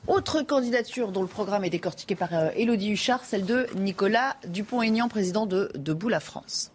Autre 0.07 0.43
candidature 0.43 1.11
dont 1.11 1.21
le 1.23 1.27
programme 1.27 1.63
est 1.63 1.69
décortiqué 1.69 2.15
par 2.15 2.31
Elodie 2.55 2.89
euh, 2.89 2.93
Huchard, 2.93 3.23
celle 3.23 3.45
de 3.45 3.65
Nicolas 3.75 4.35
Dupont-Aignan, 4.47 5.07
président 5.07 5.47
de 5.47 5.71
Debout 5.75 6.09
la 6.09 6.19
France. 6.19 6.74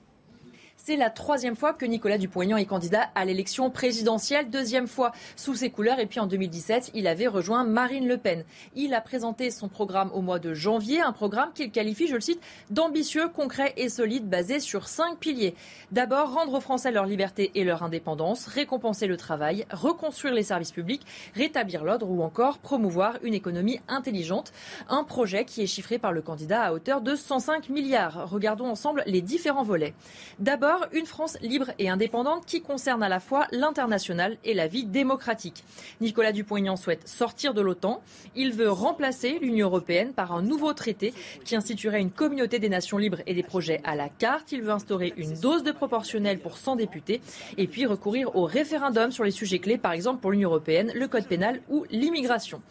C'est 0.83 0.97
la 0.97 1.11
troisième 1.11 1.57
fois 1.57 1.75
que 1.75 1.85
Nicolas 1.85 2.17
Dupont-Aignan 2.17 2.57
est 2.57 2.65
candidat 2.65 3.11
à 3.15 3.27
l'élection 3.27 3.69
présidentielle, 3.69 4.49
deuxième 4.49 4.87
fois 4.87 5.13
sous 5.37 5.55
ses 5.55 5.69
couleurs. 5.69 5.99
Et 5.99 6.07
puis 6.07 6.21
en 6.21 6.27
2017, 6.27 6.93
il 6.95 7.07
avait 7.07 7.27
rejoint 7.27 7.65
Marine 7.65 8.09
Le 8.09 8.17
Pen. 8.17 8.45
Il 8.75 8.95
a 8.95 9.03
présenté 9.03 9.51
son 9.51 9.69
programme 9.69 10.11
au 10.15 10.23
mois 10.23 10.39
de 10.39 10.55
janvier, 10.55 11.03
un 11.03 11.13
programme 11.13 11.53
qu'il 11.53 11.71
qualifie, 11.71 12.09
je 12.09 12.15
le 12.15 12.23
cite, 12.23 12.41
d'ambitieux, 12.71 13.29
concret 13.29 13.75
et 13.77 13.91
solide, 13.91 14.27
basé 14.27 14.59
sur 14.59 14.89
cinq 14.89 15.19
piliers. 15.19 15.55
D'abord, 15.93 16.33
rendre 16.33 16.55
aux 16.55 16.61
Français 16.61 16.91
leur 16.91 17.05
liberté 17.05 17.51
et 17.55 17.65
leur 17.65 17.83
indépendance, 17.83 18.47
récompenser 18.47 19.07
le 19.07 19.19
travail, 19.19 19.67
reconstruire 19.71 20.33
les 20.33 20.45
services 20.45 20.73
publics, 20.73 21.05
rétablir 21.35 21.85
l'ordre 21.85 22.09
ou 22.09 22.23
encore 22.23 22.57
promouvoir 22.57 23.19
une 23.23 23.35
économie 23.35 23.81
intelligente. 23.87 24.51
Un 24.89 25.05
projet 25.05 25.45
qui 25.45 25.63
est 25.63 25.67
chiffré 25.67 25.99
par 25.99 26.13
le 26.13 26.23
candidat 26.23 26.63
à 26.63 26.73
hauteur 26.73 27.03
de 27.03 27.15
105 27.15 27.69
milliards. 27.69 28.31
Regardons 28.31 28.69
ensemble 28.69 29.03
les 29.07 29.21
différents 29.21 29.63
volets. 29.63 29.93
D'abord, 30.39 30.70
une 30.93 31.07
France 31.07 31.39
libre 31.41 31.71
et 31.79 31.89
indépendante 31.89 32.47
qui 32.47 32.61
concerne 32.63 33.03
à 33.03 33.09
la 33.09 33.21
fois 33.21 33.47
l'international 33.53 34.37
et 34.45 34.55
la 34.55 34.67
vie 34.67 34.85
démocratique. 34.85 35.65
Nicolas 36.01 36.33
Dupont-Aignan 36.33 36.77
souhaite 36.77 37.07
sortir 37.09 37.55
de 37.55 37.61
l'OTAN. 37.61 38.03
Il 38.37 38.53
veut 38.53 38.71
remplacer 38.71 39.39
l'Union 39.41 39.67
européenne 39.67 40.13
par 40.13 40.33
un 40.33 40.43
nouveau 40.43 40.73
traité 40.73 41.13
qui 41.45 41.57
instituerait 41.57 42.01
une 42.01 42.11
communauté 42.11 42.59
des 42.59 42.69
nations 42.69 42.99
libres 42.99 43.21
et 43.27 43.35
des 43.35 43.43
projets 43.43 43.81
à 43.85 43.97
la 43.97 44.09
carte. 44.09 44.53
Il 44.53 44.63
veut 44.63 44.73
instaurer 44.73 45.13
une 45.17 45.35
dose 45.35 45.63
de 45.63 45.73
proportionnel 45.73 46.39
pour 46.39 46.57
100 46.57 46.77
députés 46.77 47.21
et 47.57 47.67
puis 47.67 47.87
recourir 47.87 48.37
au 48.37 48.45
référendum 48.45 49.11
sur 49.11 49.25
les 49.25 49.31
sujets 49.31 49.59
clés, 49.59 49.79
par 49.79 49.93
exemple 49.93 50.21
pour 50.21 50.31
l'Union 50.31 50.51
européenne, 50.51 50.93
le 50.95 51.09
code 51.09 51.27
pénal 51.27 51.61
ou 51.69 51.85
l'immigration. 51.91 52.63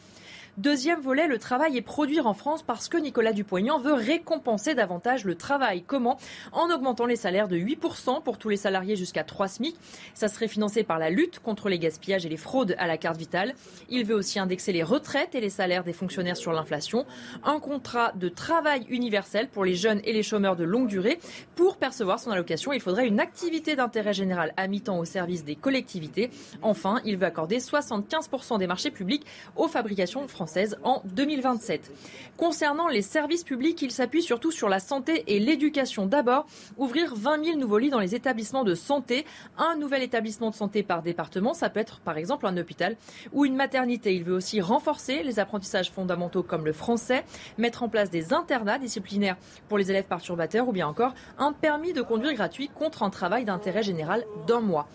Deuxième 0.60 1.00
volet, 1.00 1.30
le 1.30 1.40
travail 1.40 1.78
et 1.78 1.82
produire 1.82 2.28
en 2.28 2.34
France 2.34 2.64
parce 2.64 2.90
que 2.90 2.98
Nicolas 2.98 3.32
Dupont-Aignan 3.32 3.80
veut 3.80 3.94
récompenser 3.94 4.76
davantage 4.76 5.24
le 5.24 5.36
travail. 5.36 5.84
Comment? 5.88 6.18
En 6.52 6.70
augmentant 6.70 7.06
les 7.06 7.16
salaires 7.16 7.48
de 7.48 7.56
8% 7.56 8.22
pour 8.24 8.38
tous 8.38 8.50
les 8.50 8.58
salariés 8.58 8.98
jusqu'à 8.98 9.24
3 9.24 9.48
SMIC. 9.48 9.78
Ça 10.14 10.28
serait 10.28 10.50
financé 10.50 10.84
par 10.84 11.00
la 11.00 11.12
lutte 11.12 11.40
contre 11.40 11.70
les 11.70 11.80
gaspillages 11.80 12.26
et 12.26 12.30
les 12.30 12.36
fraudes 12.36 12.76
à 12.78 12.88
la 12.88 12.98
carte 12.98 13.16
vitale. 13.16 13.54
Il 13.88 14.04
veut 14.06 14.16
aussi 14.16 14.38
indexer 14.38 14.74
les 14.74 14.84
retraites 14.84 15.34
et 15.34 15.40
les 15.40 15.50
salaires 15.50 15.86
des 15.86 15.94
fonctionnaires 15.94 16.36
sur 16.36 16.52
l'inflation. 16.52 17.06
Un 17.46 17.62
contrat 17.62 18.12
de 18.16 18.28
travail 18.28 18.86
universel 18.90 19.48
pour 19.48 19.64
les 19.64 19.76
jeunes 19.76 20.02
et 20.04 20.12
les 20.12 20.24
chômeurs 20.24 20.58
de 20.58 20.66
longue 20.66 20.90
durée. 20.90 21.20
Pour 21.56 21.78
percevoir 21.78 22.20
son 22.20 22.32
allocation, 22.32 22.74
il 22.74 22.82
faudrait 22.82 23.08
une 23.08 23.22
activité 23.22 23.78
d'intérêt 23.78 24.14
général 24.14 24.54
à 24.58 24.68
mi-temps 24.68 25.00
au 25.00 25.06
service 25.06 25.46
des 25.46 25.56
collectivités. 25.56 26.32
Enfin, 26.62 27.00
il 27.06 27.16
veut 27.16 27.28
accorder 27.28 27.60
75% 27.60 28.60
des 28.60 28.68
marchés 28.68 28.92
publics 28.92 29.26
aux 29.56 29.70
fabrications 29.70 30.28
françaises 30.28 30.49
en 30.84 31.02
2027. 31.06 31.92
Concernant 32.38 32.88
les 32.88 33.02
services 33.02 33.44
publics, 33.44 33.82
il 33.82 33.92
s'appuie 33.92 34.22
surtout 34.22 34.52
sur 34.52 34.70
la 34.70 34.80
santé 34.80 35.24
et 35.28 35.40
l'éducation. 35.40 36.06
D'abord, 36.06 36.46
ouvrir 36.78 37.14
20 37.16 37.44
000 37.44 37.58
nouveaux 37.58 37.78
lits 37.78 37.90
dans 37.90 38.00
les 38.00 38.16
établissements 38.16 38.64
de 38.64 38.76
santé. 38.76 39.26
Un 39.58 39.76
nouvel 39.76 40.04
établissement 40.04 40.50
de 40.50 40.56
santé 40.56 40.82
par 40.82 41.02
département, 41.02 41.54
ça 41.54 41.70
peut 41.70 41.80
être 41.80 42.00
par 42.00 42.18
exemple 42.18 42.48
un 42.48 42.56
hôpital 42.58 42.96
ou 43.34 43.46
une 43.46 43.56
maternité. 43.56 44.16
Il 44.16 44.24
veut 44.24 44.34
aussi 44.34 44.62
renforcer 44.62 45.24
les 45.24 45.40
apprentissages 45.40 45.92
fondamentaux 45.92 46.44
comme 46.44 46.66
le 46.66 46.74
français, 46.74 47.26
mettre 47.58 47.84
en 47.84 47.90
place 47.90 48.10
des 48.10 48.34
internats 48.34 48.80
disciplinaires 48.80 49.38
pour 49.68 49.78
les 49.78 49.92
élèves 49.92 50.06
perturbateurs 50.06 50.68
ou 50.68 50.72
bien 50.72 50.88
encore 50.88 51.14
un 51.38 51.52
permis 51.52 51.94
de 51.94 52.02
conduire 52.02 52.34
gratuit 52.34 52.70
contre 52.70 53.04
un 53.04 53.10
travail 53.10 53.46
d'intérêt 53.46 53.84
général 53.84 54.24
d'un 54.48 54.62
mois. 54.62 54.88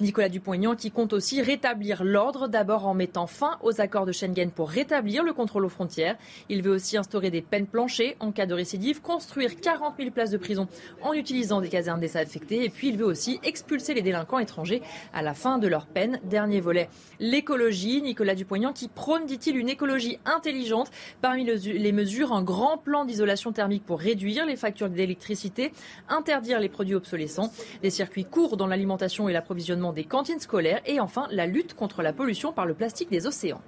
Nicolas 0.00 0.28
Dupont-Aignan 0.28 0.76
qui 0.76 0.90
compte 0.90 1.12
aussi 1.12 1.42
rétablir 1.42 2.04
l'ordre, 2.04 2.48
d'abord 2.48 2.86
en 2.86 2.94
mettant 2.94 3.26
fin 3.26 3.58
aux 3.62 3.80
accords 3.80 4.06
de 4.06 4.12
Schengen 4.12 4.50
pour 4.50 4.70
rétablir 4.70 5.22
le 5.22 5.32
contrôle 5.32 5.64
aux 5.64 5.70
frontières. 5.70 6.16
Il 6.48 6.62
veut 6.62 6.72
aussi 6.72 6.96
instaurer 6.96 7.30
des 7.30 7.42
peines 7.42 7.66
planchées 7.66 8.16
en 8.20 8.32
cas 8.32 8.46
de 8.46 8.54
récidive, 8.54 9.02
construire 9.02 9.60
40 9.60 9.94
000 9.98 10.10
places 10.10 10.30
de 10.30 10.38
prison 10.38 10.68
en 11.02 11.12
utilisant 11.12 11.60
des 11.60 11.68
casernes 11.68 12.00
désaffectées 12.00 12.64
et 12.64 12.70
puis 12.70 12.88
il 12.88 12.96
veut 12.96 13.04
aussi 13.04 13.40
expulser 13.42 13.94
les 13.94 14.02
délinquants 14.02 14.38
étrangers 14.38 14.82
à 15.12 15.22
la 15.22 15.34
fin 15.34 15.58
de 15.58 15.68
leur 15.68 15.86
peine. 15.86 16.20
Dernier 16.24 16.60
volet, 16.60 16.88
l'écologie. 17.18 18.02
Nicolas 18.02 18.34
Dupont-Aignan 18.34 18.72
qui 18.72 18.88
prône, 18.88 19.26
dit-il, 19.26 19.56
une 19.56 19.68
écologie 19.68 20.18
intelligente. 20.24 20.90
Parmi 21.20 21.44
les 21.44 21.92
mesures, 21.92 22.32
un 22.32 22.42
grand 22.42 22.78
plan 22.78 23.04
d'isolation 23.04 23.52
thermique 23.52 23.84
pour 23.84 24.00
réduire 24.00 24.46
les 24.46 24.56
factures 24.56 24.88
d'électricité, 24.88 25.72
interdire 26.08 26.60
les 26.60 26.68
produits 26.68 26.94
obsolescents, 26.94 27.52
des 27.82 27.90
circuits 27.90 28.24
courts 28.24 28.56
dans 28.56 28.66
l'alimentation 28.66 29.28
et 29.28 29.32
l'approvisionnement 29.32 29.89
des 29.92 30.04
cantines 30.04 30.40
scolaires 30.40 30.80
et 30.86 31.00
enfin 31.00 31.26
la 31.30 31.46
lutte 31.46 31.74
contre 31.74 32.02
la 32.02 32.12
pollution 32.12 32.52
par 32.52 32.66
le 32.66 32.74
plastique 32.74 33.10
des 33.10 33.26
océans. 33.26 33.60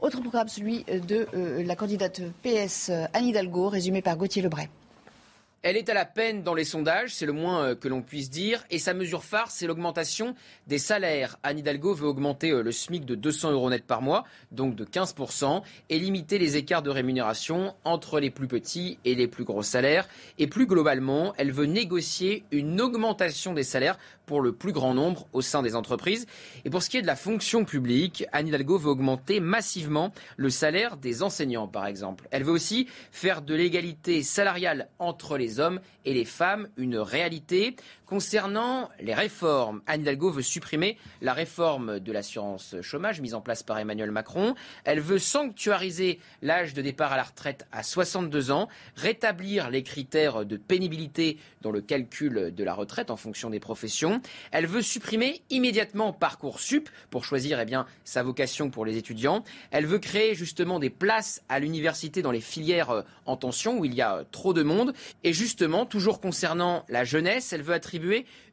Autre 0.00 0.20
programme, 0.20 0.48
celui 0.48 0.84
de 0.84 1.26
euh, 1.34 1.62
la 1.62 1.76
candidate 1.76 2.20
PS 2.42 2.90
Anne 3.12 3.26
Hidalgo, 3.26 3.68
résumé 3.68 4.02
par 4.02 4.16
Gauthier 4.16 4.42
Lebray. 4.42 4.68
Elle 5.64 5.76
est 5.76 5.88
à 5.88 5.94
la 5.94 6.04
peine 6.04 6.42
dans 6.42 6.54
les 6.54 6.64
sondages, 6.64 7.14
c'est 7.14 7.24
le 7.24 7.32
moins 7.32 7.62
euh, 7.62 7.74
que 7.76 7.86
l'on 7.86 8.02
puisse 8.02 8.30
dire. 8.30 8.64
Et 8.70 8.80
sa 8.80 8.94
mesure 8.94 9.22
phare, 9.22 9.48
c'est 9.52 9.68
l'augmentation 9.68 10.34
des 10.66 10.78
salaires. 10.78 11.38
Anne 11.44 11.60
Hidalgo 11.60 11.94
veut 11.94 12.08
augmenter 12.08 12.50
euh, 12.50 12.64
le 12.64 12.72
SMIC 12.72 13.04
de 13.04 13.14
200 13.14 13.52
euros 13.52 13.70
net 13.70 13.84
par 13.84 14.02
mois, 14.02 14.24
donc 14.50 14.74
de 14.74 14.84
15%, 14.84 15.62
et 15.88 16.00
limiter 16.00 16.38
les 16.38 16.56
écarts 16.56 16.82
de 16.82 16.90
rémunération 16.90 17.76
entre 17.84 18.18
les 18.18 18.30
plus 18.30 18.48
petits 18.48 18.98
et 19.04 19.14
les 19.14 19.28
plus 19.28 19.44
gros 19.44 19.62
salaires. 19.62 20.08
Et 20.36 20.48
plus 20.48 20.66
globalement, 20.66 21.32
elle 21.36 21.52
veut 21.52 21.66
négocier 21.66 22.42
une 22.50 22.80
augmentation 22.80 23.52
des 23.52 23.62
salaires 23.62 23.98
pour 24.26 24.40
le 24.40 24.52
plus 24.52 24.72
grand 24.72 24.94
nombre 24.94 25.26
au 25.32 25.42
sein 25.42 25.62
des 25.62 25.76
entreprises. 25.76 26.26
Et 26.64 26.70
pour 26.70 26.82
ce 26.82 26.90
qui 26.90 26.96
est 26.96 27.02
de 27.02 27.06
la 27.06 27.16
fonction 27.16 27.64
publique, 27.64 28.24
Anne 28.32 28.48
Hidalgo 28.48 28.78
veut 28.78 28.90
augmenter 28.90 29.38
massivement 29.38 30.12
le 30.36 30.50
salaire 30.50 30.96
des 30.96 31.22
enseignants, 31.22 31.68
par 31.68 31.86
exemple. 31.86 32.26
Elle 32.32 32.42
veut 32.42 32.52
aussi 32.52 32.88
faire 33.12 33.42
de 33.42 33.54
l'égalité 33.54 34.22
salariale 34.24 34.88
entre 34.98 35.36
les 35.36 35.51
hommes 35.60 35.80
et 36.04 36.14
les 36.14 36.24
femmes 36.24 36.68
une 36.76 36.98
réalité. 36.98 37.76
Concernant 38.12 38.90
les 39.00 39.14
réformes, 39.14 39.80
Anne 39.86 40.02
Hidalgo 40.02 40.30
veut 40.30 40.42
supprimer 40.42 40.98
la 41.22 41.32
réforme 41.32 41.98
de 41.98 42.12
l'assurance 42.12 42.76
chômage 42.82 43.22
mise 43.22 43.32
en 43.32 43.40
place 43.40 43.62
par 43.62 43.78
Emmanuel 43.78 44.10
Macron. 44.10 44.54
Elle 44.84 45.00
veut 45.00 45.18
sanctuariser 45.18 46.18
l'âge 46.42 46.74
de 46.74 46.82
départ 46.82 47.14
à 47.14 47.16
la 47.16 47.22
retraite 47.22 47.66
à 47.72 47.82
62 47.82 48.50
ans, 48.50 48.68
rétablir 48.96 49.70
les 49.70 49.82
critères 49.82 50.44
de 50.44 50.58
pénibilité 50.58 51.38
dans 51.62 51.70
le 51.70 51.80
calcul 51.80 52.52
de 52.54 52.64
la 52.64 52.74
retraite 52.74 53.10
en 53.10 53.16
fonction 53.16 53.48
des 53.48 53.60
professions. 53.60 54.20
Elle 54.50 54.66
veut 54.66 54.82
supprimer 54.82 55.40
immédiatement 55.48 56.12
Parcoursup 56.12 56.90
pour 57.08 57.24
choisir 57.24 57.60
eh 57.60 57.64
bien, 57.64 57.86
sa 58.04 58.22
vocation 58.22 58.68
pour 58.68 58.84
les 58.84 58.98
étudiants. 58.98 59.42
Elle 59.70 59.86
veut 59.86 59.98
créer 59.98 60.34
justement 60.34 60.78
des 60.78 60.90
places 60.90 61.42
à 61.48 61.60
l'université 61.60 62.20
dans 62.20 62.30
les 62.30 62.42
filières 62.42 62.90
euh, 62.90 63.02
en 63.24 63.38
tension 63.38 63.78
où 63.78 63.86
il 63.86 63.94
y 63.94 64.02
a 64.02 64.24
trop 64.32 64.52
de 64.52 64.62
monde. 64.62 64.92
Et 65.24 65.32
justement, 65.32 65.86
toujours 65.86 66.20
concernant 66.20 66.84
la 66.90 67.04
jeunesse, 67.04 67.54
elle 67.54 67.62
veut 67.62 67.72
attribuer 67.72 68.01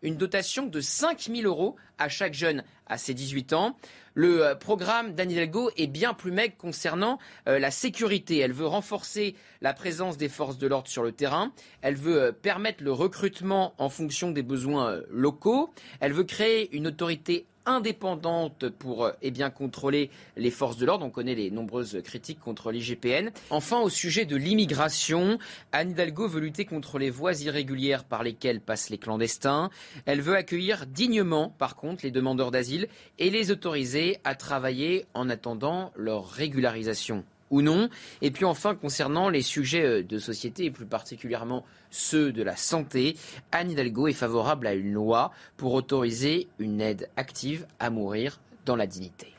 une 0.02 0.16
dotation 0.16 0.66
de 0.66 0.82
5 0.82 1.30
000 1.34 1.42
euros 1.44 1.76
à 1.98 2.10
chaque 2.10 2.34
jeune 2.34 2.64
à 2.88 2.98
ses 2.98 3.14
18 3.14 3.54
ans. 3.54 3.78
Le 4.16 4.44
euh, 4.44 4.56
programme 4.56 5.14
d'Anne 5.14 5.32
Hidalgo 5.32 5.70
est 5.78 5.88
bien 5.88 6.14
plus 6.14 6.32
maigre 6.32 6.56
concernant 6.58 7.20
euh, 7.48 7.60
la 7.60 7.72
sécurité. 7.72 8.40
Elle 8.40 8.54
veut 8.54 8.66
renforcer 8.66 9.36
la 9.62 9.74
présence 9.74 10.18
des 10.18 10.30
forces 10.30 10.58
de 10.58 10.68
l'ordre 10.68 10.90
sur 10.90 11.04
le 11.04 11.12
terrain. 11.12 11.54
Elle 11.82 11.96
veut 11.96 12.22
euh, 12.22 12.32
permettre 12.32 12.84
le 12.84 12.92
recrutement 12.92 13.76
en 13.78 13.90
fonction 13.90 14.32
des 14.32 14.44
besoins 14.44 15.02
locaux. 15.10 15.72
Elle 16.00 16.14
veut 16.14 16.24
créer 16.24 16.76
une 16.76 16.88
autorité 16.88 17.46
indépendante 17.70 18.70
pour 18.70 19.06
euh, 19.06 19.12
eh 19.22 19.32
bien, 19.32 19.50
contrôler 19.50 20.10
les 20.38 20.52
forces 20.52 20.78
de 20.78 20.86
l'ordre. 20.86 21.06
On 21.06 21.10
connaît 21.10 21.36
les 21.36 21.52
nombreuses 21.52 22.02
critiques 22.04 22.40
contre 22.40 22.72
l'IGPN. 22.72 23.32
Enfin, 23.50 23.80
au 23.80 23.90
sujet 23.90 24.26
de 24.26 24.36
l'immigration, 24.36 25.40
Anne 25.72 25.92
Hidalgo 25.92 26.28
veut 26.28 26.42
lutter 26.42 26.66
contre 26.66 27.00
les 27.00 27.10
voies 27.10 27.42
irrégulières 27.42 28.04
par 28.04 28.24
lesquelles 28.24 28.62
passent 28.62 28.90
les 28.90 28.98
clandestins. 28.98 29.70
Elle 30.06 30.22
veut 30.22 30.36
accueillir 30.36 30.86
dignement, 30.86 31.50
par 31.58 31.76
contre, 31.76 32.04
les 32.04 32.12
demandeurs 32.12 32.52
d'asile 32.52 32.88
et 33.18 33.30
les 33.30 33.52
autoriser 33.52 34.18
à 34.24 34.36
travailler 34.36 35.06
en 35.14 35.30
attendant 35.30 35.92
leur 35.96 36.28
régularisation 36.30 37.24
ou 37.50 37.62
non. 37.62 37.90
Et 38.22 38.32
puis 38.32 38.46
enfin, 38.46 38.76
concernant 38.76 39.30
les 39.30 39.42
sujets 39.42 39.86
euh, 39.86 40.04
de 40.04 40.20
société 40.20 40.66
et 40.66 40.72
plus 40.72 40.86
particulièrement 40.86 41.66
ceux 41.92 42.32
de 42.32 42.44
la 42.44 42.56
santé, 42.56 43.18
Anne 43.52 43.72
Hidalgo 43.72 44.08
est 44.08 44.14
favorable 44.14 44.68
à 44.68 44.74
une 44.74 44.94
loi 44.94 45.32
pour 45.58 45.74
autoriser 45.74 46.48
une 46.60 46.82
aide 46.82 47.10
active 47.18 47.66
à 47.80 47.90
mourir 47.90 48.40
dans 48.66 48.76
la 48.76 48.88
dignité. 48.88 49.34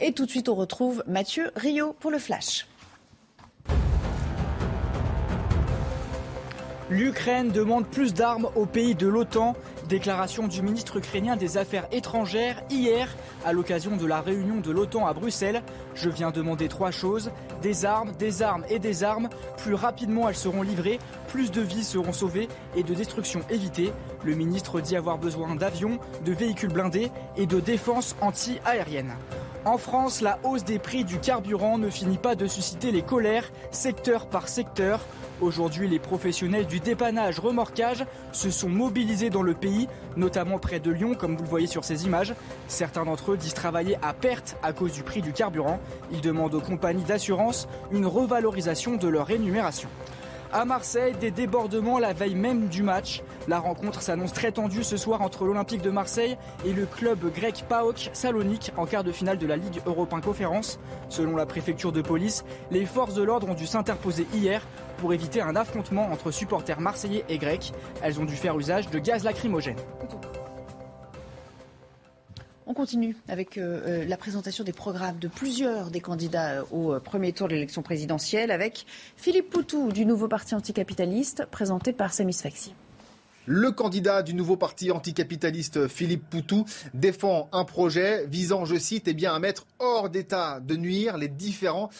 Et 0.00 0.12
tout 0.12 0.26
de 0.26 0.30
suite, 0.30 0.48
on 0.48 0.54
retrouve 0.54 1.04
Mathieu 1.06 1.50
Rio 1.54 1.94
pour 2.00 2.10
le 2.10 2.18
Flash. 2.18 2.66
L'Ukraine 6.92 7.50
demande 7.50 7.86
plus 7.86 8.12
d'armes 8.12 8.50
aux 8.54 8.66
pays 8.66 8.94
de 8.94 9.06
l'OTAN. 9.06 9.56
Déclaration 9.92 10.48
du 10.48 10.62
ministre 10.62 10.96
ukrainien 10.96 11.36
des 11.36 11.58
Affaires 11.58 11.86
étrangères 11.92 12.62
hier 12.70 13.14
à 13.44 13.52
l'occasion 13.52 13.94
de 13.94 14.06
la 14.06 14.22
réunion 14.22 14.58
de 14.58 14.70
l'OTAN 14.70 15.06
à 15.06 15.12
Bruxelles. 15.12 15.62
Je 15.94 16.08
viens 16.08 16.30
demander 16.30 16.68
trois 16.68 16.90
choses. 16.90 17.30
Des 17.60 17.84
armes, 17.84 18.12
des 18.18 18.40
armes 18.40 18.64
et 18.70 18.78
des 18.78 19.04
armes. 19.04 19.28
Plus 19.58 19.74
rapidement 19.74 20.30
elles 20.30 20.34
seront 20.34 20.62
livrées, 20.62 20.98
plus 21.28 21.50
de 21.50 21.60
vies 21.60 21.84
seront 21.84 22.14
sauvées 22.14 22.48
et 22.74 22.84
de 22.84 22.94
destruction 22.94 23.42
évitée. 23.50 23.92
Le 24.24 24.34
ministre 24.34 24.80
dit 24.80 24.96
avoir 24.96 25.18
besoin 25.18 25.56
d'avions, 25.56 25.98
de 26.24 26.32
véhicules 26.32 26.72
blindés 26.72 27.10
et 27.36 27.44
de 27.44 27.60
défense 27.60 28.16
anti-aérienne. 28.22 29.12
En 29.64 29.78
France, 29.78 30.22
la 30.22 30.40
hausse 30.42 30.64
des 30.64 30.80
prix 30.80 31.04
du 31.04 31.20
carburant 31.20 31.78
ne 31.78 31.88
finit 31.88 32.18
pas 32.18 32.34
de 32.34 32.48
susciter 32.48 32.90
les 32.90 33.02
colères, 33.02 33.52
secteur 33.70 34.26
par 34.26 34.48
secteur. 34.48 34.98
Aujourd'hui, 35.40 35.86
les 35.86 36.00
professionnels 36.00 36.66
du 36.66 36.80
dépannage 36.80 37.38
remorquage 37.38 38.04
se 38.32 38.50
sont 38.50 38.68
mobilisés 38.68 39.30
dans 39.30 39.42
le 39.42 39.54
pays, 39.54 39.86
notamment 40.16 40.58
près 40.58 40.80
de 40.80 40.90
Lyon, 40.90 41.14
comme 41.14 41.36
vous 41.36 41.44
le 41.44 41.48
voyez 41.48 41.68
sur 41.68 41.84
ces 41.84 42.04
images. 42.04 42.34
Certains 42.66 43.04
d'entre 43.04 43.32
eux 43.32 43.36
disent 43.36 43.54
travailler 43.54 43.96
à 44.02 44.12
perte 44.12 44.56
à 44.64 44.72
cause 44.72 44.92
du 44.94 45.04
prix 45.04 45.22
du 45.22 45.32
carburant. 45.32 45.78
Ils 46.10 46.20
demandent 46.20 46.54
aux 46.54 46.60
compagnies 46.60 47.04
d'assurance 47.04 47.68
une 47.92 48.06
revalorisation 48.06 48.96
de 48.96 49.06
leur 49.06 49.28
rémunération. 49.28 49.88
À 50.54 50.66
Marseille, 50.66 51.14
des 51.18 51.30
débordements 51.30 51.98
la 51.98 52.12
veille 52.12 52.34
même 52.34 52.68
du 52.68 52.82
match. 52.82 53.22
La 53.48 53.58
rencontre 53.58 54.02
s'annonce 54.02 54.34
très 54.34 54.52
tendue 54.52 54.84
ce 54.84 54.98
soir 54.98 55.22
entre 55.22 55.46
l'Olympique 55.46 55.80
de 55.80 55.88
Marseille 55.88 56.36
et 56.66 56.74
le 56.74 56.84
club 56.84 57.32
grec 57.32 57.64
PAOK 57.70 58.10
Salonique 58.12 58.70
en 58.76 58.84
quart 58.84 59.02
de 59.02 59.12
finale 59.12 59.38
de 59.38 59.46
la 59.46 59.56
Ligue 59.56 59.80
Européen 59.86 60.20
Conférence. 60.20 60.78
Selon 61.08 61.36
la 61.36 61.46
préfecture 61.46 61.90
de 61.90 62.02
police, 62.02 62.44
les 62.70 62.84
forces 62.84 63.14
de 63.14 63.22
l'ordre 63.22 63.48
ont 63.48 63.54
dû 63.54 63.66
s'interposer 63.66 64.26
hier 64.34 64.60
pour 64.98 65.14
éviter 65.14 65.40
un 65.40 65.56
affrontement 65.56 66.12
entre 66.12 66.30
supporters 66.30 66.80
marseillais 66.80 67.24
et 67.30 67.38
grecs. 67.38 67.72
Elles 68.02 68.20
ont 68.20 68.26
dû 68.26 68.36
faire 68.36 68.58
usage 68.58 68.90
de 68.90 68.98
gaz 68.98 69.24
lacrymogène. 69.24 69.78
On 72.66 72.74
continue 72.74 73.16
avec 73.28 73.58
euh, 73.58 73.80
euh, 73.86 74.04
la 74.06 74.16
présentation 74.16 74.62
des 74.62 74.72
programmes 74.72 75.18
de 75.18 75.26
plusieurs 75.26 75.90
des 75.90 76.00
candidats 76.00 76.60
euh, 76.60 76.64
au 76.70 77.00
premier 77.00 77.32
tour 77.32 77.48
de 77.48 77.54
l'élection 77.54 77.82
présidentielle 77.82 78.52
avec 78.52 78.86
Philippe 79.16 79.50
Poutou 79.50 79.90
du 79.90 80.06
nouveau 80.06 80.28
parti 80.28 80.54
anticapitaliste 80.54 81.46
présenté 81.50 81.92
par 81.92 82.12
Samis 82.12 82.34
Faxi. 82.34 82.72
Le 83.46 83.72
candidat 83.72 84.22
du 84.22 84.34
nouveau 84.34 84.56
parti 84.56 84.92
anticapitaliste 84.92 85.88
Philippe 85.88 86.30
Poutou 86.30 86.64
défend 86.94 87.48
un 87.50 87.64
projet 87.64 88.24
visant, 88.28 88.64
je 88.64 88.76
cite, 88.76 89.08
eh 89.08 89.14
bien, 89.14 89.34
à 89.34 89.40
mettre 89.40 89.66
hors 89.80 90.10
d'état 90.10 90.60
de 90.60 90.76
nuire 90.76 91.16
les 91.18 91.26
différents 91.26 91.90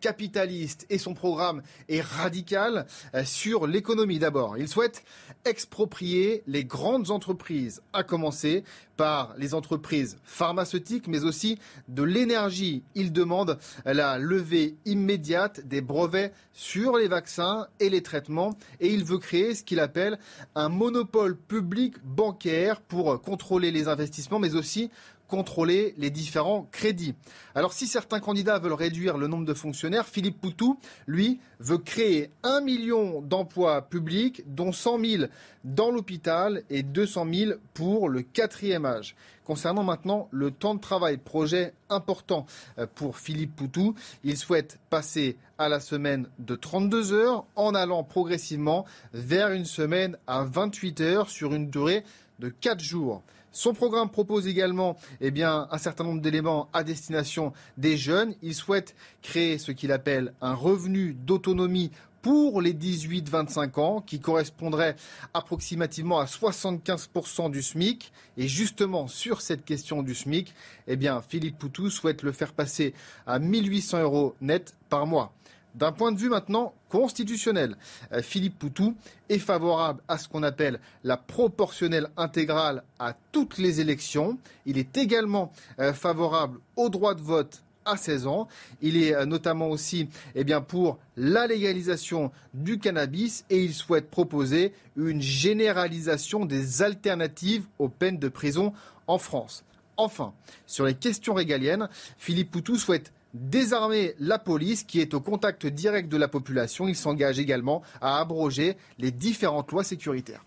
capitalistes. 0.00 0.86
Et 0.90 0.98
son 0.98 1.14
programme 1.14 1.62
est 1.88 2.02
radical 2.02 2.86
sur 3.24 3.66
l'économie 3.66 4.20
d'abord. 4.20 4.56
Il 4.58 4.68
souhaite 4.68 5.02
exproprier 5.44 6.44
les 6.46 6.64
grandes 6.64 7.10
entreprises, 7.10 7.82
à 7.92 8.04
commencer 8.04 8.62
par 8.96 9.34
les 9.38 9.54
entreprises 9.54 10.18
pharmaceutiques, 10.24 11.08
mais 11.08 11.24
aussi 11.24 11.58
de 11.88 12.02
l'énergie. 12.02 12.82
Il 12.94 13.12
demande 13.12 13.58
la 13.84 14.18
levée 14.18 14.76
immédiate 14.84 15.66
des 15.66 15.80
brevets 15.80 16.32
sur 16.52 16.96
les 16.96 17.08
vaccins 17.08 17.66
et 17.80 17.88
les 17.88 18.02
traitements 18.02 18.56
et 18.80 18.92
il 18.92 19.04
veut 19.04 19.18
créer 19.18 19.54
ce 19.54 19.62
qu'il 19.62 19.80
appelle 19.80 20.18
un 20.54 20.68
monopole 20.68 21.36
public 21.36 21.94
bancaire 22.04 22.80
pour 22.80 23.20
contrôler 23.22 23.70
les 23.70 23.88
investissements, 23.88 24.38
mais 24.38 24.54
aussi 24.54 24.90
contrôler 25.32 25.94
les 25.96 26.10
différents 26.10 26.68
crédits. 26.72 27.14
Alors 27.54 27.72
si 27.72 27.86
certains 27.86 28.20
candidats 28.20 28.58
veulent 28.58 28.74
réduire 28.74 29.16
le 29.16 29.28
nombre 29.28 29.46
de 29.46 29.54
fonctionnaires, 29.54 30.06
Philippe 30.06 30.38
Poutou, 30.38 30.78
lui, 31.06 31.40
veut 31.58 31.78
créer 31.78 32.28
un 32.42 32.60
million 32.60 33.22
d'emplois 33.22 33.80
publics, 33.80 34.42
dont 34.46 34.72
100 34.72 35.00
000 35.02 35.24
dans 35.64 35.90
l'hôpital 35.90 36.64
et 36.68 36.82
200 36.82 37.26
000 37.32 37.52
pour 37.72 38.10
le 38.10 38.20
quatrième 38.20 38.84
âge. 38.84 39.16
Concernant 39.46 39.84
maintenant 39.84 40.28
le 40.32 40.50
temps 40.50 40.74
de 40.74 40.80
travail, 40.80 41.16
projet 41.16 41.72
important 41.88 42.44
euh, 42.76 42.86
pour 42.94 43.16
Philippe 43.16 43.56
Poutou, 43.56 43.94
il 44.24 44.36
souhaite 44.36 44.80
passer 44.90 45.38
à 45.56 45.70
la 45.70 45.80
semaine 45.80 46.28
de 46.40 46.56
32 46.56 47.14
heures 47.14 47.46
en 47.56 47.74
allant 47.74 48.04
progressivement 48.04 48.84
vers 49.14 49.50
une 49.50 49.64
semaine 49.64 50.18
à 50.26 50.44
28 50.44 51.00
heures 51.00 51.30
sur 51.30 51.54
une 51.54 51.70
durée 51.70 52.04
de 52.38 52.50
4 52.50 52.80
jours. 52.80 53.22
Son 53.52 53.74
programme 53.74 54.10
propose 54.10 54.46
également 54.46 54.96
eh 55.20 55.32
un 55.42 55.78
certain 55.78 56.04
nombre 56.04 56.22
d'éléments 56.22 56.68
à 56.72 56.84
destination 56.84 57.52
des 57.76 57.96
jeunes. 57.96 58.34
Il 58.42 58.54
souhaite 58.54 58.94
créer 59.20 59.58
ce 59.58 59.72
qu'il 59.72 59.92
appelle 59.92 60.32
un 60.40 60.54
revenu 60.54 61.12
d'autonomie 61.14 61.90
pour 62.22 62.62
les 62.62 62.72
18-25 62.72 63.80
ans, 63.80 64.00
qui 64.00 64.20
correspondrait 64.20 64.96
approximativement 65.34 66.20
à 66.20 66.24
75% 66.24 67.50
du 67.50 67.62
SMIC. 67.62 68.12
Et 68.36 68.48
justement, 68.48 69.08
sur 69.08 69.40
cette 69.40 69.64
question 69.64 70.02
du 70.02 70.14
SMIC, 70.14 70.54
eh 70.86 70.96
Philippe 71.28 71.58
Poutou 71.58 71.90
souhaite 71.90 72.22
le 72.22 72.32
faire 72.32 72.52
passer 72.52 72.94
à 73.26 73.38
1800 73.40 74.02
euros 74.02 74.36
net 74.40 74.74
par 74.88 75.06
mois. 75.06 75.34
D'un 75.74 75.92
point 75.92 76.12
de 76.12 76.18
vue 76.18 76.28
maintenant 76.28 76.74
constitutionnel, 76.88 77.76
euh, 78.12 78.22
Philippe 78.22 78.58
Poutou 78.58 78.94
est 79.28 79.38
favorable 79.38 80.02
à 80.06 80.18
ce 80.18 80.28
qu'on 80.28 80.42
appelle 80.42 80.80
la 81.02 81.16
proportionnelle 81.16 82.08
intégrale 82.16 82.82
à 82.98 83.14
toutes 83.32 83.56
les 83.58 83.80
élections. 83.80 84.38
Il 84.66 84.76
est 84.76 84.96
également 84.98 85.52
euh, 85.78 85.94
favorable 85.94 86.60
au 86.76 86.90
droit 86.90 87.14
de 87.14 87.22
vote 87.22 87.62
à 87.84 87.96
16 87.96 88.26
ans. 88.26 88.48
Il 88.82 89.02
est 89.02 89.14
euh, 89.14 89.24
notamment 89.24 89.68
aussi 89.68 90.08
eh 90.34 90.44
pour 90.68 90.98
la 91.16 91.46
légalisation 91.46 92.30
du 92.52 92.78
cannabis 92.78 93.44
et 93.48 93.62
il 93.62 93.72
souhaite 93.72 94.10
proposer 94.10 94.74
une 94.96 95.22
généralisation 95.22 96.44
des 96.44 96.82
alternatives 96.82 97.64
aux 97.78 97.88
peines 97.88 98.18
de 98.18 98.28
prison 98.28 98.74
en 99.06 99.18
France. 99.18 99.64
Enfin, 99.96 100.32
sur 100.66 100.84
les 100.84 100.94
questions 100.94 101.34
régaliennes, 101.34 101.88
Philippe 102.18 102.50
Poutou 102.50 102.76
souhaite 102.76 103.12
désarmer 103.34 104.14
la 104.18 104.38
police 104.38 104.84
qui 104.84 105.00
est 105.00 105.14
au 105.14 105.20
contact 105.20 105.66
direct 105.66 106.08
de 106.08 106.16
la 106.16 106.28
population. 106.28 106.88
Il 106.88 106.96
s'engage 106.96 107.38
également 107.38 107.82
à 108.00 108.20
abroger 108.20 108.76
les 108.98 109.10
différentes 109.10 109.70
lois 109.72 109.84
sécuritaires. 109.84 110.44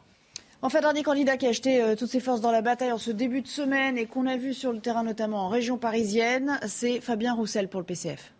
Enfin, 0.61 0.81
dernier 0.81 1.03
candidat 1.03 1.37
qui 1.37 1.45
a 1.45 1.49
acheté 1.49 1.81
euh, 1.81 1.95
toutes 1.95 2.09
ses 2.09 2.19
forces 2.19 2.41
dans 2.41 2.51
la 2.51 2.61
bataille 2.61 2.91
en 2.91 2.97
ce 2.97 3.11
début 3.11 3.41
de 3.41 3.47
semaine 3.47 3.97
et 3.97 4.05
qu'on 4.07 4.25
a 4.25 4.37
vu 4.37 4.53
sur 4.53 4.71
le 4.71 4.79
terrain 4.79 5.03
notamment 5.03 5.45
en 5.45 5.49
région 5.49 5.77
parisienne, 5.77 6.59
c'est 6.65 7.01
Fabien 7.01 7.35
Roussel 7.35 7.67
pour 7.67 7.81
le 7.81 7.85
PCF. 7.85 8.33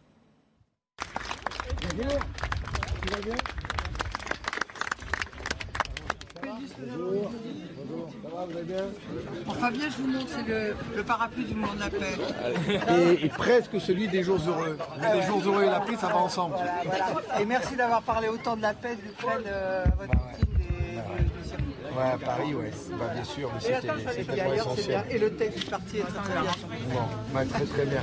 Fabien 9.60 9.90
montre, 10.08 10.28
c'est 10.28 10.48
le, 10.48 10.76
le, 10.96 11.04
parapluie 11.04 11.46
du 11.46 11.56
monde 11.56 11.76
de 11.76 11.80
la 11.80 11.90
paix. 11.90 13.18
Et, 13.20 13.26
et, 13.26 13.30
presque 13.30 13.80
celui 13.80 14.08
des 14.08 14.24
jours 14.24 14.40
heureux. 14.48 14.78
Les 15.14 15.22
jours 15.24 15.42
heureux 15.46 15.64
et 15.64 15.70
la 15.70 15.80
paix, 15.80 15.96
ça 16.00 16.08
va 16.08 16.18
ensemble. 16.18 16.56
Voilà, 16.86 17.06
voilà. 17.12 17.42
Et 17.42 17.46
merci 17.46 17.76
d'avoir 17.76 18.02
parlé 18.02 18.28
autant 18.28 18.56
de 18.56 18.62
la 18.62 18.74
paix 18.74 18.96
de 18.96 19.02
l'Ukraine 19.02 19.44
euh, 19.48 19.84
à 19.84 19.90
votre 19.90 20.14
meeting 20.14 20.58
des, 20.58 21.48
circuit. 21.48 21.66
Ouais, 21.98 22.12
à 22.14 22.18
Paris, 22.18 22.54
ouais. 22.54 22.72
Bah, 23.00 23.06
bien 23.14 23.24
sûr, 23.24 23.52
mais 23.54 23.60
c'était 23.62 24.34
bien. 24.34 25.04
Et 25.10 25.18
le 25.18 25.32
texte 25.32 25.60
du 25.60 25.66
parti 25.66 25.98
est 25.98 26.04
très 26.04 26.22
très 26.22 26.42
bien. 26.42 26.52
Bon, 26.94 27.38
ouais, 27.38 27.46
très 27.46 27.66
très 27.66 27.86
bien. 27.86 28.02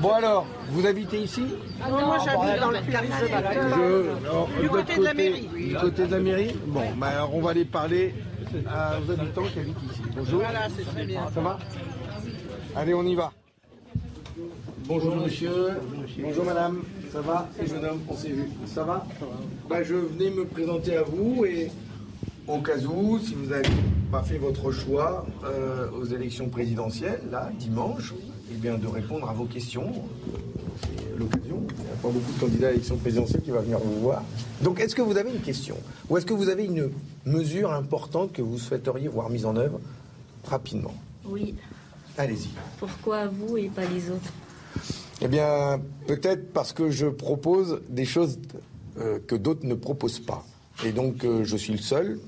Bon 0.00 0.12
alors, 0.12 0.46
vous 0.70 0.86
habitez 0.86 1.18
ici? 1.18 1.44
Ah 1.80 1.88
non, 1.88 2.06
Moi 2.06 2.18
j'habite 2.24 2.60
dans 2.60 2.70
le 2.70 2.78
je, 4.56 4.62
Du 4.62 4.68
côté 4.68 4.96
de 4.96 5.04
la 5.04 5.14
mairie. 5.14 5.48
Du 5.52 5.74
côté 5.76 6.06
de 6.06 6.10
la 6.12 6.20
mairie? 6.20 6.56
Bon, 6.66 6.82
bah, 6.96 7.08
alors 7.08 7.34
on 7.34 7.40
va 7.40 7.50
aller 7.50 7.64
parler 7.64 8.14
aux 8.62 9.10
habitants 9.10 9.42
qui 9.52 9.58
habitent 9.58 9.82
ici. 9.90 10.00
Bonjour. 10.16 10.40
Voilà, 10.40 10.68
c'est 10.76 10.84
très 10.84 11.04
bien. 11.04 11.28
Ça 11.34 11.40
va 11.40 11.58
Allez, 12.76 12.94
on 12.94 13.04
y 13.04 13.14
va. 13.14 13.32
Bonjour 14.86 15.16
monsieur, 15.16 15.78
bonjour 16.18 16.44
madame, 16.44 16.82
ça 17.10 17.22
va 17.22 17.48
Et 17.58 17.66
jeune 17.66 17.84
homme, 17.86 18.00
on 18.06 18.14
s'est 18.14 18.28
vu. 18.28 18.50
Ça 18.66 18.84
va, 18.84 19.06
bah, 19.68 19.82
Je 19.82 19.94
venais 19.94 20.28
me 20.30 20.44
présenter 20.44 20.96
à 20.96 21.02
vous 21.02 21.46
et 21.46 21.70
au 22.46 22.58
cas 22.58 22.76
où, 22.80 23.18
si 23.18 23.34
vous 23.34 23.46
n'avez 23.46 23.68
pas 24.12 24.22
fait 24.22 24.36
votre 24.36 24.70
choix 24.72 25.24
euh, 25.44 25.88
aux 25.92 26.04
élections 26.04 26.50
présidentielles, 26.50 27.22
là, 27.30 27.50
dimanche, 27.58 28.12
eh 28.52 28.56
bien, 28.56 28.76
de 28.76 28.86
répondre 28.86 29.30
à 29.30 29.32
vos 29.32 29.46
questions. 29.46 29.90
C'est 30.82 31.18
l'occasion. 31.18 31.62
Il 31.78 31.84
n'y 31.84 31.90
a 31.90 31.96
pas 32.02 32.08
beaucoup 32.08 32.32
de 32.32 32.40
candidats 32.40 32.68
à 32.68 32.70
l'élection 32.70 32.96
présidentielle 32.96 33.42
qui 33.42 33.50
vont 33.50 33.60
venir 33.60 33.78
vous 33.78 34.00
voir. 34.00 34.22
Donc, 34.62 34.80
est-ce 34.80 34.94
que 34.94 35.02
vous 35.02 35.16
avez 35.16 35.30
une 35.30 35.40
question 35.40 35.76
Ou 36.08 36.16
est-ce 36.16 36.26
que 36.26 36.34
vous 36.34 36.48
avez 36.48 36.64
une 36.64 36.90
mesure 37.24 37.72
importante 37.72 38.32
que 38.32 38.42
vous 38.42 38.58
souhaiteriez 38.58 39.08
voir 39.08 39.30
mise 39.30 39.46
en 39.46 39.56
œuvre 39.56 39.80
rapidement? 40.44 40.94
Oui. 41.24 41.54
Allez-y. 42.16 42.50
Pourquoi 42.78 43.26
vous 43.26 43.56
et 43.56 43.68
pas 43.68 43.84
les 43.84 44.10
autres? 44.10 44.32
Eh 45.20 45.28
bien, 45.28 45.80
peut-être 46.06 46.52
parce 46.52 46.72
que 46.72 46.90
je 46.90 47.06
propose 47.06 47.80
des 47.88 48.04
choses 48.04 48.38
euh, 49.00 49.18
que 49.26 49.34
d'autres 49.34 49.66
ne 49.66 49.74
proposent 49.74 50.20
pas. 50.20 50.44
Et 50.84 50.92
donc, 50.92 51.24
euh, 51.24 51.44
je 51.44 51.56
suis 51.56 51.72
le 51.72 51.78
seul. 51.78 52.18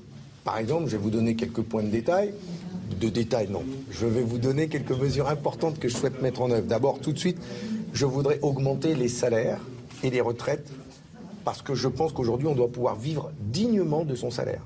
Par 0.43 0.57
exemple, 0.57 0.87
je 0.87 0.97
vais 0.97 1.03
vous 1.03 1.09
donner 1.09 1.35
quelques 1.35 1.61
points 1.61 1.83
de 1.83 1.89
détail. 1.89 2.33
De 2.99 3.09
détail, 3.09 3.49
non. 3.49 3.63
Je 3.91 4.05
vais 4.05 4.21
vous 4.21 4.37
donner 4.37 4.67
quelques 4.67 4.91
mesures 4.91 5.27
importantes 5.29 5.77
que 5.79 5.89
je 5.89 5.95
souhaite 5.95 6.21
mettre 6.21 6.41
en 6.41 6.51
œuvre. 6.51 6.65
D'abord, 6.65 6.99
tout 6.99 7.11
de 7.11 7.19
suite, 7.19 7.37
je 7.97 8.05
voudrais 8.05 8.37
augmenter 8.43 8.93
les 8.93 9.07
salaires 9.07 9.59
et 10.03 10.11
les 10.11 10.21
retraites 10.21 10.69
parce 11.43 11.63
que 11.63 11.73
je 11.73 11.87
pense 11.87 12.11
qu'aujourd'hui, 12.11 12.47
on 12.47 12.53
doit 12.53 12.67
pouvoir 12.67 12.95
vivre 12.95 13.31
dignement 13.39 14.05
de 14.05 14.13
son 14.13 14.29
salaire. 14.29 14.61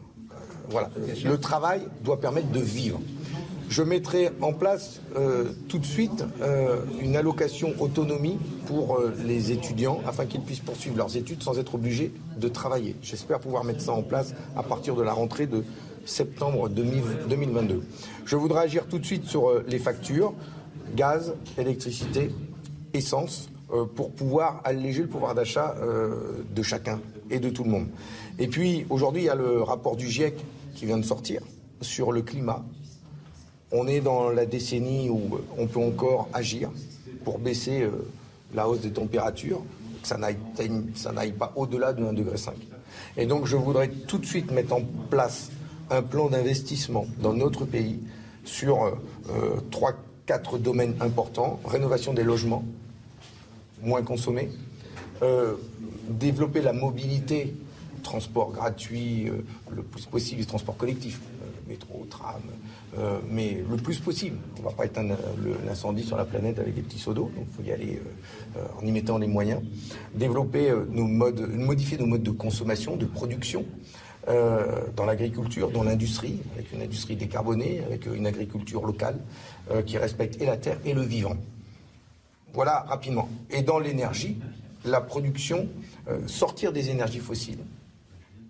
Voilà. 0.70 0.90
Le 1.24 1.38
travail 1.40 1.88
doit 2.04 2.20
permettre 2.20 2.50
de 2.50 2.60
vivre. 2.60 3.00
Je 3.70 3.84
mettrai 3.84 4.32
en 4.42 4.52
place 4.52 5.00
euh, 5.16 5.54
tout 5.70 5.80
de 5.80 5.86
suite 5.86 6.26
euh, 6.42 6.82
une 7.02 7.16
allocation 7.16 7.74
autonomie 7.80 8.38
pour 8.66 8.98
euh, 8.98 9.14
les 9.26 9.54
étudiants 9.54 10.02
afin 10.06 10.26
qu'ils 10.26 10.42
puissent 10.42 10.60
poursuivre 10.60 10.98
leurs 10.98 11.16
études 11.16 11.42
sans 11.42 11.58
être 11.58 11.76
obligés 11.76 12.12
de 12.38 12.48
travailler. 12.50 12.98
J'espère 13.02 13.40
pouvoir 13.40 13.64
mettre 13.64 13.80
ça 13.80 13.94
en 13.94 14.02
place 14.02 14.34
à 14.58 14.64
partir 14.64 14.94
de 14.98 15.04
la 15.04 15.14
rentrée 15.14 15.48
de 15.48 15.64
septembre 16.04 16.68
2022. 16.68 17.82
Je 18.26 18.36
voudrais 18.36 18.64
agir 18.64 18.88
tout 18.88 19.00
de 19.00 19.06
suite 19.06 19.24
sur 19.24 19.64
les 19.68 19.80
factures, 19.80 20.34
gaz, 20.98 21.34
électricité, 21.58 22.32
essence, 22.94 23.50
pour 23.96 24.12
pouvoir 24.12 24.62
alléger 24.66 25.04
le 25.04 25.08
pouvoir 25.08 25.34
d'achat 25.34 25.76
de 26.54 26.62
chacun 26.62 27.00
et 27.30 27.40
de 27.40 27.50
tout 27.50 27.64
le 27.64 27.70
monde. 27.70 27.88
Et 28.38 28.48
puis 28.48 28.86
aujourd'hui, 28.90 29.22
il 29.22 29.26
y 29.26 29.30
a 29.30 29.36
le 29.36 29.62
rapport 29.62 29.96
du 29.96 30.10
GIEC 30.10 30.36
qui 30.76 30.86
vient 30.86 30.98
de 30.98 31.06
sortir 31.06 31.42
sur 31.80 32.12
le 32.12 32.22
climat 32.22 32.66
on 33.72 33.88
est 33.88 34.02
dans 34.02 34.30
la 34.30 34.46
décennie 34.46 35.10
où 35.10 35.40
on 35.58 35.68
peut 35.68 35.80
encore 35.80 36.30
agir 36.34 36.70
pour 37.24 37.40
baisser 37.40 37.82
euh, 37.82 37.92
la 38.54 38.68
hausse 38.68 38.82
des 38.82 38.92
températures, 38.92 39.62
que 40.02 40.08
ça 40.08 40.18
n'aille 40.18 41.32
pas 41.32 41.54
au-delà 41.56 41.94
de 41.94 42.04
1,5 42.04 42.14
degré. 42.14 42.36
Et 43.18 43.26
donc 43.26 43.46
je 43.46 43.56
voudrais 43.56 43.90
tout 43.90 44.18
de 44.18 44.26
suite 44.26 44.52
mettre 44.52 44.74
en 44.74 44.82
place 45.10 45.50
un 45.90 46.02
plan 46.02 46.30
d'investissement 46.30 47.06
dans 47.22 47.34
notre 47.34 47.66
pays 47.66 48.00
sur 48.44 48.84
euh, 48.86 48.92
trois, 49.70 49.94
quatre 50.26 50.58
domaines 50.58 50.96
importants. 51.00 51.60
Rénovation 51.66 52.14
des 52.14 52.24
logements, 52.24 52.64
moins 53.82 54.04
consommés. 54.04 54.50
Euh, 55.22 55.56
développer 56.10 56.62
la 56.62 56.74
mobilité, 56.74 57.54
transport 58.04 58.52
gratuit, 58.52 59.30
le 59.70 59.84
plus 59.84 60.06
possible, 60.06 60.46
transport 60.46 60.76
collectif, 60.78 61.20
métro, 61.72 62.06
tram, 62.10 62.42
euh, 62.98 63.20
mais 63.30 63.64
le 63.70 63.78
plus 63.78 64.00
possible. 64.00 64.38
On 64.58 64.60
ne 64.60 64.66
va 64.66 64.72
pas 64.72 64.86
éteindre 64.86 65.16
l'incendie 65.66 66.04
sur 66.04 66.18
la 66.18 66.26
planète 66.26 66.60
avec 66.60 66.76
des 66.76 66.82
petits 66.82 67.00
seaux 67.00 67.14
d'eau, 67.14 67.32
donc 67.36 67.46
il 67.50 67.56
faut 67.56 67.64
y 67.64 67.72
aller 67.72 67.96
euh, 67.96 68.60
euh, 68.60 68.82
en 68.82 68.86
y 68.86 68.92
mettant 68.92 69.18
les 69.18 69.28
moyens. 69.28 69.62
Développer 70.14 70.74
nos 70.90 71.08
modes, 71.08 71.50
modifier 71.54 71.98
nos 71.98 72.06
modes 72.06 72.24
de 72.24 72.32
consommation, 72.32 72.98
de 72.98 73.06
production. 73.06 73.66
Dans 74.28 75.06
l'agriculture, 75.06 75.72
dans 75.72 75.84
l'industrie, 75.84 76.40
avec 76.54 76.72
une 76.72 76.82
industrie 76.82 77.16
décarbonée, 77.16 77.82
avec 77.86 78.06
une 78.06 78.28
agriculture 78.28 78.86
locale 78.86 79.18
qui 79.86 79.98
respecte 79.98 80.42
et 80.42 80.46
la 80.46 80.58
terre 80.58 80.78
et 80.86 80.94
le 80.94 81.02
vivant. 81.02 81.38
Voilà 82.54 82.86
rapidement. 82.88 83.30
Et 83.50 83.62
dans 83.62 83.80
l'énergie, 83.80 84.38
la 84.86 85.02
production, 85.02 85.68
sortir 86.28 86.72
des 86.72 86.90
énergies 86.90 87.20
fossiles. 87.20 87.64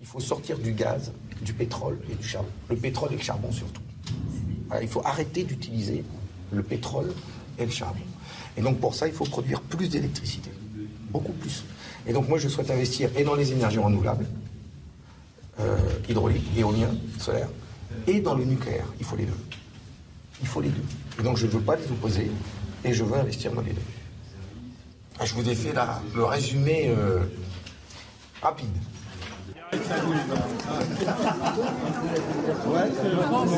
Il 0.02 0.08
faut 0.08 0.20
sortir 0.20 0.58
du 0.58 0.74
gaz, 0.74 1.12
du 1.42 1.54
pétrole 1.54 2.00
et 2.12 2.16
du 2.16 2.28
charbon. 2.28 2.50
Le 2.70 2.76
pétrole 2.76 3.14
et 3.14 3.18
le 3.18 3.22
charbon 3.22 3.52
surtout 3.52 3.82
il 4.82 4.88
faut 4.88 5.02
arrêter 5.06 5.44
d'utiliser 5.44 6.04
le 6.52 6.64
pétrole 6.64 7.12
et 7.60 7.66
le 7.66 7.72
charbon. 7.72 8.00
Et 8.58 8.62
donc 8.62 8.80
pour 8.80 8.96
ça, 8.96 9.08
il 9.08 9.14
faut 9.14 9.26
produire 9.26 9.62
plus 9.62 9.90
d'électricité, 9.90 10.50
beaucoup 11.10 11.34
plus. 11.34 11.64
Et 12.08 12.14
donc 12.14 12.30
moi, 12.30 12.38
je 12.38 12.48
souhaite 12.48 12.72
investir 12.72 13.10
et 13.18 13.24
dans 13.24 13.36
les 13.36 13.52
énergies 13.52 13.80
renouvelables, 13.80 14.26
euh, 15.60 15.78
hydrauliques, 16.08 16.48
éolien, 16.58 16.90
solaire, 17.20 17.50
et 18.08 18.20
dans 18.20 18.36
le 18.36 18.46
nucléaire. 18.46 18.86
Il 19.00 19.06
faut 19.06 19.16
les 19.16 19.26
deux. 19.26 19.38
Il 20.42 20.48
faut 20.48 20.62
les 20.62 20.70
deux. 20.70 20.84
Et 21.20 21.24
donc 21.24 21.38
je 21.38 21.46
ne 21.46 21.52
veux 21.52 21.62
pas 21.62 21.76
les 21.76 21.86
opposer, 21.86 22.32
et 22.84 22.94
je 22.94 23.04
veux 23.04 23.18
investir 23.18 23.52
dans 23.54 23.62
les 23.62 23.74
deux. 23.74 23.82
Ah, 25.20 25.26
je 25.26 25.36
vous 25.36 25.48
ai 25.48 25.56
fait 25.56 25.74
le 26.16 26.24
résumé 26.24 26.86
euh, 26.88 27.20
rapide. 28.42 28.76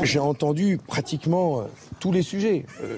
J'ai 0.04 0.20
entendu 0.20 0.78
pratiquement 0.78 1.62
euh, 1.62 1.64
tous 2.00 2.12
les 2.12 2.22
sujets. 2.22 2.66
Euh, 2.82 2.98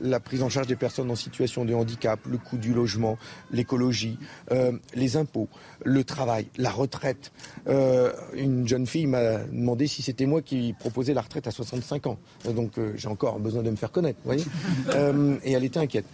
la, 0.00 0.20
prise 0.20 0.42
en 0.42 0.48
charge 0.48 0.66
des 0.66 0.76
personnes 0.76 1.10
en 1.10 1.16
situation 1.16 1.64
de 1.64 1.74
handicap, 1.74 2.20
le 2.26 2.38
coût 2.38 2.56
du 2.56 2.72
logement, 2.72 3.18
l'écologie, 3.50 4.18
euh, 4.52 4.72
les 4.94 5.16
impôts, 5.16 5.48
le 5.84 6.04
travail, 6.04 6.46
la 6.56 6.70
retraite. 6.70 7.32
une 8.34 8.66
jeune 8.68 8.86
fille 8.86 9.06
m'a 9.06 9.38
demandé 9.38 9.86
si 9.86 10.02
c'était 10.02 10.26
moi 10.26 10.42
qui 10.42 10.74
proposais 10.78 11.14
la 11.14 11.22
retraite 11.22 11.46
à 11.46 11.50
65 11.50 12.06
ans. 12.06 12.18
Donc 12.54 12.72
j'ai 12.94 13.08
encore 13.08 13.38
besoin 13.38 13.62
de 13.62 13.70
me 13.70 13.76
faire 13.76 13.90
connaître, 13.90 14.18
voyez 14.24 14.44
Et 15.44 15.52
elle 15.52 15.64
était 15.64 15.80
inquiète. 15.80 16.06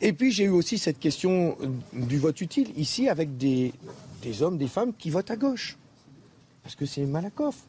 Et 0.00 0.12
puis 0.12 0.32
j'ai 0.32 0.44
eu 0.44 0.50
aussi 0.50 0.78
cette 0.78 0.98
question 0.98 1.58
du 1.92 2.18
vote 2.18 2.40
utile, 2.40 2.68
ici 2.76 3.08
avec 3.08 3.36
des, 3.36 3.72
des 4.20 4.42
hommes, 4.42 4.58
des 4.58 4.68
femmes 4.68 4.92
qui 4.94 5.10
votent 5.10 5.30
à 5.30 5.36
gauche. 5.36 5.76
Parce 6.62 6.74
que 6.74 6.86
c'est 6.86 7.04
Malakoff. 7.04 7.66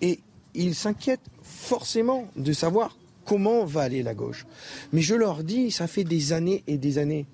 Et 0.00 0.20
ils 0.54 0.74
s'inquiètent 0.74 1.30
forcément 1.42 2.26
de 2.36 2.52
savoir 2.52 2.96
comment 3.24 3.64
va 3.64 3.82
aller 3.82 4.02
la 4.02 4.14
gauche. 4.14 4.46
Mais 4.92 5.00
je 5.00 5.14
leur 5.14 5.44
dis, 5.44 5.70
ça 5.70 5.86
fait 5.86 6.04
des 6.04 6.32
années 6.32 6.62
et 6.66 6.76
des 6.76 6.98
années 6.98 7.26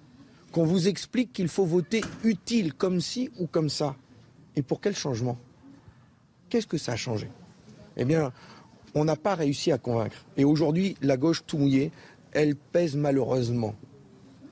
qu'on 0.52 0.64
vous 0.64 0.88
explique 0.88 1.32
qu'il 1.32 1.48
faut 1.48 1.64
voter 1.64 2.02
utile, 2.24 2.74
comme 2.74 3.00
ci 3.00 3.30
ou 3.38 3.46
comme 3.46 3.68
ça. 3.68 3.96
Et 4.56 4.62
pour 4.62 4.80
quel 4.80 4.96
changement? 4.96 5.38
Qu'est-ce 6.48 6.66
que 6.66 6.78
ça 6.78 6.92
a 6.92 6.96
changé? 6.96 7.28
Eh 7.96 8.04
bien, 8.04 8.32
on 8.94 9.04
n'a 9.04 9.16
pas 9.16 9.34
réussi 9.34 9.72
à 9.72 9.78
convaincre. 9.78 10.24
Et 10.36 10.44
aujourd'hui, 10.44 10.96
la 11.02 11.16
gauche 11.16 11.44
tout 11.46 11.58
mouillée, 11.58 11.92
elle 12.32 12.56
pèse 12.56 12.96
malheureusement 12.96 13.74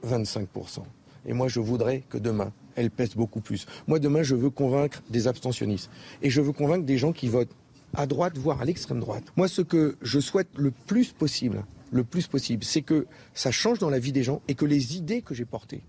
25%. 0.07 0.83
Et 1.27 1.33
moi, 1.33 1.49
je 1.49 1.61
voudrais 1.61 2.03
que 2.09 2.19
demain, 2.19 2.53
elle 2.77 2.91
pèse 2.91 3.15
beaucoup 3.15 3.41
plus. 3.41 3.67
Moi, 3.89 3.99
demain, 3.99 4.23
je 4.23 4.35
veux 4.35 4.51
convaincre 4.51 5.03
des 5.11 5.27
abstentionnistes. 5.27 5.91
Et 6.23 6.31
je 6.31 6.41
veux 6.41 6.53
convaincre 6.53 6.85
des 6.85 6.99
gens 6.99 7.13
qui 7.13 7.29
votent 7.29 7.55
à 7.95 8.07
droite, 8.07 8.37
voire 8.39 8.61
à 8.61 8.65
l'extrême 8.65 9.01
droite. 9.01 9.25
Moi, 9.37 9.49
ce 9.49 9.63
que 9.63 9.97
je 10.03 10.21
souhaite 10.21 10.49
le 10.57 10.71
plus 10.71 11.13
possible, 11.13 11.65
le 11.91 12.05
plus 12.05 12.27
possible, 12.27 12.63
c'est 12.65 12.83
que 12.83 13.07
ça 13.35 13.51
change 13.51 13.79
dans 13.79 13.91
la 13.91 13.99
vie 13.99 14.13
des 14.13 14.23
gens 14.23 14.43
et 14.49 14.55
que 14.55 14.67
les 14.67 14.97
idées 14.97 15.23
que 15.23 15.35
j'ai 15.35 15.45
portées, 15.45 15.83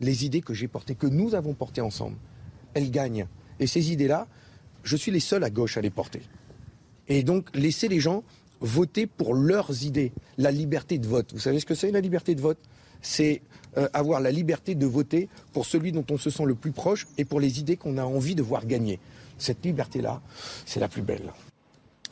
les 0.00 0.24
idées 0.24 0.40
que 0.40 0.54
j'ai 0.54 0.68
portées, 0.68 0.94
que 0.94 1.06
nous 1.06 1.34
avons 1.34 1.54
portées 1.54 1.80
ensemble, 1.80 2.16
elles 2.74 2.90
gagnent. 2.90 3.26
Et 3.60 3.66
ces 3.66 3.92
idées-là, 3.92 4.28
je 4.82 4.96
suis 4.96 5.10
les 5.10 5.20
seuls 5.20 5.44
à 5.44 5.50
gauche 5.50 5.76
à 5.76 5.80
les 5.80 5.90
porter. 5.90 6.22
Et 7.08 7.22
donc, 7.22 7.54
laisser 7.54 7.88
les 7.88 8.00
gens 8.00 8.22
voter 8.60 9.06
pour 9.06 9.34
leurs 9.34 9.84
idées, 9.84 10.12
la 10.38 10.52
liberté 10.52 10.98
de 10.98 11.06
vote. 11.06 11.32
Vous 11.32 11.40
savez 11.40 11.58
ce 11.58 11.66
que 11.66 11.74
c'est 11.74 11.90
la 11.90 12.00
liberté 12.00 12.34
de 12.34 12.40
vote? 12.40 12.58
C'est 13.00 13.42
euh, 13.78 13.88
avoir 13.92 14.20
la 14.20 14.30
liberté 14.30 14.74
de 14.74 14.86
voter 14.86 15.28
pour 15.52 15.66
celui 15.66 15.92
dont 15.92 16.04
on 16.10 16.18
se 16.18 16.30
sent 16.30 16.44
le 16.44 16.54
plus 16.54 16.72
proche 16.72 17.06
et 17.18 17.24
pour 17.24 17.40
les 17.40 17.60
idées 17.60 17.76
qu'on 17.76 17.98
a 17.98 18.04
envie 18.04 18.34
de 18.34 18.42
voir 18.42 18.66
gagner. 18.66 18.98
Cette 19.38 19.64
liberté-là, 19.64 20.20
c'est 20.66 20.80
la 20.80 20.88
plus 20.88 21.02
belle. 21.02 21.32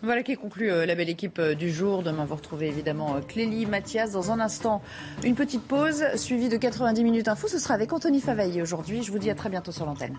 Voilà 0.02 0.22
qui 0.22 0.34
conclut 0.34 0.72
euh, 0.72 0.86
la 0.86 0.94
belle 0.94 1.10
équipe 1.10 1.38
euh, 1.38 1.54
du 1.54 1.70
jour. 1.70 2.02
Demain, 2.02 2.24
vous 2.24 2.36
retrouvez 2.36 2.68
évidemment 2.68 3.20
Clélie, 3.28 3.66
Mathias. 3.66 4.12
Dans 4.12 4.30
un 4.30 4.40
instant, 4.40 4.80
une 5.22 5.34
petite 5.34 5.62
pause 5.62 6.04
suivie 6.16 6.48
de 6.48 6.56
90 6.56 7.04
minutes 7.04 7.28
info. 7.28 7.48
Ce 7.48 7.58
sera 7.58 7.74
avec 7.74 7.92
Anthony 7.92 8.20
Favaillé 8.20 8.62
aujourd'hui. 8.62 9.02
Je 9.02 9.12
vous 9.12 9.18
dis 9.18 9.30
à 9.30 9.34
très 9.34 9.50
bientôt 9.50 9.72
sur 9.72 9.84
l'antenne. 9.84 10.16